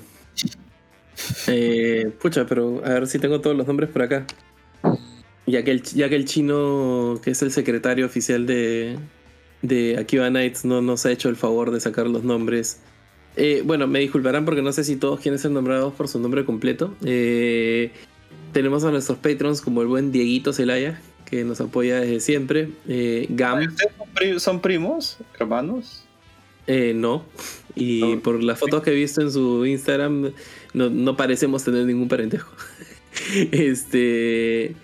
Eh, 1.48 2.12
pucha, 2.22 2.46
pero 2.46 2.80
a 2.84 2.90
ver 2.90 3.08
si 3.08 3.18
tengo 3.18 3.40
todos 3.40 3.56
los 3.56 3.66
nombres 3.66 3.90
por 3.90 4.02
acá. 4.02 4.28
Ya 5.44 5.64
que 5.64 5.72
el, 5.72 5.82
ya 5.82 6.08
que 6.08 6.14
el 6.14 6.24
chino, 6.24 7.20
que 7.20 7.32
es 7.32 7.42
el 7.42 7.50
secretario 7.50 8.06
oficial 8.06 8.46
de, 8.46 8.96
de 9.62 9.98
Akiba 9.98 10.30
Nights, 10.30 10.64
no 10.64 10.80
nos 10.82 11.04
ha 11.04 11.10
hecho 11.10 11.28
el 11.28 11.34
favor 11.34 11.72
de 11.72 11.80
sacar 11.80 12.06
los 12.06 12.22
nombres. 12.22 12.78
Eh, 13.34 13.62
bueno, 13.64 13.88
me 13.88 13.98
disculparán 13.98 14.44
porque 14.44 14.62
no 14.62 14.70
sé 14.70 14.84
si 14.84 14.94
todos 14.94 15.18
quieren 15.18 15.40
ser 15.40 15.50
nombrados 15.50 15.92
por 15.92 16.06
su 16.06 16.20
nombre 16.20 16.44
completo. 16.44 16.94
Eh, 17.04 17.90
tenemos 18.52 18.84
a 18.84 18.92
nuestros 18.92 19.18
patrons 19.18 19.60
como 19.60 19.82
el 19.82 19.88
buen 19.88 20.12
Dieguito 20.12 20.52
Celaya, 20.52 21.02
que 21.24 21.42
nos 21.42 21.60
apoya 21.60 21.98
desde 21.98 22.20
siempre. 22.20 22.70
Eh, 22.86 23.26
Gam. 23.30 23.66
¿Ustedes 24.14 24.40
son 24.44 24.60
primos, 24.60 25.18
hermanos? 25.40 26.04
Eh, 26.68 26.92
no. 26.94 27.24
Y 27.76 28.00
No. 28.00 28.20
por 28.20 28.42
las 28.42 28.58
fotos 28.58 28.82
que 28.82 28.90
he 28.90 28.94
visto 28.94 29.20
en 29.22 29.30
su 29.32 29.64
Instagram, 29.66 30.32
no, 30.74 30.90
no 30.90 31.16
parecemos 31.16 31.64
tener 31.64 31.86
ningún 31.86 32.08
parentesco. 32.08 32.50
este. 33.52 34.74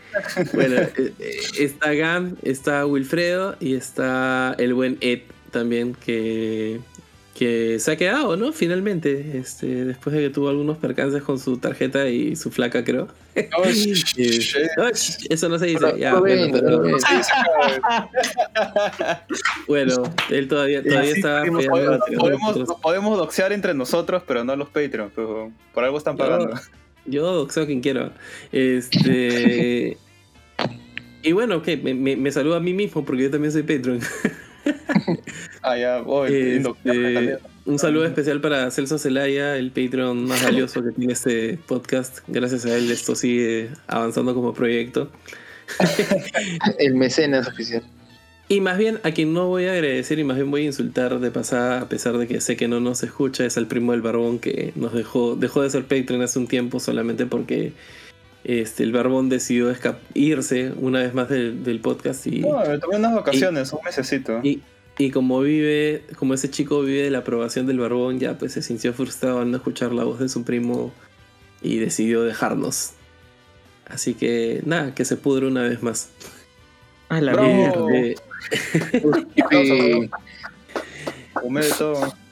Bueno, 0.55 0.77
eh, 0.97 1.15
está 1.59 1.93
Gam, 1.95 2.37
está 2.43 2.87
Wilfredo 2.87 3.57
y 3.61 3.75
está 3.75 4.55
el 4.59 4.75
buen 4.75 4.99
Ed 5.01 5.21
también, 5.51 5.95
que, 5.95 6.81
que 7.39 7.79
se 7.79 7.93
ha 7.93 7.97
quedado, 7.97 8.37
¿no? 8.37 8.53
Finalmente, 8.53 9.39
este, 9.39 9.67
después 9.85 10.17
de 10.17 10.23
que 10.23 10.31
tuvo 10.31 10.49
algunos 10.49 10.79
percances 10.79 11.23
con 11.23 11.39
su 11.39 11.59
tarjeta 11.59 12.09
y 12.09 12.35
su 12.35 12.51
flaca, 12.51 12.83
creo. 12.83 13.09
Eso 13.35 15.49
no 15.51 15.59
se 15.59 15.67
dice. 15.67 15.79
Pero- 15.81 15.97
ya, 15.99 16.19
pero 16.23 16.83
bueno, 19.69 19.95
pero- 20.29 20.39
él 20.39 20.49
todavía, 20.49 20.83
todavía 20.83 21.11
Sí, 21.13 21.17
está 21.19 21.41
podemos, 21.41 21.67
pegando 21.67 22.79
podemos, 22.81 23.19
doxear 23.19 23.53
entre 23.53 23.75
nosotros, 23.75 24.23
pero 24.27 24.43
no 24.45 24.57
los 24.57 24.69
Patreons. 24.69 25.13
pero 25.15 25.53
por 25.75 25.85
algo 25.85 25.99
están 25.99 26.17
pagando. 26.17 26.55
Yo 27.05 27.41
boxeo 27.41 27.65
a 27.65 27.67
quien 27.67 27.81
quiera. 27.83 28.13
Este. 28.51 29.97
y 31.23 31.33
bueno, 31.33 31.61
¿qué? 31.63 31.77
Me, 31.77 31.93
me, 31.95 32.17
me 32.17 32.33
saludo 32.33 32.57
a 32.57 32.61
mí 32.61 32.73
mismo 32.73 33.05
porque 33.05 33.25
yo 33.25 33.31
también 33.31 33.53
soy 33.53 33.63
Patreon. 33.63 34.01
Ah, 35.63 35.77
ya, 35.77 36.01
voy. 36.01 36.33
Este, 36.33 37.39
un 37.65 37.79
saludo 37.79 38.05
especial 38.05 38.41
para 38.41 38.71
Celso 38.71 38.99
Zelaya, 38.99 39.57
el 39.57 39.71
Patreon 39.71 40.25
más 40.25 40.43
valioso 40.45 40.83
que 40.83 40.93
tiene 40.93 41.13
este 41.13 41.59
podcast. 41.67 42.21
Gracias 42.29 42.65
a 42.67 42.77
él 42.77 42.91
esto 42.91 43.15
sigue 43.15 43.71
avanzando 43.89 44.35
como 44.35 44.55
proyecto. 44.55 45.11
El 46.79 46.95
mecenas 46.95 47.49
oficial. 47.49 47.83
Y 48.49 48.61
más 48.61 48.79
bien 48.79 49.01
a 49.03 49.11
quien 49.11 49.33
no 49.33 49.49
voy 49.49 49.67
a 49.67 49.73
agradecer 49.73 50.21
y 50.21 50.25
más 50.25 50.37
bien 50.37 50.51
voy 50.53 50.63
a 50.63 50.67
insultar 50.67 51.19
de 51.19 51.31
pasada, 51.33 51.81
a 51.81 51.89
pesar 51.89 52.17
de 52.17 52.29
que 52.29 52.41
sé 52.41 52.57
que 52.57 52.69
no 52.69 52.79
nos 52.79 53.03
escucha, 53.03 53.45
es 53.45 53.57
al 53.57 53.67
primo 53.67 53.91
del 53.91 54.03
barbón 54.03 54.39
que 54.39 54.73
nos 54.77 54.93
dejó, 54.93 55.35
dejó 55.35 55.63
de 55.63 55.71
ser 55.71 55.83
Patreon 55.87 56.23
hace 56.23 56.39
un 56.39 56.47
tiempo 56.47 56.79
solamente 56.79 57.27
porque 57.27 57.73
este, 58.49 58.85
el 58.85 58.93
barbón 58.93 59.29
decidió 59.29 59.75
irse 60.15 60.73
una 60.81 61.01
vez 61.01 61.15
más 61.15 61.29
del, 61.29 61.65
del 61.65 61.81
podcast 61.81 62.27
y, 62.29 62.41
No, 62.41 62.61
me 62.65 62.79
tomé 62.79 62.97
unas 62.97 63.15
vacaciones, 63.15 63.73
un 63.73 63.81
mesecito. 63.85 64.41
y, 64.45 64.63
y 64.99 65.11
como 65.11 65.41
vive, 65.41 66.05
como 66.17 66.33
ese 66.35 66.49
chico 66.49 66.81
vive 66.83 67.03
de 67.03 67.11
la 67.11 67.19
aprobación 67.19 67.67
del 67.67 67.79
barbón, 67.81 68.21
ya 68.21 68.39
pues 68.39 68.53
se 68.53 68.63
sintió 68.63 68.93
frustrado 68.93 69.41
al 69.41 69.51
no 69.51 69.57
escuchar 69.57 69.93
la 69.93 70.05
voz 70.05 70.21
de 70.21 70.29
su 70.29 70.45
primo 70.45 70.93
y 71.61 71.79
decidió 71.79 72.23
dejarnos. 72.23 72.93
Así 73.89 74.15
que 74.15 74.63
nada, 74.65 74.95
que 74.95 75.05
se 75.05 75.17
pudre 75.17 75.47
una 75.47 75.63
vez 75.63 75.83
más. 75.83 76.09
A 77.09 77.21
la 77.21 77.35
mierda. 77.35 77.93
Eh, 77.95 78.15
Eh, 81.51 81.71
todo. 81.79 82.15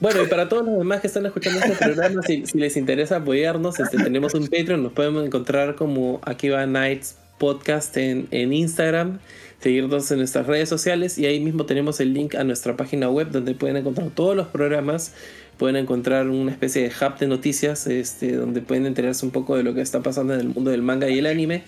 Bueno, 0.00 0.22
y 0.22 0.28
para 0.28 0.48
todos 0.48 0.64
los 0.64 0.78
demás 0.78 1.02
que 1.02 1.08
están 1.08 1.26
escuchando 1.26 1.60
este 1.60 1.76
programa, 1.76 2.22
si, 2.22 2.42
les 2.54 2.78
interesa 2.78 3.16
apoyarnos, 3.16 3.78
este, 3.80 3.98
tenemos 3.98 4.32
un 4.32 4.46
Patreon, 4.46 4.82
nos 4.82 4.92
podemos 4.92 5.26
encontrar 5.26 5.74
como 5.74 6.22
Akiva 6.24 6.64
Nights 6.64 7.16
Podcast 7.36 7.94
en, 7.98 8.26
en 8.30 8.54
Instagram, 8.54 9.18
seguirnos 9.60 10.10
en 10.10 10.18
nuestras 10.18 10.46
redes 10.46 10.70
sociales 10.70 11.18
y 11.18 11.26
ahí 11.26 11.38
mismo 11.40 11.66
tenemos 11.66 12.00
el 12.00 12.14
link 12.14 12.34
a 12.34 12.44
nuestra 12.44 12.78
página 12.78 13.10
web 13.10 13.30
donde 13.30 13.54
pueden 13.54 13.76
encontrar 13.76 14.08
todos 14.08 14.34
los 14.34 14.46
programas, 14.46 15.12
pueden 15.58 15.76
encontrar 15.76 16.28
una 16.28 16.50
especie 16.50 16.82
de 16.82 16.88
hub 16.88 17.18
de 17.18 17.26
noticias 17.26 17.86
este, 17.86 18.32
donde 18.32 18.62
pueden 18.62 18.86
enterarse 18.86 19.26
un 19.26 19.32
poco 19.32 19.54
de 19.54 19.64
lo 19.64 19.74
que 19.74 19.82
está 19.82 20.00
pasando 20.00 20.32
en 20.32 20.40
el 20.40 20.48
mundo 20.48 20.70
del 20.70 20.80
manga 20.80 21.10
y 21.10 21.18
el 21.18 21.26
anime. 21.26 21.62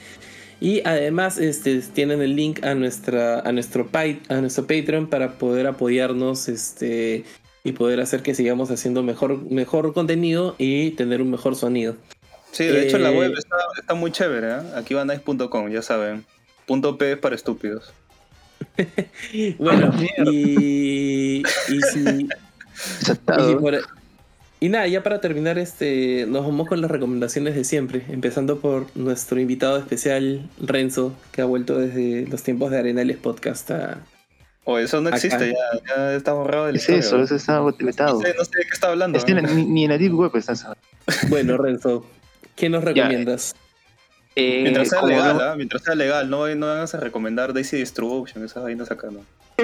Y 0.59 0.81
además 0.87 1.39
este, 1.39 1.81
tienen 1.81 2.23
el 2.23 2.37
link 2.37 2.65
a, 2.65 2.75
nuestra, 2.75 3.41
a, 3.41 3.53
nuestro, 3.53 3.91
a 4.29 4.41
nuestro 4.41 4.67
Patreon 4.67 5.09
para 5.09 5.37
poder 5.37 5.67
apoyarnos 5.67 6.49
este, 6.49 7.25
y 7.64 7.72
poder 7.72 8.01
hacer 8.01 8.22
que 8.22 8.34
sigamos 8.34 8.70
haciendo 8.70 9.02
mejor, 9.02 9.51
mejor 9.51 9.93
contenido 9.94 10.55
y 10.59 10.90
tener 10.93 11.22
un 11.22 11.30
mejor 11.30 11.55
sonido. 11.56 11.97
Sí, 12.51 12.64
de 12.64 12.86
hecho 12.86 12.98
la 12.98 13.10
Eh, 13.12 13.16
web 13.18 13.32
está, 13.39 13.56
está 13.80 13.94
muy 13.94 14.10
chévere, 14.12 14.48
¿eh? 14.48 14.60
Aquí 14.76 14.94
va 14.94 15.05
nice.com, 15.05 15.70
ya 15.70 15.80
saben. 15.82 16.24
Punto 16.66 16.98
P 16.98 17.12
es 17.12 17.18
para 17.18 17.34
estúpidos. 17.34 17.93
Bueno, 19.59 19.93
y, 20.30 21.39
y 21.43 21.80
si. 21.93 22.28
Y, 23.51 23.55
por- 23.56 23.80
y 24.60 24.68
nada, 24.68 24.86
ya 24.89 25.02
para 25.02 25.20
terminar, 25.20 25.59
este, 25.59 26.24
nos 26.26 26.44
vamos 26.47 26.68
con 26.68 26.80
las 26.80 26.90
recomendaciones 26.90 27.55
de 27.55 27.64
siempre, 27.64 28.02
empezando 28.09 28.60
por 28.60 28.86
nuestro 28.97 29.39
invitado 29.40 29.76
especial, 29.78 30.48
Renzo, 30.60 31.12
que 31.32 31.43
ha 31.43 31.44
vuelto 31.44 31.78
desde 31.78 32.26
los 32.28 32.43
tiempos 32.43 32.70
de 32.70 32.78
Arenales 32.78 33.16
Podcast 33.18 33.70
a... 33.72 33.98
O 34.64 34.78
eso 34.78 35.01
no 35.01 35.09
existe, 35.09 35.52
ya, 35.52 35.97
ya 35.97 36.14
está 36.14 36.32
borrado 36.34 36.66
del 36.66 36.76
Es 36.76 36.89
eso, 36.89 37.20
eso 37.20 37.34
está 37.34 37.55
No 37.59 37.72
vetado. 37.78 38.20
sé, 38.20 38.32
no 38.39 38.44
sé 38.44 38.51
de 38.59 38.62
qué 38.64 38.70
está 38.72 38.89
hablando. 38.89 39.18
Ni, 39.26 39.64
ni 39.64 39.84
en 39.84 39.90
la 39.90 39.98
Deep 39.98 40.14
Web 40.14 40.30
está 40.36 40.52
eso. 40.52 40.74
Bueno, 41.28 41.56
Renzo, 41.59 42.06
¿qué 42.55 42.68
nos 42.68 42.84
recomiendas? 42.84 43.56
Eh, 44.36 44.60
Mientras 44.62 44.89
sea 44.89 45.02
legal, 45.02 45.36
no- 45.36 45.43
¿ah? 45.43 45.56
Mientras 45.56 45.82
sea 45.82 45.94
legal, 45.94 46.30
no, 46.30 46.47
no 46.55 46.66
van 46.68 46.78
a 46.90 46.97
recomendar 47.01 47.52
Daisy 47.52 47.76
Distribution, 47.76 48.44
esas 48.44 48.62
vainas 48.62 48.90
acá, 48.90 49.09
¿no? 49.10 49.20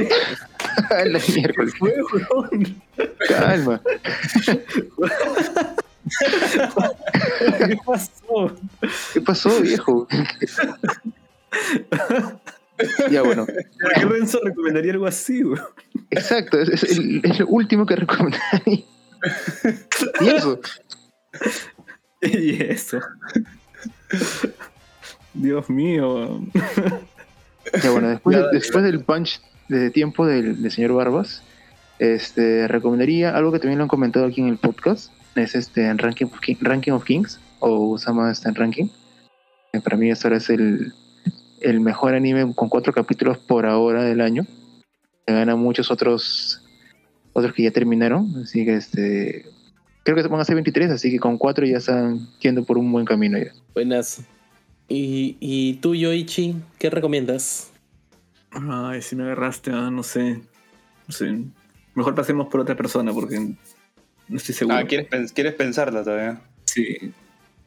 la 0.90 1.20
miércoles. 1.34 1.72
Calma. 3.28 3.80
¿Qué 7.66 7.76
pasó? 7.86 8.56
¿Qué 9.14 9.20
pasó, 9.20 9.60
viejo? 9.60 10.06
Ya 13.10 13.22
bueno, 13.22 13.46
¿Por 13.80 13.92
qué 13.94 14.04
Renzo 14.04 14.40
recomendaría 14.42 14.92
algo 14.92 15.06
así, 15.06 15.42
güey? 15.42 15.60
exacto, 16.10 16.60
es, 16.60 16.68
es 16.68 16.98
el, 16.98 17.20
es 17.24 17.38
lo 17.40 17.46
último 17.48 17.86
que 17.86 17.96
recomendaría. 17.96 18.84
Y 20.20 20.28
eso, 20.28 20.60
Y 22.22 22.62
eso. 22.62 23.00
Dios 25.34 25.68
mío. 25.70 26.40
ya 27.82 27.90
bueno, 27.90 28.08
después, 28.08 28.38
después 28.52 28.84
del 28.84 29.04
punch 29.04 29.40
de 29.68 29.90
tiempo 29.90 30.26
del, 30.26 30.62
del 30.62 30.70
señor 30.72 30.94
Barbas, 30.94 31.42
este, 31.98 32.66
recomendaría 32.68 33.36
algo 33.36 33.52
que 33.52 33.58
también 33.58 33.78
lo 33.78 33.84
han 33.84 33.88
comentado 33.88 34.26
aquí 34.26 34.40
en 34.40 34.48
el 34.48 34.56
podcast, 34.58 35.12
es 35.34 35.54
este 35.54 35.86
en 35.86 35.98
Ranking 35.98 36.26
of, 36.26 36.40
King- 36.40 36.56
Ranking 36.60 36.92
of 36.92 37.04
Kings, 37.04 37.38
o 37.60 37.90
Usama 37.90 38.30
está 38.32 38.48
en 38.48 38.54
Ranking. 38.54 38.88
que 39.72 39.80
para 39.80 39.96
mí 39.96 40.10
ahora 40.10 40.36
es 40.38 40.48
el, 40.50 40.92
el 41.60 41.80
mejor 41.80 42.14
anime 42.14 42.54
con 42.54 42.68
cuatro 42.68 42.92
capítulos 42.92 43.38
por 43.38 43.66
ahora 43.66 44.04
del 44.04 44.20
año. 44.20 44.46
Le 45.26 45.34
gana 45.34 45.56
muchos 45.56 45.90
otros 45.90 46.64
otros 47.32 47.52
que 47.52 47.62
ya 47.64 47.70
terminaron, 47.70 48.34
así 48.42 48.64
que 48.64 48.74
este 48.76 49.44
creo 50.02 50.16
que 50.16 50.28
van 50.28 50.40
a 50.40 50.44
ser 50.44 50.54
23, 50.54 50.90
así 50.90 51.10
que 51.10 51.18
con 51.18 51.36
cuatro 51.38 51.66
ya 51.66 51.76
están 51.76 52.26
yendo 52.40 52.64
por 52.64 52.78
un 52.78 52.90
buen 52.90 53.04
camino 53.04 53.38
ya. 53.38 53.52
Buenas. 53.74 54.22
Y, 54.88 55.36
y 55.38 55.74
tú, 55.74 55.94
Yoichi, 55.94 56.56
¿qué 56.78 56.88
recomiendas? 56.88 57.70
Ay, 58.50 59.02
si 59.02 59.14
me 59.16 59.24
agarraste, 59.24 59.70
ah, 59.70 59.90
no 59.90 60.02
sé. 60.02 60.40
No 61.06 61.12
sé. 61.12 61.44
Mejor 61.94 62.14
pasemos 62.14 62.48
por 62.48 62.60
otra 62.60 62.74
persona 62.74 63.12
porque 63.12 63.38
no 64.28 64.36
estoy 64.36 64.54
seguro. 64.54 64.78
Ah, 64.78 64.84
¿quieres, 64.84 65.10
pens- 65.10 65.32
quieres 65.32 65.52
pensarla 65.54 66.02
todavía? 66.02 66.40
Sí. 66.64 66.96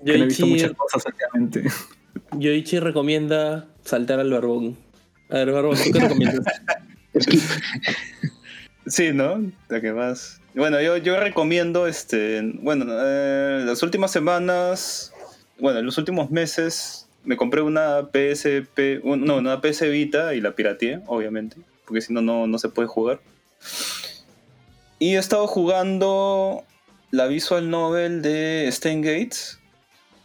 No 0.04 0.14
he 0.14 0.26
visto 0.26 0.48
muchas 0.48 0.72
cosas 0.74 1.04
últimamente. 1.06 1.64
Yoichi 2.40 2.80
recomienda 2.80 3.68
saltar 3.84 4.20
al 4.20 4.32
barbón. 4.32 4.78
A 5.30 5.36
ver, 5.36 5.52
barbón, 5.52 5.78
¿tú 5.84 5.92
qué 5.92 6.00
recomiendas? 6.00 6.46
Sí, 8.88 9.12
¿no? 9.14 9.52
La 9.70 9.80
que 9.80 9.94
más. 9.94 10.42
Bueno, 10.56 10.82
yo, 10.82 10.98
yo 10.98 11.20
recomiendo, 11.20 11.86
este, 11.88 12.42
bueno, 12.62 12.86
eh, 12.90 13.62
las 13.64 13.84
últimas 13.84 14.12
semanas, 14.12 15.14
bueno, 15.60 15.80
en 15.80 15.86
los 15.86 15.98
últimos 16.00 16.32
meses 16.32 17.08
me 17.24 17.38
compré 17.38 17.62
una 17.62 18.08
PSP, 18.12 19.00
un- 19.04 19.24
no, 19.24 19.38
una 19.38 19.62
PS 19.62 19.88
Vita 19.90 20.34
y 20.34 20.42
la 20.42 20.56
pirateé, 20.56 21.00
obviamente, 21.06 21.58
porque 21.86 22.02
si 22.02 22.12
no, 22.12 22.22
no, 22.22 22.48
no 22.48 22.58
se 22.58 22.70
puede 22.70 22.88
jugar. 22.88 23.20
Y 24.98 25.16
he 25.16 25.20
estado 25.20 25.46
jugando 25.48 26.64
la 27.12 27.28
visual 27.28 27.70
novel 27.70 28.22
de 28.24 28.66
Stain 28.70 29.02
Gates. 29.02 29.60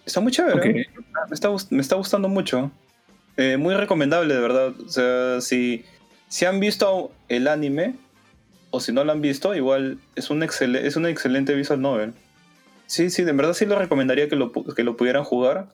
Está 0.07 0.21
muy 0.21 0.33
chévere. 0.33 0.57
¿eh? 0.57 0.87
Ok. 0.95 0.99
Me, 1.29 1.35
está, 1.35 1.51
me 1.71 1.83
está 1.83 1.97
gustando 1.97 2.29
mucho. 2.29 2.71
Eh, 3.37 3.57
muy 3.57 3.75
recomendable, 3.75 4.35
de 4.35 4.41
verdad. 4.41 4.73
O 4.81 4.89
sea, 4.89 5.41
si, 5.41 5.85
si 6.29 6.45
han 6.45 6.59
visto 6.61 7.13
el 7.29 7.49
anime, 7.49 7.97
o 8.71 8.81
si 8.81 8.93
no 8.93 9.05
lo 9.05 9.13
han 9.13 9.21
visto, 9.21 9.55
igual 9.55 9.99
es, 10.15 10.31
un 10.31 10.43
excel- 10.43 10.77
es 10.77 10.97
una 10.97 11.11
excelente 11.11 11.55
visual 11.55 11.81
novel. 11.81 12.15
Sí, 12.87 13.11
sí, 13.11 13.25
de 13.25 13.33
verdad 13.33 13.53
sí 13.55 13.67
lo 13.67 13.77
recomendaría 13.79 14.29
que 14.29 14.37
lo, 14.37 14.53
que 14.53 14.85
lo 14.85 14.97
pudieran 14.97 15.25
jugar. 15.25 15.69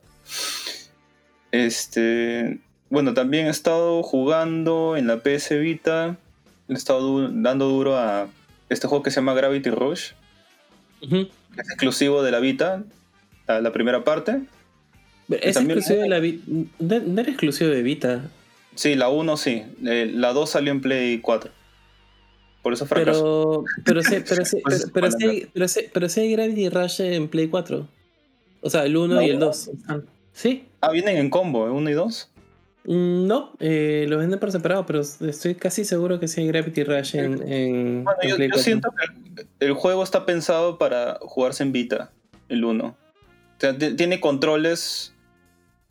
Este. 1.50 2.58
Bueno, 2.90 3.14
también 3.14 3.46
he 3.46 3.50
estado 3.50 4.02
jugando 4.02 4.96
en 4.96 5.06
la 5.06 5.18
PS 5.22 5.58
Vita. 5.58 6.16
He 6.68 6.74
estado 6.74 7.00
du- 7.00 7.42
dando 7.42 7.66
duro 7.68 7.96
a 7.96 8.28
este 8.68 8.86
juego 8.88 9.02
que 9.02 9.10
se 9.10 9.16
llama 9.16 9.34
Gravity 9.34 9.70
Rush. 9.70 10.12
Es 11.56 11.68
exclusivo 11.68 12.22
de 12.22 12.30
la 12.30 12.38
Vita, 12.40 12.82
la, 13.46 13.60
la 13.60 13.72
primera 13.72 14.04
parte. 14.04 14.40
Es 15.40 15.56
exclusivo 15.56 16.02
de 16.02 16.08
la 16.08 16.18
Vita. 16.18 16.44
No, 16.78 17.20
era 17.20 17.30
exclusivo 17.30 17.70
de 17.70 17.82
Vita. 17.82 18.30
Sí, 18.74 18.94
la 18.94 19.08
1 19.08 19.36
sí. 19.36 19.62
Eh, 19.84 20.10
la 20.14 20.32
2 20.32 20.50
salió 20.50 20.72
en 20.72 20.80
Play 20.80 21.18
4. 21.20 21.50
Por 22.62 22.72
eso 22.72 22.86
fracasó. 22.86 23.64
Pero, 23.84 24.00
pero, 24.00 24.02
sí, 24.02 24.16
pero, 24.28 24.44
sí, 24.44 24.56
pero, 24.94 25.10
sí 25.10 25.26
hay- 25.26 25.46
pero, 25.52 25.68
sí- 25.68 25.84
pero 25.92 26.08
sí 26.08 26.20
hay 26.20 26.32
Gravity 26.32 26.68
Rush 26.68 27.00
en 27.00 27.28
Play 27.28 27.48
4. 27.48 27.86
O 28.60 28.70
sea, 28.70 28.84
el 28.84 28.96
1 28.96 29.20
y 29.22 29.30
el 29.30 29.38
No. 29.38 29.46
2. 29.46 29.70
¿Sí? 30.32 30.64
Ah, 30.80 30.90
vienen 30.92 31.16
en 31.16 31.28
combo, 31.30 31.66
¿eh? 31.66 31.70
1 31.70 31.90
y 31.90 31.92
2. 31.94 32.30
Mm, 32.84 33.26
No, 33.26 33.52
eh, 33.60 34.06
los 34.08 34.18
venden 34.18 34.38
por 34.40 34.50
separado, 34.50 34.86
pero 34.86 35.00
estoy 35.00 35.54
casi 35.54 35.84
seguro 35.84 36.18
que 36.18 36.26
sí 36.28 36.40
hay 36.40 36.48
Gravity 36.48 36.82
Rush 36.84 37.16
en, 37.16 37.42
en, 37.52 38.04
Bueno, 38.04 38.18
en 38.22 38.30
yo, 38.30 38.36
Play 38.36 38.48
yo 38.48 38.54
4. 38.54 38.62
siento 38.62 38.90
que 39.36 39.46
el 39.60 39.72
juego 39.74 40.02
está 40.02 40.24
pensado 40.26 40.78
para 40.78 41.18
jugarse 41.20 41.62
en 41.62 41.72
Vita, 41.72 42.10
el 42.48 42.64
1. 42.64 42.86
O 42.86 42.94
sea, 43.58 43.76
ti- 43.76 43.94
tiene 43.94 44.18
controles 44.20 45.11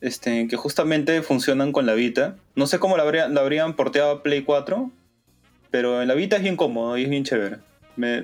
este, 0.02 0.48
que 0.48 0.58
justamente 0.58 1.22
funcionan 1.22 1.72
con 1.72 1.86
la 1.86 1.94
Vita. 1.94 2.36
No 2.56 2.68
sé 2.68 2.80
cómo 2.80 2.98
la 2.98 3.04
habrían, 3.04 3.34
la 3.34 3.42
habrían 3.42 3.76
porteado 3.76 4.12
a 4.12 4.24
Play 4.24 4.44
4, 4.44 4.92
pero 5.70 6.02
en 6.02 6.08
la 6.08 6.16
Vita 6.16 6.36
es 6.36 6.42
bien 6.44 6.58
cómodo 6.58 6.98
y 6.98 7.04
es 7.04 7.10
bien 7.10 7.24
chévere. 7.24 7.58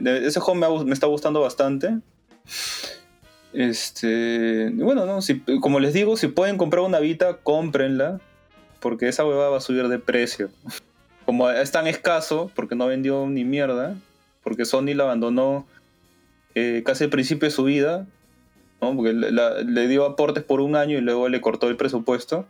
Ese 0.06 0.40
juego 0.40 0.80
me, 0.80 0.86
me 0.86 0.94
está 0.94 1.08
gustando 1.08 1.42
bastante. 1.42 1.98
Este, 3.54 4.72
bueno, 4.76 5.06
no, 5.06 5.22
si, 5.22 5.40
como 5.62 5.80
les 5.80 5.94
digo, 5.94 6.18
si 6.18 6.28
pueden 6.28 6.58
comprar 6.58 6.84
una 6.84 7.00
Vita, 7.00 7.38
cómprenla, 7.38 8.20
porque 8.80 9.08
esa 9.08 9.26
huevada 9.26 9.50
va 9.50 9.58
a 9.58 9.62
subir 9.62 9.88
de 9.88 10.00
precio. 10.00 10.50
Como 11.26 11.50
es 11.50 11.72
tan 11.72 11.88
escaso, 11.88 12.50
porque 12.56 12.76
no 12.76 12.88
vendió 12.88 13.28
ni 13.28 13.44
mierda, 13.44 13.98
porque 14.44 14.64
Sony 14.64 14.94
la 14.96 15.04
abandonó 15.04 15.68
eh, 16.56 16.84
casi 16.86 17.04
al 17.04 17.10
principio 17.10 17.50
de 17.50 17.54
su 17.54 17.66
vida, 17.66 18.08
¿no? 18.82 18.96
porque 18.96 19.14
le, 19.14 19.88
dio 19.88 20.06
aportes 20.06 20.44
por 20.44 20.62
un 20.62 20.76
año 20.76 20.98
y 20.98 21.02
luego 21.02 21.30
le 21.30 21.42
cortó 21.42 21.70
el 21.70 21.78
presupuesto. 21.78 22.46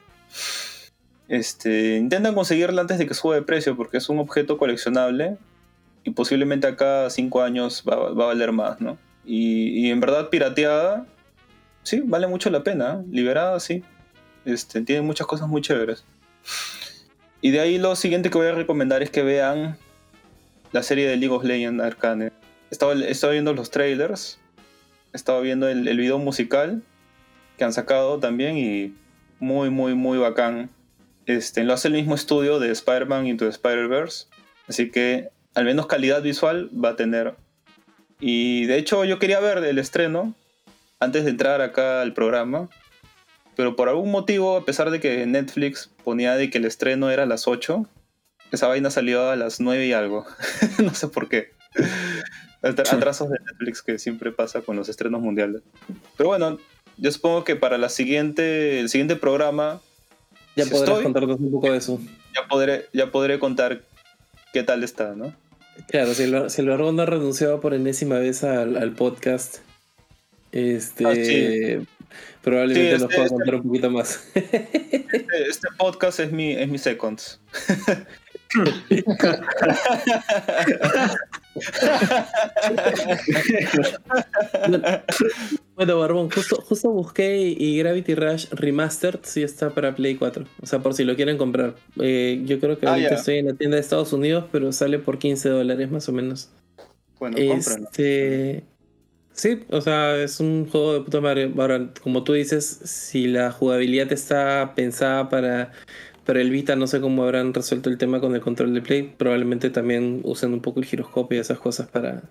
Este, 1.27 1.97
intentan 1.97 2.35
conseguirla 2.35 2.81
antes 2.81 2.97
de 2.97 3.07
que 3.07 3.13
suba 3.13 3.35
de 3.35 3.41
precio, 3.41 3.75
porque 3.75 3.97
es 3.97 4.09
un 4.09 4.19
objeto 4.19 4.57
coleccionable 4.57 5.37
y 6.03 6.11
posiblemente 6.11 6.67
acá 6.67 7.09
5 7.09 7.41
años 7.41 7.83
va, 7.87 8.11
va 8.11 8.23
a 8.25 8.27
valer 8.27 8.51
más, 8.51 8.79
¿no? 8.79 8.97
Y, 9.25 9.87
y 9.87 9.91
en 9.91 9.99
verdad 9.99 10.29
pirateada, 10.29 11.05
sí, 11.83 12.01
vale 12.05 12.27
mucho 12.27 12.49
la 12.49 12.63
pena. 12.63 13.01
¿eh? 13.01 13.05
Liberada, 13.11 13.59
sí. 13.59 13.83
Este, 14.45 14.81
tiene 14.81 15.01
muchas 15.01 15.27
cosas 15.27 15.49
muy 15.49 15.61
chéveres. 15.61 16.05
Y 17.41 17.51
de 17.51 17.59
ahí 17.59 17.77
lo 17.77 17.95
siguiente 17.95 18.29
que 18.29 18.37
voy 18.37 18.47
a 18.47 18.53
recomendar 18.53 19.03
es 19.03 19.09
que 19.09 19.21
vean 19.21 19.77
la 20.71 20.83
serie 20.83 21.07
de 21.07 21.17
League 21.17 21.35
of 21.35 21.43
Legends 21.43 21.83
Arcane. 21.83 22.31
Estaba, 22.71 22.93
estaba 22.93 23.33
viendo 23.33 23.53
los 23.53 23.69
trailers, 23.69 24.39
estaba 25.13 25.39
viendo 25.41 25.67
el, 25.67 25.97
video 25.97 26.19
musical 26.19 26.83
que 27.57 27.63
han 27.63 27.73
sacado 27.73 28.19
también 28.19 28.57
y 28.57 28.95
muy, 29.39 29.69
muy, 29.69 29.95
muy 29.95 30.17
bacán. 30.17 30.69
Este, 31.25 31.63
lo 31.63 31.73
hace 31.73 31.89
el 31.89 31.95
mismo 31.95 32.15
estudio 32.15 32.59
de 32.59 32.71
Spider-Man 32.71 33.27
Into 33.27 33.47
Spider-Verse, 33.47 34.27
así 34.67 34.91
que 34.91 35.29
al 35.55 35.65
menos 35.65 35.87
calidad 35.87 36.21
visual 36.21 36.69
va 36.73 36.89
a 36.89 36.95
tener. 36.95 37.35
Y 38.19 38.65
de 38.65 38.77
hecho 38.77 39.05
yo 39.05 39.19
quería 39.19 39.39
ver 39.39 39.57
el 39.63 39.79
estreno 39.79 40.33
antes 40.99 41.25
de 41.25 41.31
entrar 41.31 41.61
acá 41.61 42.01
al 42.01 42.13
programa, 42.13 42.69
pero 43.55 43.75
por 43.75 43.89
algún 43.89 44.11
motivo, 44.11 44.55
a 44.55 44.65
pesar 44.65 44.91
de 44.91 44.99
que 44.99 45.25
Netflix 45.25 45.91
ponía 46.03 46.35
de 46.35 46.49
que 46.49 46.59
el 46.59 46.65
estreno 46.65 47.09
era 47.09 47.23
a 47.23 47.27
las 47.27 47.47
8, 47.47 47.87
esa 48.51 48.67
vaina 48.67 48.89
salió 48.89 49.29
a 49.29 49.35
las 49.35 49.59
9 49.59 49.87
y 49.87 49.93
algo. 49.93 50.25
no 50.83 50.93
sé 50.93 51.07
por 51.07 51.27
qué. 51.27 51.51
Atra- 52.61 52.91
Atrasos 52.93 53.29
de 53.29 53.37
Netflix 53.45 53.81
que 53.81 53.99
siempre 53.99 54.31
pasa 54.31 54.61
con 54.61 54.75
los 54.75 54.89
estrenos 54.89 55.21
mundiales. 55.21 55.61
Pero 56.17 56.29
bueno, 56.29 56.57
yo 56.97 57.11
supongo 57.11 57.43
que 57.43 57.55
para 57.55 57.77
la 57.77 57.89
siguiente, 57.89 58.79
el 58.79 58.89
siguiente 58.89 59.15
programa 59.15 59.81
Ya 60.55 60.65
Si 60.65 60.73
estoy- 60.73 61.03
contarnos 61.03 61.39
un 61.39 61.51
poco 61.51 61.71
de 61.71 61.77
eso. 61.77 61.99
ya 62.33 62.47
podré, 62.47 62.87
ya 62.93 63.11
podré 63.11 63.37
contar 63.37 63.83
qué 64.53 64.63
tal 64.63 64.83
está, 64.83 65.13
¿no? 65.15 65.33
Claro, 65.87 66.15
si 66.15 66.23
el, 66.23 66.49
si 66.49 66.61
el 66.61 66.67
no 66.67 67.01
ha 67.03 67.05
renunciado 67.05 67.59
por 67.61 67.75
enésima 67.75 68.17
vez 68.17 68.43
al, 68.43 68.75
al 68.77 68.93
podcast, 68.93 69.57
este, 70.51 71.05
Ah, 71.05 71.13
sí. 71.13 71.87
probablemente 72.41 72.95
Sí, 72.97 73.03
nos 73.03 73.03
este- 73.03 73.13
pueda 73.15 73.23
este- 73.25 73.35
contar 73.35 73.55
un 73.55 73.63
poquito 73.63 73.91
más. 73.91 74.23
Este, 75.07 75.47
este 75.49 75.67
podcast 75.77 76.19
es 76.19 76.31
mi, 76.31 76.53
es 76.53 76.67
mi 76.67 76.77
seconds. 76.79 77.39
bueno, 85.75 85.99
Barbón, 85.99 86.29
justo, 86.29 86.61
justo 86.61 86.89
busqué 86.89 87.37
y, 87.37 87.77
Gravity 87.79 88.15
Rush 88.15 88.47
Remastered 88.51 89.19
sí 89.23 89.43
está 89.43 89.69
para 89.71 89.95
Play 89.95 90.15
4. 90.15 90.45
O 90.61 90.65
sea, 90.65 90.79
por 90.79 90.93
si 90.93 91.03
lo 91.03 91.15
quieren 91.15 91.37
comprar. 91.37 91.75
Eh, 91.99 92.41
yo 92.45 92.59
creo 92.59 92.79
que 92.79 92.87
Ah, 92.87 92.91
ahorita 92.91 93.09
ya. 93.09 93.15
estoy 93.15 93.37
en 93.37 93.47
la 93.47 93.53
tienda 93.53 93.75
de 93.75 93.81
Estados 93.81 94.13
Unidos, 94.13 94.45
pero 94.51 94.71
sale 94.71 94.99
por 94.99 95.19
15 95.19 95.49
dólares 95.49 95.91
más 95.91 96.07
o 96.09 96.13
menos. 96.13 96.49
Bueno. 97.19 97.37
Este. 97.37 98.63
Sí, 99.33 99.63
o 99.69 99.81
sea, 99.81 100.15
es 100.17 100.39
un 100.39 100.67
juego 100.67 100.93
de 100.93 101.01
puta 101.01 101.21
madre. 101.21 101.51
Ahora, 101.55 101.89
como 102.01 102.23
tú 102.23 102.33
dices, 102.33 102.65
si 102.65 103.27
la 103.27 103.51
jugabilidad 103.51 104.11
está 104.11 104.73
pensada 104.75 105.29
para, 105.29 105.71
para 106.27 106.41
el 106.41 106.51
Vita, 106.51 106.75
no 106.75 106.87
sé 106.87 106.99
cómo 106.99 107.23
habrán 107.23 107.53
resuelto 107.53 107.89
el 107.89 107.97
tema 107.97 108.19
con 108.19 108.35
el 108.35 108.41
control 108.41 108.73
de 108.73 108.81
Play. 108.81 109.13
Probablemente 109.17 109.69
también 109.69 110.19
usen 110.23 110.51
un 110.51 110.61
poco 110.61 110.81
el 110.81 110.85
giroscopio 110.85 111.37
y 111.37 111.41
esas 111.41 111.57
cosas 111.57 111.87
para. 111.87 112.23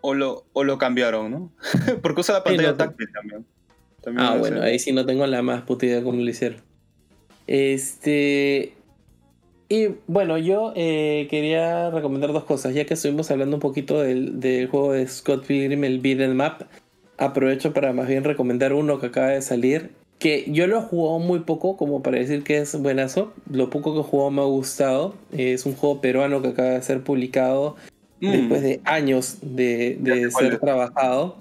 O 0.00 0.14
lo, 0.14 0.46
o 0.54 0.64
lo 0.64 0.78
cambiaron, 0.78 1.30
¿no? 1.30 1.52
Porque 2.02 2.22
usa 2.22 2.36
la 2.36 2.44
pantalla 2.44 2.70
no, 2.70 2.76
táctil 2.76 3.08
también. 3.12 3.46
También 4.00 4.26
Ah, 4.26 4.36
bueno, 4.38 4.62
ahí 4.62 4.78
sí 4.78 4.92
no 4.92 5.04
tengo 5.04 5.26
la 5.26 5.42
más 5.42 5.62
puta 5.62 5.84
idea 5.84 6.02
cómo 6.02 6.18
lo 6.18 6.28
hicieron. 6.28 6.62
Este. 7.46 8.72
Y 9.68 9.88
bueno, 10.06 10.38
yo 10.38 10.72
eh, 10.74 11.28
quería 11.30 11.90
recomendar 11.90 12.32
dos 12.32 12.44
cosas, 12.44 12.74
ya 12.74 12.86
que 12.86 12.94
estuvimos 12.94 13.30
hablando 13.30 13.56
un 13.56 13.60
poquito 13.60 14.00
del, 14.00 14.40
del 14.40 14.66
juego 14.68 14.94
de 14.94 15.06
Scott 15.06 15.44
Pilgrim, 15.46 15.84
el 15.84 16.00
Beat 16.00 16.20
'em 16.20 16.34
Map. 16.34 16.62
Aprovecho 17.18 17.74
para 17.74 17.92
más 17.92 18.08
bien 18.08 18.24
recomendar 18.24 18.72
uno 18.72 18.98
que 18.98 19.06
acaba 19.06 19.28
de 19.28 19.42
salir, 19.42 19.90
que 20.22 20.44
yo 20.48 20.66
lo 20.68 20.78
he 20.78 20.82
jugado 20.82 21.18
muy 21.18 21.40
poco, 21.40 21.76
como 21.76 22.00
para 22.02 22.18
decir 22.18 22.44
que 22.44 22.58
es 22.58 22.80
buenazo. 22.80 23.32
Lo 23.50 23.68
poco 23.70 23.92
que 23.92 24.00
he 24.00 24.02
jugado 24.04 24.30
me 24.30 24.40
ha 24.40 24.44
gustado. 24.44 25.14
Es 25.32 25.66
un 25.66 25.74
juego 25.74 26.00
peruano 26.00 26.40
que 26.42 26.48
acaba 26.48 26.70
de 26.70 26.82
ser 26.82 27.02
publicado 27.02 27.74
Mm. 28.20 28.30
después 28.30 28.62
de 28.62 28.80
años 28.84 29.38
de, 29.42 29.96
de 30.00 30.30
ser 30.30 30.60
trabajado. 30.60 31.38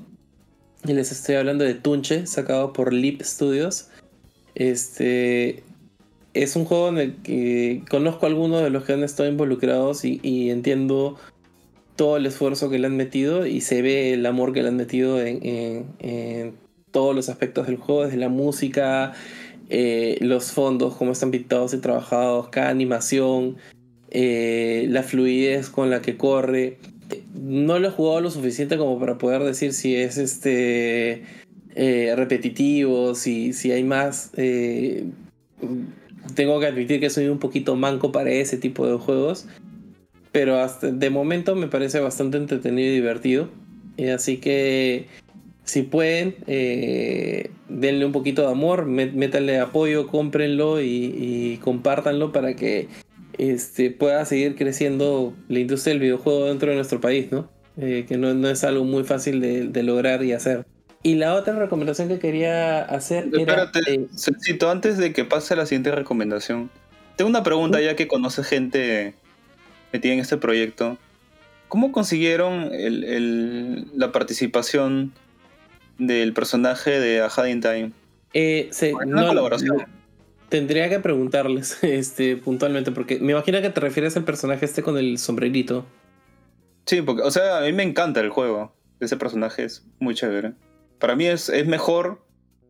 Y 0.84 0.94
les 0.94 1.12
estoy 1.12 1.36
hablando 1.36 1.64
de 1.64 1.76
Tunche, 1.76 2.26
sacado 2.26 2.74
por 2.74 2.92
Leap 2.92 3.22
Studios. 3.22 3.90
Este 4.56 5.62
es 6.34 6.56
un 6.56 6.66
juego 6.66 6.90
en 6.90 6.98
el 6.98 7.16
que 7.18 7.84
conozco 7.90 8.26
a 8.26 8.30
algunos 8.30 8.64
de 8.64 8.70
los 8.72 8.84
que 8.86 8.94
han 8.94 9.04
estado 9.04 9.30
involucrados 9.30 10.06
y, 10.06 10.20
y 10.24 10.50
entiendo 10.50 11.18
todo 11.96 12.18
el 12.18 12.26
esfuerzo 12.26 12.70
que 12.72 12.80
le 12.80 12.88
han 12.88 12.98
metido 12.98 13.46
y 13.46 13.62
se 13.62 13.82
ve 13.84 14.14
el 14.14 14.26
amor 14.26 14.54
que 14.54 14.64
le 14.64 14.70
han 14.70 14.76
metido 14.78 15.22
en, 15.22 15.46
en- 15.46 15.86
en 16.00 16.54
todos 16.92 17.16
los 17.16 17.30
aspectos 17.30 17.68
del 17.68 17.78
juego, 17.78 18.06
desde 18.06 18.18
la 18.18 18.30
música, 18.30 19.14
eh, 19.70 20.18
los 20.22 20.52
fondos, 20.52 20.96
cómo 20.96 21.14
están 21.14 21.32
pintados 21.32 21.74
y 21.74 21.78
trabajados, 21.78 22.50
cada 22.50 22.70
animación, 22.70 23.58
eh, 24.10 24.86
la 24.90 25.04
fluidez 25.04 25.70
con 25.70 25.90
la 25.90 26.02
que 26.02 26.18
corre. 26.18 26.78
No 27.34 27.80
lo 27.80 27.88
he 27.88 27.92
jugado 27.92 28.22
lo 28.22 28.32
suficiente 28.32 28.78
como 28.78 29.00
para 29.00 29.18
poder 29.18 29.44
decir 29.44 29.74
si 29.74 29.96
es 29.96 30.18
este 30.18 31.24
eh, 31.76 32.14
repetitivo, 32.16 33.16
si, 33.16 33.54
si 33.54 33.72
hay 33.72 33.84
más. 33.84 34.32
tengo 36.36 36.60
que 36.60 36.66
admitir 36.68 37.00
que 37.00 37.10
soy 37.10 37.28
un 37.28 37.40
poquito 37.40 37.76
manco 37.76 38.12
para 38.12 38.32
ese 38.32 38.58
tipo 38.58 38.86
de 38.88 38.98
juegos. 38.98 39.48
Pero 40.32 40.60
hasta 40.60 40.92
de 40.92 41.10
momento 41.10 41.56
me 41.56 41.68
parece 41.68 42.00
bastante 42.00 42.38
entretenido 42.38 42.90
y 42.90 42.94
divertido. 42.94 43.50
Así 44.14 44.38
que 44.38 45.08
si 45.64 45.84
pueden, 45.84 46.36
eh, 46.48 47.52
denle 47.70 48.06
un 48.06 48.12
poquito 48.12 48.42
de 48.44 48.52
amor, 48.52 48.86
mé- 48.86 49.12
métanle 49.12 49.60
apoyo, 49.60 50.08
cómprenlo 50.08 50.82
y, 50.82 50.86
y 51.18 51.58
compártanlo 51.64 52.32
para 52.32 52.56
que 52.56 52.88
este, 53.38 53.92
pueda 53.92 54.26
seguir 54.26 54.56
creciendo 54.56 55.34
la 55.48 55.60
industria 55.60 55.94
del 55.94 56.02
videojuego 56.02 56.46
dentro 56.46 56.70
de 56.70 56.76
nuestro 56.76 57.00
país, 57.00 57.32
¿no? 57.32 57.50
Eh, 57.78 58.06
que 58.08 58.18
no, 58.18 58.34
no 58.34 58.50
es 58.50 58.64
algo 58.64 58.84
muy 58.84 59.04
fácil 59.04 59.40
de, 59.40 59.68
de 59.68 59.84
lograr 59.84 60.24
y 60.24 60.34
hacer. 60.34 60.66
Y 61.04 61.16
la 61.16 61.34
otra 61.36 61.58
recomendación 61.58 62.10
que 62.10 62.20
quería 62.20 62.82
hacer 62.84 63.30
era... 63.34 63.40
Espérate, 63.64 63.80
eh, 63.88 64.06
Celcito, 64.16 64.70
antes 64.70 64.98
de 64.98 65.14
que 65.14 65.26
pase 65.26 65.54
a 65.54 65.58
la 65.58 65.66
siguiente 65.66 65.92
recomendación, 65.92 66.70
tengo 67.16 67.30
una 67.30 67.44
pregunta 67.44 67.80
ya 67.82 67.96
que 67.96 68.08
conoce 68.08 68.44
gente 68.44 69.14
metida 69.94 70.14
en 70.14 70.20
este 70.20 70.38
proyecto. 70.38 70.98
¿Cómo 71.70 71.92
consiguieron 71.92 72.70
el- 72.74 73.04
el- 73.06 73.88
la 73.96 74.12
participación 74.12 75.14
del 76.08 76.34
personaje 76.34 77.00
de 77.00 77.22
A 77.22 77.28
Had 77.28 77.46
in 77.46 77.62
Time? 77.62 77.92
eh, 78.34 78.70
se- 78.72 78.90
Es 78.90 78.96
una 78.96 79.28
colaboración. 79.28 79.86
Tendría 80.50 80.90
que 80.90 81.00
preguntarles 81.00 81.78
este, 81.84 82.38
puntualmente, 82.38 82.92
porque 82.92 83.20
me 83.20 83.32
imagino 83.34 83.62
que 83.62 83.70
te 83.70 83.80
refieres 83.80 84.18
al 84.18 84.24
personaje 84.26 84.66
este 84.66 84.84
con 84.84 84.98
el 84.98 85.18
sombrerito. 85.18 85.86
Sí, 86.86 87.02
porque, 87.02 87.22
o 87.22 87.32
sea, 87.32 87.60
a 87.60 87.62
mí 87.62 87.72
me 87.74 87.84
encanta 87.84 88.20
el 88.20 88.30
juego. 88.30 88.74
Ese 89.00 89.16
personaje 89.18 89.64
es 89.64 89.86
muy 90.00 90.14
chévere. 90.16 90.54
Para 91.00 91.16
mí 91.16 91.26
es, 91.26 91.50
es 91.50 91.66
mejor, 91.68 92.26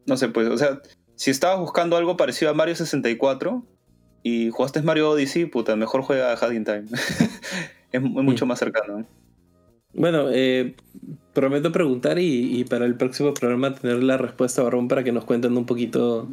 no 0.05 0.17
sé, 0.17 0.27
pues, 0.29 0.47
o 0.49 0.57
sea, 0.57 0.81
si 1.15 1.31
estabas 1.31 1.59
buscando 1.59 1.95
algo 1.97 2.17
parecido 2.17 2.51
a 2.51 2.53
Mario 2.53 2.75
64 2.75 3.65
y 4.23 4.49
jugaste 4.49 4.81
Mario 4.81 5.09
Odyssey, 5.11 5.45
puta, 5.45 5.75
mejor 5.75 6.01
juega 6.03 6.31
a 6.31 6.33
Had 6.35 6.51
in 6.51 6.65
Time. 6.65 6.85
es 7.91 8.01
mu- 8.01 8.21
mucho 8.23 8.45
más 8.45 8.59
cercano. 8.59 9.05
Bueno, 9.93 10.29
eh, 10.31 10.75
prometo 11.33 11.71
preguntar 11.71 12.19
y, 12.19 12.59
y 12.59 12.63
para 12.63 12.85
el 12.85 12.95
próximo 12.95 13.33
programa 13.33 13.75
tener 13.75 14.01
la 14.03 14.17
respuesta, 14.17 14.63
Barrón, 14.63 14.87
para 14.87 15.03
que 15.03 15.11
nos 15.11 15.25
cuenten 15.25 15.57
un 15.57 15.65
poquito 15.65 16.27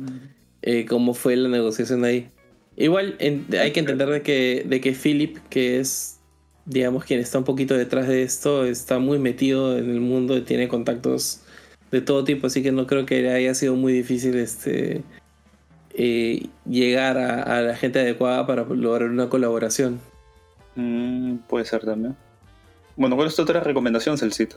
eh, 0.63 0.87
cómo 0.87 1.15
fue 1.15 1.37
la 1.37 1.49
negociación 1.49 2.05
ahí. 2.05 2.29
Igual 2.77 3.17
hay 3.19 3.73
que 3.73 3.81
entender 3.81 4.09
de 4.09 4.23
que, 4.23 4.65
de 4.69 4.81
que 4.81 4.93
Philip, 4.93 5.39
que 5.51 5.81
es, 5.81 6.21
digamos, 6.65 7.05
quien 7.05 7.19
está 7.19 7.39
un 7.39 7.45
poquito 7.45 7.77
detrás 7.77 8.07
de 8.07 8.23
esto, 8.23 8.65
está 8.65 9.01
muy 9.01 9.19
metido 9.19 9.77
en 9.77 9.91
el 9.91 10.01
mundo 10.01 10.37
y 10.37 10.43
tiene 10.43 10.69
contactos 10.69 11.43
de 11.91 12.01
todo 12.01 12.23
tipo, 12.23 12.47
así 12.47 12.63
que 12.63 12.71
no 12.71 12.87
creo 12.87 13.07
que 13.07 13.29
haya 13.31 13.55
sido 13.55 13.75
muy 13.75 13.93
difícil 13.93 14.37
este 14.37 15.03
eh, 15.95 16.47
llegar 16.69 17.17
a, 17.19 17.43
a 17.43 17.63
la 17.63 17.75
gente 17.77 17.99
adecuada 17.99 18.47
para 18.47 18.65
lograr 18.65 19.09
una 19.09 19.29
colaboración. 19.29 19.99
Mm, 20.77 21.39
puede 21.49 21.65
ser 21.65 21.85
también. 21.85 22.15
Bueno, 22.99 23.15
¿cuál 23.15 23.29
es 23.29 23.37
tu 23.37 23.43
otra 23.43 23.61
recomendación, 23.61 24.19
Celcito? 24.19 24.57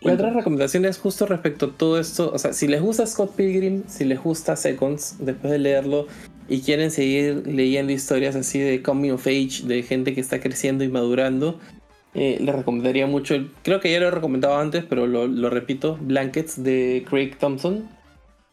La 0.00 0.14
otra 0.14 0.30
recomendación 0.30 0.84
es 0.84 0.98
justo 0.98 1.26
respecto 1.26 1.66
a 1.66 1.70
todo 1.70 2.00
esto. 2.00 2.32
O 2.34 2.38
sea, 2.38 2.52
si 2.52 2.66
les 2.66 2.82
gusta 2.82 3.06
Scott 3.06 3.36
Pilgrim, 3.36 3.84
si 3.86 4.04
les 4.04 4.20
gusta 4.20 4.56
Seconds, 4.56 5.18
después 5.20 5.52
de 5.52 5.60
leerlo 5.60 6.08
y 6.48 6.62
quieren 6.62 6.90
seguir 6.90 7.46
leyendo 7.46 7.92
historias 7.92 8.34
así 8.34 8.58
de 8.58 8.82
coming 8.82 9.12
of 9.12 9.24
age, 9.28 9.62
de 9.64 9.84
gente 9.84 10.12
que 10.12 10.20
está 10.20 10.40
creciendo 10.40 10.82
y 10.82 10.88
madurando, 10.88 11.60
eh, 12.14 12.36
les 12.40 12.52
recomendaría 12.52 13.06
mucho. 13.06 13.36
creo 13.62 13.78
que 13.78 13.92
ya 13.92 14.00
lo 14.00 14.08
he 14.08 14.10
recomendado 14.10 14.58
antes, 14.58 14.84
pero 14.84 15.06
lo, 15.06 15.28
lo 15.28 15.48
repito: 15.48 15.98
Blankets 16.00 16.64
de 16.64 17.06
Craig 17.08 17.36
Thompson. 17.38 17.88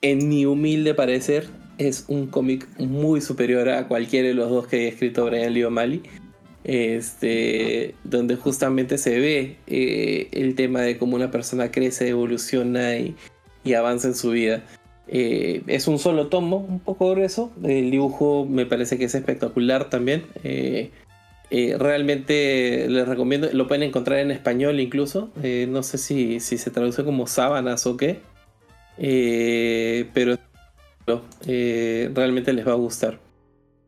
En 0.04 0.30
mi 0.30 0.46
humilde 0.46 0.94
parecer, 0.94 1.48
es 1.80 2.06
un 2.10 2.28
cómic 2.28 2.68
muy 2.78 3.22
superior 3.22 3.70
a 3.70 3.88
cualquiera 3.88 4.28
de 4.28 4.36
los 4.36 4.52
dos 4.52 4.68
que 4.68 4.78
haya 4.78 4.90
escrito 4.90 5.26
Brian 5.26 5.52
Lee 5.52 5.64
O'Malley 5.64 6.04
este, 6.64 7.96
donde 8.04 8.36
justamente 8.36 8.98
se 8.98 9.20
ve 9.20 9.58
eh, 9.68 10.30
el 10.32 10.56
tema 10.56 10.82
de 10.82 10.98
cómo 10.98 11.16
una 11.16 11.32
persona 11.32 11.72
crece, 11.72 12.10
evoluciona 12.10 12.96
y, 12.98 13.16
avanza 13.74 14.08
en 14.08 14.16
su 14.16 14.32
vida. 14.32 14.64
Eh, 15.08 15.62
es 15.68 15.88
un 15.88 16.00
solo 16.00 16.28
tomo, 16.28 16.58
un 16.58 16.80
poco 16.80 17.12
grueso. 17.12 17.52
El 17.64 17.92
dibujo 17.92 18.46
me 18.46 18.66
parece 18.66 18.98
que 18.98 19.06
es 19.06 19.16
espectacular 19.16 19.90
también. 19.90 20.26
Eh, 20.44 20.92
realmente 21.78 22.88
les 22.90 23.08
recomiendo, 23.08 23.50
lo 23.54 23.68
pueden 23.68 23.84
encontrar 23.84 24.20
en 24.20 24.32
español 24.32 24.80
incluso. 24.80 25.32
No 25.68 25.84
sé 25.84 25.98
si, 25.98 26.40
si 26.40 26.58
se 26.58 26.72
traduce 26.72 27.04
como 27.04 27.28
sábanas 27.28 27.86
o 27.86 27.98
qué. 27.98 28.20
Pero 30.14 30.38
realmente 31.46 32.54
les 32.54 32.68
va 32.68 32.72
a 32.72 32.76
gustar. 32.76 33.20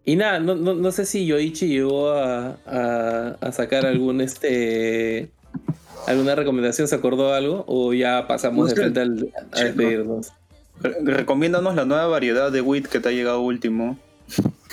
Y 0.05 0.15
nada, 0.15 0.39
no, 0.39 0.53
no, 0.55 0.75
no 0.75 0.91
sé 0.91 1.05
si 1.05 1.25
Yoichi 1.25 1.67
llegó 1.67 2.09
a, 2.11 2.57
a, 2.65 3.37
a 3.41 3.51
sacar 3.51 3.85
algún 3.85 4.21
este 4.21 5.29
alguna 6.07 6.35
recomendación, 6.35 6.87
¿se 6.87 6.93
acordó 6.95 7.33
algo? 7.33 7.63
O 7.67 7.91
ya 7.93 8.27
pasamos 8.27 8.69
de 8.69 8.75
frente 8.75 8.99
al, 8.99 9.33
a 9.51 9.63
despedirnos. 9.63 10.31
Re- 10.81 10.97
Recomiéndanos 11.03 11.73
la 11.75 11.85
nueva 11.85 12.05
variedad 12.05 12.51
de 12.51 12.61
wheat 12.61 12.85
que 12.85 12.99
te 12.99 13.09
ha 13.09 13.11
llegado 13.11 13.41
último. 13.41 13.97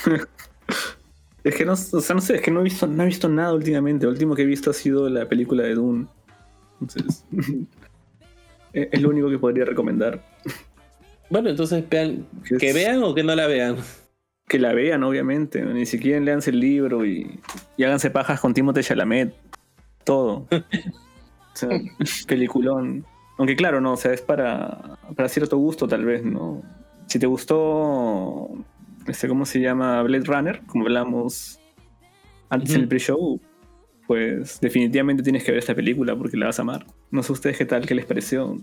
Es 1.44 1.56
que 1.56 1.64
no, 1.64 1.72
o 1.72 1.76
sea, 1.76 2.14
no 2.14 2.20
sé, 2.20 2.36
es 2.36 2.40
que 2.40 2.52
no 2.52 2.60
he 2.60 2.62
visto, 2.62 2.86
no 2.86 3.02
he 3.02 3.06
visto 3.06 3.28
nada 3.28 3.52
últimamente. 3.52 4.04
Lo 4.06 4.12
último 4.12 4.36
que 4.36 4.42
he 4.42 4.46
visto 4.46 4.70
ha 4.70 4.72
sido 4.72 5.08
la 5.08 5.28
película 5.28 5.64
de 5.64 5.74
Dune. 5.74 6.06
Entonces, 6.80 7.24
es 8.72 9.02
lo 9.02 9.08
único 9.08 9.28
que 9.28 9.38
podría 9.38 9.64
recomendar. 9.64 10.22
Bueno, 11.30 11.50
entonces 11.50 11.82
vean, 11.90 12.24
Que 12.60 12.72
vean 12.72 13.02
o 13.02 13.12
que 13.12 13.24
no 13.24 13.34
la 13.34 13.48
vean. 13.48 13.74
Que 14.48 14.58
la 14.58 14.72
vean, 14.72 15.02
obviamente. 15.02 15.62
Ni 15.62 15.86
siquiera 15.86 16.20
leanse 16.20 16.50
el 16.50 16.60
libro 16.60 17.04
y, 17.06 17.40
y 17.76 17.84
háganse 17.84 18.10
pajas 18.10 18.40
con 18.40 18.54
Timothée 18.54 18.82
Chalamet. 18.82 19.34
Todo. 20.04 20.46
O 21.52 21.56
sea, 21.56 21.68
peliculón. 22.26 23.04
Aunque 23.38 23.56
claro, 23.56 23.80
no, 23.80 23.92
o 23.92 23.96
sea, 23.96 24.12
es 24.12 24.22
para, 24.22 24.98
para 25.14 25.28
cierto 25.28 25.58
gusto 25.58 25.86
tal 25.86 26.04
vez, 26.04 26.24
¿no? 26.24 26.62
Si 27.06 27.18
te 27.18 27.26
gustó, 27.26 28.48
este, 29.06 29.28
¿cómo 29.28 29.44
se 29.44 29.60
llama? 29.60 30.02
Blade 30.02 30.24
Runner, 30.24 30.62
como 30.66 30.84
hablamos 30.84 31.60
antes 32.48 32.74
en 32.74 32.82
el 32.82 32.88
pre-show, 32.88 33.40
pues 34.06 34.60
definitivamente 34.60 35.22
tienes 35.22 35.44
que 35.44 35.52
ver 35.52 35.58
esta 35.58 35.74
película 35.74 36.16
porque 36.16 36.36
la 36.36 36.46
vas 36.46 36.58
a 36.58 36.62
amar. 36.62 36.86
No 37.10 37.22
sé 37.22 37.32
ustedes 37.32 37.58
qué 37.58 37.64
tal, 37.64 37.86
qué 37.86 37.94
les 37.94 38.06
pareció. 38.06 38.56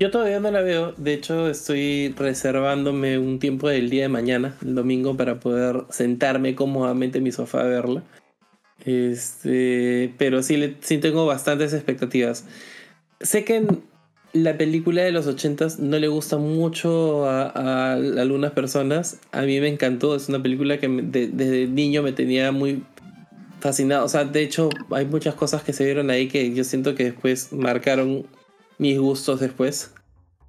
Yo 0.00 0.10
todavía 0.10 0.40
no 0.40 0.50
la 0.50 0.62
veo, 0.62 0.94
de 0.96 1.12
hecho 1.12 1.50
estoy 1.50 2.14
reservándome 2.16 3.18
un 3.18 3.38
tiempo 3.38 3.68
del 3.68 3.90
día 3.90 4.04
de 4.04 4.08
mañana, 4.08 4.56
el 4.64 4.74
domingo, 4.74 5.14
para 5.14 5.40
poder 5.40 5.84
sentarme 5.90 6.54
cómodamente 6.54 7.18
en 7.18 7.24
mi 7.24 7.32
sofá 7.32 7.60
a 7.60 7.64
verla. 7.64 8.02
Este, 8.86 10.14
pero 10.16 10.42
sí, 10.42 10.78
sí 10.80 10.96
tengo 10.96 11.26
bastantes 11.26 11.74
expectativas. 11.74 12.46
Sé 13.20 13.44
que 13.44 13.56
en 13.56 13.82
la 14.32 14.56
película 14.56 15.02
de 15.02 15.12
los 15.12 15.26
80s 15.28 15.76
no 15.80 15.98
le 15.98 16.08
gusta 16.08 16.38
mucho 16.38 17.26
a, 17.26 17.92
algunas 17.92 18.52
personas. 18.52 19.20
A 19.32 19.42
mí 19.42 19.60
me 19.60 19.68
encantó, 19.68 20.16
es 20.16 20.30
una 20.30 20.42
película 20.42 20.78
que 20.78 20.88
desde 20.88 21.66
niño 21.66 22.02
me 22.02 22.12
tenía 22.12 22.52
muy 22.52 22.84
fascinado. 23.60 24.06
O 24.06 24.08
sea, 24.08 24.24
de 24.24 24.40
hecho 24.40 24.70
hay 24.92 25.04
muchas 25.04 25.34
cosas 25.34 25.62
que 25.62 25.74
se 25.74 25.84
vieron 25.84 26.08
ahí 26.08 26.26
que 26.26 26.54
yo 26.54 26.64
siento 26.64 26.94
que 26.94 27.04
después 27.04 27.52
marcaron 27.52 28.24
mis 28.80 28.98
gustos 28.98 29.38
después. 29.40 29.92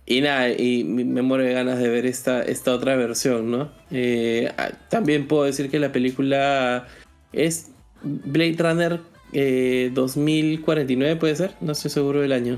Y 0.05 0.21
nada, 0.21 0.49
y 0.49 0.83
me 0.83 1.21
muero 1.21 1.43
de 1.43 1.53
ganas 1.53 1.77
de 1.79 1.87
ver 1.87 2.05
esta, 2.05 2.41
esta 2.41 2.73
otra 2.73 2.95
versión, 2.95 3.51
¿no? 3.51 3.71
Eh, 3.91 4.51
ah, 4.57 4.71
también 4.89 5.27
puedo 5.27 5.43
decir 5.43 5.69
que 5.69 5.79
la 5.79 5.91
película 5.91 6.87
es 7.33 7.69
Blade 8.03 8.55
Runner 8.57 8.99
eh, 9.33 9.91
2049, 9.93 11.15
¿puede 11.17 11.35
ser? 11.35 11.51
No 11.61 11.73
estoy 11.73 11.91
seguro 11.91 12.21
del 12.21 12.31
año. 12.33 12.57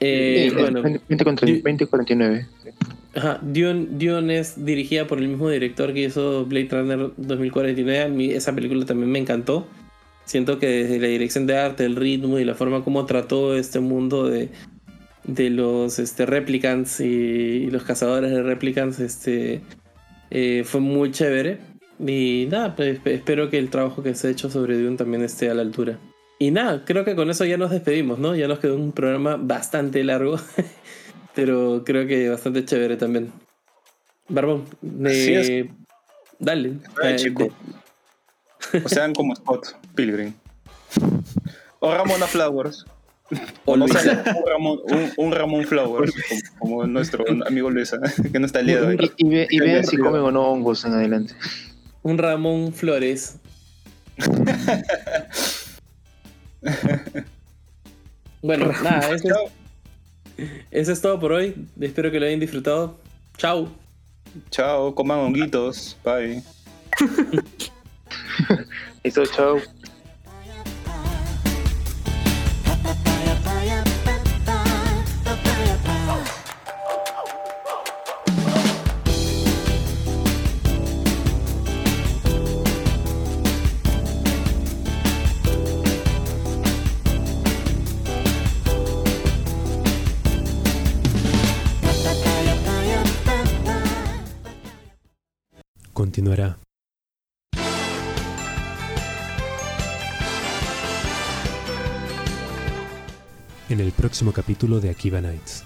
Eh, 0.00 0.50
bueno, 0.56 0.82
20, 0.82 1.24
contra- 1.24 1.46
di- 1.46 1.60
2049. 1.60 2.46
Ajá, 3.14 3.38
Dune, 3.42 3.86
Dune 3.90 4.38
es 4.38 4.64
dirigida 4.64 5.06
por 5.06 5.18
el 5.18 5.28
mismo 5.28 5.50
director 5.50 5.92
que 5.92 6.04
hizo 6.04 6.46
Blade 6.46 6.68
Runner 6.70 7.10
2049. 7.16 8.02
A 8.04 8.08
mí 8.08 8.30
esa 8.30 8.54
película 8.54 8.84
también 8.86 9.10
me 9.10 9.18
encantó. 9.18 9.66
Siento 10.24 10.58
que 10.58 10.66
desde 10.68 10.98
la 11.00 11.08
dirección 11.08 11.46
de 11.46 11.58
arte, 11.58 11.84
el 11.84 11.96
ritmo 11.96 12.38
y 12.38 12.44
la 12.44 12.54
forma 12.54 12.82
como 12.84 13.04
trató 13.04 13.56
este 13.56 13.80
mundo 13.80 14.28
de, 14.28 14.48
de 15.24 15.50
los 15.50 15.98
este, 15.98 16.26
replicants 16.26 17.00
y, 17.00 17.04
y 17.04 17.70
los 17.70 17.82
cazadores 17.84 18.30
de 18.30 18.42
replicants 18.42 18.98
este, 19.00 19.60
eh, 20.30 20.62
fue 20.64 20.80
muy 20.80 21.10
chévere. 21.10 21.58
Y 21.98 22.46
nada, 22.50 22.74
pues, 22.76 22.98
esp- 23.02 23.10
espero 23.10 23.50
que 23.50 23.58
el 23.58 23.68
trabajo 23.70 24.02
que 24.02 24.14
se 24.14 24.28
ha 24.28 24.30
hecho 24.30 24.48
sobre 24.50 24.78
Dune 24.80 24.96
también 24.96 25.22
esté 25.22 25.50
a 25.50 25.54
la 25.54 25.62
altura. 25.62 25.98
Y 26.38 26.50
nada, 26.50 26.84
creo 26.86 27.04
que 27.04 27.14
con 27.14 27.28
eso 27.28 27.44
ya 27.44 27.58
nos 27.58 27.70
despedimos, 27.70 28.18
¿no? 28.18 28.34
Ya 28.34 28.48
nos 28.48 28.58
quedó 28.60 28.74
un 28.76 28.92
programa 28.92 29.36
bastante 29.36 30.02
largo. 30.04 30.36
pero 31.34 31.82
creo 31.84 32.06
que 32.06 32.28
bastante 32.30 32.64
chévere 32.64 32.96
también. 32.96 33.30
Barbón, 34.28 34.64
eh, 35.04 35.68
dale. 36.38 36.74
Ay, 37.02 37.12
Eh, 37.12 37.16
chico. 37.16 37.48
O 38.84 38.88
sean 38.88 39.12
como 39.12 39.34
Scott 39.36 39.76
Pilgrim. 39.94 40.32
O 41.80 41.92
Ramona 41.94 42.26
Flowers. 42.26 42.86
O 43.64 43.74
un 43.74 43.88
Ramón, 43.88 44.80
un, 44.84 45.12
un 45.16 45.32
Ramón 45.32 45.64
Flowers, 45.64 46.12
como, 46.58 46.76
como 46.78 46.86
nuestro 46.86 47.24
amigo 47.46 47.70
Luisa, 47.70 47.98
que 48.32 48.38
no 48.40 48.46
está 48.46 48.58
hoy. 48.60 49.12
Y, 49.18 49.26
y 49.26 49.28
ve- 49.28 49.46
y 49.50 49.58
Sí, 49.58 49.60
vean 49.60 49.84
si 49.86 49.96
comen 49.96 50.20
o 50.22 50.30
no 50.32 50.42
hongos 50.50 50.84
en 50.84 50.94
adelante. 50.94 51.34
Un 52.02 52.18
Ramón 52.18 52.72
Flores. 52.72 53.36
bueno, 58.42 58.72
nada, 58.82 59.14
eso 59.14 59.28
es, 60.36 60.48
eso 60.70 60.92
es 60.92 61.00
todo 61.00 61.18
por 61.20 61.32
hoy. 61.32 61.54
Espero 61.80 62.10
que 62.10 62.18
lo 62.20 62.26
hayan 62.26 62.40
disfrutado. 62.40 62.98
Chao. 63.36 63.68
Chao, 64.50 64.94
coman 64.94 65.18
honguitos. 65.18 65.96
Bye. 66.04 66.42
Listo, 69.04 69.24
chao. 69.26 69.58
Próximo 104.00 104.32
capítulo 104.32 104.80
de 104.80 104.88
Akiba 104.88 105.20
Nights. 105.20 105.62